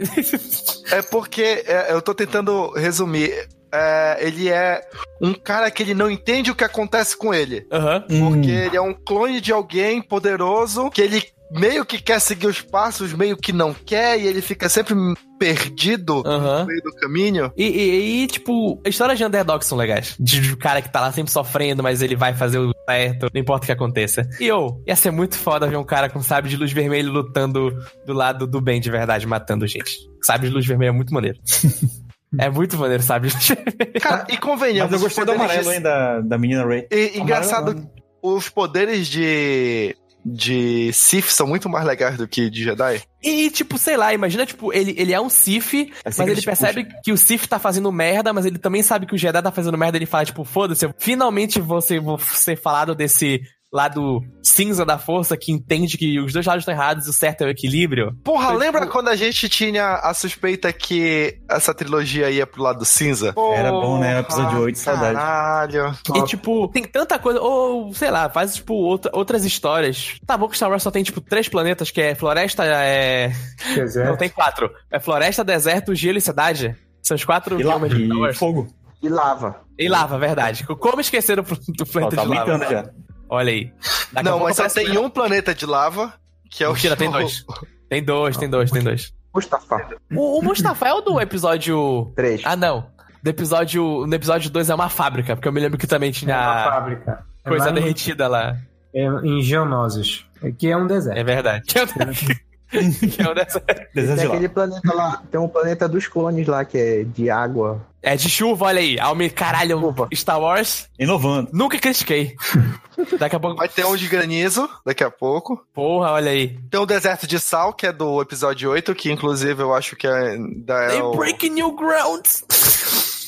É 0.97 1.01
porque 1.01 1.63
é, 1.65 1.93
eu 1.93 2.01
tô 2.01 2.13
tentando 2.13 2.71
resumir. 2.73 3.31
É, 3.71 4.17
ele 4.21 4.49
é 4.49 4.81
um 5.21 5.33
cara 5.33 5.69
que 5.71 5.83
ele 5.83 5.93
não 5.93 6.09
entende 6.09 6.51
o 6.51 6.55
que 6.55 6.63
acontece 6.63 7.15
com 7.15 7.33
ele. 7.33 7.65
Aham. 7.71 8.03
Porque 8.07 8.51
ele 8.51 8.77
é 8.77 8.81
um 8.81 8.93
clone 8.93 9.39
de 9.39 9.51
alguém 9.51 10.01
poderoso 10.01 10.89
que 10.89 11.01
ele 11.01 11.23
meio 11.51 11.85
que 11.85 12.01
quer 12.01 12.19
seguir 12.19 12.47
os 12.47 12.61
passos, 12.61 13.13
meio 13.13 13.35
que 13.35 13.51
não 13.51 13.73
quer, 13.73 14.19
e 14.19 14.25
ele 14.25 14.41
fica 14.41 14.69
sempre 14.69 14.95
perdido 15.37 16.23
Aham. 16.25 16.61
no 16.61 16.65
meio 16.67 16.81
do 16.81 16.91
caminho. 16.93 17.51
E, 17.57 17.65
e, 17.65 18.23
e, 18.23 18.27
tipo, 18.27 18.81
histórias 18.85 19.17
de 19.17 19.25
underdog 19.25 19.65
são 19.65 19.77
legais. 19.77 20.15
De, 20.19 20.39
de 20.39 20.55
cara 20.55 20.81
que 20.81 20.89
tá 20.89 21.01
lá 21.01 21.11
sempre 21.11 21.31
sofrendo, 21.31 21.83
mas 21.83 22.01
ele 22.01 22.15
vai 22.15 22.33
fazer 22.33 22.59
o 22.59 22.73
certo, 22.89 23.27
não 23.33 23.41
importa 23.41 23.65
o 23.65 23.67
que 23.67 23.71
aconteça. 23.71 24.27
E 24.39 24.47
eu, 24.47 24.81
ia 24.87 24.95
ser 24.95 25.11
muito 25.11 25.37
foda 25.37 25.67
ver 25.67 25.77
um 25.77 25.83
cara 25.83 26.09
com 26.09 26.21
sabre 26.21 26.49
de 26.49 26.55
luz 26.55 26.71
vermelho 26.71 27.11
lutando 27.11 27.77
do 28.05 28.13
lado 28.13 28.47
do 28.47 28.61
bem 28.61 28.79
de 28.79 28.89
verdade, 28.89 29.27
matando 29.27 29.67
gente. 29.67 29.97
Sabre 30.21 30.47
de 30.47 30.53
luz 30.53 30.65
vermelho 30.65 30.89
é 30.89 30.93
muito 30.93 31.13
maneiro. 31.13 31.39
é 32.37 32.49
muito 32.49 32.77
maneiro, 32.77 33.03
sabe? 33.03 33.29
Cara, 34.01 34.25
e 34.29 34.37
convenhamos, 34.37 34.91
Mas 34.91 35.01
eu 35.01 35.07
os 35.07 35.13
gostei 35.15 35.25
do 35.25 35.31
poderes 35.33 35.51
amarelo, 35.51 35.69
de- 35.69 35.75
hein, 35.75 35.81
da, 35.81 36.21
da 36.21 36.37
menina 36.37 36.65
Ray. 36.65 36.87
E, 36.91 37.19
engraçado, 37.19 37.71
Amarelo, 37.71 37.89
os 38.21 38.49
poderes 38.49 39.07
de 39.07 39.95
de 40.23 40.93
Sith 40.93 41.25
são 41.29 41.47
muito 41.47 41.67
mais 41.67 41.83
legais 41.83 42.15
do 42.15 42.27
que 42.27 42.47
de 42.47 42.63
Jedi. 42.63 43.01
E, 43.23 43.49
tipo, 43.49 43.75
sei 43.79 43.97
lá, 43.97 44.13
imagina, 44.13 44.45
tipo, 44.45 44.71
ele, 44.71 44.93
ele 44.95 45.11
é 45.11 45.19
um 45.19 45.31
Sith, 45.31 45.91
Assim 46.05 46.21
mas 46.21 46.29
ele 46.29 46.41
percebe 46.43 46.87
que 47.03 47.11
o 47.11 47.17
Sith 47.17 47.47
tá 47.47 47.57
fazendo 47.57 47.91
merda, 47.91 48.31
mas 48.31 48.45
ele 48.45 48.59
também 48.59 48.83
sabe 48.83 49.07
que 49.07 49.15
o 49.15 49.17
Jedi 49.17 49.41
tá 49.41 49.51
fazendo 49.51 49.75
merda, 49.79 49.97
ele 49.97 50.05
fala, 50.05 50.23
tipo, 50.23 50.43
foda-se, 50.43 50.85
eu 50.85 50.93
finalmente 50.99 51.59
vou 51.59 51.81
ser, 51.81 51.99
vou 51.99 52.19
ser 52.19 52.55
falado 52.55 52.93
desse 52.93 53.41
lado 53.71 54.21
cinza 54.43 54.85
da 54.85 54.97
força 54.97 55.37
que 55.37 55.51
entende 55.51 55.97
que 55.97 56.19
os 56.19 56.33
dois 56.33 56.45
lados 56.45 56.61
estão 56.63 56.73
errados 56.73 57.07
e 57.07 57.09
o 57.09 57.13
certo 57.13 57.41
é 57.41 57.45
o 57.45 57.49
equilíbrio. 57.49 58.13
Porra, 58.23 58.49
Foi, 58.49 58.57
lembra 58.57 58.81
tipo- 58.81 58.91
quando 58.91 59.07
a 59.07 59.15
gente 59.15 59.47
tinha 59.47 59.93
a 59.95 60.13
suspeita 60.13 60.73
que 60.73 61.39
essa 61.49 61.73
trilogia 61.73 62.29
ia 62.29 62.45
pro 62.45 62.61
lado 62.61 62.83
cinza? 62.83 63.33
Era 63.55 63.71
bom, 63.71 63.97
né? 63.97 64.19
Episódio 64.19 64.59
8, 64.59 64.77
saudade. 64.77 65.15
Caralho. 65.15 65.95
E, 66.15 66.23
tipo, 66.25 66.67
tem 66.67 66.83
tanta 66.83 67.17
coisa. 67.17 67.39
Ou, 67.39 67.93
sei 67.93 68.11
lá, 68.11 68.29
faz, 68.29 68.55
tipo, 68.55 68.73
outra- 68.73 69.11
outras 69.13 69.45
histórias. 69.45 70.15
Tá 70.25 70.37
bom 70.37 70.49
que 70.49 70.57
Star 70.57 70.69
Wars 70.69 70.83
só 70.83 70.91
tem, 70.91 71.03
tipo, 71.03 71.21
três 71.21 71.47
planetas, 71.47 71.89
que 71.91 72.01
é 72.01 72.13
floresta, 72.15 72.65
é. 72.65 73.31
Deserto. 73.73 74.09
Não, 74.09 74.17
tem 74.17 74.29
quatro. 74.29 74.69
É 74.91 74.99
floresta, 74.99 75.43
deserto, 75.43 75.95
gelo 75.95 76.17
e 76.17 76.21
cidade. 76.21 76.75
São 77.01 77.15
os 77.15 77.23
quatro 77.23 77.59
E, 77.59 77.63
lá, 77.63 77.77
de 77.77 77.87
Star 77.87 77.99
e 78.17 78.19
Wars. 78.19 78.37
fogo. 78.37 78.67
E 79.01 79.09
lava. 79.09 79.61
E 79.79 79.89
lava, 79.89 80.19
verdade. 80.19 80.63
Como 80.63 81.01
esqueceram 81.01 81.41
do 81.41 81.57
Ó, 81.81 81.85
planeta 81.91 82.15
tá 82.17 82.21
de 82.23 82.29
lava? 82.29 82.57
já. 82.69 82.89
Olha 83.31 83.51
aí. 83.51 83.71
Daqui 84.11 84.29
Não, 84.29 84.39
mas 84.39 84.57
só 84.57 84.67
tem 84.67 84.97
um 84.97 85.09
planeta 85.09 85.55
de 85.55 85.65
lava, 85.65 86.13
que 86.49 86.63
é 86.63 86.67
o 86.67 86.73
Mentira, 86.73 86.97
tem 86.97 87.09
dois. 87.11 87.45
Tem 87.89 88.03
dois, 88.03 88.35
tem 88.37 88.49
dois, 88.49 88.69
tem 88.69 88.83
dois. 88.83 89.13
Mustafa. 89.33 89.87
O, 90.13 90.39
o 90.39 90.43
Mustafa 90.43 90.87
é 90.89 90.93
o 90.93 90.99
do 91.01 91.19
episódio. 91.21 92.11
3. 92.15 92.41
Ah, 92.43 92.55
não. 92.57 92.87
Do 93.23 93.29
episódio. 93.29 94.05
No 94.05 94.13
episódio 94.13 94.49
2 94.49 94.69
é 94.69 94.75
uma 94.75 94.89
fábrica, 94.89 95.35
porque 95.35 95.47
eu 95.47 95.53
me 95.53 95.61
lembro 95.61 95.77
que 95.77 95.87
também 95.87 96.09
É 96.09 96.11
uma 96.11 96.13
tinha 96.19 96.37
fábrica. 96.69 97.25
É 97.45 97.49
coisa 97.49 97.69
em- 97.69 97.73
derretida 97.73 98.27
lá. 98.27 98.57
é 98.93 99.05
em 99.05 99.41
Geonosis, 99.41 100.25
que 100.57 100.67
é 100.69 100.75
um 100.75 100.85
deserto. 100.85 101.17
É 101.17 101.23
verdade. 101.23 101.63
Que 102.71 103.21
é 103.21 103.25
é 103.29 103.33
dessa- 103.33 103.59
Deserto 103.93 104.17
Tem 104.19 104.27
aquele 104.29 104.47
planeta 104.47 104.93
lá, 104.93 105.21
tem 105.29 105.37
um 105.39 105.47
planeta 105.47 105.89
dos 105.89 106.07
clones 106.07 106.47
lá 106.47 106.63
que 106.63 106.77
é 106.77 107.03
de 107.03 107.29
água. 107.29 107.85
É 108.03 108.15
de 108.15 108.29
chuva, 108.29 108.65
olha 108.65 108.79
aí. 108.79 108.99
Alme, 108.99 109.29
caralho, 109.29 109.79
Chuva. 109.79 110.07
Star 110.15 110.39
Wars. 110.41 110.89
Inovando. 110.97 111.49
Nunca 111.53 111.77
critiquei. 111.77 112.35
Daqui 113.19 113.35
a 113.35 113.39
pouco. 113.39 113.57
Vai 113.57 113.69
ter 113.69 113.85
um 113.85 113.95
de 113.95 114.07
granizo 114.07 114.69
daqui 114.85 115.03
a 115.03 115.09
pouco. 115.09 115.63
Porra, 115.73 116.11
olha 116.11 116.31
aí. 116.31 116.57
Tem 116.69 116.79
o 116.79 116.85
deserto 116.85 117.25
de 117.25 117.39
sal, 117.39 117.73
que 117.73 117.87
é 117.87 117.91
do 117.91 118.21
episódio 118.21 118.69
8, 118.71 118.93
que 118.93 119.11
inclusive 119.11 119.61
eu 119.61 119.73
acho 119.73 119.95
que 119.95 120.05
é. 120.07 120.35
Da, 120.63 120.83
é 120.83 120.87
They 120.89 121.01
o... 121.01 121.11
breaking 121.11 121.49
new 121.51 121.75
grounds. 121.75 122.43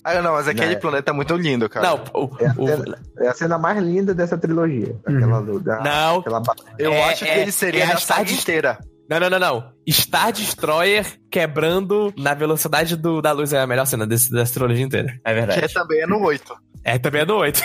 Ah, 0.04 0.22
não, 0.22 0.34
mas 0.34 0.48
aquele 0.48 0.74
Não, 0.74 0.82
planeta 0.82 1.12
é 1.12 1.14
muito 1.14 1.36
lindo, 1.36 1.70
cara. 1.70 1.88
Não, 1.88 2.04
o, 2.14 2.30
É 2.40 2.48
a, 2.48 2.54
o- 2.58 2.68
cena, 2.68 3.00
é 3.20 3.28
a 3.30 3.34
cena 3.34 3.58
mais 3.58 3.78
linda 3.82 4.14
dessa 4.14 4.38
trilogia. 4.38 4.96
Aquela 5.06 5.42
do. 5.42 5.60
Da, 5.60 5.80
Não. 5.82 6.20
Aquela 6.20 6.42
eu 6.78 6.92
é- 6.92 7.04
acho 7.12 7.24
que 7.24 7.32
é- 7.32 7.42
ele 7.42 7.52
seria 7.52 7.86
é 7.86 7.94
a 7.94 7.98
saga 7.98 8.32
inteira. 8.32 8.80
Não, 9.10 9.20
não, 9.20 9.30
não, 9.30 9.40
não. 9.40 9.72
Star 9.90 10.32
Destroyer 10.32 11.06
quebrando 11.30 12.14
na 12.18 12.34
velocidade 12.34 12.96
do, 12.96 13.22
da 13.22 13.32
luz 13.32 13.52
é 13.54 13.60
a 13.60 13.68
melhor 13.68 13.86
cena 13.86 14.08
desse, 14.08 14.32
dessa 14.32 14.54
trilogia 14.54 14.84
inteira. 14.86 15.20
É 15.26 15.30
Que 15.34 15.46
verdade. 15.46 15.74
também 15.74 16.02
é 16.02 16.08
no 16.08 16.22
8. 16.24 16.54
É 16.84 16.98
também 16.98 17.22
é 17.22 17.26
do 17.26 17.36
8. 17.36 17.62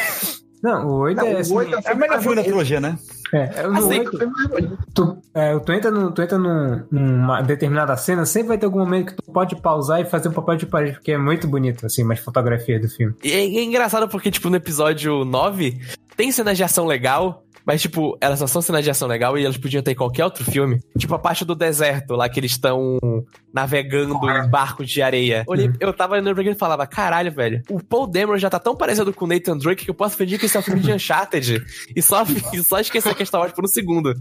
Não, 0.60 0.86
o 0.88 0.98
8 1.02 1.16
Não, 1.16 1.26
é 1.28 1.34
o 1.34 1.38
assim. 1.38 1.54
oito 1.54 1.76
É 1.88 1.92
o 1.92 1.96
melhor 1.96 2.20
filme 2.20 2.34
da 2.36 2.42
trilogia, 2.42 2.80
né? 2.80 2.98
É, 3.32 3.60
é, 3.60 3.62
no 3.68 3.78
Assim, 3.78 3.98
8, 4.00 4.10
tu, 4.94 5.22
é, 5.32 5.58
tu 5.60 5.72
entra, 5.72 5.90
no, 5.90 6.10
tu 6.10 6.20
entra 6.22 6.36
num- 6.36 6.82
numa 6.90 7.40
determinada 7.42 7.96
cena, 7.96 8.26
sempre 8.26 8.48
vai 8.48 8.58
ter 8.58 8.66
algum 8.66 8.80
momento 8.80 9.14
que 9.14 9.22
tu 9.22 9.30
pode 9.32 9.54
pausar 9.60 10.00
e 10.00 10.04
fazer 10.04 10.28
um 10.28 10.32
papel 10.32 10.56
de 10.56 10.66
parede, 10.66 10.94
porque 10.94 11.12
é 11.12 11.18
muito 11.18 11.46
bonito, 11.46 11.86
assim, 11.86 12.02
umas 12.02 12.18
fotografias 12.18 12.80
do 12.80 12.88
filme. 12.88 13.14
E 13.22 13.30
é, 13.30 13.38
é 13.40 13.62
engraçado 13.62 14.08
porque, 14.08 14.30
tipo, 14.32 14.50
no 14.50 14.56
episódio 14.56 15.24
9, 15.24 15.78
tem 16.16 16.32
cenas 16.32 16.56
de 16.56 16.64
ação 16.64 16.86
legal, 16.86 17.44
mas, 17.68 17.82
tipo, 17.82 18.16
elas 18.18 18.38
só 18.38 18.46
são 18.46 18.62
cenas 18.62 18.82
de 18.82 18.90
ação 18.90 19.06
legal 19.06 19.36
e 19.36 19.44
elas 19.44 19.58
podiam 19.58 19.82
ter 19.82 19.90
em 19.90 19.94
qualquer 19.94 20.24
outro 20.24 20.42
filme. 20.42 20.80
Tipo, 20.96 21.14
a 21.14 21.18
parte 21.18 21.44
do 21.44 21.54
deserto, 21.54 22.14
lá 22.14 22.26
que 22.26 22.40
eles 22.40 22.52
estão 22.52 22.98
navegando 23.52 24.14
em 24.14 24.48
barcos 24.48 24.88
de 24.88 25.02
areia. 25.02 25.44
Olhei, 25.46 25.70
eu 25.78 25.92
tava 25.92 26.14
olhando 26.14 26.32
pra 26.32 26.42
ele 26.42 26.52
e 26.52 26.58
falava, 26.58 26.86
caralho, 26.86 27.30
velho, 27.30 27.60
o 27.68 27.84
Paul 27.84 28.06
Dameron 28.06 28.38
já 28.38 28.48
tá 28.48 28.58
tão 28.58 28.74
parecido 28.74 29.12
com 29.12 29.26
o 29.26 29.28
Nathan 29.28 29.58
Drake 29.58 29.84
que 29.84 29.90
eu 29.90 29.94
posso 29.94 30.16
fingir 30.16 30.38
que 30.38 30.46
esse 30.46 30.56
é 30.56 30.60
um 30.60 30.62
filme 30.62 30.80
de 30.80 30.90
Uncharted 30.90 31.62
e 31.94 32.00
só, 32.00 32.24
e 32.54 32.64
só 32.64 32.80
esquecer 32.80 33.14
que 33.14 33.22
é 33.22 33.26
Star 33.26 33.42
Wars 33.42 33.52
por 33.52 33.64
um 33.64 33.68
segundo. 33.68 34.14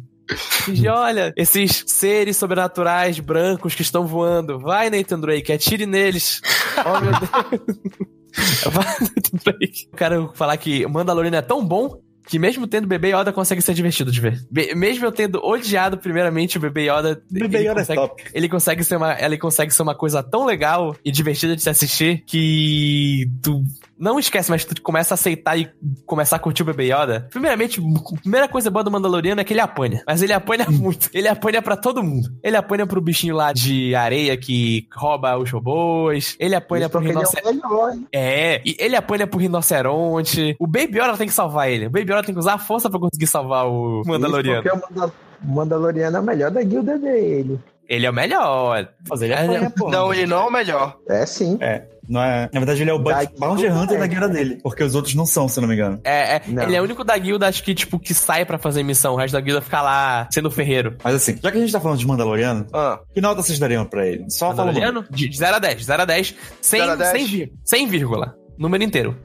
Fingir, 0.65 0.91
olha, 0.91 1.31
esses 1.37 1.85
seres 1.87 2.35
sobrenaturais 2.35 3.17
brancos 3.17 3.73
que 3.73 3.81
estão 3.81 4.05
voando. 4.05 4.59
Vai, 4.59 4.89
Nathan 4.89 5.21
Drake, 5.21 5.53
atire 5.53 5.85
neles. 5.85 6.41
Oh, 6.85 6.99
meu 6.99 7.13
Deus. 7.63 8.73
Vai, 8.73 8.93
Nathan 8.99 9.37
Drake. 9.45 9.87
Eu 9.89 9.97
quero 9.97 10.31
falar 10.33 10.57
que 10.57 10.85
o 10.85 10.89
Mandaloriano 10.89 11.37
é 11.37 11.41
tão 11.41 11.65
bom 11.65 12.05
que 12.27 12.37
mesmo 12.37 12.67
tendo 12.67 12.87
Bebê 12.87 13.09
Yoda 13.15 13.31
consegue 13.33 13.61
ser 13.61 13.73
divertido 13.73 14.11
de 14.11 14.19
ver. 14.21 14.45
Be- 14.51 14.75
mesmo 14.75 15.05
eu 15.05 15.11
tendo 15.11 15.39
odiado 15.43 15.97
primeiramente 15.97 16.57
o 16.57 16.61
Bebê 16.61 16.89
Yoda, 16.89 17.21
Bebê 17.31 17.59
ele 17.59 17.69
Yoda 17.69 17.81
é 17.81 17.85
consegue, 17.85 18.01
top. 18.01 18.23
ele 18.33 18.49
consegue 18.49 18.83
ser 18.83 18.95
uma, 18.97 19.19
ele 19.21 19.37
consegue 19.37 19.73
ser 19.73 19.81
uma 19.81 19.95
coisa 19.95 20.21
tão 20.21 20.45
legal 20.45 20.95
e 21.03 21.11
divertida 21.11 21.55
de 21.55 21.61
se 21.63 21.69
assistir 21.69 22.23
que 22.25 23.29
tu 23.41 23.63
não 23.99 24.19
esquece, 24.19 24.49
mas 24.49 24.63
tu 24.65 24.81
começa 24.81 25.13
a 25.13 25.15
aceitar 25.15 25.57
e 25.57 25.69
começar 26.05 26.35
a 26.35 26.39
curtir 26.39 26.61
o 26.63 26.65
Bebê 26.65 26.85
Yoda. 26.93 27.27
Primeiramente, 27.31 27.79
a 27.81 28.19
primeira 28.21 28.47
coisa 28.47 28.69
boa 28.69 28.83
do 28.83 28.91
Mandaloriano 28.91 29.41
é 29.41 29.43
que 29.43 29.53
ele 29.53 29.59
apanha. 29.61 30.03
Mas 30.07 30.21
ele 30.21 30.33
apanha 30.33 30.65
muito. 30.69 31.09
Ele 31.13 31.27
apanha 31.27 31.61
pra 31.61 31.75
todo 31.75 32.03
mundo. 32.03 32.29
Ele 32.43 32.55
apanha 32.55 32.85
pro 32.85 33.01
bichinho 33.01 33.35
lá 33.35 33.51
de 33.53 33.95
areia 33.95 34.37
que 34.37 34.87
rouba 34.93 35.37
os 35.37 35.49
robôs. 35.51 36.35
Ele 36.39 36.55
apanha 36.55 36.83
Isso 36.85 36.91
pro 36.91 37.01
é 37.03 37.07
rinoceronte. 37.07 37.47
o 37.47 37.69
melhor, 37.69 37.93
hein? 37.93 38.07
É, 38.13 38.61
e 38.65 38.75
ele 38.79 38.95
apanha 38.95 39.25
pro 39.27 39.39
rinoceronte. 39.39 40.55
O 40.59 40.67
Baby 40.67 40.99
Yoda 40.99 41.17
tem 41.17 41.27
que 41.27 41.33
salvar 41.33 41.69
ele. 41.69 41.87
O 41.87 41.89
Baby 41.89 42.11
Yoda 42.11 42.23
tem 42.23 42.33
que 42.33 42.39
usar 42.39 42.53
a 42.53 42.57
força 42.59 42.89
pra 42.89 42.99
conseguir 42.99 43.27
salvar 43.27 43.67
o 43.67 44.01
Mandaloriano. 44.05 44.61
Isso 44.65 44.69
porque 44.69 44.85
o 44.85 44.89
Mandal- 44.95 45.11
o 45.43 45.47
Mandaloriano 45.47 46.17
é 46.17 46.19
o 46.19 46.23
melhor 46.23 46.51
da 46.51 46.61
guilda 46.63 46.97
dele. 46.97 47.59
Ele 47.89 48.05
é 48.05 48.09
o 48.09 48.13
melhor. 48.13 48.89
Mas 49.09 49.21
ele 49.21 49.33
É, 49.33 49.37
apanha. 49.37 49.71
Não, 49.89 50.13
ele 50.13 50.25
não 50.25 50.43
é 50.43 50.47
o 50.47 50.51
melhor. 50.51 50.97
É 51.07 51.25
sim. 51.25 51.57
É. 51.61 51.83
Não 52.09 52.21
é... 52.21 52.49
Na 52.53 52.59
verdade, 52.59 52.81
ele 52.81 52.89
é 52.89 52.93
o 52.93 52.99
Da 52.99 53.23
Bounty 53.37 53.63
guilda, 53.63 53.79
Hunter 53.79 53.97
é. 53.97 53.99
da 53.99 54.07
guerra 54.07 54.27
dele. 54.27 54.59
Porque 54.63 54.83
os 54.83 54.95
outros 54.95 55.13
não 55.15 55.25
são, 55.25 55.47
se 55.47 55.59
eu 55.59 55.61
não 55.61 55.67
me 55.67 55.75
engano. 55.75 55.99
É, 56.03 56.35
é, 56.37 56.41
Não. 56.47 56.63
ele 56.63 56.75
é 56.75 56.81
o 56.81 56.83
único 56.83 57.03
da 57.03 57.17
guilda, 57.17 57.47
acho 57.47 57.63
que, 57.63 57.75
tipo, 57.75 57.99
que 57.99 58.13
sai 58.13 58.45
pra 58.45 58.57
fazer 58.57 58.83
missão. 58.83 59.13
O 59.13 59.17
resto 59.17 59.33
da 59.33 59.41
guilda 59.41 59.61
fica 59.61 59.81
lá 59.81 60.27
sendo 60.31 60.49
ferreiro. 60.49 60.95
Mas 61.03 61.15
assim, 61.15 61.37
já 61.41 61.51
que 61.51 61.57
a 61.57 61.61
gente 61.61 61.71
tá 61.71 61.79
falando 61.79 61.97
de 61.99 62.07
Mandaloriano, 62.07 62.65
Ah, 62.73 62.99
que 63.13 63.19
nota 63.21 63.41
vocês 63.41 63.59
dariam 63.59 63.85
pra 63.85 64.05
ele? 64.07 64.29
Só. 64.29 64.49
Mandaloriano? 64.49 65.05
De 65.09 65.29
0 65.35 65.55
a 65.55 65.59
10. 65.59 65.83
0 65.85 66.01
a 66.01 66.05
10. 66.05 66.35
Sem, 66.61 66.79
Zero 66.79 66.91
a 66.91 66.95
dez. 66.95 67.11
sem, 67.11 67.25
vir- 67.25 67.53
sem 67.65 67.87
vírgula. 67.87 68.35
Número 68.57 68.83
inteiro. 68.83 69.17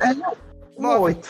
Um 0.78 0.82
Nove. 0.82 0.98
8. 1.04 1.28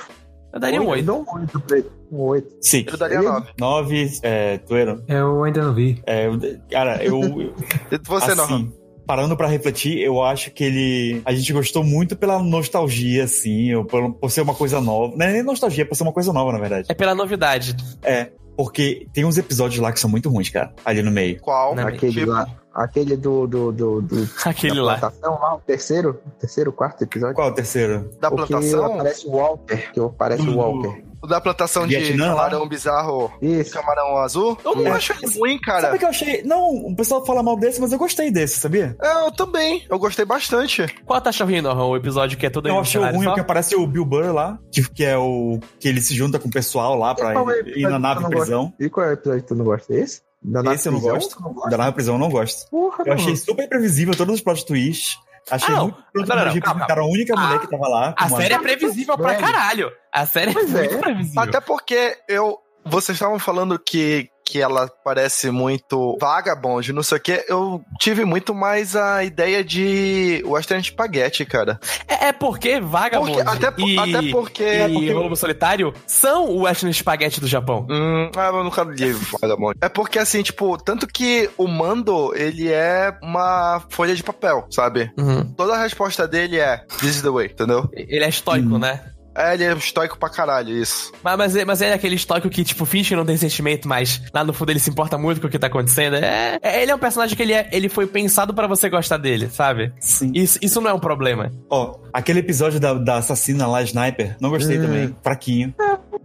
Eu 0.54 0.60
daria 0.60 0.82
um 0.82 0.86
8. 0.88 1.04
Dou 1.04 1.22
um 1.22 1.34
8 1.40 1.60
pra 1.60 1.78
ele. 1.78 1.90
Um 2.10 2.18
8. 2.20 2.48
Sim. 2.60 2.84
eu 2.86 2.96
daria 2.98 3.16
Ele- 3.18 3.26
9. 3.26 3.46
Nove, 3.58 4.10
é, 4.22 4.58
Tuero. 4.58 5.02
Eu 5.08 5.44
ainda 5.44 5.62
não 5.62 5.72
vi. 5.74 6.02
É, 6.06 6.26
eu- 6.26 6.38
cara, 6.70 7.02
eu. 7.02 7.20
eu- 7.22 7.54
Você 8.06 8.34
não. 8.34 8.70
Parando 9.06 9.36
pra 9.36 9.46
refletir, 9.48 9.98
eu 9.98 10.22
acho 10.22 10.50
que 10.50 10.64
ele. 10.64 11.22
A 11.24 11.32
gente 11.32 11.52
gostou 11.52 11.82
muito 11.84 12.16
pela 12.16 12.42
nostalgia, 12.42 13.24
assim, 13.24 13.74
ou 13.74 13.84
por, 13.84 14.12
por 14.14 14.30
ser 14.30 14.40
uma 14.42 14.54
coisa 14.54 14.80
nova. 14.80 15.14
Não 15.16 15.26
é 15.26 15.32
nem 15.32 15.42
nostalgia, 15.42 15.82
é 15.82 15.86
por 15.86 15.94
ser 15.94 16.02
uma 16.04 16.12
coisa 16.12 16.32
nova, 16.32 16.52
na 16.52 16.58
verdade. 16.58 16.86
É 16.90 16.94
pela 16.94 17.14
novidade. 17.14 17.76
É. 18.02 18.28
Porque 18.56 19.06
tem 19.14 19.24
uns 19.24 19.38
episódios 19.38 19.80
lá 19.80 19.90
que 19.90 19.98
são 19.98 20.10
muito 20.10 20.28
ruins, 20.28 20.50
cara. 20.50 20.74
Ali 20.84 21.02
no 21.02 21.10
meio. 21.10 21.40
Qual? 21.40 21.74
Não, 21.74 21.86
Aquele 21.86 22.12
Tipo, 22.12 22.30
lá. 22.30 22.46
Aquele 22.74 23.16
do. 23.16 23.46
do, 23.46 23.72
do, 23.72 24.02
do 24.02 24.28
Aquele 24.44 24.76
da 24.76 24.82
lá. 24.82 24.98
plantação 24.98 25.32
lá, 25.40 25.54
o 25.54 25.58
terceiro? 25.60 26.20
Terceiro, 26.38 26.70
quarto 26.72 27.02
episódio? 27.02 27.34
Qual 27.34 27.48
o 27.48 27.52
terceiro? 27.54 28.10
Da 28.20 28.28
O 28.28 28.36
que 28.36 28.46
plantação? 28.46 28.94
aparece 28.94 29.26
o 29.26 29.30
Walker. 29.30 29.90
Que 29.92 30.00
aparece 30.00 30.42
o 30.48 30.56
Walker. 30.56 31.02
O 31.22 31.26
da 31.26 31.40
plantação 31.40 31.86
de 31.86 31.96
Vietnã 31.96 32.34
lá? 32.34 32.44
camarão 32.46 32.68
bizarro, 32.68 33.32
Isso. 33.40 33.70
camarão 33.72 34.16
azul? 34.18 34.58
Eu 34.64 34.74
não 34.74 34.86
É. 34.88 34.90
acho 34.90 35.12
ruim, 35.38 35.56
cara. 35.60 35.82
Sabe 35.82 35.96
o 35.96 35.98
que 36.00 36.04
eu 36.04 36.08
achei? 36.08 36.42
Não, 36.42 36.68
o 36.86 36.96
pessoal 36.96 37.24
fala 37.24 37.42
mal 37.42 37.56
desse, 37.56 37.80
mas 37.80 37.92
eu 37.92 37.98
gostei 37.98 38.30
desse, 38.30 38.58
sabia? 38.58 38.96
É, 39.00 39.26
eu 39.26 39.30
também. 39.32 39.84
Eu 39.88 39.98
gostei 39.98 40.24
bastante. 40.24 40.84
Qual 41.06 41.20
tá 41.20 41.30
achando 41.30 41.48
ruim? 41.50 41.62
O 41.62 41.96
episódio 41.96 42.36
que 42.36 42.44
é 42.46 42.50
todo 42.50 42.68
Eu 42.68 42.78
achei 42.80 43.00
ruim 43.00 43.24
só? 43.24 43.30
o 43.30 43.34
que 43.34 43.40
aparece 43.40 43.76
o 43.76 43.86
Bill 43.86 44.04
Burr 44.04 44.32
lá, 44.34 44.58
que, 44.72 44.82
que 44.90 45.04
é 45.04 45.16
o. 45.16 45.60
que 45.78 45.86
ele 45.88 46.00
se 46.00 46.14
junta 46.14 46.38
com 46.40 46.48
o 46.48 46.50
pessoal 46.50 46.96
lá 46.98 47.14
pra 47.14 47.32
é 47.32 47.60
ir, 47.68 47.78
ir 47.78 47.82
na 47.88 47.98
nave 48.00 48.26
prisão. 48.28 48.72
E 48.80 48.88
qual 48.90 49.06
é 49.06 49.10
o 49.10 49.12
episódio 49.12 49.42
que 49.42 49.48
tu 49.48 49.54
não 49.54 49.64
gosta? 49.64 49.94
Esse? 49.94 50.22
Da 50.42 50.74
Esse 50.74 50.88
eu 50.88 50.92
não 50.92 50.98
prisão? 51.00 51.14
gosto. 51.18 51.40
Não? 51.40 51.70
Da 51.70 51.76
nave 51.76 51.92
prisão 51.92 52.14
eu 52.16 52.18
não 52.18 52.28
gosto. 52.28 52.68
Porra, 52.68 53.04
Eu 53.06 53.12
achei 53.12 53.28
não. 53.28 53.36
super 53.36 53.68
previsível 53.68 54.12
todos 54.16 54.34
os 54.34 54.40
plot 54.40 54.66
twists. 54.66 55.16
Achei 55.50 55.74
Ah, 55.74 55.80
muito 55.82 55.96
Não, 56.14 56.22
não, 56.22 56.26
não, 56.26 56.26
calma, 56.26 56.44
representaram 56.52 57.02
a 57.02 57.06
única 57.08 57.34
mulher 57.36 57.58
que 57.60 57.68
tava 57.70 57.88
lá. 57.88 58.14
A 58.16 58.28
série 58.28 58.54
é 58.54 58.58
previsível 58.58 59.16
pra 59.18 59.32
Velho. 59.32 59.40
caralho. 59.40 59.92
A 60.12 60.26
série 60.26 60.52
Pois 60.52 60.74
é 60.74 60.78
é. 60.86 60.88
muito 60.88 61.00
previsível. 61.02 61.42
Até 61.42 61.60
porque 61.60 62.16
eu. 62.28 62.58
Vocês 62.84 63.16
estavam 63.16 63.38
falando 63.38 63.78
que, 63.78 64.28
que 64.52 64.60
ela 64.60 64.86
parece 65.02 65.50
muito 65.50 66.18
vagabond, 66.20 66.92
não 66.92 67.02
sei 67.02 67.16
o 67.16 67.20
que. 67.20 67.42
Eu 67.48 67.82
tive 67.98 68.22
muito 68.26 68.54
mais 68.54 68.94
a 68.94 69.24
ideia 69.24 69.64
de 69.64 70.42
Western 70.46 70.84
Spaghetti, 70.84 71.46
cara. 71.46 71.80
É, 72.06 72.26
é 72.28 72.32
porque 72.32 72.78
Vagabond 72.78 73.32
Porque- 73.32 73.48
até, 73.48 73.70
por- 73.70 73.88
e, 73.88 73.98
até 73.98 74.30
porque. 74.30 74.62
e 74.62 74.66
é 74.66 74.88
porque- 74.88 75.12
Lobo 75.14 75.36
Solitário 75.36 75.94
são 76.06 76.50
o 76.50 76.62
Western 76.64 76.92
Spaghetti 76.92 77.40
do 77.40 77.46
Japão. 77.46 77.86
Hum, 77.90 78.30
ah, 78.36 78.48
eu 78.52 78.62
nunca 78.64 78.82
li 78.84 79.12
Vagabond. 79.40 79.78
É 79.80 79.88
porque, 79.88 80.18
assim, 80.18 80.42
tipo, 80.42 80.76
tanto 80.76 81.06
que 81.06 81.48
o 81.56 81.66
Mando, 81.66 82.34
ele 82.36 82.70
é 82.70 83.16
uma 83.22 83.82
folha 83.88 84.14
de 84.14 84.22
papel, 84.22 84.66
sabe? 84.70 85.10
Uhum. 85.18 85.44
Toda 85.54 85.74
a 85.74 85.82
resposta 85.82 86.28
dele 86.28 86.58
é 86.58 86.84
This 86.98 87.16
is 87.16 87.22
the 87.22 87.30
way, 87.30 87.46
entendeu? 87.46 87.88
Ele 87.94 88.22
é 88.24 88.28
estoico, 88.28 88.78
né? 88.78 89.00
É, 89.34 89.54
ele 89.54 89.64
é 89.64 89.72
estoico 89.72 90.18
pra 90.18 90.28
caralho, 90.28 90.70
isso. 90.76 91.10
Mas, 91.22 91.36
mas, 91.38 91.56
é- 91.56 91.64
mas 91.64 91.82
é 91.82 91.92
aquele 91.92 92.14
estoico 92.16 92.50
que, 92.50 92.62
tipo, 92.64 92.84
finge 92.84 93.08
que 93.10 93.16
não 93.16 93.24
tem 93.24 93.36
sentimento, 93.36 93.88
mas 93.88 94.20
lá 94.32 94.44
no 94.44 94.52
fundo 94.52 94.70
ele 94.70 94.78
se 94.78 94.90
importa 94.90 95.16
muito 95.16 95.40
com 95.40 95.46
o 95.46 95.50
que 95.50 95.58
tá 95.58 95.68
acontecendo. 95.68 96.16
É, 96.16 96.58
é- 96.62 96.82
ele 96.82 96.90
é 96.90 96.94
um 96.94 96.98
personagem 96.98 97.36
que 97.36 97.42
ele, 97.42 97.52
é- 97.54 97.68
ele 97.72 97.88
foi 97.88 98.06
pensado 98.06 98.52
pra 98.52 98.66
você 98.66 98.90
gostar 98.90 99.16
dele, 99.16 99.48
sabe? 99.50 99.92
Sim. 100.00 100.32
Isso, 100.34 100.58
isso 100.60 100.80
não 100.80 100.90
é 100.90 100.94
um 100.94 101.00
problema. 101.00 101.50
Ó, 101.70 101.96
aquele 102.12 102.40
episódio 102.40 102.78
da, 102.78 102.94
da 102.94 103.16
assassina 103.16 103.66
lá, 103.66 103.82
Sniper, 103.82 104.36
não 104.40 104.50
gostei 104.50 104.78
Hum. 104.78 104.82
também. 104.82 105.16
Fraquinho. 105.22 105.74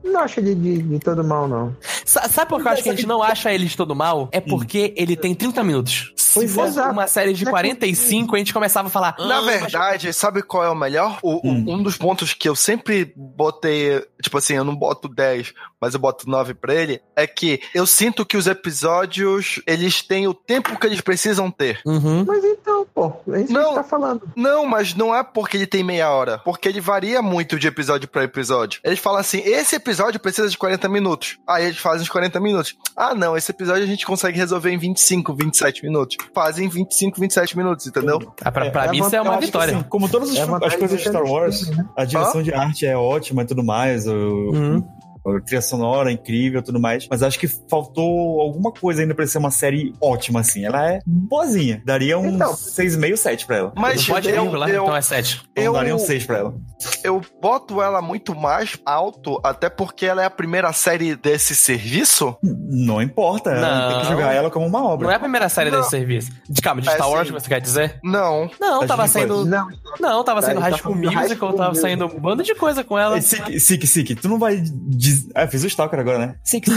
Não 0.04 0.22
acho 0.22 0.42
de, 0.42 0.56
de, 0.56 0.82
de 0.82 1.00
todo 1.00 1.24
mal, 1.24 1.48
não. 1.48 1.76
Sa- 2.06 2.28
sabe 2.30 2.50
por 2.50 2.62
que 2.62 2.68
eu 2.68 2.72
acho 2.72 2.84
que 2.84 2.90
a 2.90 2.94
gente 2.94 3.06
não 3.06 3.22
acha 3.22 3.52
ele 3.54 3.66
de 3.66 3.76
todo 3.76 3.94
mal? 3.96 4.30
É 4.32 4.40
porque 4.40 4.94
ele 4.98 5.16
tem 5.16 5.36
30 5.36 5.64
minutos. 5.64 6.14
Se 6.40 6.54
Pois 6.54 6.76
é. 6.78 6.82
fosse 6.84 6.92
uma 6.92 7.08
série 7.08 7.34
de 7.34 7.46
45, 7.46 8.36
a 8.36 8.40
gente 8.40 8.54
começava 8.54 8.88
a 8.88 8.92
falar. 8.92 9.16
Na 9.20 9.38
"Ah, 9.38 9.42
mas 9.42 9.62
verdade, 9.62 10.14
sabe 10.14 10.42
qual 10.42 10.64
é 10.64 10.70
o 10.70 10.76
melhor? 10.76 11.20
O- 11.22 11.42
Hum. 11.48 11.66
Um 11.68 11.84
dos 11.84 11.98
pontos 11.98 12.34
que 12.34 12.48
eu 12.50 12.56
sempre 12.56 13.14
botei, 13.16 14.04
tipo 14.22 14.38
assim, 14.38 14.54
eu 14.56 14.64
não 14.64 14.76
boto 14.76 15.08
10, 15.08 15.54
mas 15.80 15.94
eu 15.94 16.00
boto 16.00 16.30
9 16.30 16.54
pra 16.54 16.74
ele, 16.74 17.02
é 17.16 17.26
que 17.28 17.62
eu 17.74 17.86
sinto 17.86 18.26
que 18.26 18.36
os 18.38 18.48
episódios, 18.48 19.62
eles 19.68 20.02
têm 20.02 20.28
o 20.28 20.34
tempo 20.34 20.78
que 20.80 20.88
eles 20.88 21.02
precisam 21.02 21.52
ter. 21.52 21.80
Uhum. 21.86 22.24
Mas 22.26 22.44
então, 22.44 22.86
pô, 22.94 23.14
é 23.34 23.40
isso 23.40 23.48
que 23.48 23.54
Não. 23.54 23.70
você 23.70 23.76
tá 23.76 23.84
falando. 23.84 24.30
Não, 24.36 24.66
mas 24.66 24.94
não 24.94 25.14
é 25.16 25.24
porque 25.24 25.58
ele 25.58 25.68
tem 25.68 25.84
meia 25.84 26.10
hora, 26.10 26.40
porque 26.40 26.68
ele 26.68 26.80
varia 26.82 27.22
muito 27.22 27.60
de 27.60 27.68
episódio 27.68 28.08
pra 28.08 28.24
episódio. 28.24 28.80
Eles 28.84 29.00
falam 29.00 29.20
assim, 29.20 29.40
esse 29.40 29.76
episódio 29.76 30.20
precisa 30.20 30.50
de 30.50 30.58
40 30.58 30.88
minutos. 30.90 31.38
Aí 31.48 31.66
eles 31.66 31.78
fazem 31.78 32.02
os 32.04 32.10
40 32.10 32.40
minutos. 32.40 32.76
Ah, 32.96 33.14
não, 33.14 33.36
esse 33.38 33.52
episódio 33.52 33.84
a 33.84 33.88
gente 33.88 34.06
consegue 34.06 34.38
resolver 34.38 34.72
em 34.72 34.78
25, 34.78 35.34
27 35.34 35.84
minutos. 35.84 36.18
Fazem 36.34 36.68
25, 36.70 37.20
27 37.20 37.58
minus, 37.58 37.88
entendeu? 37.88 38.20
Ah, 38.44 38.52
pra 38.52 38.70
pra 38.70 38.86
É, 38.86 38.92
mim, 38.92 39.00
isso 39.00 39.16
é 39.16 39.22
uma 39.22 39.38
que 39.38 39.46
vitória. 39.46 39.76
Assim, 39.76 39.86
como 39.90 40.08
todas 40.10 40.30
as, 40.30 40.38
É 40.38 40.66
as 40.66 40.76
coisas 40.76 41.02
de 41.02 41.08
Star 41.10 41.24
Wars, 41.24 41.72
a 41.96 42.06
direção 42.06 42.42
de 42.44 42.54
arte 42.54 42.86
é 42.86 42.96
ótima 42.96 43.44
e 43.44 43.46
tudo 43.46 43.64
mais, 43.64 44.08
o, 44.08 44.12
Uhum. 44.12 44.88
A 45.36 45.42
trilha 45.42 45.62
sonora 45.62 46.12
incrível 46.12 46.60
e 46.60 46.64
tudo 46.64 46.80
mais, 46.80 47.08
mas 47.10 47.22
acho 47.24 47.40
que 47.40 47.48
faltou 47.48 48.40
alguma 48.42 48.72
coisa 48.72 49.02
ainda 49.02 49.14
pra 49.16 49.26
ser 49.28 49.38
uma 49.38 49.52
série 49.52 49.94
ótima, 50.02 50.40
assim. 50.42 50.66
Ela 50.66 50.92
é 50.94 51.00
boazinha. 51.06 51.82
Daria 51.86 52.18
um 52.18 52.28
Então. 52.28 52.54
6,5, 52.54 53.18
7 53.18 53.46
pra 53.46 53.56
ela. 53.58 53.74
Mas 53.76 54.08
Não 54.08 54.16
pode 54.16 54.30
eu, 54.30 54.42
vírgula, 54.44 54.70
eu, 54.70 54.84
então 54.84 54.96
é 54.96 55.02
7. 55.02 55.42
Então 55.52 55.64
eu- 55.64 55.74
daria 55.74 55.96
um 55.96 56.00
6 56.00 56.26
pra 56.26 56.38
ela. 56.38 56.54
eu 57.04 57.22
boto 57.42 57.82
ela 57.82 58.02
muito 58.02 58.36
mais 58.36 58.78
alto, 58.86 59.40
até 59.44 59.70
porque 59.70 60.06
ela 60.06 60.22
é 60.22 60.26
a 60.26 60.30
primeira 60.30 60.72
série 60.74 61.16
desse 61.16 61.56
serviço. 61.56 62.36
Não 62.44 63.02
importa, 63.02 63.50
ela 63.52 63.90
tem 63.90 64.00
que 64.00 64.04
Não. 64.06 64.12
jogar 64.12 64.34
ela 64.34 64.50
como 64.50 64.66
uma 64.66 64.84
obra. 64.86 65.06
Não 65.08 65.12
é 65.14 65.16
a 65.16 65.20
primeira 65.20 65.50
série 65.50 65.70
Não. 65.72 65.80
desse 65.80 65.90
serviço. 65.92 66.32
De, 66.50 66.62
calma, 66.62 66.82
de 66.82 66.90
É, 66.90 66.94
Star 66.94 67.10
Wars, 67.10 67.28
sim. 67.28 67.34
você 67.34 67.48
quer 67.48 67.62
dizer? 67.62 68.00
Não. 68.04 68.50
Não, 68.60 68.82
A 68.82 68.88
tava 68.88 69.08
saindo. 69.08 69.46
Não, 69.46 69.68
Não, 70.00 70.24
tava 70.24 70.42
saindo 70.42 70.58
Ele 70.60 70.70
High 70.70 70.80
School 70.80 70.96
Musical, 70.96 71.54
tava 71.54 71.76
saindo 71.76 72.06
um 72.06 72.20
bando 72.20 72.44
de 72.44 72.54
coisa 72.56 72.84
com 72.84 72.98
ela. 72.98 73.20
Sik, 73.22 73.60
Sik, 73.60 73.88
Sik, 73.88 74.16
tu 74.16 74.28
não 74.30 74.38
vai. 74.40 74.62
Ah, 75.36 75.48
fiz 75.48 75.64
o 75.64 75.68
Stalker 75.68 76.00
agora, 76.00 76.18
né? 76.20 76.36
Sik. 76.44 76.70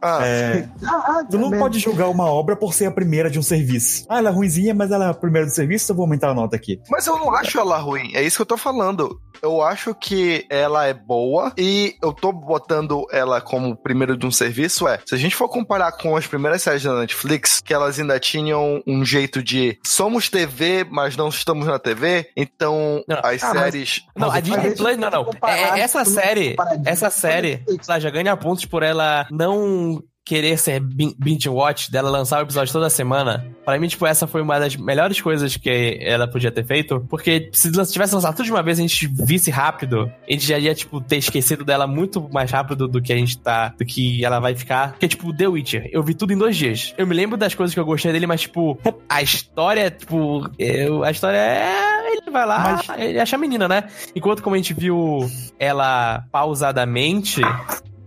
Ah, 0.00 0.26
É, 0.26 0.68
ah, 0.84 1.24
tu 1.30 1.36
não 1.38 1.44
também. 1.44 1.60
pode 1.60 1.78
julgar 1.78 2.08
uma 2.08 2.24
obra 2.26 2.56
por 2.56 2.74
ser 2.74 2.86
a 2.86 2.90
primeira 2.90 3.30
de 3.30 3.38
um 3.38 3.42
serviço. 3.42 4.04
Ah, 4.08 4.18
ela 4.18 4.30
é 4.30 4.32
ruimzinha, 4.32 4.74
mas 4.74 4.90
ela 4.90 5.06
é 5.06 5.08
a 5.10 5.14
primeira 5.14 5.46
do 5.46 5.52
serviço, 5.52 5.92
eu 5.92 5.96
vou 5.96 6.04
aumentar 6.04 6.30
a 6.30 6.34
nota 6.34 6.56
aqui. 6.56 6.80
Mas 6.90 7.06
eu 7.06 7.16
não 7.18 7.32
acho 7.34 7.58
ela 7.58 7.78
ruim, 7.78 8.10
é 8.14 8.22
isso 8.22 8.36
que 8.36 8.42
eu 8.42 8.46
tô 8.46 8.56
falando. 8.56 9.20
Eu 9.42 9.60
acho 9.60 9.92
que 9.92 10.46
ela 10.48 10.86
é 10.86 10.94
boa 10.94 11.52
e 11.58 11.96
eu 12.00 12.12
tô 12.12 12.30
botando 12.30 13.04
ela 13.10 13.40
como 13.40 13.74
primeiro 13.76 14.16
de 14.16 14.24
um 14.24 14.30
serviço. 14.30 14.86
É, 14.86 15.00
se 15.04 15.16
a 15.16 15.18
gente 15.18 15.34
for 15.34 15.48
comparar 15.48 15.90
com 15.92 16.16
as 16.16 16.28
primeiras 16.28 16.62
séries 16.62 16.84
da 16.84 16.94
Netflix, 17.00 17.60
que 17.60 17.74
elas 17.74 17.98
ainda 17.98 18.20
tinham 18.20 18.80
um 18.86 19.04
jeito 19.04 19.42
de 19.42 19.76
somos 19.84 20.28
TV, 20.30 20.86
mas 20.88 21.16
não 21.16 21.28
estamos 21.28 21.66
na 21.66 21.76
TV, 21.78 22.30
então 22.36 23.02
Não. 23.08 23.18
as 23.24 23.42
Ah, 23.42 23.52
mas- 23.52 23.62
séries. 23.64 24.02
Não, 24.16 24.28
a 24.28 24.34
Mas 24.34 24.44
Disney 24.44 24.76
Plus, 24.76 24.96
não, 24.96 25.10
não. 25.10 25.30
É, 25.48 25.80
essa 25.80 26.04
série, 26.04 26.54
essa 26.86 27.10
série, 27.10 27.64
ela 27.88 27.98
já 27.98 28.10
ganha 28.10 28.36
pontos 28.36 28.64
por 28.64 28.84
ela 28.84 29.26
não 29.30 30.00
querer 30.24 30.56
ser 30.58 30.80
bin- 30.80 31.14
binge 31.18 31.48
watch, 31.48 31.90
dela 31.90 32.10
lançar 32.10 32.38
o 32.40 32.42
episódio 32.42 32.72
toda 32.72 32.88
semana. 32.88 33.44
Pra 33.64 33.78
mim, 33.78 33.88
tipo, 33.88 34.06
essa 34.06 34.26
foi 34.26 34.40
uma 34.42 34.58
das 34.58 34.76
melhores 34.76 35.20
coisas 35.20 35.56
que 35.56 35.98
ela 36.00 36.28
podia 36.28 36.50
ter 36.50 36.64
feito, 36.64 37.04
porque 37.08 37.48
se 37.52 37.70
tivesse 37.70 38.14
lançado 38.14 38.36
tudo 38.36 38.44
de 38.46 38.52
uma 38.52 38.62
vez 38.62 38.78
e 38.78 38.82
a 38.82 38.86
gente 38.86 39.06
visse 39.06 39.50
rápido, 39.50 40.10
a 40.28 40.32
gente 40.32 40.46
já 40.46 40.58
ia, 40.58 40.74
tipo, 40.74 41.00
ter 41.00 41.16
esquecido 41.16 41.64
dela 41.64 41.86
muito 41.86 42.28
mais 42.32 42.50
rápido 42.50 42.86
do 42.88 43.00
que 43.02 43.12
a 43.12 43.16
gente 43.16 43.38
tá, 43.38 43.68
do 43.78 43.84
que 43.84 44.24
ela 44.24 44.40
vai 44.40 44.54
ficar. 44.54 44.92
Porque, 44.92 45.08
tipo, 45.08 45.32
The 45.36 45.48
Witcher, 45.48 45.88
eu 45.92 46.02
vi 46.02 46.14
tudo 46.14 46.32
em 46.32 46.38
dois 46.38 46.56
dias. 46.56 46.94
Eu 46.96 47.06
me 47.06 47.14
lembro 47.14 47.36
das 47.36 47.54
coisas 47.54 47.74
que 47.74 47.80
eu 47.80 47.84
gostei 47.84 48.12
dele, 48.12 48.26
mas, 48.26 48.42
tipo, 48.42 48.78
a 49.08 49.22
história, 49.22 49.90
tipo, 49.90 50.48
eu, 50.58 51.02
a 51.04 51.10
história 51.10 51.38
é... 51.38 52.12
Ele 52.12 52.30
vai 52.30 52.46
lá, 52.46 52.80
ele 52.98 53.18
acha 53.18 53.36
a 53.36 53.38
menina, 53.38 53.66
né? 53.66 53.84
Enquanto 54.14 54.42
como 54.42 54.54
a 54.54 54.58
gente 54.58 54.74
viu 54.74 55.20
ela 55.58 56.24
pausadamente, 56.30 57.40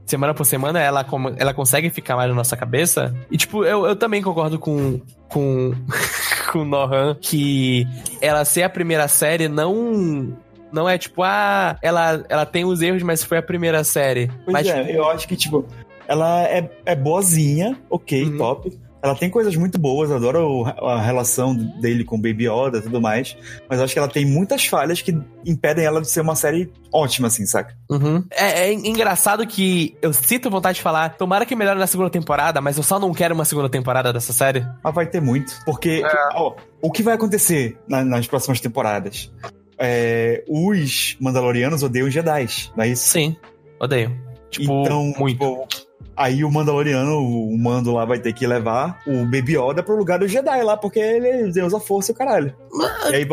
semana 0.05 0.33
por 0.33 0.45
semana, 0.45 0.79
ela, 0.81 1.05
ela 1.37 1.53
consegue 1.53 1.89
ficar 1.89 2.15
mais 2.15 2.29
na 2.29 2.35
nossa 2.35 2.55
cabeça. 2.55 3.13
E, 3.29 3.37
tipo, 3.37 3.63
eu, 3.63 3.85
eu 3.85 3.95
também 3.95 4.21
concordo 4.21 4.59
com. 4.59 4.99
com. 5.27 5.73
com 6.51 6.59
o 6.59 6.65
Nohan 6.65 7.15
que 7.19 7.87
ela 8.21 8.45
ser 8.45 8.63
a 8.63 8.69
primeira 8.69 9.07
série 9.07 9.47
não. 9.47 10.37
Não 10.71 10.89
é 10.89 10.97
tipo, 10.97 11.23
ah, 11.23 11.77
ela, 11.81 12.25
ela 12.27 12.45
tem 12.45 12.65
os 12.65 12.81
erros, 12.81 13.01
mas 13.01 13.23
foi 13.23 13.37
a 13.37 13.41
primeira 13.41 13.83
série. 13.83 14.29
Pois 14.43 14.53
mas, 14.53 14.67
é, 14.67 14.83
tipo, 14.83 14.97
eu 14.97 15.09
acho 15.09 15.27
que, 15.27 15.35
tipo, 15.37 15.65
ela 16.07 16.43
é, 16.43 16.69
é 16.85 16.95
boazinha, 16.95 17.77
ok, 17.89 18.25
Uhum. 18.25 18.37
top. 18.37 18.79
Ela 19.05 19.13
tem 19.15 19.29
coisas 19.29 19.55
muito 19.55 19.77
boas, 19.77 20.09
eu 20.09 20.15
adoro 20.15 20.65
a 20.65 20.99
relação 20.99 21.53
dele 21.55 22.03
com 22.03 22.19
Baby 22.19 22.47
Yoda 22.49 22.79
e 22.79 22.81
tudo 22.81 22.99
mais. 22.99 23.37
Mas 23.69 23.77
eu 23.77 23.85
acho 23.85 23.93
que 23.93 23.99
ela 23.99 24.07
tem 24.07 24.25
muitas 24.25 24.65
falhas 24.65 24.99
que 24.99 25.15
impedem 25.45 25.85
ela 25.85 26.01
de 26.01 26.09
ser 26.09 26.21
uma 26.21 26.35
série 26.35 26.71
ótima, 26.91 27.27
assim, 27.27 27.45
saca? 27.45 27.77
Uhum. 27.87 28.23
É, 28.31 28.67
é 28.69 28.73
engraçado 28.73 29.45
que 29.45 29.95
eu 30.01 30.11
sinto 30.11 30.49
vontade 30.49 30.77
de 30.77 30.81
falar, 30.81 31.15
tomara 31.17 31.45
que 31.45 31.55
melhore 31.55 31.77
na 31.77 31.85
segunda 31.85 32.09
temporada, 32.09 32.59
mas 32.61 32.77
eu 32.77 32.83
só 32.83 32.99
não 32.99 33.13
quero 33.13 33.35
uma 33.35 33.45
segunda 33.45 33.69
temporada 33.69 34.11
dessa 34.11 34.33
série. 34.33 34.65
Mas 34.83 34.95
vai 34.95 35.05
ter 35.05 35.21
muito. 35.21 35.53
Porque, 35.65 36.01
ó, 36.33 36.55
o 36.81 36.91
que 36.91 37.03
vai 37.03 37.13
acontecer 37.13 37.77
na- 37.87 38.03
nas 38.03 38.25
próximas 38.25 38.59
temporadas? 38.59 39.31
É, 39.77 40.43
os 40.47 41.15
Mandalorianos 41.21 41.83
odeiam 41.83 42.09
Jedi, 42.09 42.47
não 42.75 42.83
é 42.83 42.87
isso? 42.87 43.07
Sim, 43.09 43.35
odeio. 43.79 44.15
Tipo, 44.49 44.81
então, 44.83 45.13
muito. 45.19 45.33
tipo, 45.33 45.67
aí 46.15 46.43
o 46.43 46.51
Mandaloriano, 46.51 47.17
o 47.19 47.57
Mando 47.57 47.93
lá 47.93 48.05
vai 48.05 48.19
ter 48.19 48.33
que 48.33 48.45
levar 48.47 49.01
o 49.05 49.23
Baby 49.25 49.57
Yoda 49.57 49.83
pro 49.83 49.95
lugar 49.97 50.19
do 50.19 50.27
Jedi 50.27 50.63
lá, 50.63 50.77
porque 50.77 50.99
ele 50.99 51.51
Deus 51.51 51.73
a 51.73 51.79
força 51.79 52.11
e 52.11 52.13
o 52.13 52.17
caralho. 52.17 52.55
E 53.11 53.15
aí, 53.15 53.27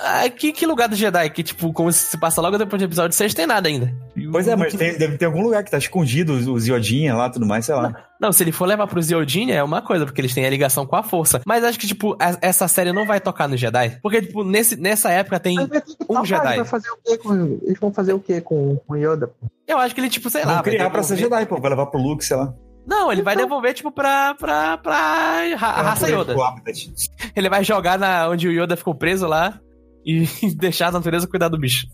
Ah, 0.00 0.28
que, 0.30 0.52
que 0.52 0.66
lugar 0.66 0.88
do 0.88 0.96
Jedi? 0.96 1.30
Que, 1.30 1.42
tipo, 1.42 1.72
como 1.72 1.92
se 1.92 2.16
passa 2.18 2.40
logo 2.40 2.58
depois 2.58 2.80
do 2.80 2.86
episódio 2.86 3.16
6, 3.16 3.34
tem 3.34 3.46
nada 3.46 3.68
ainda. 3.68 3.92
Pois 4.30 4.48
é, 4.48 4.56
mas 4.56 4.74
tem- 4.74 4.96
deve 4.98 5.16
ter 5.18 5.26
algum 5.26 5.42
lugar 5.42 5.62
que 5.62 5.70
tá 5.70 5.78
escondido, 5.78 6.32
os, 6.52 6.66
Yodinha 6.66 7.14
lá 7.14 7.28
tudo 7.30 7.46
mais, 7.46 7.64
sei 7.66 7.74
lá. 7.74 7.92
Não, 8.20 8.32
se 8.32 8.42
ele 8.42 8.50
for 8.52 8.66
levar 8.66 8.86
pros 8.86 9.10
Yodin 9.10 9.50
é 9.52 9.62
uma 9.62 9.80
coisa, 9.80 10.04
porque 10.04 10.20
eles 10.20 10.34
têm 10.34 10.44
a 10.44 10.50
ligação 10.50 10.84
com 10.86 10.96
a 10.96 11.02
força. 11.02 11.40
Mas 11.46 11.62
acho 11.62 11.78
que, 11.78 11.86
tipo, 11.86 12.16
a- 12.20 12.36
essa 12.40 12.66
série 12.66 12.92
não 12.92 13.06
vai 13.06 13.20
tocar 13.20 13.46
no 13.48 13.56
Jedi. 13.56 13.98
Porque, 14.02 14.22
tipo, 14.22 14.42
nesse, 14.42 14.76
nessa 14.76 15.10
época 15.10 15.38
tem. 15.38 15.56
Mas 15.56 15.68
vai 15.68 15.78
um 15.78 16.06
tocar, 16.06 16.24
Jedi. 16.24 16.56
Vai 16.56 16.64
fazer 16.64 16.90
o 16.90 16.96
quê 17.04 17.18
com, 17.18 17.58
eles 17.62 17.78
vão 17.80 17.92
fazer 17.92 18.12
o 18.12 18.18
quê 18.20 18.40
com, 18.40 18.76
com 18.86 18.96
Yoda? 18.96 19.30
Eu 19.66 19.78
acho 19.78 19.94
que 19.94 20.00
ele, 20.00 20.08
tipo, 20.10 20.28
sei 20.30 20.40
lá. 20.44 20.54
Vão 20.54 20.62
vai 20.62 20.72
criar 20.72 20.90
pra 20.90 21.02
ser 21.02 21.16
Jedi, 21.16 21.46
pô, 21.46 21.60
vai 21.60 21.70
levar 21.70 21.86
pro 21.86 22.00
Luke, 22.00 22.24
sei 22.24 22.36
lá. 22.36 22.52
Não, 22.86 23.12
ele 23.12 23.20
vai 23.22 23.36
devolver, 23.36 23.74
tipo, 23.74 23.92
pra, 23.92 24.34
pra, 24.34 24.78
pra 24.78 24.94
ra- 25.56 25.82
raça 25.82 26.08
Yoda. 26.10 26.34
Habitat. 26.42 26.90
Ele 27.36 27.48
vai 27.50 27.62
jogar 27.62 27.98
na 27.98 28.28
onde 28.30 28.48
o 28.48 28.50
Yoda 28.50 28.76
ficou 28.78 28.94
preso 28.94 29.26
lá 29.26 29.60
e 30.06 30.24
deixar 30.56 30.88
a 30.88 30.92
natureza 30.92 31.26
cuidar 31.26 31.48
do 31.48 31.58
bicho. 31.58 31.86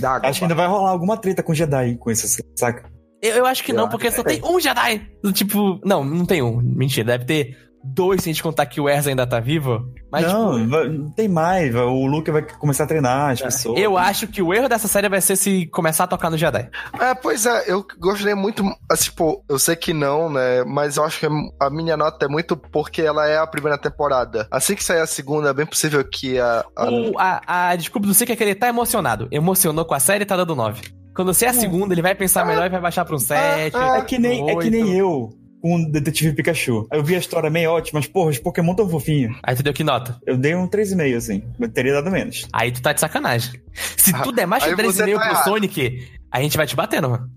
Da 0.00 0.16
Acho 0.16 0.40
que 0.40 0.44
ainda 0.44 0.54
vai 0.54 0.66
rolar 0.66 0.90
alguma 0.90 1.16
treta 1.16 1.42
com 1.42 1.54
Jedi 1.54 1.96
com 1.96 2.10
isso, 2.10 2.26
saca? 2.56 2.90
Eu, 3.22 3.36
eu 3.36 3.46
acho 3.46 3.64
que 3.64 3.72
Eu 3.72 3.76
não, 3.76 3.84
acho 3.84 3.90
porque 3.90 4.08
que 4.08 4.16
só 4.16 4.22
tem. 4.22 4.40
tem 4.40 4.50
um 4.50 4.60
Jedi. 4.60 5.10
Tipo, 5.32 5.80
não, 5.84 6.04
não 6.04 6.24
tem 6.24 6.42
um. 6.42 6.60
Mentira, 6.60 7.18
deve 7.18 7.24
ter 7.24 7.56
dois 7.84 8.22
se 8.22 8.28
a 8.28 8.32
gente 8.32 8.42
contar 8.42 8.66
que 8.66 8.80
o 8.80 8.88
Erza 8.88 9.10
ainda 9.10 9.26
tá 9.26 9.40
vivo. 9.40 9.84
Mas, 10.10 10.26
não, 10.26 10.54
tipo, 10.58 10.70
vai- 10.70 10.88
não 10.88 11.10
tem 11.10 11.28
mais. 11.28 11.74
O 11.74 12.06
Luke 12.06 12.30
vai 12.30 12.42
começar 12.42 12.84
a 12.84 12.86
treinar 12.86 13.30
as 13.32 13.40
pessoas. 13.42 13.78
eu 13.78 13.96
acho 13.98 14.26
que 14.26 14.40
o 14.42 14.54
erro 14.54 14.68
dessa 14.68 14.88
série 14.88 15.08
vai 15.08 15.20
ser 15.20 15.36
se 15.36 15.66
começar 15.66 16.04
a 16.04 16.06
tocar 16.06 16.30
no 16.30 16.36
Jedi. 16.38 16.68
É, 16.98 17.14
pois 17.14 17.44
é, 17.46 17.64
eu 17.70 17.84
gostaria 17.98 18.34
muito. 18.36 18.62
assim, 18.90 19.04
Tipo, 19.08 19.42
eu 19.48 19.58
sei 19.58 19.74
que 19.76 19.92
não, 19.92 20.30
né? 20.30 20.64
Mas 20.64 20.96
eu 20.96 21.04
acho 21.04 21.20
que 21.20 21.26
a 21.60 21.70
minha 21.70 21.96
nota 21.96 22.26
é 22.26 22.28
muito 22.28 22.56
porque 22.56 23.02
ela 23.02 23.26
é 23.26 23.38
a 23.38 23.46
primeira 23.46 23.78
temporada. 23.78 24.46
Assim 24.50 24.74
que 24.74 24.84
sair 24.84 25.00
a 25.00 25.06
segunda, 25.06 25.50
é 25.50 25.54
bem 25.54 25.66
possível 25.66 26.04
que 26.04 26.38
a. 26.38 26.64
a- 26.76 26.90
O, 26.90 27.18
a, 27.18 27.70
a 27.70 27.76
desculpa 27.76 28.06
do 28.06 28.14
Sick 28.14 28.30
é 28.32 28.36
que 28.36 28.42
ele 28.44 28.54
tá 28.54 28.68
emocionado. 28.68 29.28
Emocionou 29.30 29.84
com 29.84 29.94
a 29.94 30.00
série 30.00 30.22
e 30.24 30.26
tá 30.26 30.36
dando 30.36 30.54
9. 30.54 30.82
Quando 31.14 31.34
você 31.34 31.46
é 31.46 31.48
a 31.48 31.52
segunda, 31.52 31.92
ele 31.92 32.02
vai 32.02 32.14
pensar 32.14 32.44
melhor 32.46 32.66
e 32.66 32.68
vai 32.68 32.80
baixar 32.80 33.04
pra 33.04 33.16
um 33.16 33.18
7. 33.18 33.76
É 33.76 34.00
que 34.02 34.18
nem, 34.18 34.48
é 34.48 34.56
que 34.56 34.70
nem 34.70 34.94
eu 34.94 35.30
com 35.60 35.74
o 35.76 35.90
Detetive 35.90 36.34
Pikachu. 36.34 36.86
Eu 36.92 37.02
vi 37.02 37.14
a 37.14 37.18
história 37.18 37.50
meio 37.50 37.70
ótima, 37.72 37.98
mas, 38.00 38.06
porra, 38.08 38.30
os 38.30 38.38
Pokémon 38.38 38.74
tão 38.74 38.88
fofinhos. 38.88 39.36
Aí 39.42 39.56
tu 39.56 39.62
deu 39.62 39.72
que 39.72 39.82
nota? 39.84 40.18
Eu 40.26 40.36
dei 40.36 40.54
um 40.54 40.68
3,5, 40.68 41.16
assim. 41.16 41.42
Eu 41.58 41.68
teria 41.68 41.92
dado 41.94 42.10
menos. 42.10 42.46
Aí 42.52 42.70
tu 42.72 42.80
tá 42.82 42.92
de 42.92 43.00
sacanagem. 43.00 43.60
Se 43.96 44.12
tu 44.22 44.32
der 44.32 44.46
mais 44.46 44.62
Aí 44.64 44.74
que 44.76 44.82
você 44.82 45.02
3,5 45.04 45.14
tá 45.14 45.20
pro 45.20 45.30
errado. 45.30 45.44
Sonic, 45.44 46.08
a 46.32 46.40
gente 46.42 46.56
vai 46.56 46.66
te 46.66 46.76
batendo, 46.76 47.10
mano. 47.10 47.28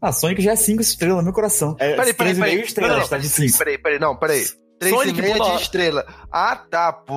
Ah, 0.00 0.10
Sonic 0.12 0.42
já 0.42 0.52
é 0.52 0.56
5 0.56 0.82
estrelas 0.82 1.18
no 1.18 1.22
meu 1.24 1.32
coração. 1.32 1.76
É 1.78 1.94
Peraí, 1.94 2.12
peraí, 2.12 2.34
3,5 2.34 2.40
peraí. 2.40 2.60
estrelas, 2.62 2.92
Não, 2.92 3.00
não, 3.02 3.08
tá 3.08 3.18
de 3.18 3.28
5. 3.28 3.58
Peraí, 3.58 3.78
peraí, 3.78 3.98
não, 4.00 4.16
peraí. 4.16 4.40
Sonic 4.44 5.20
3,5 5.22 5.32
pulou. 5.38 5.56
de 5.56 5.62
estrela. 5.62 6.06
Ah, 6.32 6.56
tá, 6.56 6.92
pô. 6.92 7.16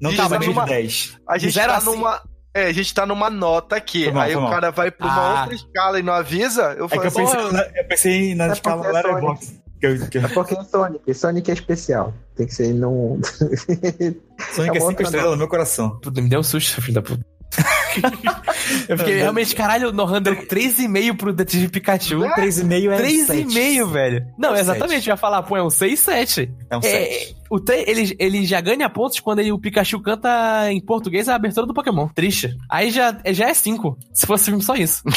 Não 0.00 0.10
Diz 0.10 0.16
tá 0.18 0.28
numa- 0.28 0.38
mais 0.38 0.68
de 0.68 0.74
10. 0.74 1.16
A 1.28 1.38
gente 1.38 1.52
zero 1.52 1.68
tá 1.72 1.76
a 1.76 1.80
cinco. 1.80 1.92
numa. 1.96 2.22
É, 2.54 2.66
a 2.66 2.72
gente 2.72 2.92
tá 2.92 3.06
numa 3.06 3.30
nota 3.30 3.76
aqui. 3.76 4.04
Foi 4.04 4.12
mal, 4.12 4.22
aí 4.24 4.36
o 4.36 4.48
cara 4.50 4.70
vai 4.70 4.90
pra 4.90 5.06
uma 5.06 5.16
Ah. 5.16 5.40
outra 5.40 5.54
escala 5.54 5.98
e 5.98 6.02
não 6.02 6.12
avisa. 6.12 6.74
Eu 6.78 6.86
É 6.86 6.88
que 6.88 6.96
falo 6.96 7.06
eu 7.06 7.12
pensei, 7.12 7.24
assim, 7.40 7.52
na, 7.52 7.62
eu 7.62 7.84
pensei 7.88 8.34
na 8.34 8.44
É 8.48 8.52
escala 8.52 8.82
porque 8.82 8.96
é 8.96 9.00
Letterboxd. 9.02 9.62
Que 9.80 9.86
eu, 9.86 10.08
que 10.08 10.18
eu, 10.18 10.24
É 10.24 10.28
porque 10.28 10.54
é 10.54 10.64
Sonic. 10.64 11.14
Sonic 11.14 11.50
é 11.50 11.54
especial. 11.54 12.14
Tem 12.36 12.46
que 12.46 12.54
ser 12.54 12.72
num. 12.74 13.20
Sonic 14.52 14.76
é 14.76 14.76
É 14.76 14.80
5 14.80 14.84
outra 14.84 15.02
estrelas 15.04 15.30
no 15.30 15.36
meu 15.38 15.48
coração. 15.48 15.98
Puta, 16.00 16.20
me 16.20 16.28
deu 16.28 16.40
um 16.40 16.42
susto, 16.42 16.80
filho 16.82 16.94
da 16.94 17.02
puta. 17.02 17.24
eu 18.88 18.96
fiquei 18.98 19.16
realmente, 19.16 19.54
caralho, 19.54 19.88
o 19.90 19.92
Nohan 19.92 20.22
deu 20.22 20.34
3,5 20.46 21.16
pro 21.16 21.32
Detetive 21.32 21.68
Pikachu. 21.68 22.18
3,5 22.20 22.90
é 22.92 22.96
3,5, 22.96 23.86
velho. 23.90 24.26
Não, 24.38 24.54
É 24.54 24.60
exatamente, 24.60 25.08
eu 25.08 25.12
ia 25.12 25.16
falar, 25.16 25.42
pô, 25.42 25.56
é 25.56 25.62
um 25.62 25.68
6, 25.70 26.00
7. 26.00 26.50
É 26.70 26.76
um 26.76 26.80
É, 26.80 26.82
7. 26.82 27.36
O 27.54 27.60
tre- 27.60 27.84
ele, 27.86 28.16
ele 28.18 28.44
já 28.46 28.60
ganha 28.60 28.88
pontos 28.88 29.20
quando 29.20 29.38
ele- 29.40 29.52
o 29.52 29.58
Pikachu 29.58 30.00
canta 30.00 30.70
em 30.72 30.80
português 30.84 31.28
a 31.28 31.34
abertura 31.34 31.66
do 31.66 31.74
Pokémon. 31.74 32.08
Triste. 32.08 32.56
Aí 32.70 32.90
já, 32.90 33.16
já 33.26 33.48
é 33.48 33.54
5. 33.54 33.98
Se 34.12 34.26
fosse 34.26 34.46
filme, 34.46 34.62
só 34.62 34.74
isso. 34.74 35.02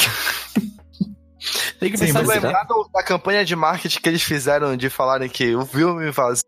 Tem 1.80 1.92
que 1.92 1.98
Sim, 1.98 2.08
pensar 2.08 2.20
mas 2.24 2.28
será? 2.34 2.48
lembrar 2.48 2.68
da 2.94 3.04
campanha 3.04 3.46
de 3.46 3.56
marketing 3.56 4.00
que 4.02 4.10
eles 4.10 4.24
fizeram 4.24 4.76
de 4.76 4.90
falarem 4.90 5.30
que 5.30 5.56
o 5.56 5.64
filme 5.66 6.10
vazio 6.10 6.44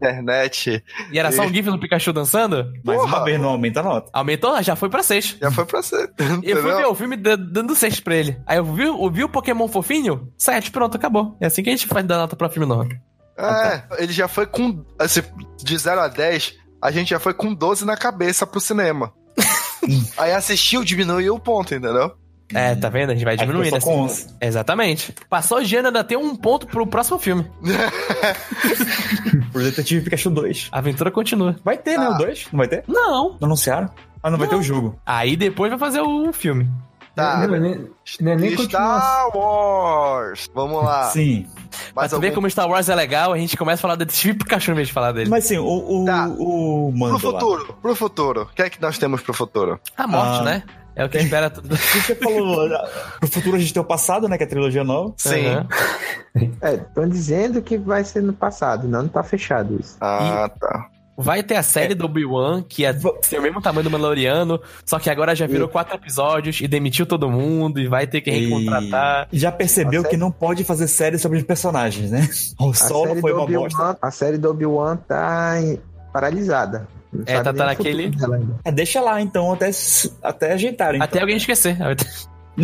na 0.00 0.08
internet 0.10 0.82
E 1.12 1.18
era 1.18 1.30
só 1.32 1.42
um 1.42 1.52
gif 1.52 1.68
do 1.70 1.78
Pikachu 1.78 2.12
dançando? 2.12 2.64
Mais 2.84 2.98
porra. 3.00 3.16
uma 3.16 3.24
vez 3.24 3.38
não 3.40 3.50
aumenta 3.50 3.80
a 3.80 3.82
nota. 3.82 4.10
Aumentou? 4.12 4.62
Já 4.62 4.74
foi 4.74 4.88
pra 4.88 5.02
6. 5.02 5.36
já 5.40 5.50
foi 5.50 5.66
pra 5.66 5.82
ser. 5.82 6.10
Eu 6.42 6.62
fui 6.62 6.74
ver 6.74 6.86
o 6.86 6.94
filme 6.94 7.16
da- 7.16 7.36
dando 7.36 7.74
6 7.74 8.00
pra 8.00 8.14
ele. 8.16 8.40
Aí 8.46 8.56
eu 8.56 8.64
vi, 8.64 8.84
eu 8.84 9.10
vi 9.10 9.24
o 9.24 9.28
Pokémon 9.28 9.68
fofinho? 9.68 10.32
7, 10.38 10.70
pronto, 10.70 10.96
acabou. 10.96 11.36
É 11.40 11.46
assim 11.46 11.62
que 11.62 11.68
a 11.68 11.72
gente 11.72 11.86
faz 11.86 12.06
dar 12.06 12.16
nota 12.18 12.34
pra 12.36 12.48
filme 12.48 12.66
novo. 12.66 12.88
É, 13.38 14.02
ele 14.02 14.12
já 14.12 14.26
foi 14.26 14.46
com. 14.46 14.84
Assim, 14.98 15.22
de 15.62 15.78
0 15.78 16.00
a 16.00 16.08
10, 16.08 16.56
a 16.82 16.90
gente 16.90 17.10
já 17.10 17.20
foi 17.20 17.32
com 17.32 17.54
12 17.54 17.84
na 17.84 17.96
cabeça 17.96 18.46
pro 18.46 18.60
cinema. 18.60 19.12
Aí 20.18 20.32
assistiu, 20.32 20.82
diminuiu 20.82 21.34
o 21.36 21.40
ponto, 21.40 21.74
entendeu? 21.74 22.12
É, 22.54 22.74
tá 22.74 22.88
vendo? 22.88 23.10
A 23.10 23.14
gente 23.14 23.24
vai 23.24 23.36
diminuindo 23.36 23.78
só 23.78 23.80
com 23.80 24.04
assim. 24.06 24.24
11. 24.24 24.36
Exatamente. 24.40 25.14
Passou 25.28 25.62
de 25.62 25.76
ano 25.76 25.88
ainda 25.88 26.02
tem 26.02 26.16
um 26.16 26.34
ponto 26.34 26.66
pro 26.66 26.86
próximo 26.86 27.18
filme. 27.18 27.46
Pro 29.52 29.62
Detetive 29.62 30.02
Pikachu 30.04 30.30
2. 30.30 30.68
A 30.72 30.78
aventura 30.78 31.10
continua. 31.10 31.56
Vai 31.62 31.76
ter, 31.76 31.98
né? 31.98 32.06
Ah. 32.06 32.14
O 32.14 32.18
2? 32.18 32.48
Não 32.52 32.58
vai 32.58 32.68
ter? 32.68 32.84
Não. 32.86 33.36
Não 33.38 33.46
anunciaram? 33.46 33.90
Ah, 34.22 34.30
não 34.30 34.38
vai 34.38 34.48
ter 34.48 34.56
o 34.56 34.62
jogo. 34.62 34.98
Aí 35.04 35.36
depois 35.36 35.70
vai 35.70 35.78
fazer 35.78 36.00
o 36.00 36.32
filme. 36.32 36.68
Tá. 37.18 37.46
Não, 37.46 37.58
nem, 37.58 37.90
não 38.20 38.32
é 38.32 38.36
nem. 38.36 38.56
Star 38.56 39.36
Wars! 39.36 40.48
Vamos 40.54 40.84
lá. 40.84 41.04
Sim. 41.10 41.46
Pra 41.92 42.02
Mais 42.02 42.10
tu 42.12 42.20
ver 42.20 42.32
como 42.32 42.48
Star 42.48 42.68
Wars 42.68 42.88
é 42.88 42.94
legal, 42.94 43.32
a 43.32 43.38
gente 43.38 43.56
começa 43.56 43.80
a 43.80 43.82
falar 43.82 43.94
do 43.96 44.04
Detetive 44.04 44.38
Pikachu 44.38 44.70
em 44.70 44.74
vez 44.74 44.88
de 44.88 44.94
falar 44.94 45.12
dele. 45.12 45.28
Mas 45.28 45.44
sim, 45.44 45.58
o, 45.58 45.64
o, 45.66 46.04
Tá. 46.04 46.28
o 46.28 46.90
Pro 46.92 46.98
Mando 46.98 47.12
lá. 47.14 47.18
futuro, 47.40 47.74
pro 47.82 47.94
futuro. 47.94 48.42
O 48.42 48.54
que 48.54 48.62
é 48.62 48.70
que 48.70 48.80
nós 48.80 48.98
temos 48.98 49.20
pro 49.20 49.34
futuro? 49.34 49.80
A 49.96 50.06
morte, 50.06 50.40
Ah. 50.40 50.44
né? 50.44 50.62
É 50.94 51.04
o 51.04 51.08
que 51.08 51.18
espera 51.18 51.48
tudo. 51.48 51.68
Você 51.76 52.14
falou, 52.16 52.68
pro 53.20 53.28
futuro 53.28 53.56
a 53.56 53.58
gente 53.60 53.72
tem 53.72 53.80
o 53.82 53.84
passado, 53.84 54.28
né? 54.28 54.36
Que 54.36 54.42
é 54.42 54.46
a 54.46 54.48
trilogia 54.50 54.82
nova. 54.82 55.14
Sim. 55.16 55.46
Aham. 55.46 55.66
É, 56.60 56.74
estão 56.74 57.08
dizendo 57.08 57.62
que 57.62 57.76
vai 57.78 58.04
ser 58.04 58.22
no 58.22 58.32
passado, 58.32 58.86
não, 58.88 59.02
não 59.02 59.08
tá 59.08 59.22
fechado 59.22 59.76
isso. 59.80 59.96
Ah, 60.00 60.50
tá. 60.60 60.88
Vai 61.20 61.42
ter 61.42 61.56
a 61.56 61.62
série 61.64 61.96
do 61.96 62.04
Obi-Wan, 62.04 62.62
que 62.62 62.84
é 62.84 62.94
ser 63.22 63.40
o 63.40 63.42
mesmo 63.42 63.60
tamanho 63.60 63.82
do 63.82 63.90
Mandaloriano, 63.90 64.60
só 64.86 65.00
que 65.00 65.10
agora 65.10 65.34
já 65.34 65.48
virou 65.48 65.66
quatro 65.68 65.96
episódios 65.96 66.60
e 66.60 66.68
demitiu 66.68 67.04
todo 67.06 67.28
mundo 67.28 67.80
e 67.80 67.88
vai 67.88 68.06
ter 68.06 68.20
que 68.20 68.30
recontratar. 68.30 69.26
E 69.32 69.36
já 69.38 69.50
percebeu 69.50 70.02
série- 70.02 70.10
que 70.12 70.16
não 70.16 70.30
pode 70.30 70.62
fazer 70.62 70.86
série 70.86 71.18
sobre 71.18 71.38
os 71.38 71.44
personagens, 71.44 72.12
né? 72.12 72.28
O 72.60 72.70
A 72.70 72.74
solo 72.74 73.08
série, 73.08 73.20
foi 73.20 73.32
do 73.32 73.38
uma 73.38 73.46
bosta. 73.46 73.98
a 74.00 74.10
série 74.12 74.38
do 74.38 74.48
Obi-Wan 74.50 74.96
tá 74.96 75.54
paralisada. 76.12 76.86
Não 77.12 77.24
É, 77.26 77.42
tá- 77.42 77.52
tá 77.52 77.66
naquele-. 77.66 78.12
É, 78.64 78.70
deixa 78.70 79.00
lá, 79.00 79.20
então, 79.20 79.52
até, 79.52 79.70
até 80.22 80.52
ajeitarem. 80.52 81.00
Até 81.02 81.20
alguém 81.20 81.36
esquecer. 81.36 81.76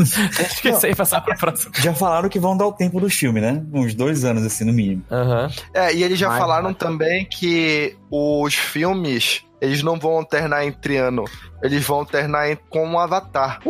Até 0.02 0.42
esquecer 0.42 0.90
e 0.90 0.94
passar 0.94 1.20
pra 1.20 1.34
próxima. 1.36 1.72
Já 1.78 1.94
falaram 1.94 2.28
que 2.28 2.38
vão 2.38 2.56
dar 2.56 2.66
o 2.66 2.72
tempo 2.72 3.00
do 3.00 3.08
filme, 3.08 3.40
né? 3.40 3.62
Uns 3.72 3.94
dois 3.94 4.24
anos, 4.24 4.44
assim, 4.44 4.64
no 4.64 4.72
mínimo. 4.72 5.02
Aham. 5.10 5.50
É, 5.72 5.94
e 5.94 6.02
eles 6.02 6.18
já 6.18 6.28
Mas- 6.28 6.38
falaram 6.38 6.74
também 6.74 7.24
que 7.24 7.96
os 8.10 8.54
filmes, 8.54 9.44
eles 9.64 9.82
não 9.82 9.98
vão 9.98 10.12
alternar 10.12 10.64
entre 10.66 10.96
ano. 10.96 11.24
Eles 11.62 11.82
vão 11.84 11.98
alternar 12.00 12.50
em- 12.50 12.58
com 12.68 12.86
um 12.86 12.98
avatar. 12.98 13.60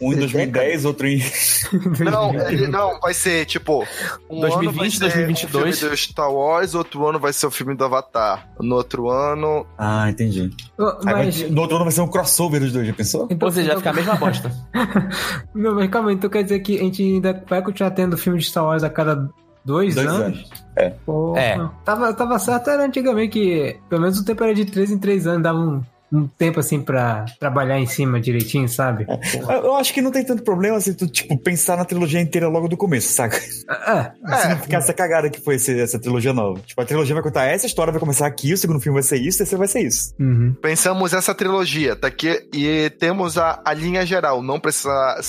Um 0.00 0.12
em 0.12 0.16
2010, 0.16 0.84
outro 0.86 1.06
em. 1.06 1.22
Não, 2.10 2.34
ele- 2.48 2.66
não, 2.66 2.98
vai 3.00 3.12
ser 3.14 3.44
tipo. 3.44 3.84
Um 4.30 4.40
2020, 4.40 4.66
ano 4.68 4.72
vai 4.78 4.90
ser 4.90 4.98
2022. 5.00 5.74
o 5.76 5.78
filme 5.80 5.90
do 5.94 5.96
Star 5.98 6.32
Wars, 6.32 6.74
outro 6.74 7.06
ano 7.06 7.18
vai 7.18 7.32
ser 7.32 7.46
o 7.46 7.50
filme 7.50 7.74
do 7.76 7.84
Avatar. 7.84 8.48
No 8.58 8.76
outro 8.76 9.10
ano. 9.10 9.66
Ah, 9.76 10.08
entendi. 10.08 10.50
Ô, 10.78 10.84
Aí 10.84 10.94
vai- 11.04 11.24
Mas, 11.26 11.50
no 11.50 11.60
outro 11.60 11.76
ano 11.76 11.84
vai 11.84 11.92
ser 11.92 12.00
um 12.00 12.08
crossover 12.08 12.60
dos 12.60 12.72
dois, 12.72 12.86
já 12.86 12.92
pensou? 12.94 13.28
então, 13.30 13.46
Ou 13.46 13.52
seja, 13.52 13.74
vai 13.74 13.78
então- 13.78 13.92
ficar 13.92 14.10
a 14.10 14.16
mesma 14.16 14.16
bosta. 14.26 14.52
Não, 15.54 15.74
mas 15.74 15.90
calma, 15.90 16.08
aí, 16.10 16.14
então 16.16 16.30
quer 16.30 16.42
dizer 16.42 16.60
que 16.60 16.76
a 16.78 16.82
gente 16.82 17.02
ainda 17.02 17.44
vai 17.48 17.62
continuar 17.62 17.90
tendo 17.90 18.16
filme 18.16 18.38
de 18.38 18.46
Star 18.46 18.64
Wars 18.64 18.82
a 18.82 18.90
cada 18.90 19.28
dois, 19.64 19.94
Dois 19.94 20.06
anos? 20.08 20.38
anos. 20.76 20.94
Porra. 21.04 21.40
É. 21.40 21.58
Tava, 21.84 22.12
tava 22.14 22.38
certo, 22.38 22.70
era 22.70 22.84
antigamente 22.84 23.32
que 23.32 23.76
pelo 23.88 24.02
menos 24.02 24.18
o 24.18 24.24
tempo 24.24 24.42
era 24.44 24.54
de 24.54 24.64
três 24.64 24.90
em 24.90 24.98
três 24.98 25.26
anos, 25.26 25.42
dava 25.42 25.58
um, 25.58 25.82
um 26.12 26.26
tempo 26.28 26.60
assim 26.60 26.80
pra 26.80 27.24
trabalhar 27.40 27.78
em 27.80 27.86
cima 27.86 28.20
direitinho, 28.20 28.68
sabe? 28.68 29.04
Eu, 29.34 29.50
eu 29.64 29.74
acho 29.74 29.92
que 29.92 30.00
não 30.00 30.10
tem 30.12 30.24
tanto 30.24 30.42
problema 30.44 30.80
se 30.80 30.94
tu, 30.94 31.06
tipo, 31.08 31.36
pensar 31.36 31.76
na 31.76 31.84
trilogia 31.84 32.20
inteira 32.20 32.48
logo 32.48 32.68
do 32.68 32.76
começo, 32.76 33.12
saca? 33.12 33.36
Ah, 33.68 34.12
Se 34.40 34.48
não 34.48 34.56
ficar 34.58 34.78
essa 34.78 34.94
cagada 34.94 35.28
que 35.28 35.40
foi 35.40 35.56
esse- 35.56 35.78
essa 35.80 35.98
trilogia 35.98 36.32
nova. 36.32 36.60
Tipo, 36.60 36.80
a 36.80 36.84
trilogia 36.84 37.14
vai 37.14 37.24
contar 37.24 37.44
essa 37.46 37.66
história, 37.66 37.92
vai 37.92 38.00
começar 38.00 38.26
aqui, 38.26 38.52
o 38.52 38.56
segundo 38.56 38.80
filme 38.80 38.94
vai 38.94 39.02
ser 39.02 39.16
isso, 39.16 39.36
o 39.36 39.38
terceiro 39.38 39.58
vai 39.58 39.68
ser 39.68 39.80
isso. 39.80 40.14
uhum. 40.18 40.54
Pensamos 40.62 41.12
essa 41.12 41.34
trilogia, 41.34 41.96
tá 41.96 42.06
aqui. 42.06 42.48
E 42.54 42.88
temos 42.98 43.36
a, 43.36 43.60
a 43.64 43.74
linha 43.74 44.06
geral. 44.06 44.42
Não 44.42 44.58
precisa 44.60 45.20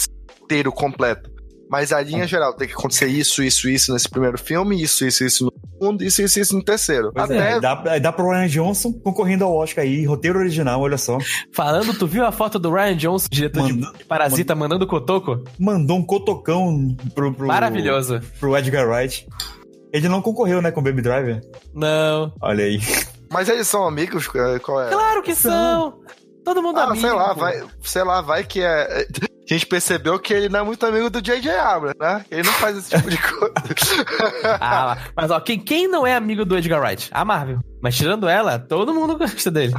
ter 0.47 0.67
o 0.67 0.71
completo. 0.71 1.28
Mas 1.69 1.91
a 1.91 2.01
linha 2.01 2.25
geral 2.25 2.53
tem 2.55 2.67
que 2.67 2.73
acontecer 2.73 3.05
isso, 3.07 3.43
isso, 3.43 3.69
isso 3.69 3.93
nesse 3.93 4.09
primeiro 4.09 4.37
filme, 4.39 4.81
isso, 4.81 5.05
isso, 5.05 5.23
isso 5.23 5.45
no 5.45 5.53
segundo, 5.71 6.03
isso, 6.03 6.21
isso, 6.21 6.39
isso 6.39 6.55
no 6.55 6.63
terceiro. 6.63 7.11
Pois 7.13 7.25
Até 7.25 7.37
é, 7.37 7.53
aí 7.53 7.61
dá, 7.61 7.75
dá 7.99 8.11
pro 8.11 8.29
Ryan 8.31 8.47
Johnson 8.47 8.91
concorrendo 8.91 9.45
ao 9.45 9.55
Oscar 9.55 9.83
aí, 9.83 10.03
roteiro 10.05 10.39
original, 10.39 10.81
olha 10.81 10.97
só. 10.97 11.17
Falando, 11.53 11.93
tu 11.93 12.07
viu 12.07 12.25
a 12.25 12.31
foto 12.31 12.57
do 12.57 12.71
Ryan 12.73 12.97
Johnson, 12.97 13.27
diretor 13.31 13.67
de- 13.67 13.73
Manda- 13.73 13.97
de 13.97 14.03
Parasita, 14.05 14.55
mandando 14.55 14.87
cotoco? 14.87 15.43
Mandou 15.59 15.97
um 15.97 16.03
cotocão 16.03 16.95
pro, 17.13 17.33
pro, 17.33 17.47
Maravilhoso. 17.47 18.19
pro 18.39 18.57
Edgar 18.57 18.87
Wright. 18.89 19.27
Ele 19.93 20.07
não 20.09 20.21
concorreu, 20.21 20.61
né, 20.61 20.71
com 20.71 20.81
Baby 20.83 21.01
Driver. 21.01 21.41
Não. 21.73 22.33
Olha 22.41 22.63
aí. 22.65 22.79
Mas 23.31 23.47
eles 23.47 23.67
são 23.67 23.87
amigos? 23.87 24.27
Qual 24.27 24.81
é? 24.83 24.89
Claro 24.89 25.21
que 25.21 25.35
são! 25.35 25.99
Todo 26.43 26.63
mundo 26.63 26.79
Ah, 26.79 26.85
amigo. 26.85 27.01
sei 27.01 27.11
lá, 27.11 27.33
vai, 27.33 27.63
sei 27.83 28.03
lá, 28.03 28.21
vai 28.21 28.43
que 28.43 28.61
é. 28.61 29.05
A 29.49 29.53
gente 29.53 29.65
percebeu 29.65 30.19
que 30.19 30.33
ele 30.33 30.47
não 30.49 30.59
é 30.59 30.63
muito 30.63 30.85
amigo 30.85 31.09
do 31.09 31.21
J.J. 31.21 31.49
Abrams, 31.57 31.97
né? 31.99 32.23
Ele 32.29 32.43
não 32.43 32.53
faz 32.53 32.77
esse 32.77 32.89
tipo 32.91 33.09
de 33.09 33.17
coisa. 33.17 33.53
Ah, 34.61 34.97
mas 35.15 35.31
ó, 35.31 35.39
quem, 35.39 35.59
quem 35.59 35.87
não 35.87 36.05
é 36.05 36.13
amigo 36.15 36.45
do 36.45 36.57
Edgar 36.57 36.81
Wright? 36.81 37.09
A 37.11 37.23
Marvel. 37.25 37.59
Mas 37.81 37.95
tirando 37.95 38.27
ela, 38.27 38.59
todo 38.59 38.93
mundo 38.93 39.17
gosta 39.17 39.49
dele. 39.49 39.73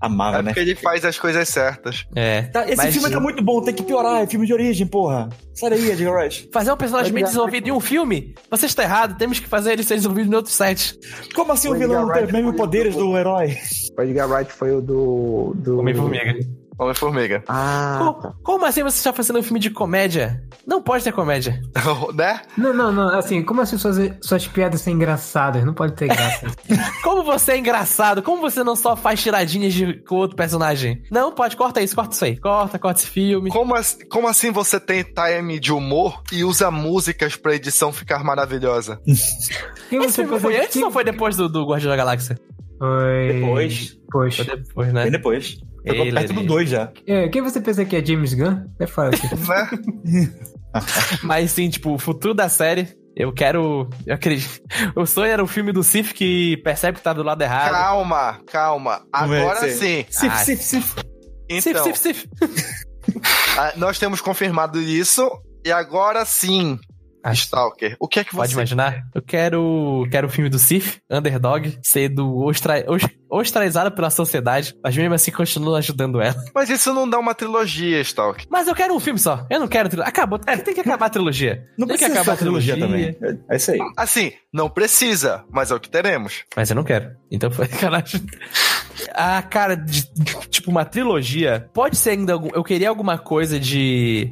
Amava, 0.00 0.38
É 0.38 0.42
né? 0.42 0.50
porque 0.50 0.60
ele 0.60 0.74
faz 0.76 1.04
as 1.04 1.18
coisas 1.18 1.48
certas. 1.48 2.04
É. 2.14 2.42
Tá, 2.42 2.64
esse 2.66 2.76
Mas- 2.76 2.94
filme 2.94 3.10
tá 3.10 3.18
muito 3.20 3.42
bom, 3.42 3.60
tem 3.62 3.74
que 3.74 3.82
piorar, 3.82 4.22
é 4.22 4.26
filme 4.26 4.46
de 4.46 4.52
origem, 4.52 4.86
porra. 4.86 5.28
Sai 5.54 5.70
daí, 5.70 5.90
Edgar 5.90 6.14
Wright. 6.14 6.48
Fazer 6.52 6.72
um 6.72 6.76
personagem 6.76 7.12
bem 7.12 7.24
desenvolvido 7.24 7.68
em 7.68 7.72
um 7.72 7.80
filme? 7.80 8.34
Você 8.50 8.66
está 8.66 8.82
errado, 8.82 9.16
temos 9.18 9.38
que 9.40 9.48
fazer 9.48 9.72
ele 9.72 9.82
ser 9.82 9.96
desenvolvido 9.96 10.32
em 10.32 10.36
outro 10.36 10.52
set. 10.52 10.98
Como 11.34 11.52
assim 11.52 11.68
o 11.68 11.72
O 11.72 11.78
vilão 11.78 12.06
não 12.06 12.12
tem 12.14 12.24
os 12.24 12.32
mesmos 12.32 12.54
poderes 12.56 12.94
do- 12.94 13.10
do 13.10 13.16
herói? 13.18 13.56
O 13.98 14.02
Edgar 14.02 14.30
Wright 14.30 14.52
foi 14.52 14.72
o 14.72 14.80
do. 14.80 15.52
do 15.56 15.80
Homem-Formiga. 15.80 16.34
Homem-Formiga. 16.78 17.42
Ah, 17.48 17.98
Co- 18.02 18.12
tá. 18.20 18.32
Como, 18.42 18.64
assim 18.66 18.82
você 18.82 18.98
está 18.98 19.12
fazendo 19.12 19.38
um 19.38 19.42
filme 19.42 19.58
de 19.58 19.70
comédia? 19.70 20.42
Não 20.66 20.82
pode 20.82 21.02
ter 21.04 21.12
comédia. 21.12 21.60
né? 22.14 22.42
Não, 22.56 22.74
não, 22.74 22.92
não. 22.92 23.08
Assim, 23.18 23.42
como 23.42 23.60
assim 23.62 23.78
suas, 23.78 23.96
suas 24.20 24.46
piadas 24.46 24.80
são 24.82 24.92
engraçadas? 24.92 25.64
Não 25.64 25.72
pode 25.72 25.94
ter 25.94 26.08
graça. 26.08 26.46
Como 27.02 27.22
você 27.22 27.52
é 27.52 27.58
engraçado? 27.58 28.22
Como 28.22 28.40
você 28.42 28.62
não 28.64 28.74
só 28.76 28.96
faz 28.96 29.22
tiradinhas 29.22 29.72
de, 29.72 30.02
com 30.04 30.16
outro 30.16 30.36
personagem? 30.36 31.02
Não, 31.10 31.32
pode, 31.32 31.56
corta 31.56 31.80
isso, 31.80 31.94
corta 31.94 32.14
isso 32.14 32.24
aí. 32.24 32.36
Corta, 32.36 32.78
corta 32.78 33.00
esse 33.00 33.08
filme. 33.10 33.48
Como, 33.50 33.74
as- 33.74 33.96
como 34.10 34.26
assim 34.28 34.50
você 34.50 34.78
tem 34.80 35.02
time 35.04 35.58
de 35.60 35.72
humor 35.72 36.20
e 36.32 36.44
usa 36.44 36.70
músicas 36.70 37.36
pra 37.36 37.54
edição 37.54 37.92
ficar 37.92 38.22
maravilhosa? 38.24 39.00
Quem 39.88 40.02
Esse 40.04 40.22
filme 40.24 40.38
foi 40.40 40.56
antes 40.58 40.72
quem- 40.74 40.84
ou 40.84 40.90
foi 40.90 41.04
depois 41.04 41.36
do, 41.36 41.48
do 41.48 41.64
Guardião 41.64 41.90
da 41.90 41.96
Galáxia? 41.96 42.36
Foi. 42.78 43.32
Depois. 43.34 43.96
Poxa. 44.10 44.44
Foi 44.44 44.56
depois, 44.56 44.92
né? 44.92 45.02
Bem 45.04 45.12
depois. 45.12 45.58
Eu 45.86 45.94
tô 45.94 46.02
Ele- 46.02 46.12
perto 46.12 46.32
do 46.32 46.42
2 46.42 46.68
já. 46.68 46.92
É, 47.06 47.28
quem 47.28 47.40
você 47.42 47.60
pensa 47.60 47.84
que 47.84 47.94
é 47.96 48.04
James 48.04 48.34
Gunn? 48.34 48.64
É 48.78 48.86
fácil. 48.86 49.28
Mas 51.22 51.52
sim, 51.52 51.68
tipo, 51.70 51.94
o 51.94 51.98
futuro 51.98 52.34
da 52.34 52.48
série, 52.48 52.88
eu 53.14 53.32
quero. 53.32 53.88
Eu 54.06 54.14
acredito. 54.14 54.60
O 54.94 55.06
sonho 55.06 55.30
era 55.32 55.42
o 55.42 55.46
filme 55.46 55.72
do 55.72 55.82
Sif 55.82 56.12
que 56.12 56.56
percebe 56.58 56.98
que 56.98 57.04
tá 57.04 57.12
do 57.12 57.22
lado 57.22 57.40
errado. 57.42 57.70
Calma, 57.70 58.40
calma. 58.46 59.02
Agora 59.12 59.68
sim. 59.70 60.04
Sif, 60.10 60.32
Ah, 60.32 60.36
sif, 60.38 60.62
sif. 60.62 60.94
Então, 61.48 61.84
Sif, 61.84 61.96
Sif, 61.98 62.28
Sif. 62.42 62.84
ah, 63.58 63.72
nós 63.76 63.98
temos 63.98 64.20
confirmado 64.20 64.80
isso. 64.80 65.30
E 65.64 65.70
agora 65.72 66.24
sim, 66.24 66.78
Ah, 67.28 67.32
Stalker. 67.32 67.96
O 67.98 68.06
que 68.06 68.20
é 68.20 68.24
que 68.24 68.34
Pode 68.36 68.50
você 68.50 68.54
imaginar? 68.54 69.02
Eu 69.14 69.20
quero, 69.22 70.06
quero 70.10 70.26
o 70.28 70.30
filme 70.30 70.48
do 70.48 70.58
Sif, 70.58 70.98
Underdog, 71.10 71.76
sendo 71.82 72.36
ostra, 72.44 72.84
os- 72.88 73.02
ostracizado 73.28 73.90
pela 73.90 74.10
sociedade, 74.10 74.74
mas 74.82 74.96
mesmo 74.96 75.12
assim 75.14 75.30
continua 75.32 75.78
ajudando 75.78 76.20
ela. 76.20 76.36
Mas 76.54 76.70
isso 76.70 76.94
não 76.94 77.08
dá 77.10 77.18
uma 77.18 77.34
trilogia, 77.34 78.00
Stalker. 78.00 78.46
Mas 78.48 78.68
eu 78.68 78.74
quero 78.74 78.94
um 78.94 79.00
filme 79.00 79.18
só. 79.18 79.44
Eu 79.50 79.58
não 79.60 79.66
quero 79.68 79.88
trilogia. 79.88 80.08
Acabou. 80.08 80.38
Tem 80.38 80.72
que 80.74 80.80
acabar 80.80 81.06
a 81.06 81.10
trilogia. 81.10 81.64
Não 81.76 81.86
tem 81.86 81.96
que 81.96 82.04
precisa 82.04 82.12
acabar 82.20 82.24
ser 82.24 82.30
a 82.30 82.36
trilogia 82.36 82.78
também. 82.78 83.16
É- 83.20 83.36
É 83.50 83.56
isso 83.56 83.70
aí. 83.72 83.78
Assim, 83.96 84.32
não 84.52 84.70
precisa, 84.70 85.44
mas 85.50 85.70
é 85.70 85.74
o 85.74 85.80
que 85.80 85.90
teremos. 85.90 86.44
Mas 86.56 86.70
eu 86.70 86.76
não 86.76 86.84
quero. 86.84 87.10
Então 87.30 87.50
foi 87.50 87.66
caralho. 87.68 88.04
Ah, 89.14 89.42
cara, 89.42 89.74
de- 89.76 90.10
de- 90.14 90.48
tipo, 90.48 90.70
uma 90.70 90.84
trilogia. 90.84 91.68
Pode 91.74 91.96
ser 91.96 92.10
ainda 92.10 92.32
algum. 92.32 92.48
Eu 92.54 92.62
queria 92.64 92.88
alguma 92.88 93.18
coisa 93.18 93.58
de. 93.58 94.30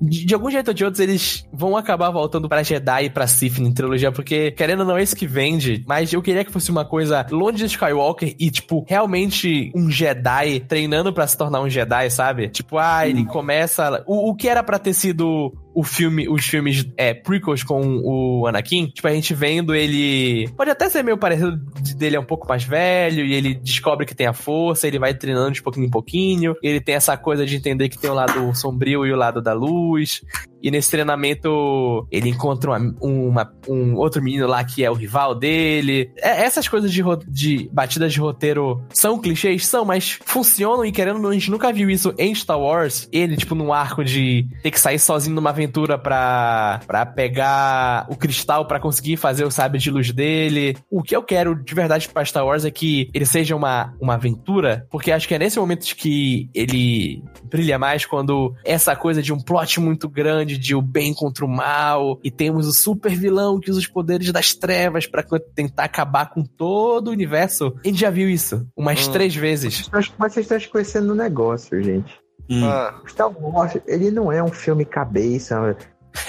De, 0.00 0.24
de 0.24 0.34
algum 0.34 0.50
jeito 0.50 0.68
ou 0.68 0.74
de 0.74 0.84
outros, 0.84 1.00
eles 1.00 1.46
vão 1.52 1.76
acabar 1.76 2.10
voltando 2.10 2.48
pra 2.48 2.62
Jedi 2.62 3.04
e 3.04 3.10
pra 3.10 3.26
Sith 3.26 3.58
em 3.58 3.72
trilogia, 3.72 4.12
porque, 4.12 4.50
querendo 4.50 4.80
ou 4.80 4.86
não, 4.86 4.96
é 4.96 5.02
isso 5.02 5.16
que 5.16 5.26
vende. 5.26 5.84
Mas 5.86 6.12
eu 6.12 6.22
queria 6.22 6.44
que 6.44 6.52
fosse 6.52 6.70
uma 6.70 6.84
coisa 6.84 7.24
longe 7.30 7.58
de 7.58 7.66
Skywalker 7.66 8.34
e, 8.38 8.50
tipo, 8.50 8.84
realmente 8.88 9.72
um 9.74 9.90
Jedi 9.90 10.60
treinando 10.60 11.12
pra 11.12 11.26
se 11.26 11.36
tornar 11.36 11.60
um 11.60 11.68
Jedi, 11.68 12.10
sabe? 12.10 12.48
Tipo, 12.48 12.78
ah, 12.78 13.08
ele 13.08 13.24
começa. 13.24 14.02
O, 14.06 14.30
o 14.30 14.34
que 14.34 14.48
era 14.48 14.62
pra 14.62 14.78
ter 14.78 14.92
sido 14.92 15.52
o 15.76 15.82
filme, 15.84 16.26
os 16.26 16.46
filmes 16.46 16.86
é, 16.96 17.12
prequels 17.12 17.62
com 17.62 18.00
o 18.02 18.46
Anakin, 18.46 18.86
tipo, 18.86 19.06
a 19.06 19.12
gente 19.12 19.34
vendo 19.34 19.74
ele. 19.74 20.48
Pode 20.56 20.70
até 20.70 20.88
ser 20.88 21.02
meio 21.02 21.18
parecido 21.18 21.54
de- 21.82 21.94
dele 21.94 22.16
é 22.16 22.20
um 22.20 22.24
pouco 22.24 22.48
mais 22.48 22.64
velho, 22.64 23.26
e 23.26 23.34
ele 23.34 23.54
descobre 23.54 24.06
que 24.06 24.14
tem 24.14 24.26
a 24.26 24.32
força, 24.32 24.88
ele 24.88 24.98
vai 24.98 25.12
treinando 25.12 25.52
de 25.52 25.62
pouquinho 25.62 25.86
em 25.86 25.90
pouquinho, 25.90 26.56
ele 26.62 26.80
tem 26.80 26.94
essa 26.94 27.14
coisa 27.18 27.44
de 27.44 27.56
entender 27.56 27.90
que 27.90 27.98
tem 27.98 28.08
o 28.08 28.14
lado 28.14 28.54
sombrio 28.54 29.04
e 29.04 29.12
o 29.12 29.16
lado 29.16 29.42
da 29.42 29.52
luz. 29.52 30.22
E 30.66 30.70
nesse 30.70 30.90
treinamento, 30.90 32.06
ele 32.10 32.28
encontra 32.28 32.70
uma, 32.72 32.94
uma- 33.00 33.52
um 33.68 33.94
outro 33.94 34.20
menino 34.20 34.46
lá 34.48 34.64
que 34.64 34.84
é 34.84 34.90
o 34.90 34.94
rival 34.94 35.32
dele. 35.34 36.10
É, 36.16 36.42
essas 36.42 36.66
coisas 36.68 36.92
de, 36.92 37.02
de 37.28 37.70
batidas 37.72 38.12
de 38.12 38.18
roteiro 38.20 38.82
são 38.92 39.20
clichês? 39.20 39.64
São, 39.66 39.84
mas 39.84 40.18
funcionam 40.24 40.84
e 40.84 40.90
querendo 40.90 41.20
não, 41.20 41.30
a 41.30 41.32
gente 41.32 41.50
nunca 41.50 41.72
viu 41.72 41.88
isso 41.88 42.12
em 42.18 42.34
Star 42.34 42.58
Wars. 42.58 43.08
Ele, 43.12 43.36
tipo, 43.36 43.54
num 43.54 43.72
arco 43.72 44.04
de 44.04 44.48
ter 44.62 44.70
que 44.72 44.80
sair 44.80 44.98
sozinho 44.98 45.36
numa 45.36 45.50
aventura 45.50 45.96
pra, 45.96 46.80
pra 46.86 47.06
pegar 47.06 48.06
o 48.10 48.16
cristal 48.16 48.66
pra 48.66 48.80
conseguir 48.80 49.16
fazer 49.16 49.44
o 49.44 49.50
sabre 49.50 49.78
de 49.78 49.90
luz 49.90 50.10
dele. 50.12 50.76
O 50.90 51.02
que 51.02 51.14
eu 51.14 51.22
quero 51.22 51.54
de 51.54 51.74
verdade 51.74 52.08
pra 52.08 52.24
Star 52.24 52.44
Wars 52.44 52.64
é 52.64 52.70
que 52.70 53.08
ele 53.14 53.26
seja 53.26 53.54
uma, 53.54 53.94
uma 54.00 54.14
aventura, 54.14 54.86
porque 54.90 55.12
acho 55.12 55.28
que 55.28 55.34
é 55.34 55.38
nesse 55.38 55.58
momento 55.58 55.86
que 55.94 56.48
ele 56.54 57.22
brilha 57.44 57.78
mais 57.78 58.04
quando 58.04 58.54
essa 58.64 58.96
coisa 58.96 59.22
de 59.22 59.32
um 59.32 59.40
plot 59.40 59.78
muito 59.80 60.08
grande, 60.08 60.55
de 60.56 60.74
o 60.74 60.82
bem 60.82 61.12
contra 61.14 61.44
o 61.44 61.48
mal, 61.48 62.18
e 62.22 62.30
temos 62.30 62.66
o 62.66 62.72
super 62.72 63.14
vilão 63.14 63.58
que 63.60 63.70
usa 63.70 63.80
os 63.80 63.86
poderes 63.86 64.30
das 64.32 64.54
trevas 64.54 65.06
pra 65.06 65.22
co- 65.22 65.38
tentar 65.38 65.84
acabar 65.84 66.30
com 66.30 66.42
todo 66.44 67.08
o 67.08 67.12
universo. 67.12 67.74
A 67.84 67.88
gente 67.88 68.00
já 68.00 68.10
viu 68.10 68.28
isso 68.28 68.66
umas 68.76 69.06
Hum. 69.08 69.12
três 69.12 69.34
vezes. 69.34 69.88
Mas 69.92 70.12
vocês 70.18 70.44
estão 70.44 70.56
esquecendo 70.58 71.12
o 71.12 71.16
negócio, 71.16 71.82
gente. 71.82 72.14
Hum. 72.48 72.64
Ah, 72.64 73.00
O 73.04 73.08
Star 73.08 73.30
Wars, 73.42 73.76
ele 73.86 74.10
não 74.10 74.30
é 74.30 74.42
um 74.42 74.52
filme 74.52 74.84
cabeça. 74.84 75.76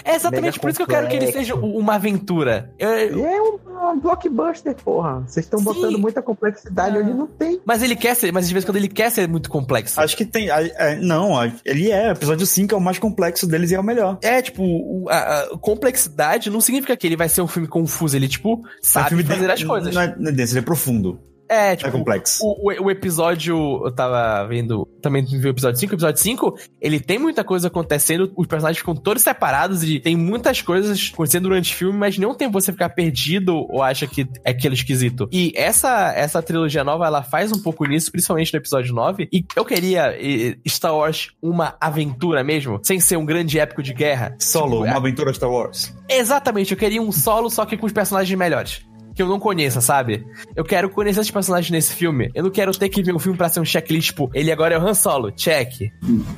É 0.03 0.15
exatamente 0.15 0.43
Mega 0.55 0.59
por 0.59 0.69
isso 0.69 0.77
que 0.77 0.84
eu 0.84 0.88
quero 0.88 1.07
que 1.07 1.15
ele 1.15 1.31
seja 1.31 1.55
uma 1.55 1.95
aventura. 1.95 2.72
Eu- 2.80 2.89
Ele 2.97 3.22
é 3.22 3.41
um, 3.41 3.59
um 3.93 3.99
blockbuster, 3.99 4.76
porra. 4.76 5.22
Vocês 5.27 5.45
estão 5.45 5.61
botando 5.61 5.97
muita 5.99 6.22
complexidade 6.22 6.97
Ah. 6.97 6.99
onde 7.01 7.14
não 7.14 7.27
tem. 7.27 7.59
mas 7.65 7.81
ele 7.84 7.95
quer 7.95 8.15
ser, 8.15 8.31
mas 8.31 8.47
de 8.47 8.53
vez 8.53 8.64
em 8.64 8.68
quando 8.68 8.77
ele 8.77 8.88
quer 8.88 9.09
ser 9.11 9.27
muito 9.27 9.49
complexo. 9.49 9.99
Acho 9.99 10.15
que 10.18 10.26
tem. 10.26 10.49
a- 10.49 10.61
é, 10.61 10.95
não, 10.95 11.38
a- 11.39 11.51
ele 11.65 11.91
é. 11.91 12.09
O 12.09 12.11
episódio 12.11 12.45
5 12.45 12.73
é 12.73 12.77
o 12.77 12.81
mais 12.81 12.99
complexo 12.99 13.45
deles 13.47 13.72
e 13.72 13.76
é 13.76 13.80
o 13.80 13.84
melhor. 13.84 14.18
É, 14.22 14.41
tipo, 14.41 14.64
o- 14.64 15.05
a, 15.09 15.41
a 15.41 15.57
complexidade 15.57 16.49
não 16.49 16.61
significa 16.61 16.95
que 16.97 17.05
ele 17.07 17.15
vai 17.18 17.30
ser 17.30 17.41
um 17.41 17.47
filme 17.47 17.68
confuso. 17.68 18.15
Ele, 18.15 18.27
tipo, 18.27 18.53
É 18.53 18.53
um 18.55 18.64
sabe 18.81 19.09
filme 19.09 19.23
fazer 19.23 19.45
de- 19.45 19.51
as 19.51 19.64
coisas. 19.64 19.93
Não 19.93 20.01
é, 20.01 20.15
não 20.18 20.30
é 20.30 20.31
denso, 20.34 20.53
ele 20.53 20.59
é 20.59 20.64
profundo. 20.64 21.19
É, 21.49 21.72
É 21.72 21.76
tipo, 21.76 21.91
complexo. 21.91 22.44
o, 22.44 22.69
o- 22.72 22.86
o 22.86 22.91
episódio. 22.91 23.56
Eu 23.86 23.91
tava 23.91 24.45
vendo. 24.48 24.88
Também 25.02 25.24
vi 25.24 25.48
o 25.48 25.49
episódio 25.49 25.80
5. 25.80 25.94
O 25.94 25.95
episódio 25.95 26.22
5, 26.22 26.60
ele 26.82 26.99
tem 26.99 27.18
muita 27.18 27.44
coisa 27.44 27.68
acontecendo. 27.68 28.32
Os 28.36 28.48
personagens 28.48 28.80
ficam 28.80 28.95
todos 28.95 29.24
separados 29.24 29.84
e 29.84 29.99
tem 29.99 30.15
muitas 30.15 30.61
coisas 30.61 31.11
acontecendo 31.14 31.44
durante 31.44 31.74
o 31.74 31.76
filme, 31.78 31.98
mas 31.98 32.18
não 32.18 32.34
tem 32.36 32.49
você 32.49 32.72
ficar 32.72 32.90
perdido 32.90 33.56
ou 33.69 33.82
acha 33.82 34.06
que 34.07 34.28
é 34.44 34.52
aquilo 34.52 34.74
esquisito. 34.74 35.28
E 35.32 35.53
essa, 35.56 36.11
essa 36.14 36.41
trilogia 36.41 36.84
nova, 36.84 37.06
ela 37.06 37.24
faz 37.24 37.52
um 37.52 37.61
pouco 37.61 37.86
nisso, 37.86 38.11
principalmente 38.11 38.53
no 38.53 38.60
episódio 38.60 38.94
9. 38.94 39.30
E 39.32 39.45
eu 39.56 39.64
queria 39.65 40.15
eh, 40.19 40.57
Star 40.68 40.95
Wars 40.95 41.30
uma 41.41 41.76
aventura 41.80 42.44
mesmo, 42.44 42.80
sem 42.84 42.99
ser 42.99 43.18
um 43.18 43.26
grande 43.26 43.60
épico 43.60 43.82
de 43.84 43.94
guerra. 43.94 44.36
Solo, 44.40 44.78
Tipo, 44.78 44.86
uma 44.88 44.98
aventura 44.98 45.34
Star 45.34 45.49
Wars. 45.49 45.94
Exatamente, 46.10 46.72
eu 46.72 46.78
queria 46.78 47.02
um 47.02 47.11
solo, 47.11 47.49
só 47.49 47.65
que 47.65 47.78
com 47.78 47.86
os 47.86 47.91
personagens 47.91 48.38
melhores. 48.38 48.82
Que 49.18 49.23
eu 49.23 49.27
não 49.27 49.39
conheça, 49.39 49.81
sabe? 49.81 50.26
Eu 50.56 50.64
quero 50.64 50.89
conhecer 50.91 51.19
esses 51.22 51.31
personagens 51.31 51.72
nesse 51.72 51.94
filme. 51.95 52.30
Eu 52.35 52.44
não 52.44 52.52
quero 52.52 52.72
ter 52.72 52.88
que 52.88 53.02
ver 53.02 53.14
um 53.15 53.19
filme 53.19 53.35
pra 53.35 53.49
ser 53.49 53.60
um 53.60 53.65
checklist, 53.65 54.10
tipo, 54.10 54.30
ele 54.31 54.52
agora 54.52 54.76
é 54.76 54.77
o 54.77 54.81
Han 54.88 54.94
Solo, 54.94 55.31
check. 55.31 55.91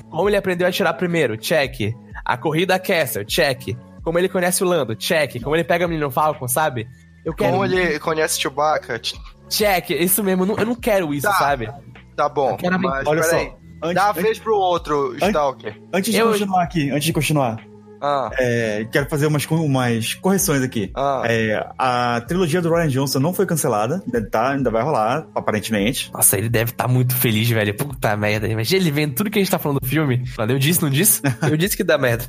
Como 0.10 0.30
ele 0.30 0.38
aprendeu 0.38 0.66
a 0.66 0.70
atirar 0.70 0.94
primeiro, 0.94 1.36
check. 1.36 1.94
A 2.24 2.38
corrida 2.38 2.80
Castle, 2.80 3.26
check. 3.26 3.76
Como 4.02 4.18
ele 4.18 4.30
conhece 4.30 4.64
o 4.64 4.66
Lando, 4.68 4.96
check. 4.96 5.42
Como 5.44 5.56
ele 5.58 5.66
pega 5.66 5.86
o 5.86 5.90
menino 5.90 6.10
Falcon, 6.10 6.48
sabe? 6.48 6.88
Eu 7.26 7.34
quero. 7.34 7.52
como 7.52 7.66
ele 7.66 8.00
conhece 8.00 8.40
Chewbacca? 8.40 9.00
Check, 9.50 9.90
isso 9.90 10.24
mesmo. 10.24 10.44
Eu 10.44 10.48
não, 10.48 10.58
eu 10.58 10.66
não 10.66 10.76
quero 10.76 11.14
isso, 11.14 11.28
Tá. 11.28 11.34
sabe? 11.34 11.70
Tá 12.16 12.30
bom, 12.30 12.58
mas 12.82 13.06
Olha 13.08 13.22
peraí. 13.22 13.46
só. 13.50 13.60
Antes, 13.84 13.96
Dá 13.96 14.04
a 14.06 14.10
antes- 14.12 14.24
vez 14.24 14.40
pro 14.40 14.56
outro, 14.56 15.16
Stalker. 15.18 15.82
antes 15.94 16.14
de 16.14 16.18
Eu- 16.20 16.30
continuar 16.32 16.64
aqui, 16.64 16.90
antes 16.92 17.04
de 17.04 17.14
continuar, 17.14 17.58
Ah, 18.02 18.30
é, 18.40 18.88
quero 18.92 19.10
fazer 19.10 19.28
umas, 19.28 19.46
umas 19.46 20.14
correções 20.16 20.62
aqui. 20.62 20.92
ah. 20.96 21.24
É, 21.26 21.68
a 21.78 22.22
trilogia 22.22 22.62
do 22.62 22.74
Ryan 22.74 22.88
Johnson 22.88 23.20
não 23.20 23.34
foi 23.34 23.46
cancelada, 23.46 24.02
ainda 24.06 24.30
tá, 24.30 24.52
ainda 24.52 24.70
vai 24.72 24.82
rolar, 24.84 25.28
aparentemente. 25.36 26.12
Nossa, 26.14 26.38
ele 26.38 26.50
deve 26.50 26.72
estar 26.72 26.88
muito 26.88 27.16
feliz, 27.16 27.50
velho. 27.50 27.74
Puta 27.76 28.16
merda. 28.16 28.48
Imagina 28.48 28.82
ele 28.82 28.92
vendo 28.92 29.16
tudo 29.16 29.30
que 29.30 29.40
a 29.40 29.42
gente 29.42 29.52
tá 29.52 29.60
falando 29.60 29.80
do 29.80 29.88
filme. 29.88 30.24
Eu 30.38 30.60
disse, 30.60 30.82
não 30.82 30.90
disse? 30.90 31.22
Eu 31.50 31.58
disse 31.58 31.76
que 31.76 31.84
dá 31.84 31.98
merda. 31.98 32.26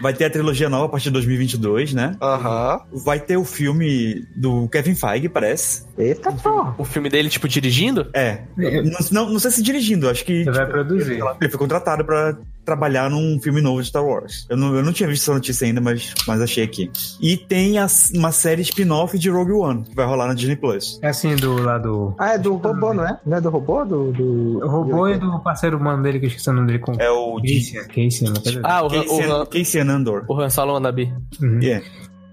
Vai 0.00 0.12
ter 0.12 0.24
a 0.26 0.30
trilogia 0.30 0.68
nova 0.68 0.86
a 0.86 0.88
partir 0.88 1.06
de 1.06 1.12
2022, 1.12 1.94
né? 1.94 2.16
Aham. 2.20 2.80
Vai 3.04 3.20
ter 3.20 3.36
o 3.36 3.44
filme 3.44 4.24
do 4.36 4.68
Kevin 4.68 4.94
Feige, 4.94 5.28
parece. 5.28 5.86
Eita 5.96 6.32
porra. 6.32 6.74
O 6.78 6.84
filme 6.84 7.08
dele, 7.08 7.28
tipo, 7.28 7.48
dirigindo? 7.48 8.08
É. 8.14 8.42
Não, 8.56 8.98
não, 9.10 9.32
não 9.32 9.38
sei 9.38 9.50
se 9.50 9.62
dirigindo, 9.62 10.08
acho 10.08 10.24
que. 10.24 10.44
Você 10.44 10.50
vai 10.50 10.60
tipo, 10.60 10.72
produzir. 10.72 11.20
Ele 11.40 11.50
foi 11.50 11.58
contratado 11.58 12.04
pra 12.04 12.36
trabalhar 12.68 13.08
num 13.10 13.40
filme 13.40 13.60
novo 13.60 13.80
de 13.80 13.88
Star 13.88 14.04
Wars. 14.04 14.46
Eu 14.48 14.56
não, 14.56 14.74
eu 14.74 14.82
não 14.82 14.92
tinha 14.92 15.08
visto 15.08 15.22
essa 15.22 15.32
notícia 15.34 15.66
ainda, 15.66 15.80
mas, 15.80 16.12
mas 16.26 16.40
achei 16.40 16.62
aqui. 16.62 16.90
E 17.20 17.36
tem 17.36 17.78
as- 17.78 18.10
uma 18.14 18.30
série 18.30 18.62
spin-off 18.62 19.18
de 19.18 19.30
Rogue 19.30 19.52
One, 19.52 19.82
que 19.84 19.94
vai 19.94 20.06
rolar 20.06 20.26
na 20.28 20.34
Disney 20.34 20.56
Plus. 20.56 20.98
É 21.02 21.08
assim, 21.08 21.34
do 21.36 21.54
lado. 21.62 22.14
Ah, 22.18 22.34
é 22.34 22.38
do 22.38 22.54
robô, 22.56 22.92
não 22.92 23.06
é? 23.06 23.18
Não 23.24 23.36
é 23.38 23.40
do 23.40 23.48
robô? 23.50 23.84
Do, 23.84 24.12
do... 24.12 24.58
O 24.64 24.68
robô 24.68 25.06
é 25.06 25.18
do 25.18 25.38
parceiro 25.40 25.76
humano 25.78 26.02
dele, 26.02 26.18
que 26.20 26.26
eu 26.26 26.28
esqueci 26.28 26.50
o 26.50 26.52
nome 26.52 26.66
dele 26.66 26.78
com. 26.80 26.92
É 26.98 27.10
o 27.10 27.36
Casey, 27.40 27.74
Casey, 27.88 28.28
uma 28.28 28.40
coisa 28.40 28.60
Ah, 28.64 28.82
o, 28.82 28.86
Han- 28.86 29.00
o, 29.00 29.46
Casey, 29.46 29.64
Casey 29.64 29.80
Andor. 29.80 30.24
o 30.28 30.40
Han 30.40 30.50
Solo. 30.50 30.78
Uhum. 30.78 31.60
Yeah. 31.62 31.84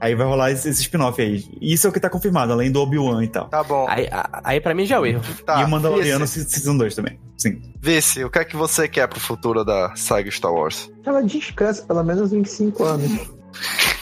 Aí 0.06 0.14
vai 0.14 0.28
rolar 0.28 0.52
esse, 0.52 0.70
esse 0.70 0.82
spin-off 0.82 1.20
aí. 1.20 1.44
Isso 1.60 1.88
é 1.88 1.90
o 1.90 1.94
que 1.94 2.00
tá 2.00 2.12
confirmado, 2.12 2.54
além 2.54 2.72
do 2.72 2.80
Obi-Wan 2.80 3.24
e 3.24 3.28
tal. 3.28 3.50
Tá 3.50 3.64
bom. 3.64 3.88
Aí, 3.90 4.08
aí 4.44 4.62
pra 4.62 4.76
mim 4.76 4.86
já 4.86 4.98
é 4.98 5.00
o 5.00 5.06
erro. 5.06 5.24
Tá, 5.44 5.62
e 5.62 5.64
o 5.64 5.68
Mandaloriano 5.68 6.26
Vice, 6.26 6.44
Season 6.48 6.78
2 6.78 6.94
também. 6.94 7.20
Sim. 7.36 7.60
Vice, 7.82 8.24
o 8.24 8.30
que 8.30 8.38
é 8.38 8.46
que 8.46 8.56
você 8.56 8.88
quer 8.88 9.08
pro 9.08 9.20
futuro 9.20 9.66
da 9.66 9.96
saga 9.96 10.30
Star 10.30 10.54
Wars? 10.54 10.92
Ela 11.04 11.24
descansa 11.24 11.82
pelo 11.88 12.04
menos 12.04 12.32
uns 12.32 12.52
5 12.52 12.84
anos. 12.84 13.12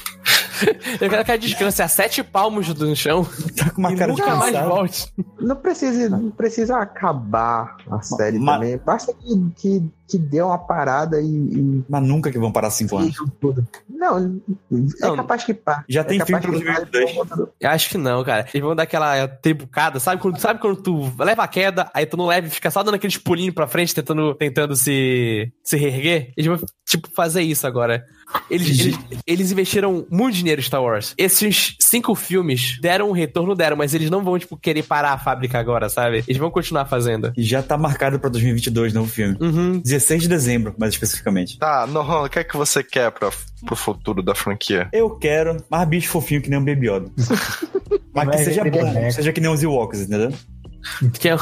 Eu 1.02 1.10
quero 1.10 1.26
que 1.26 1.32
ela 1.32 1.38
descanse 1.40 1.82
a 1.82 1.88
sete 1.88 2.24
palmos 2.24 2.74
do 2.74 2.96
chão 2.96 3.26
Tá 3.58 3.70
com 3.70 3.80
uma 3.80 3.94
e 3.94 3.96
cara 3.98 4.14
de 4.14 4.20
nunca 4.22 4.36
mais 4.36 4.52
cansado. 4.52 4.70
volte. 4.70 5.14
Não 5.40 5.56
precisa, 5.56 6.10
não 6.10 6.32
precisa 6.32 6.78
acabar 6.78 7.76
a 7.90 8.02
série 8.02 8.40
Ma- 8.40 8.54
também. 8.56 8.78
Basta 8.78 9.14
que, 9.14 9.52
que 9.56 9.92
que 10.06 10.18
deu 10.20 10.48
uma 10.48 10.58
parada 10.60 11.20
e. 11.20 11.26
e 11.26 11.84
Mas 11.90 12.04
nunca 12.08 12.30
que 12.32 12.38
vão 12.38 12.52
parar 12.52 12.70
cinco 12.70 12.98
anos. 12.98 13.16
Não, 13.90 14.18
é 14.20 14.76
Não, 15.00 15.16
capaz 15.16 15.44
que 15.44 15.54
pá. 15.54 15.84
Já 15.90 16.02
é 16.02 16.04
tem 16.04 16.20
filme 16.24 16.42
pra 16.42 16.52
2022. 16.52 17.50
Eu 17.60 17.70
acho 17.70 17.90
que 17.90 17.98
não, 17.98 18.24
cara. 18.24 18.46
Eles 18.54 18.64
vão 18.64 18.76
dar 18.76 18.84
aquela 18.84 19.28
tribucada, 19.28 20.00
sabe 20.00 20.22
quando, 20.22 20.38
sabe 20.40 20.60
quando 20.60 20.82
tu 20.82 21.12
leva 21.18 21.44
a 21.44 21.48
queda, 21.48 21.90
aí 21.94 22.06
tu 22.06 22.18
não 22.18 22.28
leva 22.28 22.46
e 22.48 22.50
fica 22.50 22.70
só 22.70 22.84
dando 22.84 22.96
aqueles 22.96 23.18
pulinhos 23.18 23.56
pra 23.56 23.66
frente, 23.66 23.96
tentando, 23.96 24.36
tentando 24.36 24.76
se, 24.76 25.52
se 25.64 25.78
reerguer? 25.78 26.32
Eles 26.38 26.48
vão, 26.60 26.68
tipo, 26.86 27.08
fazer 27.16 27.42
isso 27.42 27.66
agora. 27.66 28.04
Eles, 28.50 28.80
eles, 28.80 29.00
eles 29.26 29.52
investiram 29.52 30.06
muito 30.10 30.36
dinheiro 30.36 30.62
em 30.62 30.64
Star 30.64 30.82
Wars. 30.82 31.14
Esses 31.18 31.76
cinco 31.80 32.14
filmes 32.16 32.78
deram 32.82 33.10
um 33.10 33.14
retorno, 33.14 33.56
deram, 33.56 33.76
mas 33.78 33.94
eles 33.94 34.10
não 34.10 34.24
vão, 34.24 34.38
tipo, 34.38 34.58
querer 34.58 34.84
parar 34.84 35.14
a 35.14 35.18
fábrica 35.18 35.60
agora, 35.60 35.90
sabe? 35.90 36.24
Eles 36.28 36.38
vão 36.38 36.52
continuar 36.52 36.86
fazendo. 36.86 37.32
E 37.38 37.44
já 37.44 37.62
tá 37.64 37.78
marcado 37.78 38.20
pra 38.20 38.30
2022 38.30 38.94
novo 38.94 39.10
filme. 39.10 39.38
Uhum. 39.40 39.80
16 39.80 40.24
de 40.24 40.28
dezembro, 40.28 40.76
mais 40.78 40.94
especificamente. 40.94 41.58
Tá, 41.58 41.88
Nohan, 41.88 42.24
o 42.26 42.30
que 42.30 42.40
é 42.40 42.44
que 42.44 42.56
você 42.58 42.84
quer 42.84 43.12
pra, 43.12 43.32
pro 43.66 43.76
futuro 43.76 44.22
da 44.22 44.36
franquia? 44.36 44.90
Eu 44.94 45.10
quero 45.12 45.58
mais 45.70 45.88
bicho 45.88 46.10
fofinho 46.10 46.42
que 46.42 46.50
nem 46.50 46.60
um 46.60 46.66
Baby 46.66 46.90
Yoda. 46.90 47.12
Mas 48.14 48.30
que 48.30 48.38
seja 48.44 48.62
ele 48.62 48.72
bom, 48.72 48.86
é- 48.88 49.10
seja 49.12 49.34
que 49.34 49.42
nem 49.42 49.50
os 49.50 49.64
Ewoks, 49.64 50.02
entendeu? 50.02 50.32
Que 51.20 51.30
é, 51.30 51.36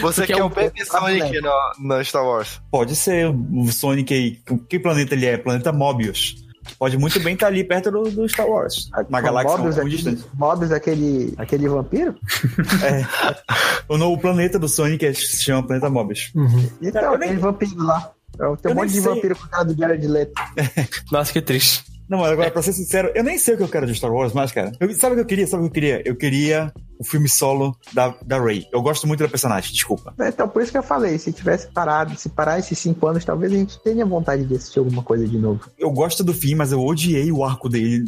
Você 0.00 0.26
quer 0.26 0.38
é 0.38 0.42
o 0.42 0.46
um- 0.46 0.48
Baby 0.48 0.84
Sonic 0.84 1.40
no, 1.40 1.52
no 1.96 2.04
Star 2.04 2.24
Wars? 2.24 2.60
Pode 2.70 2.96
ser 2.96 3.26
o 3.28 3.70
Sonic 3.72 4.12
aí. 4.14 4.38
Que 4.68 4.78
planeta 4.78 5.14
ele 5.14 5.26
é? 5.26 5.36
Planeta 5.36 5.72
Mobius. 5.72 6.36
Pode 6.78 6.96
muito 6.96 7.18
bem 7.20 7.34
estar 7.34 7.48
ali 7.48 7.64
perto 7.64 7.90
do, 7.90 8.02
do 8.04 8.28
Star 8.28 8.46
Wars. 8.48 8.88
Uma 9.08 9.20
galáxia 9.20 9.56
Mobius, 9.58 9.76
muito 9.76 9.86
aquele, 9.96 10.12
distante. 10.14 10.36
Mobius, 10.38 10.70
aquele, 10.72 11.34
aquele 11.36 11.68
vampiro? 11.68 12.14
O 13.88 13.98
novo 13.98 14.20
planeta 14.20 14.58
do 14.58 14.68
Sonic 14.68 15.04
é- 15.04 15.12
se 15.12 15.42
chama 15.42 15.66
Planeta 15.66 15.90
Mobius. 15.90 16.32
Então, 16.80 17.02
Eu 17.02 17.18
nem- 17.18 17.28
aquele 17.30 17.40
vampiro 17.40 17.82
lá. 17.82 18.12
Tem 18.38 18.46
um 18.46 18.56
Eu 18.64 18.74
monte 18.74 18.92
de 18.92 19.00
sei. 19.00 19.02
vampiro 19.02 19.36
com 19.36 19.44
a 19.44 19.48
cara 19.48 19.64
do 19.64 19.76
Jared 19.76 20.06
Leto. 20.06 20.32
nossa, 21.12 21.32
que 21.32 21.42
triste. 21.42 21.84
Não, 22.12 22.18
mas 22.18 22.30
agora, 22.30 22.50
pra 22.50 22.60
ser 22.60 22.74
sincero, 22.74 23.10
eu 23.14 23.24
nem 23.24 23.38
sei 23.38 23.54
o 23.54 23.56
que 23.56 23.62
eu 23.62 23.68
quero 23.68 23.86
de 23.86 23.94
Star 23.94 24.12
Wars, 24.12 24.34
mas, 24.34 24.52
cara. 24.52 24.70
eu- 24.78 24.92
sabe 24.94 25.14
o 25.14 25.16
que 25.16 25.22
eu 25.22 25.26
queria? 25.26 25.46
Sabe 25.46 25.62
o 25.62 25.64
que 25.64 25.68
eu 25.70 25.72
queria? 25.72 26.02
Eu 26.04 26.14
queria 26.14 26.70
o 26.98 27.04
filme 27.04 27.26
solo 27.26 27.74
da, 27.94 28.14
da 28.26 28.38
Rey. 28.38 28.66
Eu 28.70 28.82
gosto 28.82 29.06
muito 29.08 29.20
da 29.20 29.28
personagem, 29.30 29.72
desculpa. 29.72 30.12
Então, 30.20 30.46
por 30.46 30.60
isso 30.62 30.70
que 30.70 30.76
eu 30.76 30.82
falei, 30.82 31.16
se 31.18 31.32
tivesse 31.32 31.68
parado, 31.72 32.14
se 32.16 32.28
parar 32.28 32.58
esses 32.58 32.78
cinco 32.78 33.06
anos, 33.06 33.24
talvez 33.24 33.50
a 33.50 33.56
gente 33.56 33.82
tenha 33.82 34.04
vontade 34.04 34.44
de 34.44 34.54
assistir 34.54 34.78
alguma 34.78 35.02
coisa 35.02 35.26
de 35.26 35.38
novo. 35.38 35.62
Eu 35.78 35.90
gosto 35.90 36.22
do 36.22 36.34
fim, 36.34 36.54
mas 36.54 36.70
eu 36.70 36.80
odiei 36.84 37.32
o 37.32 37.42
arco 37.42 37.66
dele 37.68 38.04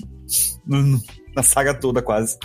na 1.34 1.42
saga 1.42 1.74
toda, 1.74 2.00
quase. 2.02 2.36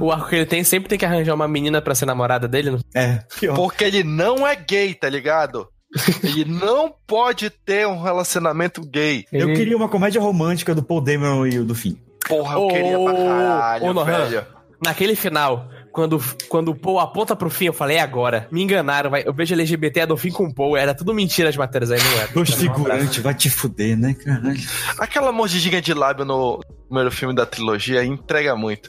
O 0.00 0.10
arco 0.10 0.28
que 0.30 0.36
ele 0.36 0.46
tem 0.46 0.64
sempre 0.64 0.88
tem 0.88 0.98
que 0.98 1.04
arranjar 1.04 1.34
uma 1.34 1.46
menina 1.48 1.82
pra 1.82 1.94
ser 1.94 2.06
namorada 2.06 2.48
dele. 2.48 2.70
não? 2.70 2.78
É, 2.94 3.18
pior. 3.38 3.54
Porque 3.54 3.84
ele 3.84 4.02
não 4.02 4.46
é 4.46 4.54
gay, 4.56 4.94
tá 4.94 5.08
ligado? 5.08 5.68
Ele 6.24 6.44
não 6.44 6.92
pode 7.06 7.50
ter 7.50 7.86
um 7.86 8.00
relacionamento 8.02 8.80
gay. 8.86 9.26
Eu 9.32 9.48
Ele- 9.48 9.56
queria 9.56 9.76
uma 9.76 9.88
comédia 9.88 10.20
romântica 10.20 10.74
do 10.74 10.82
Paul 10.82 11.00
Dameron 11.00 11.46
e 11.46 11.58
o 11.58 11.64
do 11.64 11.74
fim. 11.74 11.98
Porra, 12.28 12.54
eu 12.56 12.68
queria 12.68 12.98
pra 12.98 13.12
caralho, 13.14 14.04
velho. 14.04 14.46
Naquele 14.84 15.14
final, 15.14 15.68
quando, 15.92 16.20
quando 16.48 16.70
o 16.70 16.74
Paul 16.74 16.98
aponta 16.98 17.36
pro 17.36 17.50
fim, 17.50 17.66
eu 17.66 17.72
falei, 17.72 17.98
é 17.98 18.00
agora. 18.00 18.48
Me 18.50 18.62
enganaram, 18.62 19.10
vai. 19.10 19.22
Eu 19.24 19.32
vejo 19.32 19.54
LGBT 19.54 20.00
é 20.00 20.06
do 20.06 20.16
fim 20.16 20.30
com 20.30 20.44
o 20.44 20.54
Paul. 20.54 20.76
Era 20.76 20.94
tudo 20.94 21.12
mentira 21.12 21.48
as 21.48 21.56
matérias 21.56 21.90
aí, 21.90 22.02
não 22.02 22.12
era. 22.18 22.28
Dois 22.32 22.50
um 22.50 22.56
figurantes, 22.56 23.22
vai 23.22 23.34
te 23.34 23.50
fuder, 23.50 23.96
né, 23.96 24.14
caralho? 24.14 24.58
Aquela 24.98 25.30
mordidinha 25.30 25.82
de 25.82 25.92
lábio 25.92 26.24
no 26.24 26.60
primeiro 26.88 27.10
filme 27.10 27.34
da 27.34 27.46
trilogia 27.46 28.04
entrega 28.04 28.56
muito. 28.56 28.88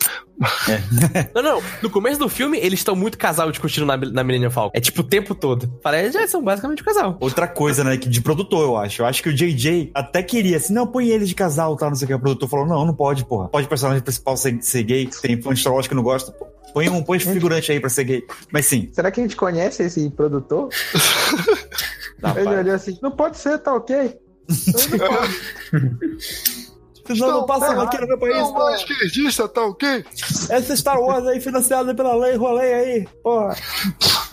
Não, 1.34 1.42
não. 1.42 1.62
No 1.82 1.90
começo 1.90 2.20
do 2.20 2.28
filme, 2.28 2.58
eles 2.58 2.80
estão 2.80 2.96
muito 2.96 3.18
casal 3.18 3.50
discutindo 3.52 3.86
na, 3.86 3.96
na 3.96 4.24
Millennium 4.24 4.52
Falcon. 4.52 4.72
É 4.76 4.82
tipo 4.82 5.02
o 5.02 5.04
tempo 5.04 5.36
todo. 5.36 5.80
Falei, 5.82 6.12
já 6.12 6.28
são 6.28 6.44
basicamente 6.44 6.82
um 6.82 6.86
casal. 6.86 7.18
Outra 7.20 7.48
coisa, 7.48 7.84
né, 7.84 7.98
que 7.98 8.10
de 8.10 8.22
produtor, 8.22 8.64
eu 8.64 8.78
acho. 8.78 9.02
Eu 9.02 9.06
acho 9.06 9.22
que 9.22 9.30
o 9.30 9.34
JJ 9.34 9.92
até 9.94 10.24
queria, 10.24 10.58
assim, 10.58 10.74
não, 10.74 10.88
põe 10.88 11.08
eles 11.10 11.30
de 11.30 11.36
casal, 11.36 11.76
tá, 11.78 11.88
não 11.88 11.96
sei 11.96 12.06
o 12.06 12.08
que. 12.08 12.14
O 12.14 12.20
produtor 12.20 12.50
falou, 12.50 12.66
não, 12.66 12.86
não 12.86 12.94
pode, 12.94 13.26
porra. 13.26 13.48
Pode 13.48 13.66
o 13.66 13.70
personagem 13.70 14.02
principal 14.02 14.36
ser, 14.36 14.58
ser 14.62 14.84
gay, 14.84 15.10
tem 15.22 15.42
fã 15.42 15.54
de 15.54 15.60
Star 15.60 15.74
Wars 15.74 15.88
que 15.88 15.96
não 15.96 16.04
gosta, 16.04 16.32
pô. 16.32 16.48
Põe 16.74 16.90
um, 16.90 17.04
põe 17.04 17.20
figurante 17.20 17.72
aí 17.72 17.80
pra 17.80 17.90
ser 17.90 18.04
gay. 18.04 18.24
Mas 18.52 18.66
sim, 18.66 18.90
Será 18.92 19.12
que 19.12 19.20
a 19.20 19.24
gente 19.24 19.36
conhece 19.36 19.84
esse 19.84 20.10
produtor? 20.10 20.70
dá, 22.20 22.34
Ele 22.36 22.56
olhou 22.56 22.76
assim, 22.76 22.98
não 23.02 23.12
pode 23.12 23.38
ser, 23.38 23.60
tá 23.60 23.74
ok? 23.74 24.18
Então, 24.50 25.00
não. 27.16 27.16
Não, 27.16 27.32
não 27.32 27.46
passa 27.46 27.76
tá 27.76 27.84
aqui 27.84 28.00
no 28.00 28.08
meu 28.08 28.18
país, 28.18 28.38
Não, 28.38 28.54
mas 28.54 28.80
esquerdista, 28.80 29.48
tá 29.48 29.66
ok? 29.66 30.06
Essa 30.50 30.76
Star 30.76 31.00
Wars 31.00 31.28
aí, 31.28 31.42
financiada 31.42 31.94
pela 31.94 32.16
lei, 32.16 32.36
rolei 32.36 32.74
aí, 32.74 33.08
porra. 33.22 33.56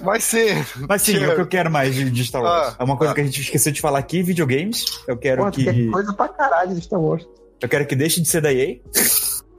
Vai 0.00 0.20
ser. 0.20 0.64
Mas 0.88 1.02
sim, 1.02 1.16
é 1.16 1.28
o 1.28 1.34
que 1.34 1.40
eu 1.40 1.48
quero 1.48 1.70
mais 1.70 1.94
de, 1.94 2.08
de 2.08 2.24
Star 2.24 2.42
Wars. 2.42 2.68
Ah, 2.68 2.76
é 2.78 2.84
uma 2.84 2.96
coisa 2.96 3.12
ah. 3.12 3.14
que 3.14 3.20
a 3.20 3.24
gente 3.24 3.40
esqueceu 3.40 3.72
de 3.72 3.80
falar 3.80 3.98
aqui, 3.98 4.22
videogames. 4.22 4.84
Eu 5.06 5.16
quero 5.16 5.44
Pô, 5.44 5.50
que... 5.50 5.64
tem 5.64 5.90
coisa 5.90 6.12
pra 6.12 6.28
caralho 6.28 6.74
de 6.74 6.80
Star 6.80 7.00
Wars. 7.00 7.26
Eu 7.60 7.68
quero 7.68 7.86
que 7.86 7.96
deixe 7.96 8.20
de 8.20 8.28
ser 8.28 8.40
da 8.40 8.52
EA. 8.52 8.78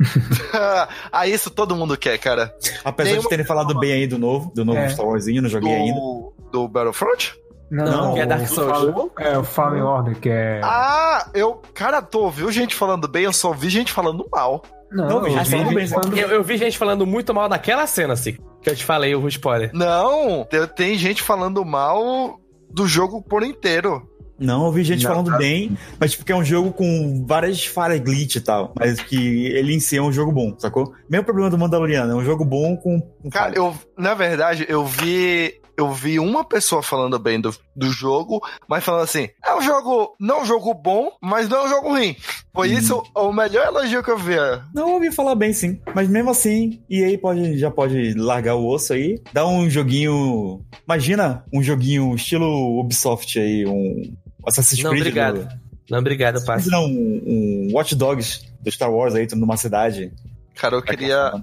ah, 1.11 1.27
isso 1.27 1.49
todo 1.49 1.75
mundo 1.75 1.97
quer, 1.97 2.17
cara. 2.17 2.53
Apesar 2.83 3.11
Tem 3.11 3.19
de 3.19 3.29
terem 3.29 3.45
falado 3.45 3.77
bem 3.79 3.91
aí 3.91 4.07
do 4.07 4.17
novo, 4.17 4.51
do 4.53 4.65
novo 4.65 4.79
É. 4.79 4.89
Star 4.89 5.05
Warsinho, 5.05 5.41
não 5.41 5.49
joguei 5.49 5.73
ainda. 5.73 5.99
Do, 5.99 6.33
do 6.51 6.67
Battlefront? 6.67 7.35
Não, 7.69 8.13
que 8.13 8.19
é 8.19 8.25
Dark 8.25 8.45
Souls. 8.47 9.11
É, 9.17 9.37
o 9.37 9.45
Fallen 9.45 9.81
Order, 9.81 10.19
que 10.19 10.29
é... 10.29 10.59
Ah, 10.61 11.29
eu. 11.33 11.61
Cara, 11.73 12.01
tu 12.01 12.19
ouviu 12.19 12.51
gente 12.51 12.75
falando 12.75 13.07
bem, 13.07 13.23
eu 13.23 13.31
só 13.31 13.47
ouvi 13.47 13.69
gente 13.69 13.93
falando 13.93 14.27
mal. 14.29 14.61
Não, 14.91 15.25
eu 15.25 15.31
gente, 15.31 15.73
vi 15.73 15.87
falando 15.87 16.17
Eu, 16.17 16.27
eu 16.27 16.43
vi 16.43 16.57
gente 16.57 16.77
falando 16.77 17.07
muito 17.07 17.33
mal 17.33 17.47
daquela 17.47 17.87
cena, 17.87 18.13
assim. 18.13 18.37
Que 18.61 18.69
eu 18.69 18.75
te 18.75 18.83
falei, 18.83 19.15
o 19.15 19.25
spoiler. 19.29 19.71
Não, 19.73 20.45
tem 20.75 20.97
gente 20.97 21.23
falando 21.23 21.63
mal 21.63 22.41
do 22.69 22.85
jogo 22.85 23.21
por 23.21 23.41
inteiro. 23.41 24.05
Não, 24.41 24.65
eu 24.65 24.71
vi 24.71 24.83
gente 24.83 25.03
Não, 25.03 25.11
falando 25.11 25.37
bem, 25.37 25.77
mas 25.99 26.15
porque 26.15 26.31
é 26.31 26.35
um 26.35 26.43
jogo 26.43 26.73
com 26.73 27.23
várias 27.27 27.63
falhas 27.65 27.99
glitch 27.99 28.35
e 28.37 28.41
tal. 28.41 28.73
Mas 28.77 28.99
que 28.99 29.45
ele 29.47 29.73
em 29.73 29.79
si 29.79 29.97
é 29.97 30.01
um 30.01 30.11
jogo 30.11 30.31
bom, 30.31 30.55
sacou? 30.57 30.93
Mesmo 31.09 31.23
problema 31.25 31.49
do 31.49 31.57
Mandaloriano, 31.57 32.11
é 32.11 32.15
um 32.15 32.25
jogo 32.25 32.43
bom 32.43 32.75
com, 32.75 32.99
com 32.99 33.29
Cara, 33.29 33.45
falha. 33.53 33.57
eu, 33.57 33.75
na 33.97 34.13
verdade, 34.13 34.65
eu 34.67 34.85
vi. 34.85 35.59
Eu 35.77 35.89
vi 35.89 36.19
uma 36.19 36.43
pessoa 36.43 36.83
falando 36.83 37.17
bem 37.17 37.39
do, 37.41 37.55
do 37.75 37.89
jogo, 37.89 38.39
mas 38.67 38.83
falando 38.83 39.03
assim: 39.03 39.29
é 39.43 39.55
um 39.55 39.61
jogo, 39.61 40.15
não 40.19 40.39
é 40.39 40.41
um 40.41 40.45
jogo 40.45 40.73
bom, 40.75 41.09
mas 41.21 41.49
não 41.49 41.59
é 41.59 41.65
um 41.65 41.69
jogo 41.69 41.89
ruim. 41.89 42.15
Foi 42.53 42.69
Hum. 42.69 42.73
isso 42.73 43.03
o 43.15 43.31
melhor 43.31 43.65
elogio 43.67 44.03
que 44.03 44.11
eu 44.11 44.17
vi. 44.17 44.35
Não, 44.75 44.89
eu 44.89 44.93
ouvi 44.95 45.11
falar 45.11 45.33
bem 45.33 45.53
sim. 45.53 45.79
Mas 45.95 46.07
mesmo 46.07 46.29
assim, 46.29 46.81
EA 46.89 47.17
pode, 47.17 47.57
já 47.57 47.71
pode 47.71 48.13
largar 48.13 48.55
o 48.55 48.67
osso 48.67 48.93
aí. 48.93 49.19
Dá 49.33 49.47
um 49.47 49.67
joguinho. 49.69 50.61
Imagina 50.85 51.45
um 51.51 51.63
joguinho 51.63 52.13
estilo 52.15 52.79
Ubisoft 52.79 53.39
aí, 53.39 53.65
um 53.65 54.13
Assassin's 54.45 54.81
Não, 54.83 54.91
Creed. 54.91 55.01
obrigado. 55.03 55.43
do- 55.45 55.49
Não, 55.89 55.99
obrigado, 55.99 56.43
pai. 56.45 56.55
Imagina 56.57 56.79
um, 56.79 57.21
um 57.25 57.69
Watch 57.73 57.95
Dogs 57.95 58.41
do 58.61 58.71
Star 58.71 58.91
Wars 58.91 59.13
aí, 59.15 59.27
numa 59.35 59.57
cidade. 59.57 60.11
Cara, 60.55 60.75
eu 60.75 60.81
queria. 60.81 61.33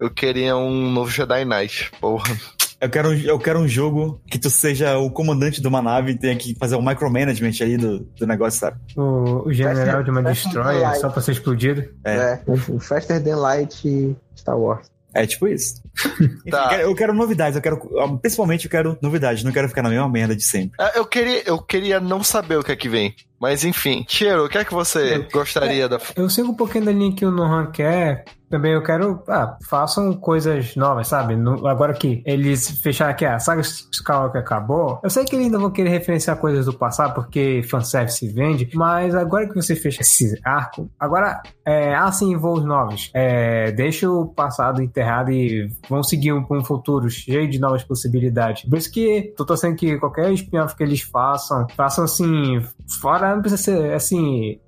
Eu 0.00 0.10
queria 0.10 0.56
um 0.56 0.90
novo 0.90 1.10
Jedi 1.10 1.44
Knight. 1.44 1.90
Porra. 2.00 2.36
Eu 2.80 2.90
quero, 2.90 3.10
um- 3.10 3.14
eu 3.14 3.38
quero 3.38 3.60
um 3.60 3.68
jogo 3.68 4.20
que 4.30 4.38
tu 4.38 4.50
seja 4.50 4.98
o 4.98 5.08
comandante 5.10 5.60
de 5.60 5.66
uma 5.68 5.80
nave 5.80 6.12
e 6.12 6.18
tenha 6.18 6.36
que 6.36 6.54
fazer 6.56 6.76
um 6.76 6.82
micromanagement 6.84 7.52
aí 7.62 7.76
do, 7.78 8.00
do 8.00 8.26
negócio, 8.26 8.60
sabe? 8.60 8.76
O, 8.96 9.48
o 9.48 9.52
general 9.52 10.02
de 10.02 10.10
uma 10.10 10.22
ser 10.34 10.42
destroyer 10.42 10.96
só 10.96 11.08
pra 11.08 11.22
ser 11.22 11.32
explodido. 11.32 11.84
É. 12.04 12.14
É, 12.16 12.42
o 12.68 12.78
Faster 12.80 13.22
Than 13.22 13.36
Light 13.36 14.16
Star 14.36 14.58
Wars. 14.58 14.86
É 15.14 15.26
tipo 15.26 15.46
isso. 15.46 15.82
Tá. 16.50 16.64
eu, 16.64 16.68
quero, 16.68 16.82
eu 16.82 16.94
quero 16.94 17.14
novidades, 17.14 17.56
eu 17.56 17.62
quero. 17.62 17.78
Principalmente 18.20 18.64
eu 18.66 18.70
quero 18.70 18.98
novidades, 19.00 19.42
não 19.44 19.52
quero 19.52 19.68
ficar 19.68 19.82
na 19.82 19.88
mesma 19.88 20.08
merda 20.08 20.34
de 20.36 20.42
sempre. 20.42 20.72
Ah, 20.78 20.92
Eu 20.96 21.06
queria, 21.06 21.42
eu 21.46 21.58
queria 21.58 22.00
não 22.00 22.22
saber 22.22 22.58
o 22.58 22.62
que 22.62 22.72
é 22.72 22.76
que 22.76 22.88
vem. 22.88 23.14
Mas 23.40 23.64
enfim. 23.64 24.04
Cheiro, 24.08 24.44
o 24.44 24.48
que 24.48 24.58
é 24.58 24.64
que 24.64 24.74
você 24.74 25.26
gostaria 25.32 25.88
da. 25.88 25.98
Eu 26.16 26.28
sigo 26.28 26.48
um 26.48 26.54
pouquinho 26.54 26.84
da 26.86 26.92
linha 26.92 27.14
que 27.14 27.24
o 27.24 27.30
Nohan 27.30 27.70
quer. 27.70 28.24
Também 28.54 28.70
eu 28.72 28.82
quero. 28.84 29.20
Ah, 29.26 29.58
façam 29.68 30.12
coisas 30.14 30.76
novas, 30.76 31.08
sabe? 31.08 31.34
No- 31.34 31.66
agora 31.66 31.92
que 31.92 32.22
eles 32.24 32.78
fecharam 32.80 33.10
aqui, 33.10 33.24
a 33.24 33.40
saga 33.40 33.62
Skywalker 33.62 34.40
acabou. 34.40 35.00
Eu 35.02 35.10
sei 35.10 35.24
que 35.24 35.34
eles 35.34 35.46
ainda 35.46 35.58
vão 35.58 35.72
querer 35.72 35.88
referenciar 35.88 36.36
coisas 36.36 36.66
do 36.66 36.72
passado, 36.72 37.14
porque 37.14 37.62
fanservice 37.68 38.28
vende. 38.28 38.70
Mas 38.72 39.12
agora 39.12 39.48
que 39.48 39.56
você 39.56 39.74
fecha 39.74 40.02
esse 40.02 40.38
arco, 40.44 40.88
agora, 41.00 41.42
é, 41.66 41.96
há 41.96 42.12
sim 42.12 42.36
voos 42.36 42.64
novos. 42.64 43.10
É, 43.12 43.72
deixa 43.72 44.08
o 44.08 44.24
passado 44.24 44.80
enterrado 44.80 45.32
e 45.32 45.68
vão 45.90 46.04
seguir 46.04 46.32
um, 46.32 46.46
um 46.48 46.64
futuro 46.64 47.10
cheio 47.10 47.50
de 47.50 47.58
novas 47.58 47.82
possibilidades. 47.82 48.62
Por 48.70 48.78
isso 48.78 48.92
que 48.92 49.34
tô 49.36 49.44
torcendo 49.44 49.74
que 49.74 49.98
qualquer 49.98 50.30
spin-off 50.34 50.76
que 50.76 50.84
eles 50.84 51.00
façam, 51.00 51.66
façam 51.76 52.04
assim, 52.04 52.64
fora, 53.00 53.34
não 53.34 53.40
precisa 53.42 53.60
ser 53.60 53.94
assim 53.94 54.60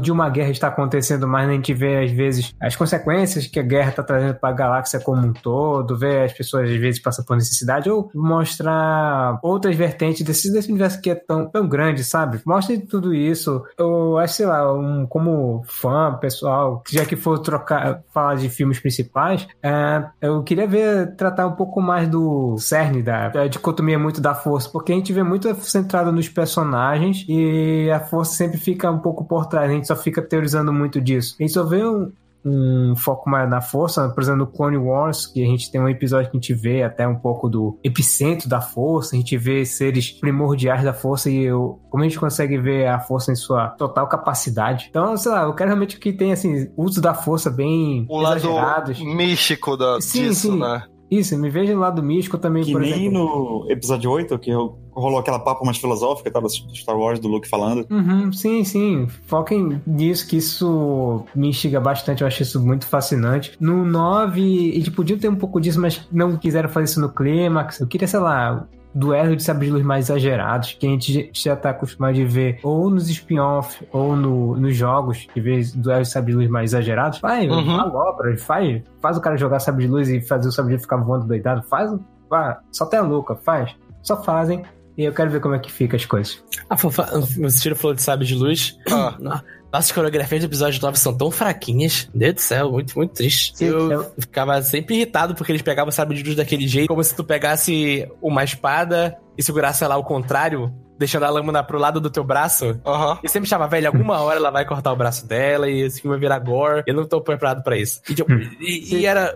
de 0.00 0.10
uma 0.10 0.28
guerra 0.28 0.50
está 0.50 0.68
acontecendo, 0.68 1.26
mas 1.26 1.48
a 1.48 1.52
gente 1.52 1.74
vê 1.74 2.04
às 2.04 2.10
vezes 2.10 2.54
as 2.60 2.76
consequências 2.76 3.46
que 3.46 3.58
a 3.58 3.62
guerra 3.62 3.90
está 3.90 4.02
trazendo 4.02 4.34
para 4.34 4.50
a 4.50 4.52
galáxia 4.52 5.00
como 5.00 5.26
um 5.26 5.32
todo, 5.32 5.96
ver 5.96 6.24
as 6.24 6.32
pessoas 6.32 6.70
às 6.70 6.76
vezes 6.76 7.00
passam 7.00 7.24
por 7.24 7.36
necessidade, 7.36 7.90
ou 7.90 8.10
mostrar 8.14 9.38
outras 9.42 9.76
vertentes 9.76 10.22
desse, 10.22 10.52
desse 10.52 10.70
universo 10.70 11.00
que 11.00 11.10
é 11.10 11.14
tão, 11.14 11.48
tão 11.48 11.68
grande, 11.68 12.04
sabe? 12.04 12.40
Mostre 12.44 12.78
tudo 12.78 13.14
isso. 13.14 13.62
Eu 13.78 14.18
acho, 14.18 14.34
sei 14.34 14.46
lá, 14.46 14.72
um, 14.72 15.06
como 15.06 15.62
fã, 15.66 16.14
pessoal, 16.20 16.82
já 16.90 17.04
que 17.04 17.16
for 17.16 17.38
trocar, 17.38 18.02
falar 18.12 18.36
de 18.36 18.48
filmes 18.48 18.80
principais, 18.80 19.46
é, 19.62 20.04
eu 20.20 20.42
queria 20.42 20.66
ver, 20.66 21.14
tratar 21.16 21.46
um 21.46 21.52
pouco 21.52 21.80
mais 21.80 22.08
do 22.08 22.56
cerne 22.58 23.02
da, 23.02 23.28
da 23.28 23.46
dicotomia 23.46 23.98
muito 23.98 24.20
da 24.20 24.34
força, 24.34 24.68
porque 24.70 24.92
a 24.92 24.94
gente 24.94 25.12
vê 25.12 25.22
muito 25.22 25.52
centrado 25.62 26.12
nos 26.12 26.28
personagens 26.28 27.24
e 27.28 27.90
a 27.90 28.00
força 28.00 28.34
sempre 28.34 28.58
fica 28.58 28.90
um 28.90 28.98
pouco 28.98 29.24
por 29.24 29.46
trás, 29.46 29.70
gente 29.82 29.88
só 29.88 29.96
fica 29.96 30.22
teorizando 30.22 30.72
muito 30.72 31.00
disso. 31.00 31.36
A 31.38 31.42
gente 31.42 31.52
só 31.52 31.64
vê 31.64 31.84
um, 31.84 32.10
um 32.44 32.94
foco 32.96 33.30
mais 33.30 33.48
na 33.48 33.60
força, 33.60 34.08
por 34.08 34.22
exemplo, 34.22 34.40
no 34.40 34.46
Clone 34.46 34.76
Wars, 34.76 35.26
que 35.26 35.42
a 35.42 35.46
gente 35.46 35.70
tem 35.70 35.80
um 35.80 35.88
episódio 35.88 36.30
que 36.30 36.36
a 36.36 36.40
gente 36.40 36.54
vê 36.54 36.82
até 36.82 37.06
um 37.06 37.14
pouco 37.14 37.48
do 37.48 37.78
epicentro 37.84 38.48
da 38.48 38.60
força, 38.60 39.14
a 39.14 39.18
gente 39.18 39.36
vê 39.36 39.64
seres 39.64 40.10
primordiais 40.10 40.82
da 40.82 40.92
força 40.92 41.30
e 41.30 41.42
eu, 41.44 41.80
como 41.90 42.02
a 42.02 42.06
gente 42.08 42.18
consegue 42.18 42.58
ver 42.58 42.86
a 42.88 42.98
força 42.98 43.32
em 43.32 43.36
sua 43.36 43.68
total 43.68 44.08
capacidade. 44.08 44.86
Então, 44.90 45.16
sei 45.16 45.30
lá, 45.30 45.42
eu 45.42 45.54
quero 45.54 45.68
realmente 45.68 45.98
que 45.98 46.12
tenha 46.12 46.34
assim, 46.34 46.70
uso 46.76 47.00
da 47.00 47.14
força 47.14 47.50
bem 47.50 48.06
O 48.08 48.20
lado 48.20 48.38
exagerados. 48.38 49.00
místico 49.00 49.76
da, 49.76 50.00
Sim, 50.00 50.28
disso, 50.28 50.52
sim. 50.52 50.58
né? 50.58 50.84
Isso, 51.12 51.36
me 51.36 51.50
vejo 51.50 51.74
no 51.74 51.80
lado 51.80 52.02
místico 52.02 52.38
também, 52.38 52.64
Que 52.64 52.72
por 52.72 52.80
nem 52.80 52.90
exemplo. 53.08 53.64
no 53.64 53.70
episódio 53.70 54.10
8, 54.10 54.38
que 54.38 54.50
rolou 54.50 55.18
aquela 55.18 55.38
papo 55.38 55.64
mais 55.64 55.76
filosófica, 55.76 56.30
tá? 56.30 56.40
Do 56.40 56.48
Star 56.48 56.96
Wars, 56.98 57.20
do 57.20 57.28
Luke 57.28 57.46
falando. 57.46 57.86
Uhum, 57.90 58.32
sim, 58.32 58.64
sim. 58.64 59.06
Foquem 59.26 59.80
nisso, 59.86 60.26
que 60.26 60.38
isso 60.38 61.24
me 61.34 61.48
instiga 61.48 61.80
bastante. 61.80 62.22
Eu 62.22 62.26
acho 62.26 62.42
isso 62.42 62.58
muito 62.64 62.86
fascinante. 62.86 63.52
No 63.60 63.84
9, 63.84 64.40
eles 64.70 64.88
podiam 64.88 65.18
ter 65.18 65.28
um 65.28 65.36
pouco 65.36 65.60
disso, 65.60 65.78
mas 65.80 66.00
não 66.10 66.36
quiseram 66.36 66.68
fazer 66.68 66.84
isso 66.84 67.00
no 67.00 67.10
clímax. 67.10 67.80
Eu 67.80 67.86
queria, 67.86 68.08
sei 68.08 68.20
lá, 68.20 68.66
duelo 68.94 69.34
de 69.36 69.42
sabre 69.42 69.66
de 69.66 69.72
luz 69.72 69.84
mais 69.84 70.06
exagerados, 70.10 70.72
que 70.72 70.86
a 70.86 70.90
gente 70.90 71.30
já 71.32 71.56
tá 71.56 71.70
acostumado 71.70 72.14
de 72.14 72.24
ver 72.24 72.58
ou 72.62 72.90
nos 72.90 73.08
spin-off 73.08 73.86
ou 73.92 74.14
no, 74.16 74.56
nos 74.56 74.76
jogos, 74.76 75.26
de 75.34 75.40
ver 75.40 75.64
duelos 75.74 76.08
de 76.08 76.12
sabre 76.14 76.32
de 76.32 76.38
luz 76.38 76.48
mais 76.50 76.70
exagerados. 76.72 77.18
Vai, 77.20 77.48
Uhum. 77.48 77.64
malobra, 77.64 78.36
faz, 78.36 78.82
faz 79.00 79.16
o 79.16 79.20
cara 79.20 79.36
jogar 79.36 79.60
sabre 79.60 79.86
de 79.86 79.90
luz 79.90 80.08
e 80.08 80.20
fazer 80.20 80.48
o 80.48 80.52
sabre 80.52 80.70
de 80.70 80.74
luz 80.74 80.82
ficar 80.82 80.96
voando 80.98 81.26
doidado. 81.26 81.62
Faz, 81.64 81.90
vá, 82.28 82.60
só 82.70 82.86
tem 82.86 82.98
a 82.98 83.02
louca, 83.02 83.34
faz. 83.36 83.74
Só 84.02 84.22
fazem. 84.22 84.62
E 84.98 85.04
eu 85.04 85.12
quero 85.14 85.30
ver 85.30 85.40
como 85.40 85.54
é 85.54 85.58
que 85.58 85.72
fica 85.72 85.96
as 85.96 86.04
coisas. 86.04 86.44
Ah, 86.68 86.76
fofa, 86.76 87.08
o 87.16 87.48
Ciro 87.50 87.74
falou 87.74 87.94
de 87.94 88.02
sabe 88.02 88.26
de 88.26 88.34
luz. 88.34 88.76
Ah. 88.90 89.42
Nossas 89.72 89.90
coreografias 89.92 90.42
do 90.42 90.46
episódio 90.46 90.80
9 90.82 90.98
são 90.98 91.16
tão 91.16 91.30
fraquinhas. 91.30 92.08
Meu 92.12 92.20
Deus 92.20 92.34
do 92.34 92.40
céu, 92.40 92.70
muito, 92.72 92.94
muito 92.96 93.14
triste. 93.14 93.56
Sim, 93.56 93.66
eu 93.66 93.90
eu- 93.90 94.12
ficava 94.18 94.60
sempre 94.62 94.96
irritado 94.96 95.34
porque 95.34 95.50
eles 95.50 95.62
pegavam 95.62 95.88
o 95.88 95.92
sabre 95.92 96.16
de 96.16 96.22
luz 96.22 96.36
daquele 96.36 96.68
jeito, 96.68 96.88
como 96.88 97.02
se 97.02 97.14
tu 97.16 97.24
pegasse 97.24 98.06
uma 98.20 98.44
espada 98.44 99.16
e 99.36 99.42
segurasse 99.42 99.82
ela 99.82 99.94
ao 99.94 100.04
contrário, 100.04 100.70
deixando 100.98 101.24
a 101.24 101.30
lâmina 101.30 101.64
pro 101.64 101.78
lado 101.78 102.00
do 102.00 102.10
teu 102.10 102.22
braço. 102.22 102.78
Aham. 102.86 103.18
E 103.24 103.28
sempre 103.28 103.46
achava, 103.48 103.66
velho, 103.66 103.86
alguma 103.88 104.20
hora 104.20 104.38
ela 104.38 104.50
vai 104.50 104.64
cortar 104.66 104.92
o 104.92 104.96
braço 104.96 105.26
dela 105.26 105.68
e 105.70 105.80
esse 105.80 106.02
filme 106.02 106.14
vai 106.16 106.20
virar 106.20 106.38
gore. 106.38 106.82
Eu 106.86 106.94
não 106.94 107.06
tô 107.06 107.20
preparado 107.22 107.62
pra 107.62 107.76
isso. 107.78 108.02
E, 108.08 108.14
tipo, 108.14 108.30
e- 108.60 108.94
e 108.94 109.06
era. 109.06 109.34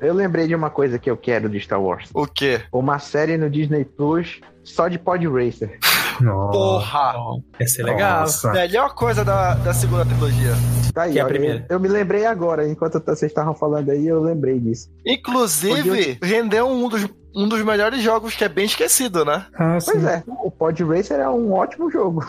Eu 0.00 0.12
lembrei 0.12 0.46
de 0.46 0.54
uma 0.54 0.68
coisa 0.68 0.98
que 0.98 1.10
eu 1.10 1.16
quero 1.16 1.48
de 1.48 1.58
Star 1.60 1.80
Wars. 1.82 2.10
O 2.12 2.26
quê? 2.26 2.60
Uma 2.70 2.98
série 2.98 3.38
no 3.38 3.48
Disney 3.48 3.84
Plus 3.86 4.38
só 4.68 4.88
de 4.88 4.98
Pod 4.98 5.26
Racer. 5.26 5.78
Porra! 6.18 7.14
Ia 7.60 7.66
ser 7.68 7.82
legal. 7.84 8.20
Nossa. 8.22 8.52
Melhor 8.52 8.94
coisa 8.94 9.24
da, 9.24 9.54
da 9.54 9.72
segunda 9.74 10.04
trilogia. 10.04 10.52
Tá 10.92 11.02
aí, 11.02 11.12
Que 11.12 11.18
é 11.18 11.22
a 11.22 11.24
olha, 11.24 11.32
primeira. 11.32 11.66
Eu, 11.68 11.76
eu 11.76 11.80
me 11.80 11.88
lembrei 11.88 12.26
agora, 12.26 12.68
enquanto 12.68 13.00
vocês 13.04 13.30
estavam 13.30 13.54
falando 13.54 13.90
aí, 13.90 14.06
eu 14.06 14.20
lembrei 14.20 14.58
disso. 14.58 14.88
Inclusive, 15.06 16.18
rendeu 16.22 16.68
um 16.68 16.88
dos, 16.88 17.06
um 17.34 17.48
dos 17.48 17.62
melhores 17.64 18.02
jogos 18.02 18.34
que 18.34 18.44
é 18.44 18.48
bem 18.48 18.64
esquecido, 18.66 19.24
né? 19.24 19.46
Ah, 19.54 19.78
sim. 19.80 19.92
Pois 19.92 20.04
é, 20.04 20.22
o 20.26 20.50
Pod 20.50 20.82
Racer 20.84 21.20
é 21.20 21.28
um 21.28 21.52
ótimo 21.52 21.90
jogo. 21.90 22.24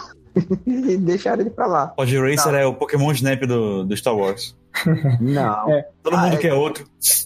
e 0.67 0.97
deixaram 0.97 1.41
ele 1.41 1.49
pra 1.49 1.65
lá. 1.65 1.87
Pod 1.87 2.17
Racer 2.19 2.53
é 2.53 2.65
o 2.65 2.73
Pokémon 2.75 3.11
Snap 3.11 3.41
do, 3.41 3.83
do 3.85 3.97
Star 3.97 4.15
Wars. 4.15 4.55
Não. 5.19 5.71
É. 5.71 5.87
Todo 6.03 6.15
Ah, 6.15 6.21
mundo 6.23 6.35
é. 6.35 6.37
quer 6.37 6.53
outro, 6.53 6.85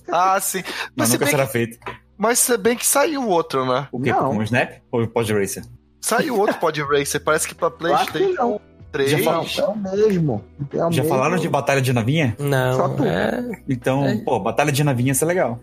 Ah, 0.10 0.40
sim. 0.40 0.64
mas 0.96 1.10
Mas 1.10 1.12
nunca 1.12 1.26
será 1.28 1.46
que, 1.46 1.52
feito. 1.52 1.78
Mas 2.18 2.40
se 2.40 2.56
bem 2.58 2.76
que 2.78 2.86
saiu 2.86 3.28
outro, 3.28 3.66
né? 3.66 3.88
O 3.92 4.00
quê? 4.00 4.12
Não. 4.12 4.20
Pokémon 4.26 4.44
Snap 4.44 4.72
ou 4.92 5.08
Pod 5.08 5.34
Racer? 5.34 5.64
Saiu 6.02 6.38
outro 6.40 6.56
Pod 6.60 6.82
Racer, 6.82 7.22
parece 7.24 7.48
que 7.48 7.56
pra 7.56 7.72
que 7.72 7.78
Playstation 7.80 8.34
não. 8.36 8.62
3. 8.92 9.10
Já 9.10 9.18
Não, 9.18 9.42
é 9.42 9.68
o 9.68 9.76
mesmo. 9.78 10.44
É 10.72 10.76
o 10.76 10.80
Já 10.92 11.02
mesmo. 11.02 11.08
falaram 11.10 11.36
de 11.38 11.50
batalha 11.50 11.82
de 11.82 11.92
navinha? 11.92 12.36
Só 12.38 12.44
Não, 12.46 12.96
tu. 12.96 13.04
é. 13.06 13.62
Então, 13.68 14.06
É. 14.06 14.18
pô, 14.18 14.40
batalha 14.40 14.72
de 14.72 14.84
navinha 14.84 15.08
ia 15.10 15.16
ser 15.16 15.26
legal. 15.26 15.60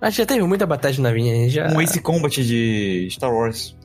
Mas 0.00 0.14
já 0.14 0.24
teve 0.24 0.42
muita 0.44 0.64
batalha 0.64 0.94
de 0.94 1.00
navinha. 1.00 1.48
Já... 1.48 1.66
Um 1.72 1.80
Ace 1.80 2.00
Combat 2.00 2.30
de 2.44 3.08
Star 3.10 3.34
Wars. 3.34 3.76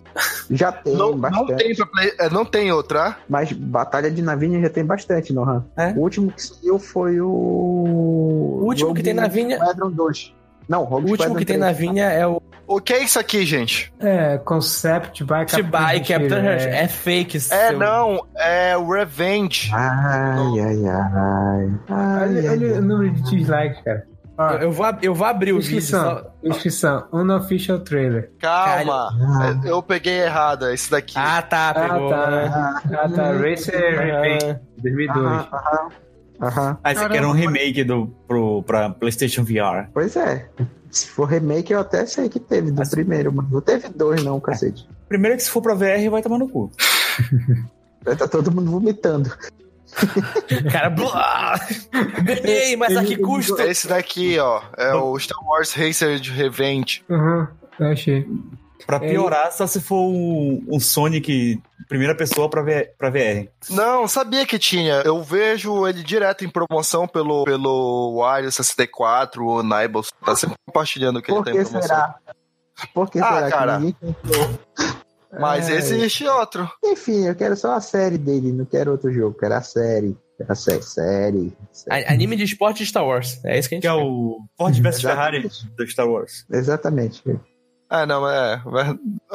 Já 0.51 0.71
tem 0.83 0.93
Não, 0.93 1.09
não 1.13 1.17
bastante. 1.17 1.55
tem 1.55 1.75
pra 1.75 1.85
Play, 1.87 2.11
é, 2.19 2.29
não 2.29 2.45
tem 2.45 2.71
outra. 2.71 3.17
Mas 3.27 3.51
Batalha 3.51 4.11
de 4.11 4.21
Navinha 4.21 4.61
já 4.61 4.69
tem 4.69 4.85
bastante, 4.85 5.33
Nohan. 5.33 5.65
É? 5.75 5.87
O 5.93 6.01
último 6.01 6.31
que 6.31 6.43
saiu 6.43 6.77
foi 6.77 7.19
o. 7.19 7.27
O 7.27 8.65
último 8.65 8.93
que 8.93 9.01
tem 9.01 9.13
navinha- 9.15 9.57
Squadron 9.57 9.89
2. 9.89 10.33
Não, 10.67 10.83
Rogue 10.83 11.07
O 11.07 11.11
último 11.11 11.15
Squadron 11.17 11.35
que 11.39 11.45
tem 11.45 11.57
3. 11.59 11.59
na 11.59 11.71
vinha 11.77 12.05
é 12.09 12.25
o 12.25 12.41
O 12.65 12.79
que 12.79 12.93
é 12.93 13.03
isso 13.03 13.19
aqui, 13.19 13.45
gente? 13.45 13.93
É, 13.99 14.37
Concept 14.37 15.23
by 15.23 15.29
Captain 15.45 15.63
By 15.63 15.99
Captain. 15.99 16.41
Rush. 16.53 16.65
É 16.65 16.87
fake. 16.87 17.37
É, 17.37 17.39
seu- 17.39 17.77
não, 17.77 18.25
é 18.37 18.77
o 18.77 18.89
Revenge. 18.89 19.69
Ai, 19.73 20.59
ai, 20.59 20.87
ai. 20.87 21.69
ai, 21.89 22.23
Olha, 22.23 22.51
olha 22.51 22.67
ai. 22.73 22.79
o 22.79 22.81
número 22.81 23.11
de 23.13 23.21
dislikes, 23.23 23.81
cara. 23.83 24.03
Ó, 24.35 24.49
Eu, 24.53 24.59
eu 24.61 24.71
vou, 24.71 24.85
eu 25.03 25.13
vou 25.13 25.27
abrir 25.27 25.51
o 25.53 25.57
vídeo. 25.57 25.77
inscrição, 25.77 26.03
Só... 26.17 26.33
inscrição, 26.43 27.07
unofficial 27.11 27.79
trailer. 27.81 28.31
Calma, 28.39 29.09
Ah. 29.21 29.55
é, 29.63 29.69
eu 29.69 29.83
peguei 29.83 30.21
errado, 30.23 30.65
é 30.65 30.73
esse 30.73 30.89
daqui. 30.89 31.13
Ah, 31.17 31.39
tá, 31.43 31.69
Ah, 31.69 31.73
pegou. 31.75 32.09
tá. 32.09 32.31
né? 32.31 32.51
Ah, 32.53 33.09
tá. 33.09 33.31
Racer 33.33 33.99
Revenge, 33.99 34.45
Ah, 34.51 34.59
2002. 34.81 35.47
Aham, 36.43 36.51
aham, 36.51 36.67
aham. 36.67 36.77
Ah, 36.83 36.91
esse 36.91 37.03
aqui 37.03 37.17
era 37.17 37.27
um 37.27 37.31
remake 37.31 37.83
do, 37.83 38.07
pro, 38.27 38.63
pra 38.63 38.89
PlayStation 38.89 39.43
VR. 39.43 39.89
Pois 39.93 40.15
é. 40.15 40.49
Se 40.91 41.07
for 41.09 41.25
remake, 41.27 41.73
eu 41.73 41.79
até 41.79 42.05
sei 42.05 42.29
que 42.29 42.39
teve 42.39 42.71
do 42.71 42.81
Assim- 42.81 42.95
primeiro, 42.97 43.31
mas 43.33 43.49
não 43.49 43.61
teve 43.61 43.89
dois, 43.89 44.23
não, 44.23 44.39
cacete. 44.39 44.87
Primeiro 45.09 45.37
que 45.37 45.43
se 45.43 45.49
for 45.49 45.61
pra 45.61 45.73
VR, 45.73 46.09
vai 46.11 46.21
tomar 46.21 46.37
no 46.37 46.47
cu. 46.49 46.71
Tá 48.17 48.27
todo 48.27 48.51
mundo 48.51 48.69
vomitando. 48.71 49.31
Cara, 50.71 50.89
blá! 50.89 51.59
Ganhei, 52.23 52.75
mas 52.75 52.95
a 52.97 53.03
que 53.03 53.17
custo? 53.17 53.59
É 53.61 53.69
esse 53.69 53.87
daqui, 53.87 54.37
ó. 54.39 54.61
É 54.77 54.93
o 54.93 55.17
Star 55.19 55.37
Wars 55.45 55.73
Racer 55.73 56.19
de 56.19 56.31
Revenge. 56.31 57.03
Uhum, 57.09 57.47
eu 57.79 57.87
achei. 57.87 58.27
Pra 58.85 58.97
É, 58.97 59.09
piorar, 59.09 59.51
só 59.51 59.65
se 59.65 59.79
for 59.79 60.01
um, 60.09 60.63
um 60.67 60.79
Sonic 60.79 61.61
primeira 61.93 62.15
pessoa 62.15 62.49
pra, 62.49 62.63
V- 62.63 62.91
pra 62.97 63.11
VR. 63.11 63.47
Não, 63.69 64.07
sabia 64.07 64.47
que 64.47 64.57
tinha. 64.57 65.03
Eu 65.05 65.21
vejo 65.21 65.87
ele 65.87 66.01
direto 66.01 66.43
em 66.43 66.49
promoção 66.49 67.07
pelo, 67.07 67.43
pelo 67.43 68.15
Wario 68.17 68.51
64, 68.51 69.45
o 69.45 69.61
Nibbles. 69.61 70.09
Tá 70.25 70.35
sempre 70.35 70.55
compartilhando 70.65 71.21
que 71.21 71.27
Por 71.31 71.45
ele 71.47 71.51
tem 71.51 71.53
em 71.53 71.63
que 71.63 71.69
promoção. 71.69 71.87
será? 71.87 72.15
Por 72.95 73.11
que 73.11 73.19
Ah, 73.19 73.33
será 73.35 73.49
cara. 73.51 73.77
que 73.77 73.83
ninguém? 73.83 74.15
Mas 75.39 75.67
Ai. 75.69 75.75
existe 75.77 76.25
outro. 76.27 76.67
Enfim, 76.83 77.25
eu 77.27 77.35
quero 77.35 77.55
só 77.55 77.73
a 77.75 77.81
série 77.81 78.17
dele, 78.17 78.51
não 78.51 78.65
quero 78.65 78.91
outro 78.91 79.11
jogo, 79.13 79.37
quero 79.37 79.53
a 79.53 79.61
série. 79.61 80.17
Quero 80.37 80.51
a 80.51 80.55
série, 80.55 80.81
série. 80.81 81.53
série. 81.71 82.05
Anime 82.07 82.35
de 82.35 82.43
esporte 82.43 82.79
de 82.79 82.87
Star 82.89 83.05
Wars. 83.05 83.39
É 83.45 83.57
isso 83.59 83.69
que 83.69 83.75
a 83.75 83.77
gente 83.77 83.81
Que 83.83 83.87
é 83.87 83.95
quer. 83.95 84.03
o 84.03 84.39
Ford 84.57 84.75
vs 84.81 84.99
Ferrari 85.01 85.47
do 85.77 85.87
Star 85.87 86.07
Wars. 86.09 86.43
Exatamente. 86.51 87.21
Ah, 87.95 88.07
não, 88.07 88.27
é. 88.27 88.59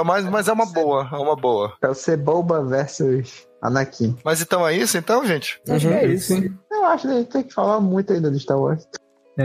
Mas, 0.04 0.24
mas 0.28 0.48
é 0.48 0.52
uma 0.52 0.66
boa, 0.66 1.08
é 1.12 1.16
uma 1.16 1.36
boa. 1.36 1.74
É 1.80 1.88
o 1.88 1.94
Ceboba 1.94 2.60
versus 2.64 3.46
Anakin. 3.62 4.16
Mas 4.24 4.42
então 4.42 4.66
é 4.66 4.76
isso, 4.76 4.98
então, 4.98 5.24
gente? 5.24 5.60
Acho 5.70 5.86
que 5.86 5.94
é 5.94 6.02
Uhum. 6.06 6.12
isso, 6.12 6.34
hein? 6.34 6.58
Eu 6.68 6.84
acho 6.86 7.06
que 7.06 7.14
a 7.14 7.16
gente 7.18 7.30
tem 7.30 7.42
que 7.44 7.54
falar 7.54 7.78
muito 7.80 8.12
ainda 8.12 8.28
do 8.28 8.38
Star 8.38 8.58
Wars. 8.58 8.84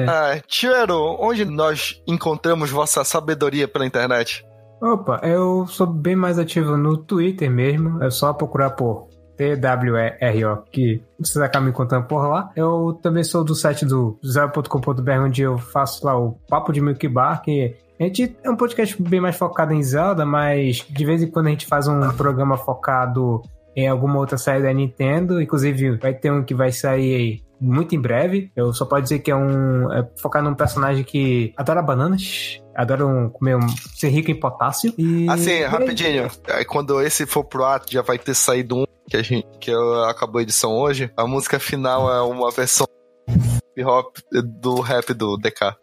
Ah, 0.08 0.42
tio 0.48 0.72
Ero, 0.72 1.16
onde 1.20 1.46
nós 1.46 2.02
encontramos 2.08 2.72
vossa 2.72 3.04
sabedoria 3.04 3.68
pela 3.68 3.86
internet? 3.86 4.44
Opa, 4.82 5.20
eu 5.24 5.68
sou 5.68 5.86
bem 5.86 6.16
mais 6.16 6.40
ativo 6.40 6.76
no 6.76 6.98
Twitter 6.98 7.52
mesmo. 7.52 8.04
É 8.04 8.10
só 8.10 8.34
procurar 8.34 8.72
por 8.72 9.08
TWERO, 9.38 10.64
que 10.72 11.04
vocês 11.20 11.38
acabam 11.38 11.66
me 11.66 11.70
encontrando 11.72 12.08
por 12.08 12.28
lá. 12.28 12.50
Eu 12.56 13.00
também 13.04 13.24
sou 13.24 13.44
do 13.44 13.54
site 13.54 13.86
do 13.86 14.18
zero.com.br, 14.26 15.12
onde 15.24 15.44
eu 15.44 15.58
faço 15.60 16.04
lá 16.06 16.18
o 16.20 16.32
Papo 16.50 16.74
de 16.74 16.82
Milk 16.82 17.08
Bar, 17.08 17.42
que 17.44 17.76
a 18.00 18.04
gente 18.04 18.36
é 18.44 18.50
um 18.50 18.56
podcast 18.56 19.02
bem 19.02 19.22
mais 19.22 19.36
focado 19.36 19.74
em 19.74 19.84
Zelda, 19.84 20.26
mas 20.26 20.86
de 20.90 21.06
vez 21.06 21.22
em 21.22 21.30
quando 21.30 21.48
a 21.48 21.50
gente 21.50 21.68
faz 21.68 21.88
um 21.88 22.12
programa 22.14 22.58
focado 22.58 23.42
em 23.76 23.88
alguma 23.88 24.20
outra 24.20 24.38
série 24.38 24.64
da 24.64 24.74
Nintendo. 24.74 25.42
Inclusive, 25.42 25.98
vai 25.98 26.14
ter 26.14 26.32
um 26.32 26.44
que 26.44 26.54
vai 26.54 26.72
sair 26.72 27.44
muito 27.60 27.96
em 27.96 28.00
breve. 28.00 28.52
Eu 28.56 28.74
só 28.74 28.86
posso 28.86 29.04
dizer 29.04 29.20
que 29.20 29.32
é 29.32 29.36
um. 29.36 29.92
É 29.92 30.08
focado 30.20 30.50
num 30.50 30.56
personagem 30.56 31.04
que 31.04 31.54
adora 31.56 31.82
bananas. 31.82 32.60
Adora 32.76 33.06
um, 33.06 33.30
comer 33.30 33.56
um, 33.56 33.68
ser 33.96 34.10
rico 34.10 34.32
em 34.32 34.40
potássio. 34.40 34.94
E 34.98 35.30
Assim, 35.30 35.52
e 35.52 35.62
é 35.62 35.66
rapidinho. 35.66 36.28
Aí, 36.50 36.66
quando 36.66 37.02
esse 37.02 37.26
for 37.26 37.44
pro 37.44 37.64
ato, 37.64 37.92
já 37.92 38.02
vai 38.02 38.18
ter 38.18 38.34
saído 38.34 38.78
um 38.78 38.86
que, 39.08 39.18
a 39.18 39.22
gente, 39.22 39.48
que 39.60 39.72
eu 39.72 40.04
acabou 40.06 40.40
a 40.40 40.44
edição 40.44 40.76
hoje, 40.76 41.12
a 41.16 41.28
música 41.28 41.60
final 41.60 42.12
é 42.12 42.22
uma 42.22 42.50
versão 42.52 42.88
hip 43.30 43.84
hop 43.84 44.18
do 44.62 44.82
rap 44.82 45.14
do 45.14 45.38
DK. 45.38 45.76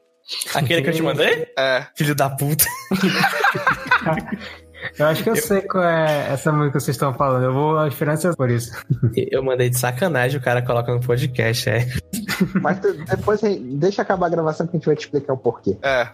Aquele 0.54 0.82
que 0.82 0.90
eu 0.90 0.94
te 0.94 1.02
mandei? 1.02 1.46
É. 1.58 1.86
Filho 1.96 2.14
da 2.14 2.30
puta. 2.30 2.64
Eu 4.98 5.06
acho 5.06 5.22
que 5.22 5.28
eu, 5.30 5.36
sei 5.36 5.60
qual 5.62 5.84
é 5.84 6.28
essa 6.32 6.50
música 6.50 6.78
que 6.78 6.84
vocês 6.84 6.94
estão 6.96 7.12
falando. 7.12 7.44
Eu 7.44 7.52
vou 7.52 7.78
a 7.78 7.88
diferença 7.88 8.32
por 8.34 8.50
isso. 8.50 8.72
Eu 9.30 9.42
mandei 9.42 9.68
de 9.68 9.78
sacanagem, 9.78 10.38
o 10.38 10.42
cara 10.42 10.62
coloca 10.62 10.92
no 10.94 11.00
podcast, 11.00 11.68
é. 11.68 11.86
Mas 12.62 12.80
tu- 12.80 12.94
depois 13.04 13.44
a 13.44 13.48
gente- 13.48 13.76
deixa 13.76 14.00
acabar 14.00 14.26
a 14.26 14.30
gravação 14.30 14.66
que 14.66 14.76
a 14.76 14.78
gente 14.78 14.86
vai 14.86 14.96
te 14.96 15.00
explicar 15.04 15.34
o 15.34 15.36
porquê. 15.38 15.76
É. 15.82 16.08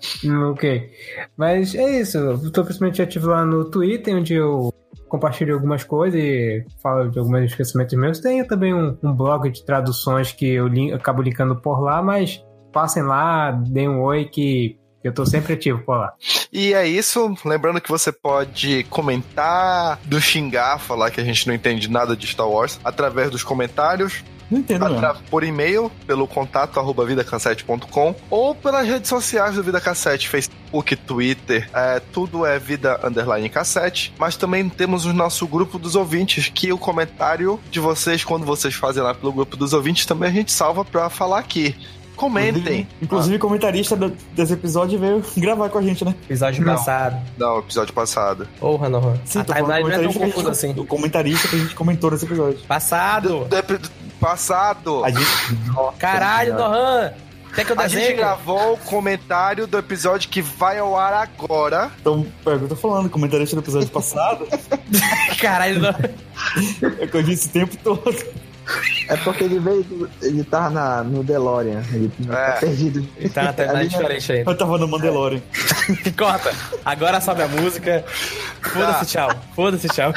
Ok. 0.51 0.91
Mas 1.37 1.75
é 1.77 2.01
isso. 2.01 2.19
Eu 2.19 2.51
tô 2.51 2.65
principalmente 2.65 3.01
ativo 3.01 3.29
lá 3.29 3.45
no 3.45 3.71
Twitter, 3.71 4.17
onde 4.17 4.35
eu 4.35 4.73
compartilho 5.09 5.55
algumas 5.55 5.85
coisas 5.85 6.21
e 6.21 6.65
falo 6.83 7.09
de 7.09 7.21
alguns 7.21 7.45
esquecimentos 7.45 7.97
meus. 7.97 8.19
Tenho 8.19 8.45
também 8.49 8.75
um, 8.75 8.99
um 9.01 9.13
blog 9.15 9.49
de 9.49 9.65
traduções 9.65 10.33
que 10.33 10.45
eu 10.55 10.67
lin- 10.67 10.93
acabo 10.93 11.23
linkando 11.23 11.55
por 11.55 11.81
lá, 11.81 12.03
mas 12.03 12.43
passem 12.77 13.03
lá, 13.03 13.53
deem 13.53 13.89
um 13.89 14.03
oi 14.03 14.27
que 14.27 14.77
eu 15.03 15.11
tô 15.15 15.25
sempre 15.25 15.55
ativo 15.55 15.79
por 15.79 15.97
lá. 15.97 16.13
E 16.53 16.75
é 16.75 16.87
isso. 16.87 17.35
Lembrando 17.43 17.81
que 17.81 17.89
você 17.89 18.13
pode 18.13 18.85
comentar, 18.91 19.99
do 20.05 20.21
xingar, 20.21 20.79
falar 20.79 21.11
que 21.11 21.19
a 21.21 21.25
gente 21.25 21.47
não 21.47 21.55
entende 21.55 21.89
nada 21.91 22.15
de 22.15 22.27
Star 22.27 22.47
Wars, 22.49 22.79
através 22.85 23.31
dos 23.31 23.43
comentários. 23.43 24.23
Não 24.51 24.61
entendo, 24.61 24.89
não. 24.89 24.97
atra- 24.99 25.17
por 25.29 25.43
e-mail, 25.43 25.91
pelo 26.07 26.25
contato 26.29 26.79
arroba 26.79 27.05
vidacassete.com 27.05 28.15
ou 28.31 28.55
pelas 28.55 28.87
redes 28.87 29.09
sociais 29.09 29.57
do 29.57 29.63
Vida 29.63 29.81
Cassete, 29.81 30.29
Facebook, 30.29 30.95
Twitter, 30.95 31.69
é, 31.75 31.99
tudo 32.13 32.47
é 32.47 32.57
Vida 32.57 33.01
Underline 33.03 33.49
Cassete. 33.49 34.13
Mas 34.19 34.37
também 34.37 34.69
temos 34.69 35.05
o 35.05 35.13
nosso 35.13 35.49
grupo 35.49 35.79
dos 35.81 35.97
ouvintes, 35.97 36.49
que 36.49 36.73
o 36.73 36.79
comentário 36.79 37.59
de 37.73 37.81
vocês, 37.81 38.23
quando 38.23 38.47
vocês 38.47 38.73
fazem 38.75 39.03
lá 39.03 39.13
pelo 39.15 39.33
grupo 39.33 39.57
dos 39.57 39.73
ouvintes, 39.73 40.07
também 40.07 40.29
a 40.29 40.33
gente 40.33 40.53
salva 40.53 40.85
pra 40.85 41.11
falar 41.11 41.41
aqui. 41.41 41.75
Comentem. 42.17 42.89
Inclusive, 43.01 43.37
o 43.37 43.39
comentarista 43.39 43.95
do- 43.95 44.17
desse 44.33 44.53
episódio 44.55 44.99
veio 44.99 45.23
gravar 45.37 45.69
com 45.69 45.79
a 45.79 45.83
gente, 45.83 46.05
né? 46.05 46.15
Episódio 46.25 46.65
Não. 46.65 46.75
passado. 46.75 47.17
Não, 47.39 47.59
episódio 47.59 47.95
passado. 47.95 48.49
Porra, 48.59 48.89
não. 48.89 49.15
Sim, 49.25 49.41
a 49.41 49.45
timeline 49.45 49.83
não 49.83 49.91
é 49.93 49.99
tão 50.03 50.13
confusa 50.13 50.51
assim. 50.51 50.71
O 50.77 50.87
comentarista 50.87 51.49
que 51.49 51.57
a 51.57 51.59
gente 51.59 51.75
comentou 51.75 52.11
nesse 52.11 52.25
episódio. 52.25 52.59
Passado. 52.67 53.47
Do 53.47 53.91
passado. 54.19 55.05
A 55.05 55.11
gente. 55.11 55.27
Caralho, 55.99 56.55
Nohan. 56.55 57.13
Quer 57.55 57.65
que 57.65 57.73
eu 57.73 57.81
A 57.81 57.89
gente 57.89 58.13
gravou 58.13 58.75
o 58.75 58.77
comentário 58.77 59.67
do 59.67 59.79
episódio 59.79 60.29
que 60.29 60.43
vai 60.43 60.79
ao 60.79 60.95
ar 60.99 61.15
agora. 61.15 61.91
Então, 61.99 62.27
é 62.45 62.51
o 62.51 62.59
que 62.59 62.65
eu 62.65 62.69
tô 62.69 62.77
falando, 62.77 63.09
comentarista 63.09 63.57
do 63.57 63.63
episódio 63.63 63.89
passado, 63.89 64.47
Caralho, 65.41 65.81
Nohan. 65.81 65.97
é 67.01 67.07
que 67.07 67.17
eu 67.17 67.23
disse 67.23 67.49
o 67.49 67.51
tempo 67.51 67.75
todo. 67.83 68.15
É 69.09 69.17
porque 69.19 69.45
ele 69.45 69.59
veio, 69.61 70.11
ele 70.21 70.43
tava 70.43 70.71
na, 70.71 71.05
no 71.05 71.23
DeLorean, 71.23 71.83
ele 71.93 72.11
É. 72.29 72.33
tá 72.33 72.53
perdido. 72.61 73.09
Ele 73.17 73.29
tá 73.29 73.43
na 73.45 73.53
timeline 73.55 73.85
na- 73.85 73.85
diferente 73.85 74.33
ainda. 74.33 74.51
Eu 74.51 74.57
tava 74.57 74.79
no 74.79 74.89
Mandalorian. 74.89 75.41
Corta. 76.19 76.53
Agora 76.85 77.21
sobe 77.21 77.43
a 77.43 77.49
música. 77.49 78.05
Foda-se, 78.63 79.07
tchau. 79.07 79.31
Foda-se, 79.55 79.89
tchau. 79.89 80.13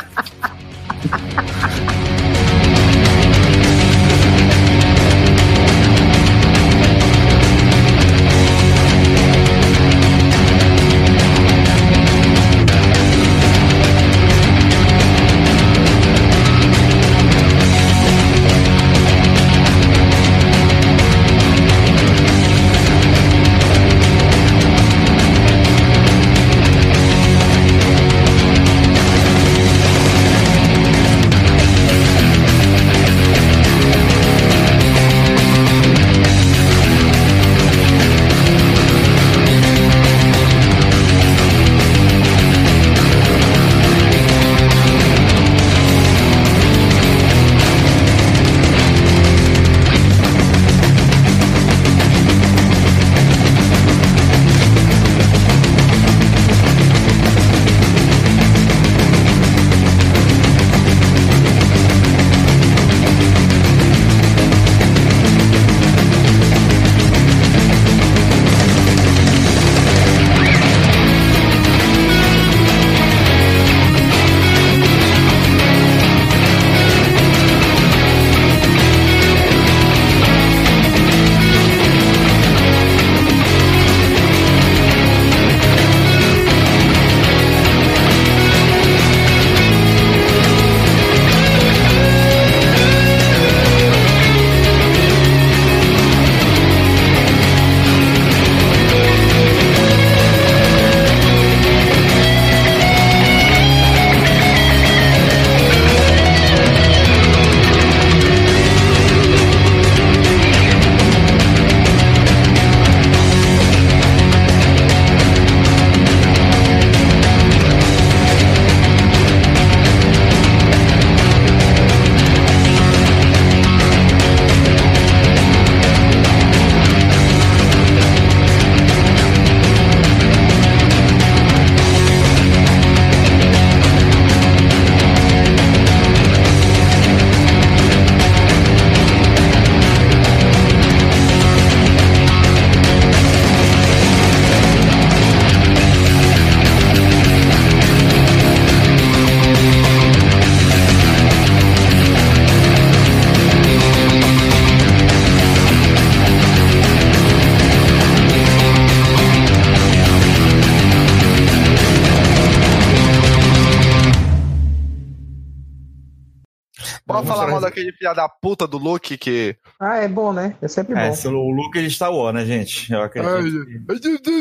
Daquele 167.79 167.97
filho 167.97 168.13
da 168.13 168.29
puta 168.29 168.67
do 168.67 168.77
Luke 168.77 169.17
que. 169.17 169.55
Ah, 169.79 169.97
é 169.97 170.07
bom, 170.07 170.31
né? 170.33 170.55
É 170.61 170.67
sempre 170.67 170.97
É, 170.99 171.09
bom. 171.09 171.15
se 171.15 171.27
o 171.27 171.31
Luke 171.49 171.77
ele 171.77 171.87
está 171.87 172.09
War, 172.09 172.33
né, 172.33 172.45
gente? 172.45 172.91
Eu 172.91 173.01
acredito. 173.01 173.65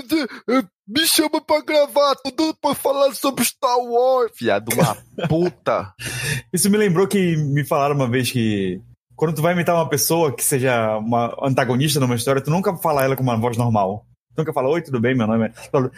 que- 0.06 0.66
Me 0.90 1.06
chama 1.06 1.40
pra 1.40 1.60
gravar 1.60 2.15
tudo 2.16 2.55
pra 2.62 2.74
falar 2.74 3.15
sobre 3.15 3.44
Star 3.44 3.77
Wars. 3.78 4.32
Fiado 4.35 4.73
uma 4.74 4.97
puta. 5.28 5.93
Isso 6.52 6.70
me 6.70 6.78
lembrou 6.78 7.06
que 7.06 7.36
me 7.36 7.62
falaram 7.65 7.94
uma 7.94 8.09
vez 8.09 8.31
que 8.32 8.81
quando 9.15 9.35
tu 9.35 9.43
vai 9.43 9.52
imitar 9.52 9.74
uma 9.74 9.89
pessoa 9.89 10.35
que 10.35 10.43
seja 10.43 10.97
uma 10.97 11.36
antagonista 11.43 12.01
numa 12.01 12.15
história, 12.15 12.40
tu 12.40 12.51
nunca 12.51 12.74
fala 12.77 13.05
ela 13.05 13.16
com 13.16 13.23
uma 13.23 13.36
voz 13.36 13.56
normal. 13.59 14.06
Nunca 14.39 14.52
fala, 14.52 14.69
oi, 14.69 14.81
tudo 14.82 15.01
bem, 15.01 15.15
meu 15.16 15.27
nome 15.27 15.47
é. 15.47 15.51
Fala, 15.70 15.90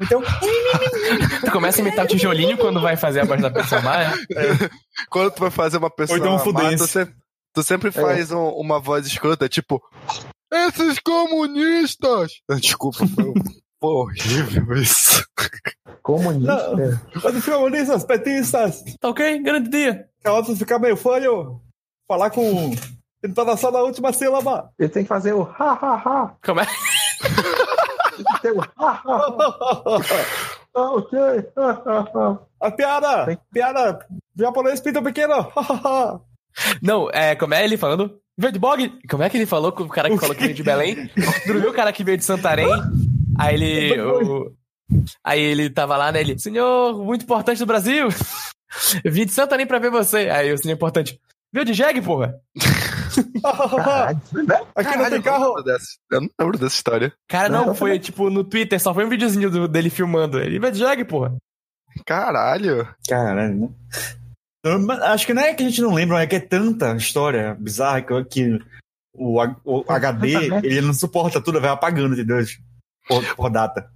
Então, 0.00 0.20
Tu 1.44 1.50
começa 1.52 1.80
a 1.80 1.82
imitar 1.82 2.04
o 2.04 2.08
tijolinho 2.08 2.58
quando 2.58 2.80
vai 2.80 2.96
fazer 2.96 3.20
a 3.20 3.24
voz 3.24 3.40
da 3.40 3.50
pessoa 3.50 3.80
má. 3.80 4.02
é? 4.02 4.12
Quando 5.08 5.30
tu 5.32 5.40
vai 5.40 5.50
fazer 5.50 5.78
uma 5.78 5.90
pessoa 5.90 6.18
então 6.18 6.36
um 6.36 6.52
má, 6.52 6.76
tu 6.76 6.86
sempre, 6.86 7.14
tu 7.54 7.62
sempre 7.62 7.90
faz 7.90 8.30
um- 8.32 8.48
uma 8.50 8.78
voz 8.80 9.06
escrota, 9.06 9.48
tipo, 9.48 9.80
esses 10.52 10.98
comunistas! 10.98 12.32
Desculpa, 12.60 12.98
foi, 13.06 13.32
horrível 13.82 14.74
isso. 14.76 15.24
Comunista. 16.02 17.00
os 17.24 17.44
comunistas, 17.44 18.04
petistas, 18.04 18.82
Tá 19.00 19.08
ok? 19.08 19.42
Grande 19.42 19.70
dia. 19.70 20.06
caotas 20.22 20.58
ficar 20.58 20.78
meio 20.78 20.96
fanho, 20.96 21.60
falar 22.08 22.30
com. 22.30 22.74
Tentar 23.22 23.56
só 23.56 23.70
na 23.70 23.80
última 23.80 24.12
sílaba. 24.12 24.70
Ele 24.78 24.88
tem 24.88 25.02
que 25.02 25.08
fazer 25.08 25.32
o 25.34 25.42
ha 25.42 25.72
ha 25.72 25.94
ha. 25.96 26.34
Como 26.44 26.60
é? 26.60 26.66
Tem 26.66 28.24
que 28.24 28.42
ter 28.42 28.52
o 28.52 28.60
ha 28.60 28.68
ha 28.78 28.92
ha. 28.92 30.00
Ah, 30.72 30.88
ok. 30.92 31.18
A 32.60 32.70
piada! 32.70 33.26
Tem- 33.26 33.38
Piada! 33.52 34.06
Japonês 34.38 34.80
pinto 34.80 35.02
pequeno! 35.02 35.34
Não, 36.80 37.10
é, 37.10 37.34
como 37.34 37.54
é 37.54 37.64
ele 37.64 37.76
falando? 37.76 38.20
Veio 38.38 38.52
de 38.52 38.58
Bog? 38.60 38.92
Como 39.10 39.22
é 39.24 39.28
que 39.28 39.36
ele 39.36 39.46
falou 39.46 39.72
com 39.72 39.82
o 39.82 39.88
cara 39.88 40.08
que 40.08 40.16
falou 40.16 40.32
que 40.34 40.42
veio 40.44 40.54
de 40.54 40.62
Belém? 40.62 41.10
Viu 41.44 41.70
o 41.70 41.74
cara 41.74 41.92
que 41.92 42.04
veio 42.04 42.16
de 42.16 42.24
Santarém? 42.24 42.68
Aí 43.36 43.54
ele. 43.56 43.98
o- 44.00 44.52
aí 45.24 45.40
ele 45.40 45.68
tava 45.70 45.96
lá, 45.96 46.12
né? 46.12 46.20
Ele, 46.20 46.38
senhor, 46.38 47.04
muito 47.04 47.24
importante 47.24 47.58
do 47.58 47.66
Brasil. 47.66 48.06
Eu 49.02 49.10
vim 49.10 49.26
de 49.26 49.32
Santarém 49.32 49.66
pra 49.66 49.80
ver 49.80 49.90
você. 49.90 50.30
Aí 50.30 50.52
o 50.52 50.56
senhor 50.58 50.74
importante. 50.76 51.20
Veio 51.52 51.66
de 51.66 51.74
Jeg, 51.74 52.00
porra? 52.00 52.36
Caralho, 53.42 54.20
né? 54.46 54.66
Aqui 54.74 54.96
não 54.96 55.04
tem 55.04 55.04
eu 55.04 55.10
não 55.10 55.22
carro! 55.22 55.46
lembro 55.56 55.62
dessa- 55.64 55.86
Eu 56.10 56.20
não 56.22 56.30
lembro 56.40 56.58
dessa 56.58 56.74
história. 56.76 57.12
Cara, 57.28 57.48
não, 57.48 57.66
Não, 57.66 57.74
foi 57.74 57.98
tipo 57.98 58.30
no 58.30 58.44
Twitter, 58.44 58.80
só 58.80 58.92
foi 58.94 59.04
um 59.04 59.08
videozinho 59.08 59.50
do- 59.50 59.68
dele 59.68 59.90
filmando. 59.90 60.38
Ele 60.38 60.58
veio 60.58 60.72
de 60.72 60.78
Jeg, 60.78 61.04
porra. 61.04 61.36
Caralho. 62.06 62.88
Caralho, 63.08 63.54
né? 63.60 63.68
Acho 65.04 65.26
que 65.26 65.34
não 65.34 65.42
é 65.42 65.54
que 65.54 65.62
a 65.62 65.66
gente 65.68 65.80
não 65.80 65.94
lembra, 65.94 66.22
é 66.22 66.26
que 66.26 66.36
é 66.36 66.40
tanta 66.40 66.94
história 66.94 67.54
bizarra 67.54 68.02
que, 68.02 68.24
que 68.24 68.58
o, 69.14 69.40
o 69.64 69.84
HD 69.90 70.34
ele 70.62 70.82
não 70.82 70.92
suporta 70.94 71.40
tudo, 71.42 71.60
vai 71.60 71.70
apagando, 71.70 72.14
entendeu? 72.14 72.44
Por, 73.08 73.34
por 73.36 73.50
data. 73.50 73.90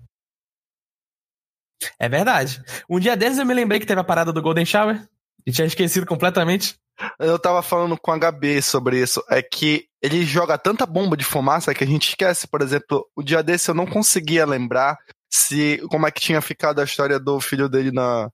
É 1.99 2.09
verdade. 2.09 2.63
Um 2.89 2.99
dia 2.99 3.17
desses 3.17 3.39
eu 3.39 3.45
me 3.47 3.53
lembrei 3.55 3.79
que 3.79 3.87
teve 3.87 4.01
a 4.01 4.05
parada 4.05 4.33
do 4.33 4.41
Golden 4.43 4.65
Shower. 4.65 5.07
E 5.47 5.53
tinha 5.53 5.67
esquecido 5.67 6.07
completamente. 6.07 6.75
Eu 7.19 7.39
tava 7.39 7.63
falando 7.63 7.99
com 7.99 8.13
a 8.13 8.19
HB 8.19 8.63
sobre 8.63 9.01
isso. 9.01 9.23
É 9.29 9.43
que 9.43 9.87
ele 10.01 10.25
joga 10.25 10.57
tanta 10.57 10.87
bomba 10.87 11.17
de 11.17 11.25
fumaça 11.25 11.75
que 11.75 11.83
a 11.83 11.87
gente 11.87 12.09
esquece. 12.09 12.47
Por 12.47 12.63
exemplo, 12.63 13.09
o 13.17 13.23
dia 13.23 13.43
desse 13.43 13.71
eu 13.71 13.75
não 13.75 13.87
conseguia 13.87 14.47
lembrar 14.47 14.97
se 15.31 15.79
como 15.91 16.07
é 16.07 16.11
que 16.11 16.21
tinha 16.21 16.41
ficado 16.41 16.81
a 16.81 16.85
história 16.85 17.19
do 17.19 17.41
filho 17.41 17.69
dele 17.69 17.91
na 17.91 18.31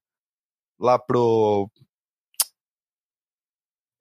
lá 0.79 0.99
pro 0.99 1.71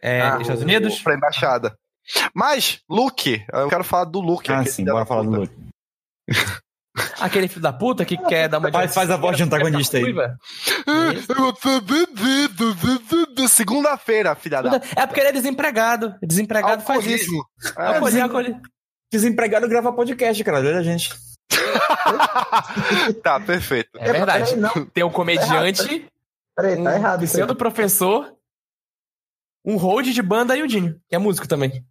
É, 0.02 0.22
ah, 0.22 0.42
Estados 0.42 0.64
Unidos? 0.64 1.02
pra 1.02 1.16
embaixada. 1.16 1.78
Mas 2.34 2.82
Luke, 2.90 3.46
eu 3.52 3.70
quero 3.70 3.84
falar 3.84 4.06
do 4.06 4.20
Luke. 4.20 4.52
Ah, 4.52 4.66
sim, 4.66 4.84
bora 4.86 5.06
falar 5.06 5.24
do. 5.24 5.42
Luke. 5.42 5.54
Aquele 7.20 7.48
filho 7.48 7.62
da 7.62 7.72
puta 7.72 8.04
que 8.04 8.18
quer 8.18 8.50
dar 8.50 8.58
uma 8.58 8.72
Faz- 8.72 8.94
faz 8.94 9.10
a 9.12 9.16
voz 9.16 9.38
de 9.38 9.44
antagonista 9.44 9.98
aí. 9.98 10.04
Ruiva. 10.04 10.38
Segunda-feira, 13.50 14.36
filha 14.36 14.62
da 14.62 14.76
É 14.96 15.06
porque 15.06 15.20
ele 15.20 15.30
é 15.30 15.32
desempregado. 15.32 16.16
Desempregado 16.22 16.82
faz 16.84 17.06
isso. 17.06 17.32
alcoolismo. 17.32 17.50
É, 17.78 17.88
Alcoolismo, 17.96 18.24
alcoolismo. 18.24 18.62
Desempregado 19.12 19.68
grava 19.68 19.94
podcast, 19.94 20.44
cara. 20.44 20.58
Olha 20.60 20.78
a 20.80 20.84
gente. 20.84 21.10
tá, 23.24 23.40
perfeito. 23.40 23.90
É 23.98 24.12
verdade. 24.12 24.56
Peraí. 24.56 24.86
Tem 24.94 25.04
um 25.04 25.12
comediante, 25.12 26.08
Peraí, 26.56 26.76
tá 26.76 26.82
um 26.82 26.90
errado. 26.94 27.24
isso 27.24 27.34
pseudo 27.34 27.56
professor, 27.56 28.36
um 29.66 29.78
hold 29.78 30.08
de 30.08 30.22
banda 30.22 30.56
e 30.56 30.62
o 30.62 30.68
Dinho, 30.68 31.00
que 31.08 31.16
é 31.16 31.18
músico 31.20 31.48
também. 31.48 31.86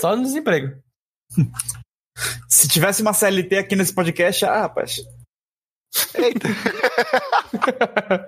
Só 0.00 0.14
no 0.16 0.22
desemprego. 0.22 0.80
Se 2.48 2.68
tivesse 2.68 3.02
uma 3.02 3.12
CLT 3.12 3.58
aqui 3.58 3.76
nesse 3.76 3.94
podcast, 3.94 4.44
ah, 4.44 4.60
rapaz. 4.62 5.02
Eita. 6.14 6.48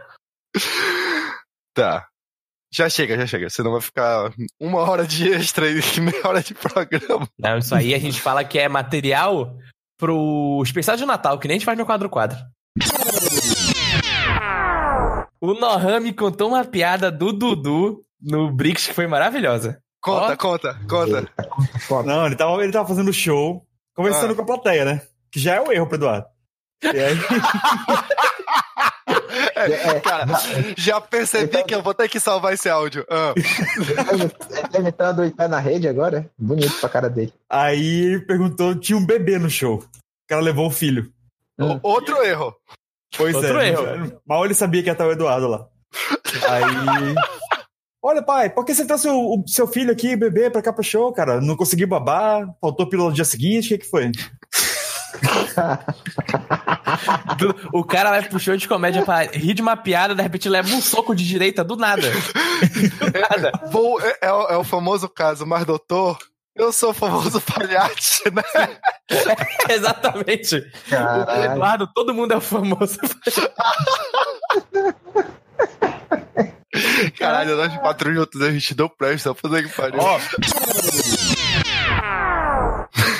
tá. 1.75 2.07
Já 2.73 2.89
chega, 2.89 3.17
já 3.17 3.27
chega. 3.27 3.49
Senão 3.49 3.73
vai 3.73 3.81
ficar 3.81 4.31
uma 4.61 4.81
hora 4.81 5.07
de 5.07 5.31
extra 5.33 5.67
e 5.71 6.01
meia 6.01 6.27
hora 6.27 6.43
de 6.43 6.55
programa. 6.55 7.29
Não, 7.39 7.59
isso 7.59 7.75
aí 7.75 7.95
a 7.95 7.99
gente 7.99 8.21
fala 8.21 8.45
que 8.45 8.59
é 8.59 8.69
material 8.69 9.57
pro 9.99 10.63
especial 10.63 10.97
de 10.97 11.07
Natal, 11.07 11.39
que 11.39 11.49
nem 11.49 11.57
a 11.57 11.59
gente 11.59 11.67
faz 11.67 11.79
no 11.79 11.87
quadro 11.87 12.11
quadro. 12.11 12.39
O 15.41 15.55
Nohan 15.55 16.01
me 16.01 16.13
contou 16.13 16.49
uma 16.49 16.65
piada 16.65 17.11
do 17.11 17.33
Dudu 17.33 18.05
no 18.21 18.53
Brix 18.53 18.87
que 18.87 18.93
foi 18.93 19.07
maravilhosa. 19.07 19.81
Conta, 20.01 20.33
Ó. 20.33 20.37
conta, 20.37 20.81
conta. 20.89 21.29
Não, 22.05 22.27
ele 22.27 22.37
tava, 22.37 22.63
ele 22.63 22.73
tava 22.73 22.89
fazendo 22.89 23.13
show, 23.13 23.67
conversando 23.99 24.33
Ah. 24.33 24.37
com 24.37 24.43
a 24.43 24.47
plateia, 24.47 24.85
né? 24.85 25.03
Que 25.31 25.41
já 25.41 25.57
é 25.57 25.61
um 25.61 25.73
erro 25.73 25.87
pro 25.87 25.97
Eduardo. 25.97 26.27
E 26.83 26.87
aí, 26.89 27.15
É, 29.57 30.01
cara, 30.01 30.27
já 30.77 31.01
percebi 31.01 31.65
que 31.65 31.75
eu 31.75 31.83
vou 31.83 31.93
ter 31.93 32.09
que 32.09 32.21
salvar 32.21 32.53
esse 32.53 32.69
áudio. 32.69 33.05
Ah, 33.11 33.35
Ele 33.37 34.69
tá 34.69 34.79
imitando 34.79 35.23
o 35.25 35.35
pé 35.35 35.49
na 35.49 35.59
rede 35.59 35.89
agora? 35.89 36.31
Bonito 36.39 36.79
pra 36.79 36.89
cara 36.89 37.11
dele. 37.11 37.33
aí 37.51 38.05
ele 38.07 38.21
perguntou, 38.21 38.75
tinha 38.79 38.97
um 38.97 39.05
bebê 39.05 39.39
no 39.39 39.51
show. 39.51 39.79
O 39.79 39.89
cara 40.29 40.41
levou 40.41 40.69
o 40.69 40.71
filho. 40.71 41.11
o- 41.59 41.81
outro 41.83 42.23
erro. 42.23 42.55
Pois 43.17 43.35
Outro 43.35 43.59
é. 43.59 43.69
erro. 43.71 44.21
Mal 44.27 44.45
ele 44.45 44.55
sabia 44.55 44.83
que 44.83 44.89
ia 44.89 44.93
estar 44.93 45.07
o 45.07 45.13
Eduardo 45.13 45.49
lá. 45.49 45.67
Aí. 46.49 47.15
Olha, 48.09 48.23
pai, 48.23 48.49
por 48.49 48.65
que 48.65 48.75
você 48.75 48.87
trouxe 48.87 49.07
o, 49.07 49.35
o 49.35 49.45
seu 49.47 49.67
filho 49.67 49.93
aqui, 49.93 50.17
bebê, 50.17 50.49
pra 50.49 50.63
cá 50.63 50.73
pro 50.73 50.83
show, 50.83 51.13
cara? 51.13 51.43
Não 51.43 51.55
consegui 51.55 51.85
babar, 51.85 52.49
faltou 52.59 52.89
pílula 52.89 53.11
no 53.11 53.15
dia 53.15 53.25
seguinte, 53.25 53.67
o 53.67 53.69
que, 53.69 53.79
que 53.85 53.91
foi? 53.91 54.11
O 57.73 57.85
cara 57.85 58.11
vai 58.11 58.23
pro 58.27 58.39
show 58.39 58.57
de 58.57 58.67
comédia 58.69 59.05
pra 59.05 59.23
rir 59.25 59.53
de 59.53 59.61
uma 59.61 59.77
piada, 59.77 60.15
de 60.15 60.23
repente 60.23 60.49
leva 60.49 60.69
um 60.75 60.81
soco 60.81 61.15
de 61.15 61.27
direita 61.27 61.63
do 61.63 61.77
nada. 61.77 62.09
Do 62.11 63.21
nada. 63.21 63.53
Vou, 63.71 64.01
é, 64.01 64.17
é 64.23 64.33
o- 64.33 64.49
é 64.49 64.57
o 64.57 64.65
famoso 64.65 65.07
caso, 65.09 65.45
mas 65.47 65.67
doutor, 65.67 66.17
eu 66.57 66.73
sou 66.73 66.91
o 66.91 66.95
famoso 66.95 67.41
palhaço, 67.43 68.23
né? 68.33 68.43
Exatamente. 69.69 70.57
O 70.57 70.91
Caralho. 70.91 71.53
Eduardo, 71.53 71.87
todo 71.93 72.15
mundo 72.15 72.33
é 72.33 72.37
o 72.37 72.41
famoso. 72.41 72.99
Caralho, 77.19 77.57
nós 77.57 77.77
quatro 77.79 78.13
juntos 78.13 78.41
a 78.43 78.51
gente 78.51 78.75
deu 78.75 78.91
presta, 78.91 79.35
fazer 79.35 79.69
que 79.69 79.75
pariu. 79.75 80.01
Ó. 80.01 80.19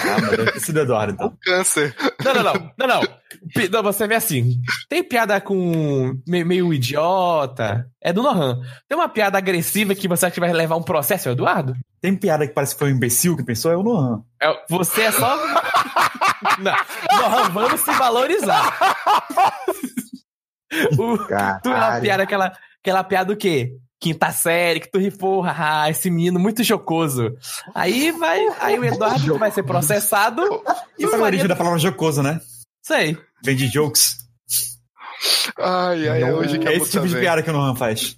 Ah, 0.09 0.21
mas 0.21 0.31
deve 0.31 0.53
ter 0.53 0.61
sido 0.61 0.81
Eduardo, 0.81 1.13
então. 1.13 1.37
Câncer. 1.43 1.95
Não, 2.25 2.35
não, 2.35 2.43
não. 2.43 2.73
Não, 2.79 2.87
não. 2.87 3.01
Não, 3.71 3.83
você 3.83 4.07
vê 4.07 4.15
assim. 4.15 4.61
Tem 4.89 5.03
piada 5.03 5.41
com 5.41 6.15
meio, 6.27 6.47
meio 6.47 6.73
idiota. 6.73 7.87
É 8.01 8.13
do 8.13 8.23
Nohan. 8.23 8.61
Tem 8.89 8.97
uma 8.97 9.09
piada 9.09 9.39
agressiva 9.39 9.95
que 9.95 10.09
você 10.09 10.27
acha 10.27 10.35
que 10.35 10.41
vai 10.41 10.53
levar 10.53 10.77
um 10.77 10.83
processo, 10.83 11.29
é 11.29 11.33
o 11.33 11.35
Eduardo? 11.35 11.75
Tem 12.01 12.17
piada 12.17 12.47
que 12.47 12.55
parece 12.55 12.75
que 12.75 12.79
foi 12.79 12.93
um 12.93 12.97
imbecil 12.97 13.37
que 13.37 13.45
pensou, 13.45 13.73
é 13.73 13.77
o 13.77 13.83
Nohan. 13.83 14.23
É, 14.41 14.65
você 14.69 15.03
é 15.03 15.13
só. 15.13 15.37
não. 16.59 16.77
Nohan, 17.13 17.51
vamos 17.51 17.81
se 17.81 17.93
valorizar. 17.93 18.79
o, 20.99 21.19
tu 21.19 21.35
é 21.35 21.75
uma 21.75 22.01
piada, 22.01 22.23
aquela, 22.23 22.53
aquela 22.89 23.05
piada 23.05 23.33
o 23.33 23.37
quê? 23.37 23.73
Quinta 24.01 24.31
série, 24.31 24.81
que 24.81 24.91
tu 24.91 24.99
rifou, 24.99 25.41
haha, 25.43 25.91
esse 25.91 26.09
menino 26.09 26.39
muito 26.39 26.65
chocoso. 26.65 27.35
Aí 27.75 28.13
vai, 28.13 28.41
aí 28.61 28.79
o 28.79 28.85
Eduardo 28.85 29.33
que 29.33 29.39
vai 29.39 29.51
ser 29.51 29.63
processado 29.65 30.43
e 30.99 31.05
o 31.05 31.09
é 31.09 31.09
origem 31.09 31.19
marido, 31.21 31.49
da 31.49 31.57
palavra 31.57 31.79
jocoso, 31.79 32.23
né? 32.23 32.41
sei. 32.83 33.19
Vem 33.45 33.57
de 33.57 33.69
jokes. 33.69 34.17
Ai, 35.59 36.09
ai, 36.09 36.23
é 36.23 36.33
hoje 36.33 36.59
que 36.59 36.67
é 36.67 36.71
a 36.71 36.73
esse 36.73 36.79
multa 36.81 36.93
tipo 36.93 37.07
de 37.09 37.13
vem. 37.15 37.23
piada 37.23 37.43
que 37.43 37.51
o 37.51 37.53
Nohan 37.53 37.75
faz. 37.75 38.17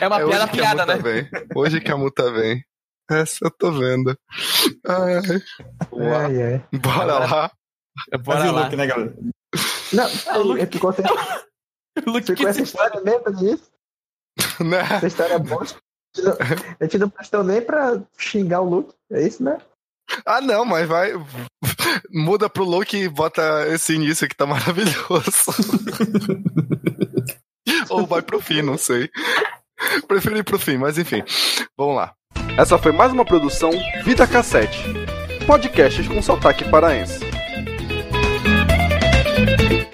É 0.00 0.06
uma 0.08 0.20
É 0.20 0.24
piada 0.26 0.44
hoje 0.44 0.50
que 0.52 0.60
a 0.60 0.62
piada, 0.62 0.86
multa 0.86 0.96
né? 0.96 1.02
vem. 1.02 1.46
Hoje 1.54 1.80
que 1.80 1.92
a 1.92 1.96
multa 1.96 2.32
vem. 2.32 2.62
Essa 3.08 3.38
eu 3.44 3.50
tô 3.52 3.70
vendo. 3.72 4.16
Ai, 4.86 5.14
ai. 5.14 5.42
Ai, 6.12 6.42
ai. 6.42 6.64
Bora 6.80 7.04
lá. 7.20 7.50
Bora 8.22 8.50
o 8.50 8.52
lá. 8.52 8.64
Luke, 8.64 8.76
né, 8.76 8.86
galera? 8.86 9.14
Não, 9.92 10.08
eu 10.58 10.66
ficou, 10.66 10.90
O 10.90 10.94
Luke 12.06 12.34
que 12.34 12.42
essa 12.46 12.54
se 12.54 12.62
história 12.62 13.00
mesmo 13.00 13.32
disso? 13.34 13.70
Né? 14.60 14.80
Essa 14.80 15.06
história 15.06 15.34
é 15.34 15.38
boa. 15.38 15.64
A 16.80 16.84
gente 16.84 16.98
não 16.98 17.08
prestou 17.08 17.42
nem 17.42 17.60
pra 17.60 18.00
xingar 18.18 18.60
o 18.60 18.68
Luke. 18.68 18.94
É 19.12 19.26
isso, 19.26 19.42
né? 19.42 19.58
Ah, 20.24 20.40
não, 20.40 20.64
mas 20.64 20.86
vai. 20.88 21.12
Muda 22.10 22.48
pro 22.48 22.64
look 22.64 22.94
e 22.96 23.08
bota 23.08 23.66
esse 23.68 23.94
início 23.94 24.28
que 24.28 24.36
tá 24.36 24.46
maravilhoso. 24.46 25.52
Ou 27.90 28.06
vai 28.06 28.22
pro 28.22 28.40
fim, 28.40 28.62
não 28.62 28.78
sei. 28.78 29.10
Prefiro 30.06 30.38
ir 30.38 30.44
pro 30.44 30.58
fim, 30.58 30.76
mas 30.76 30.98
enfim. 30.98 31.22
Vamos 31.76 31.96
lá. 31.96 32.14
Essa 32.58 32.78
foi 32.78 32.92
mais 32.92 33.12
uma 33.12 33.24
produção 33.24 33.70
Vida 34.04 34.26
Cassete. 34.26 34.78
podcasts 35.46 36.06
com 36.08 36.22
sotaque 36.22 36.68
paraense. 36.70 37.20